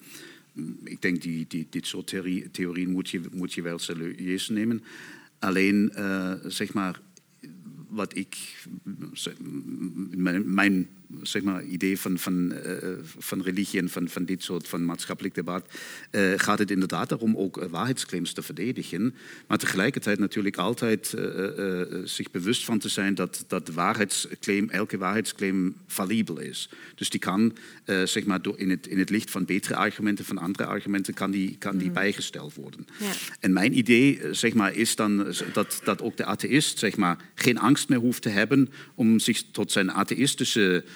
ik 0.84 1.02
denk, 1.02 1.22
die, 1.22 1.46
die, 1.48 1.68
dit 1.70 1.88
soort 1.88 2.08
theorie, 2.08 2.52
theorieën 2.52 2.92
moet 2.92 3.10
je, 3.10 3.22
moet 3.32 3.54
je 3.54 3.62
wel 3.62 3.80
serieus 3.80 4.50
nemen. 4.50 4.84
Alleen, 5.40 5.92
zeg 6.46 6.74
maar, 6.74 7.02
wat 7.88 8.16
ik, 8.16 8.66
mijn, 10.10 10.54
mijn 10.54 10.88
zeg 11.22 11.42
maar, 11.42 11.64
idee 11.64 12.00
van, 12.00 12.18
van, 12.18 12.54
uh, 12.54 12.78
van 13.18 13.42
religie 13.42 13.80
en 13.80 13.90
van, 13.90 14.10
van 14.10 14.26
dit 14.26 14.44
soort 14.44 14.68
van 14.68 14.86
maatschappelijk 14.86 15.36
debat, 15.36 15.66
uh, 16.12 16.34
gaat 16.36 16.60
het 16.60 16.72
inderdaad 16.72 17.10
darum 17.10 17.38
ook 17.38 17.68
waarheidsclaims 17.70 18.34
te 18.34 18.42
verdedigen. 18.42 19.16
Maar 19.48 19.58
tegelijkertijd 19.58 20.20
natuurlijk 20.20 20.58
altijd 20.58 21.16
zich 22.04 22.32
bewust 22.32 22.66
van 22.66 22.80
te 22.80 22.90
zijn 22.90 23.16
dat, 23.16 23.44
dat 23.48 23.70
waarheidsclaim, 23.70 24.70
elke 24.70 24.98
waarheidsclaim 24.98 25.76
valibel 25.88 26.40
is. 26.40 26.70
Dus 26.96 27.10
die 27.10 27.20
kan, 27.20 27.58
zeg 27.86 28.26
maar, 28.26 28.42
door 28.42 28.60
in, 28.60 28.70
het, 28.70 28.88
in 28.88 29.00
het 29.00 29.10
licht 29.10 29.32
van 29.32 29.46
betere 29.46 29.76
argumenten, 29.76 30.26
van 30.26 30.38
andere 30.38 30.66
argumenten, 30.66 31.14
kan 31.14 31.32
die, 31.32 31.56
kan 31.60 31.78
die 31.78 31.88
mm. 31.88 31.94
bijgesteld 31.94 32.54
worden. 32.54 32.88
Ja. 33.00 33.12
En 33.40 33.54
mijn 33.54 33.78
idee, 33.78 34.20
zeg 34.32 34.54
maar, 34.54 34.76
is 34.76 34.96
dan 34.96 35.34
dat, 35.54 35.82
dat 35.84 36.02
ook 36.02 36.18
de 36.18 36.26
atheïst, 36.26 36.80
zeg 36.80 36.98
maar, 36.98 37.18
geen 37.36 37.60
angst 37.60 37.90
meer 37.90 38.00
hoeft 38.00 38.22
te 38.22 38.30
hebben 38.30 38.70
om 38.96 39.20
zich 39.20 39.44
tot 39.52 39.72
zijn 39.72 39.92
atheïstische 39.92 40.84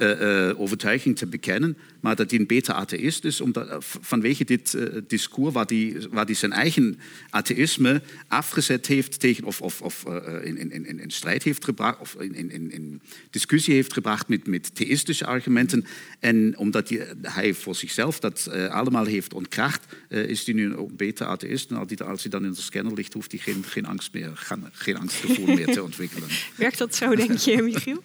uh, 0.00 0.60
overtuiging 0.60 1.16
te 1.16 1.26
bekennen, 1.26 1.76
maar 2.00 2.16
dat 2.16 2.30
hij 2.30 2.40
een 2.40 2.46
beter 2.46 2.74
atheïst 2.74 3.24
is, 3.24 3.40
omdat, 3.40 3.68
eh, 3.68 3.76
vanwege 3.80 4.44
dit 4.44 4.72
uh, 4.72 4.82
discours 5.06 5.54
waar 5.54 5.66
hij 5.66 5.96
waar 6.10 6.26
die 6.26 6.36
zijn 6.36 6.52
eigen 6.52 6.98
atheïsme 7.30 8.02
afgezet 8.28 8.86
heeft 8.86 9.20
tegen, 9.20 9.44
of, 9.44 9.60
of, 9.60 9.82
of 9.82 10.04
uh, 10.08 10.14
in, 10.42 10.58
in, 10.58 10.86
in, 10.86 11.00
in, 11.00 11.10
strijd 11.10 11.42
heeft 11.42 11.64
gebracht, 11.64 12.00
of 12.00 12.14
in, 12.14 12.50
in, 12.50 12.72
in 12.72 13.00
discussie 13.30 13.74
heeft 13.74 13.92
gebracht 13.92 14.28
met, 14.28 14.46
met 14.46 14.74
theïstische 14.74 15.26
argumenten. 15.26 15.84
En 16.18 16.56
omdat 16.56 16.88
hij, 16.88 17.14
hij 17.22 17.54
voor 17.54 17.74
zichzelf 17.74 18.20
dat 18.20 18.48
allemaal 18.70 19.04
heeft 19.04 19.34
ontkracht, 19.34 19.86
is 20.08 20.44
hij 20.44 20.54
nu 20.54 20.74
een 20.74 20.96
beter 20.96 21.26
atheïst. 21.26 21.70
En 21.70 21.76
als 22.06 22.22
hij 22.22 22.30
dan 22.30 22.44
in 22.44 22.50
de 22.50 22.60
scanner 22.60 22.94
ligt, 22.94 23.12
hoeft 23.12 23.32
hij 23.32 23.40
geen, 23.40 23.64
geen, 23.64 23.86
angst 23.86 24.12
meer, 24.12 24.46
geen 24.72 24.96
angstgevoel 24.96 25.46
meer 25.46 25.66
te 25.66 25.82
ontwikkelen. 25.82 26.28
Werkt 26.56 26.78
dat 26.78 26.94
zo, 26.94 27.14
denk 27.14 27.38
je, 27.38 27.62
Michiel? 27.62 28.02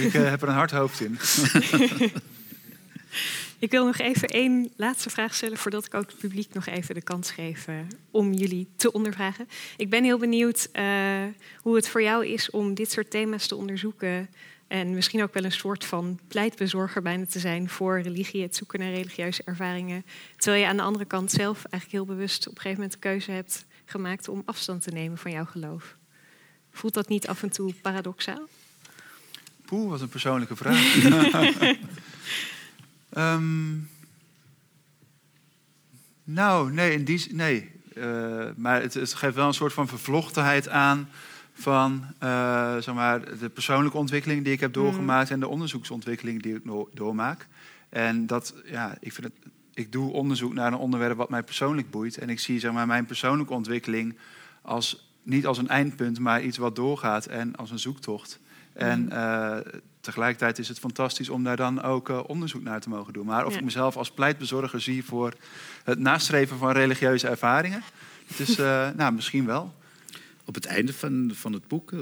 Ik 0.00 0.12
heb 0.12 0.42
er 0.42 0.48
een 0.48 0.54
hard 0.54 0.70
hoofd 0.70 1.00
in. 1.00 1.18
Ik 3.58 3.70
wil 3.70 3.86
nog 3.86 3.98
even 3.98 4.28
één 4.28 4.72
laatste 4.76 5.10
vraag 5.10 5.34
stellen 5.34 5.58
voordat 5.58 5.86
ik 5.86 5.94
ook 5.94 6.10
het 6.10 6.18
publiek 6.18 6.54
nog 6.54 6.66
even 6.66 6.94
de 6.94 7.02
kans 7.02 7.30
geef 7.30 7.68
uh, 7.68 7.74
om 8.10 8.32
jullie 8.32 8.68
te 8.76 8.92
ondervragen. 8.92 9.48
Ik 9.76 9.90
ben 9.90 10.04
heel 10.04 10.18
benieuwd 10.18 10.68
uh, 10.72 10.84
hoe 11.58 11.76
het 11.76 11.88
voor 11.88 12.02
jou 12.02 12.26
is 12.26 12.50
om 12.50 12.74
dit 12.74 12.90
soort 12.90 13.10
thema's 13.10 13.46
te 13.46 13.56
onderzoeken. 13.56 14.28
En 14.66 14.94
misschien 14.94 15.22
ook 15.22 15.34
wel 15.34 15.44
een 15.44 15.52
soort 15.52 15.84
van 15.84 16.18
pleitbezorger 16.28 17.02
bijna 17.02 17.26
te 17.26 17.38
zijn 17.38 17.68
voor 17.68 18.00
religie, 18.00 18.42
het 18.42 18.56
zoeken 18.56 18.80
naar 18.80 18.90
religieuze 18.90 19.42
ervaringen. 19.44 20.04
Terwijl 20.36 20.62
je 20.62 20.68
aan 20.68 20.76
de 20.76 20.82
andere 20.82 21.04
kant 21.04 21.30
zelf 21.30 21.56
eigenlijk 21.56 21.92
heel 21.92 22.14
bewust 22.14 22.46
op 22.46 22.54
een 22.54 22.60
gegeven 22.60 22.82
moment 22.82 22.92
de 22.92 23.08
keuze 23.08 23.30
hebt 23.30 23.64
gemaakt 23.84 24.28
om 24.28 24.42
afstand 24.44 24.82
te 24.82 24.90
nemen 24.90 25.18
van 25.18 25.30
jouw 25.30 25.44
geloof. 25.44 25.96
Voelt 26.70 26.94
dat 26.94 27.08
niet 27.08 27.28
af 27.28 27.42
en 27.42 27.50
toe 27.50 27.74
paradoxaal? 27.74 28.48
Poeh, 29.72 29.90
wat 29.90 30.00
een 30.00 30.08
persoonlijke 30.08 30.56
vraag. 30.56 31.02
um, 33.16 33.88
nou, 36.38 36.72
nee, 36.72 36.92
in 36.92 37.04
die, 37.04 37.34
nee. 37.34 37.70
Uh, 37.94 38.44
maar 38.56 38.80
het, 38.82 38.94
het, 38.94 39.14
geeft 39.14 39.34
wel 39.34 39.46
een 39.46 39.54
soort 39.54 39.72
van 39.72 39.88
vervlochtenheid 39.88 40.68
aan 40.68 41.08
van 41.52 42.04
uh, 42.22 42.76
zeg 42.76 42.94
maar, 42.94 43.38
de 43.38 43.48
persoonlijke 43.48 43.96
ontwikkeling 43.96 44.44
die 44.44 44.52
ik 44.52 44.60
heb 44.60 44.72
doorgemaakt 44.72 45.28
mm. 45.28 45.34
en 45.34 45.40
de 45.40 45.48
onderzoeksontwikkeling 45.48 46.42
die 46.42 46.54
ik 46.54 46.62
doormaak. 46.92 47.46
En 47.88 48.26
dat, 48.26 48.54
ja, 48.64 48.96
ik 49.00 49.12
vind 49.12 49.26
het, 49.26 49.52
ik 49.74 49.92
doe 49.92 50.12
onderzoek 50.12 50.52
naar 50.52 50.72
een 50.72 50.78
onderwerp 50.78 51.16
wat 51.16 51.30
mij 51.30 51.42
persoonlijk 51.42 51.90
boeit. 51.90 52.18
En 52.18 52.28
ik 52.28 52.40
zie 52.40 52.58
zeg 52.58 52.72
maar, 52.72 52.86
mijn 52.86 53.06
persoonlijke 53.06 53.52
ontwikkeling 53.52 54.16
als, 54.62 55.12
niet 55.22 55.46
als 55.46 55.58
een 55.58 55.68
eindpunt, 55.68 56.18
maar 56.18 56.42
iets 56.42 56.58
wat 56.58 56.76
doorgaat 56.76 57.26
en 57.26 57.56
als 57.56 57.70
een 57.70 57.78
zoektocht. 57.78 58.40
En 58.72 59.08
uh, 59.12 59.56
tegelijkertijd 60.00 60.58
is 60.58 60.68
het 60.68 60.78
fantastisch 60.78 61.28
om 61.28 61.44
daar 61.44 61.56
dan 61.56 61.82
ook 61.82 62.08
uh, 62.08 62.20
onderzoek 62.26 62.62
naar 62.62 62.80
te 62.80 62.88
mogen 62.88 63.12
doen. 63.12 63.26
Maar 63.26 63.46
of 63.46 63.56
ik 63.56 63.64
mezelf 63.64 63.96
als 63.96 64.10
pleitbezorger 64.10 64.80
zie 64.80 65.04
voor 65.04 65.32
het 65.84 65.98
nastreven 65.98 66.58
van 66.58 66.70
religieuze 66.70 67.28
ervaringen, 67.28 67.82
het 68.26 68.48
is 68.48 68.58
uh, 68.58 68.88
nou, 68.96 69.12
misschien 69.12 69.46
wel. 69.46 69.74
Op 70.44 70.54
het 70.54 70.66
einde 70.66 70.92
van, 70.92 71.30
van 71.34 71.52
het 71.52 71.68
boek 71.68 71.92
uh, 71.92 72.00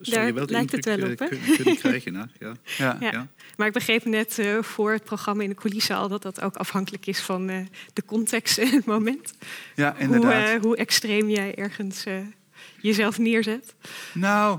zou 0.00 0.26
je 0.26 0.32
wel 0.32 0.46
de 0.46 0.54
indruk 0.54 0.84
wel 0.84 1.10
op, 1.10 1.16
kunnen 1.56 1.76
krijgen. 1.76 2.14
Ja. 2.38 2.54
Ja. 2.78 2.96
Ja. 3.00 3.26
Maar 3.56 3.66
ik 3.66 3.72
begreep 3.72 4.04
net 4.04 4.38
uh, 4.38 4.62
voor 4.62 4.92
het 4.92 5.04
programma 5.04 5.42
in 5.42 5.48
de 5.48 5.54
coulissen 5.54 5.96
al 5.96 6.08
dat 6.08 6.22
dat 6.22 6.40
ook 6.40 6.56
afhankelijk 6.56 7.06
is 7.06 7.20
van 7.20 7.50
uh, 7.50 7.66
de 7.92 8.04
context 8.04 8.58
en 8.58 8.68
het 8.68 8.84
moment. 8.84 9.34
Ja, 9.74 9.96
inderdaad. 9.96 10.50
Hoe, 10.50 10.60
hoe 10.60 10.76
extreem 10.76 11.28
jij 11.28 11.54
ergens 11.54 12.04
jezelf 12.80 13.18
neerzet. 13.18 13.74
Nou, 14.14 14.58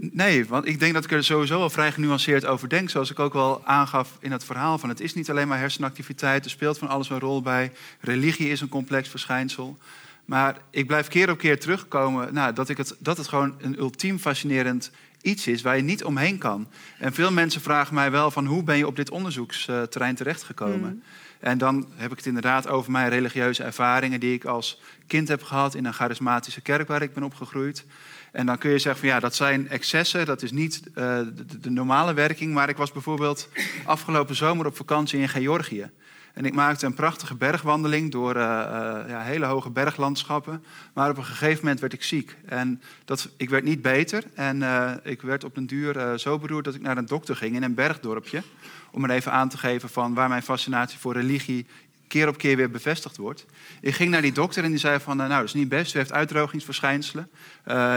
Nee, 0.00 0.46
want 0.46 0.66
ik 0.66 0.80
denk 0.80 0.94
dat 0.94 1.04
ik 1.04 1.12
er 1.12 1.24
sowieso 1.24 1.58
wel 1.58 1.70
vrij 1.70 1.92
genuanceerd 1.92 2.46
over 2.46 2.68
denk. 2.68 2.90
Zoals 2.90 3.10
ik 3.10 3.18
ook 3.18 3.32
wel 3.32 3.60
aangaf 3.64 4.16
in 4.20 4.32
het 4.32 4.44
verhaal. 4.44 4.78
Van 4.78 4.88
het 4.88 5.00
is 5.00 5.14
niet 5.14 5.30
alleen 5.30 5.48
maar 5.48 5.58
hersenactiviteit. 5.58 6.44
Er 6.44 6.50
speelt 6.50 6.78
van 6.78 6.88
alles 6.88 7.10
een 7.10 7.18
rol 7.18 7.42
bij. 7.42 7.72
Religie 8.00 8.50
is 8.50 8.60
een 8.60 8.68
complex 8.68 9.08
verschijnsel. 9.08 9.78
Maar 10.28 10.58
ik 10.70 10.86
blijf 10.86 11.08
keer 11.08 11.30
op 11.30 11.38
keer 11.38 11.60
terugkomen 11.60 12.34
nou, 12.34 12.52
dat, 12.52 12.68
ik 12.68 12.76
het, 12.76 12.96
dat 12.98 13.16
het 13.16 13.28
gewoon 13.28 13.54
een 13.60 13.78
ultiem 13.78 14.18
fascinerend 14.18 14.90
iets 15.22 15.46
is 15.46 15.62
waar 15.62 15.76
je 15.76 15.82
niet 15.82 16.04
omheen 16.04 16.38
kan. 16.38 16.68
En 16.98 17.14
veel 17.14 17.32
mensen 17.32 17.60
vragen 17.60 17.94
mij 17.94 18.10
wel 18.10 18.30
van 18.30 18.46
hoe 18.46 18.62
ben 18.62 18.76
je 18.76 18.86
op 18.86 18.96
dit 18.96 19.10
onderzoeksterrein 19.10 20.14
terechtgekomen? 20.14 20.90
Mm. 20.90 21.02
En 21.40 21.58
dan 21.58 21.88
heb 21.94 22.10
ik 22.10 22.16
het 22.16 22.26
inderdaad 22.26 22.68
over 22.68 22.90
mijn 22.90 23.08
religieuze 23.08 23.62
ervaringen 23.62 24.20
die 24.20 24.34
ik 24.34 24.44
als 24.44 24.80
kind 25.06 25.28
heb 25.28 25.42
gehad 25.42 25.74
in 25.74 25.84
een 25.84 25.92
charismatische 25.92 26.60
kerk 26.60 26.88
waar 26.88 27.02
ik 27.02 27.14
ben 27.14 27.22
opgegroeid. 27.22 27.84
En 28.32 28.46
dan 28.46 28.58
kun 28.58 28.70
je 28.70 28.78
zeggen 28.78 29.00
van 29.00 29.10
ja, 29.10 29.20
dat 29.20 29.34
zijn 29.34 29.68
excessen, 29.68 30.26
dat 30.26 30.42
is 30.42 30.50
niet 30.50 30.82
uh, 30.86 30.94
de, 30.94 31.58
de, 31.60 31.70
normale 31.70 32.14
werking. 32.14 32.54
Maar 32.54 32.68
ik 32.68 32.76
was 32.76 32.92
bijvoorbeeld 32.92 33.48
afgelopen 33.84 34.34
zomer 34.34 34.66
op 34.66 34.76
vakantie 34.76 35.20
in 35.20 35.28
Georgië. 35.28 35.90
En 36.38 36.44
ik 36.44 36.54
maakte 36.54 36.86
een 36.86 36.94
prachtige 36.94 37.34
bergwandeling 37.34 38.10
door 38.10 38.36
uh, 38.36 38.42
uh, 38.42 39.08
ja, 39.08 39.20
hele 39.20 39.46
hoge 39.46 39.70
berglandschappen. 39.70 40.64
Maar 40.92 41.10
op 41.10 41.16
een 41.16 41.24
gegeven 41.24 41.58
moment 41.62 41.80
werd 41.80 41.92
ik 41.92 42.02
ziek. 42.02 42.36
En 42.44 42.82
dat, 43.04 43.28
ik 43.36 43.50
werd 43.50 43.64
niet 43.64 43.82
beter. 43.82 44.24
En 44.34 44.62
ik 45.02 45.22
werd 45.22 45.44
op 45.44 45.56
een 45.56 45.66
duur 45.66 46.18
zo 46.18 46.38
beroerd 46.38 46.64
dat 46.64 46.74
ik 46.74 46.82
naar 46.82 46.96
een 46.96 47.06
dokter 47.06 47.36
ging 47.36 47.54
in 47.56 47.62
een 47.62 47.74
bergdorpje. 47.74 48.42
Om 48.90 49.04
er 49.04 49.10
even 49.10 49.32
aan 49.32 49.48
te 49.48 49.58
geven 49.58 49.88
van 49.88 50.14
waar 50.14 50.28
mijn 50.28 50.42
fascinatie 50.42 50.98
voor 50.98 51.12
religie 51.12 51.66
keer 52.08 52.28
op 52.28 52.38
keer 52.38 52.56
weer 52.56 52.70
bevestigd 52.70 53.16
wordt. 53.16 53.46
Ik 53.80 53.94
ging 53.94 54.10
naar 54.10 54.22
die 54.22 54.32
dokter 54.32 54.64
en 54.64 54.70
die 54.70 54.78
zei 54.78 55.00
van, 55.00 55.16
nou, 55.16 55.28
dat 55.28 55.44
is 55.44 55.54
niet 55.54 55.68
best, 55.68 55.94
u 55.94 55.98
heeft 55.98 56.12
uitdrogingsverschijnselen. 56.12 57.28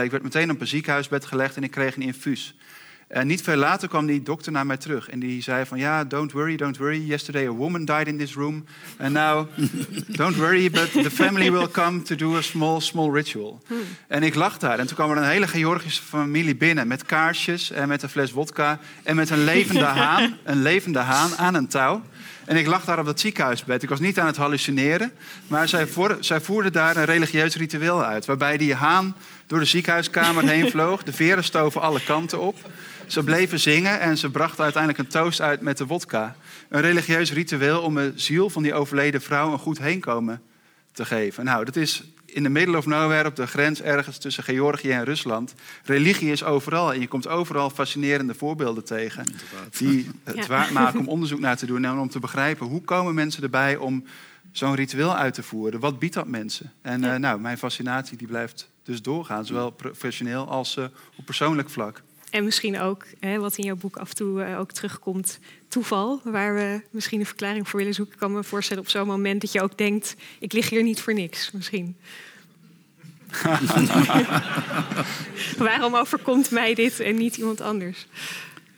Ik 0.02 0.10
werd 0.10 0.22
meteen 0.22 0.50
op 0.50 0.60
een 0.60 0.66
ziekenhuisbed 0.66 1.24
gelegd 1.24 1.56
en 1.56 1.64
ik 1.64 1.70
kreeg 1.70 1.96
een 1.96 2.02
infuus. 2.02 2.56
En 3.12 3.26
niet 3.26 3.42
veel 3.42 3.56
later 3.56 3.88
kwam 3.88 4.06
die 4.06 4.22
dokter 4.22 4.52
naar 4.52 4.66
mij 4.66 4.76
terug. 4.76 5.08
En 5.08 5.18
die 5.18 5.42
zei 5.42 5.66
van, 5.66 5.78
ja, 5.78 6.04
don't 6.04 6.32
worry, 6.32 6.56
don't 6.56 6.76
worry. 6.76 7.06
Yesterday 7.06 7.46
a 7.46 7.50
woman 7.50 7.84
died 7.84 8.06
in 8.06 8.18
this 8.18 8.34
room. 8.34 8.64
And 8.98 9.12
now, 9.12 9.48
don't 10.20 10.36
worry, 10.36 10.70
but 10.70 10.92
the 10.92 11.10
family 11.10 11.50
will 11.50 11.68
come 11.68 12.02
to 12.02 12.14
do 12.16 12.36
a 12.36 12.40
small, 12.40 12.80
small 12.80 13.10
ritual. 13.10 13.62
En 14.08 14.22
ik 14.22 14.34
lag 14.34 14.58
daar. 14.58 14.78
En 14.78 14.86
toen 14.86 14.96
kwam 14.96 15.10
er 15.10 15.16
een 15.16 15.28
hele 15.28 15.46
Georgische 15.46 16.02
familie 16.02 16.56
binnen. 16.56 16.86
Met 16.86 17.04
kaarsjes 17.04 17.70
en 17.70 17.88
met 17.88 18.02
een 18.02 18.08
fles 18.08 18.32
wodka. 18.32 18.78
En 19.02 19.16
met 19.16 19.30
een 19.30 19.44
levende 19.44 19.84
haan, 20.00 20.36
een 20.44 20.62
levende 20.62 20.98
haan 20.98 21.36
aan 21.36 21.54
een 21.54 21.68
touw. 21.68 22.02
En 22.44 22.56
ik 22.56 22.66
lag 22.66 22.84
daar 22.84 22.98
op 22.98 23.06
dat 23.06 23.20
ziekenhuisbed. 23.20 23.82
Ik 23.82 23.88
was 23.88 24.00
niet 24.00 24.18
aan 24.18 24.26
het 24.26 24.36
hallucineren. 24.36 25.12
Maar 25.46 25.68
zij, 25.68 25.86
voor, 25.86 26.16
zij 26.20 26.40
voerden 26.40 26.72
daar 26.72 26.96
een 26.96 27.04
religieus 27.04 27.56
ritueel 27.56 28.04
uit. 28.04 28.26
Waarbij 28.26 28.56
die 28.56 28.74
haan 28.74 29.16
door 29.46 29.58
de 29.58 29.64
ziekenhuiskamer 29.64 30.48
heen 30.48 30.70
vloog. 30.70 31.02
De 31.02 31.12
veren 31.12 31.44
stoven 31.44 31.80
alle 31.80 32.00
kanten 32.04 32.40
op. 32.40 32.56
Ze 33.06 33.24
bleven 33.24 33.60
zingen 33.60 34.00
en 34.00 34.18
ze 34.18 34.30
brachten 34.30 34.62
uiteindelijk 34.64 35.02
een 35.02 35.10
toast 35.20 35.40
uit 35.40 35.60
met 35.60 35.78
de 35.78 35.86
wodka. 35.86 36.36
Een 36.68 36.80
religieus 36.80 37.32
ritueel 37.32 37.80
om 37.82 37.94
de 37.94 38.12
ziel 38.14 38.50
van 38.50 38.62
die 38.62 38.74
overleden 38.74 39.22
vrouw 39.22 39.52
een 39.52 39.58
goed 39.58 39.78
heenkomen 39.78 40.42
te 40.92 41.04
geven. 41.04 41.44
Nou, 41.44 41.64
dat 41.64 41.76
is 41.76 42.02
in 42.26 42.42
de 42.42 42.48
middle 42.48 42.76
of 42.76 42.86
nowhere, 42.86 43.28
op 43.28 43.36
de 43.36 43.46
grens 43.46 43.82
ergens 43.82 44.18
tussen 44.18 44.44
Georgië 44.44 44.90
en 44.90 45.04
Rusland. 45.04 45.54
Religie 45.84 46.30
is 46.32 46.44
overal 46.44 46.92
en 46.92 47.00
je 47.00 47.08
komt 47.08 47.28
overal 47.28 47.70
fascinerende 47.70 48.34
voorbeelden 48.34 48.84
tegen. 48.84 49.24
Die 49.78 50.10
het 50.24 50.36
Ja. 50.36 50.46
waard 50.46 50.70
maken 50.70 50.98
om 51.00 51.08
onderzoek 51.08 51.40
naar 51.40 51.56
te 51.56 51.66
doen 51.66 51.84
en 51.84 51.98
om 51.98 52.08
te 52.08 52.18
begrijpen 52.18 52.66
hoe 52.66 52.82
komen 52.82 53.14
mensen 53.14 53.42
erbij 53.42 53.76
om 53.76 54.04
zo'n 54.52 54.74
ritueel 54.74 55.16
uit 55.16 55.34
te 55.34 55.42
voeren. 55.42 55.80
Wat 55.80 55.98
biedt 55.98 56.14
dat 56.14 56.26
mensen? 56.26 56.72
En 56.82 57.00
Ja. 57.00 57.14
eh, 57.14 57.20
nou, 57.20 57.40
mijn 57.40 57.58
fascinatie 57.58 58.16
die 58.16 58.26
blijft 58.26 58.68
dus 58.82 59.02
doorgaan, 59.02 59.46
zowel 59.46 59.70
professioneel 59.70 60.48
als 60.48 60.76
eh, 60.76 60.84
op 61.16 61.24
persoonlijk 61.24 61.70
vlak. 61.70 62.02
En 62.32 62.44
misschien 62.44 62.80
ook, 62.80 63.06
hè, 63.20 63.38
wat 63.38 63.56
in 63.56 63.64
jouw 63.64 63.76
boek 63.76 63.96
af 63.96 64.08
en 64.08 64.14
toe 64.14 64.42
eh, 64.42 64.58
ook 64.58 64.72
terugkomt, 64.72 65.38
toeval. 65.68 66.20
Waar 66.24 66.54
we 66.54 66.80
misschien 66.90 67.20
een 67.20 67.26
verklaring 67.26 67.68
voor 67.68 67.78
willen 67.78 67.94
zoeken. 67.94 68.14
Ik 68.14 68.20
kan 68.20 68.32
me 68.32 68.44
voorstellen 68.44 68.82
op 68.82 68.88
zo'n 68.88 69.06
moment 69.06 69.40
dat 69.40 69.52
je 69.52 69.62
ook 69.62 69.78
denkt... 69.78 70.16
ik 70.38 70.52
lig 70.52 70.68
hier 70.70 70.82
niet 70.82 71.00
voor 71.00 71.14
niks, 71.14 71.50
misschien. 71.50 71.96
Waarom 75.58 75.94
overkomt 75.94 76.50
mij 76.50 76.74
dit 76.74 77.00
en 77.00 77.14
niet 77.14 77.36
iemand 77.36 77.60
anders? 77.60 78.06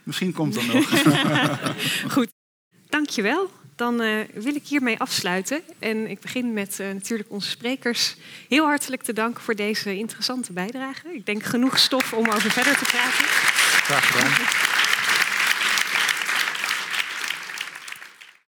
Misschien 0.02 0.32
komt 0.32 0.55
dat 0.55 0.66
nog. 0.66 0.89
Goed, 2.14 2.28
dankjewel. 2.89 3.51
Dan 3.77 4.01
eh, 4.01 4.19
wil 4.35 4.55
ik 4.55 4.67
hiermee 4.67 4.99
afsluiten. 4.99 5.63
En 5.79 6.11
ik 6.11 6.21
begin 6.21 6.53
met 6.53 6.81
eh, 6.81 6.87
natuurlijk 6.87 7.31
onze 7.31 7.49
sprekers 7.49 8.17
heel 8.49 8.65
hartelijk 8.65 9.03
te 9.03 9.13
danken 9.13 9.43
voor 9.43 9.55
deze 9.55 9.97
interessante 9.97 10.53
bijdrage. 10.53 11.15
Ik 11.15 11.27
denk 11.27 11.43
genoeg 11.43 11.79
stof 11.79 12.13
om 12.13 12.29
over 12.29 12.51
verder 12.51 12.77
te 12.77 12.85
praten. 12.85 13.25
Graag 13.85 14.07
gedaan. 14.07 14.74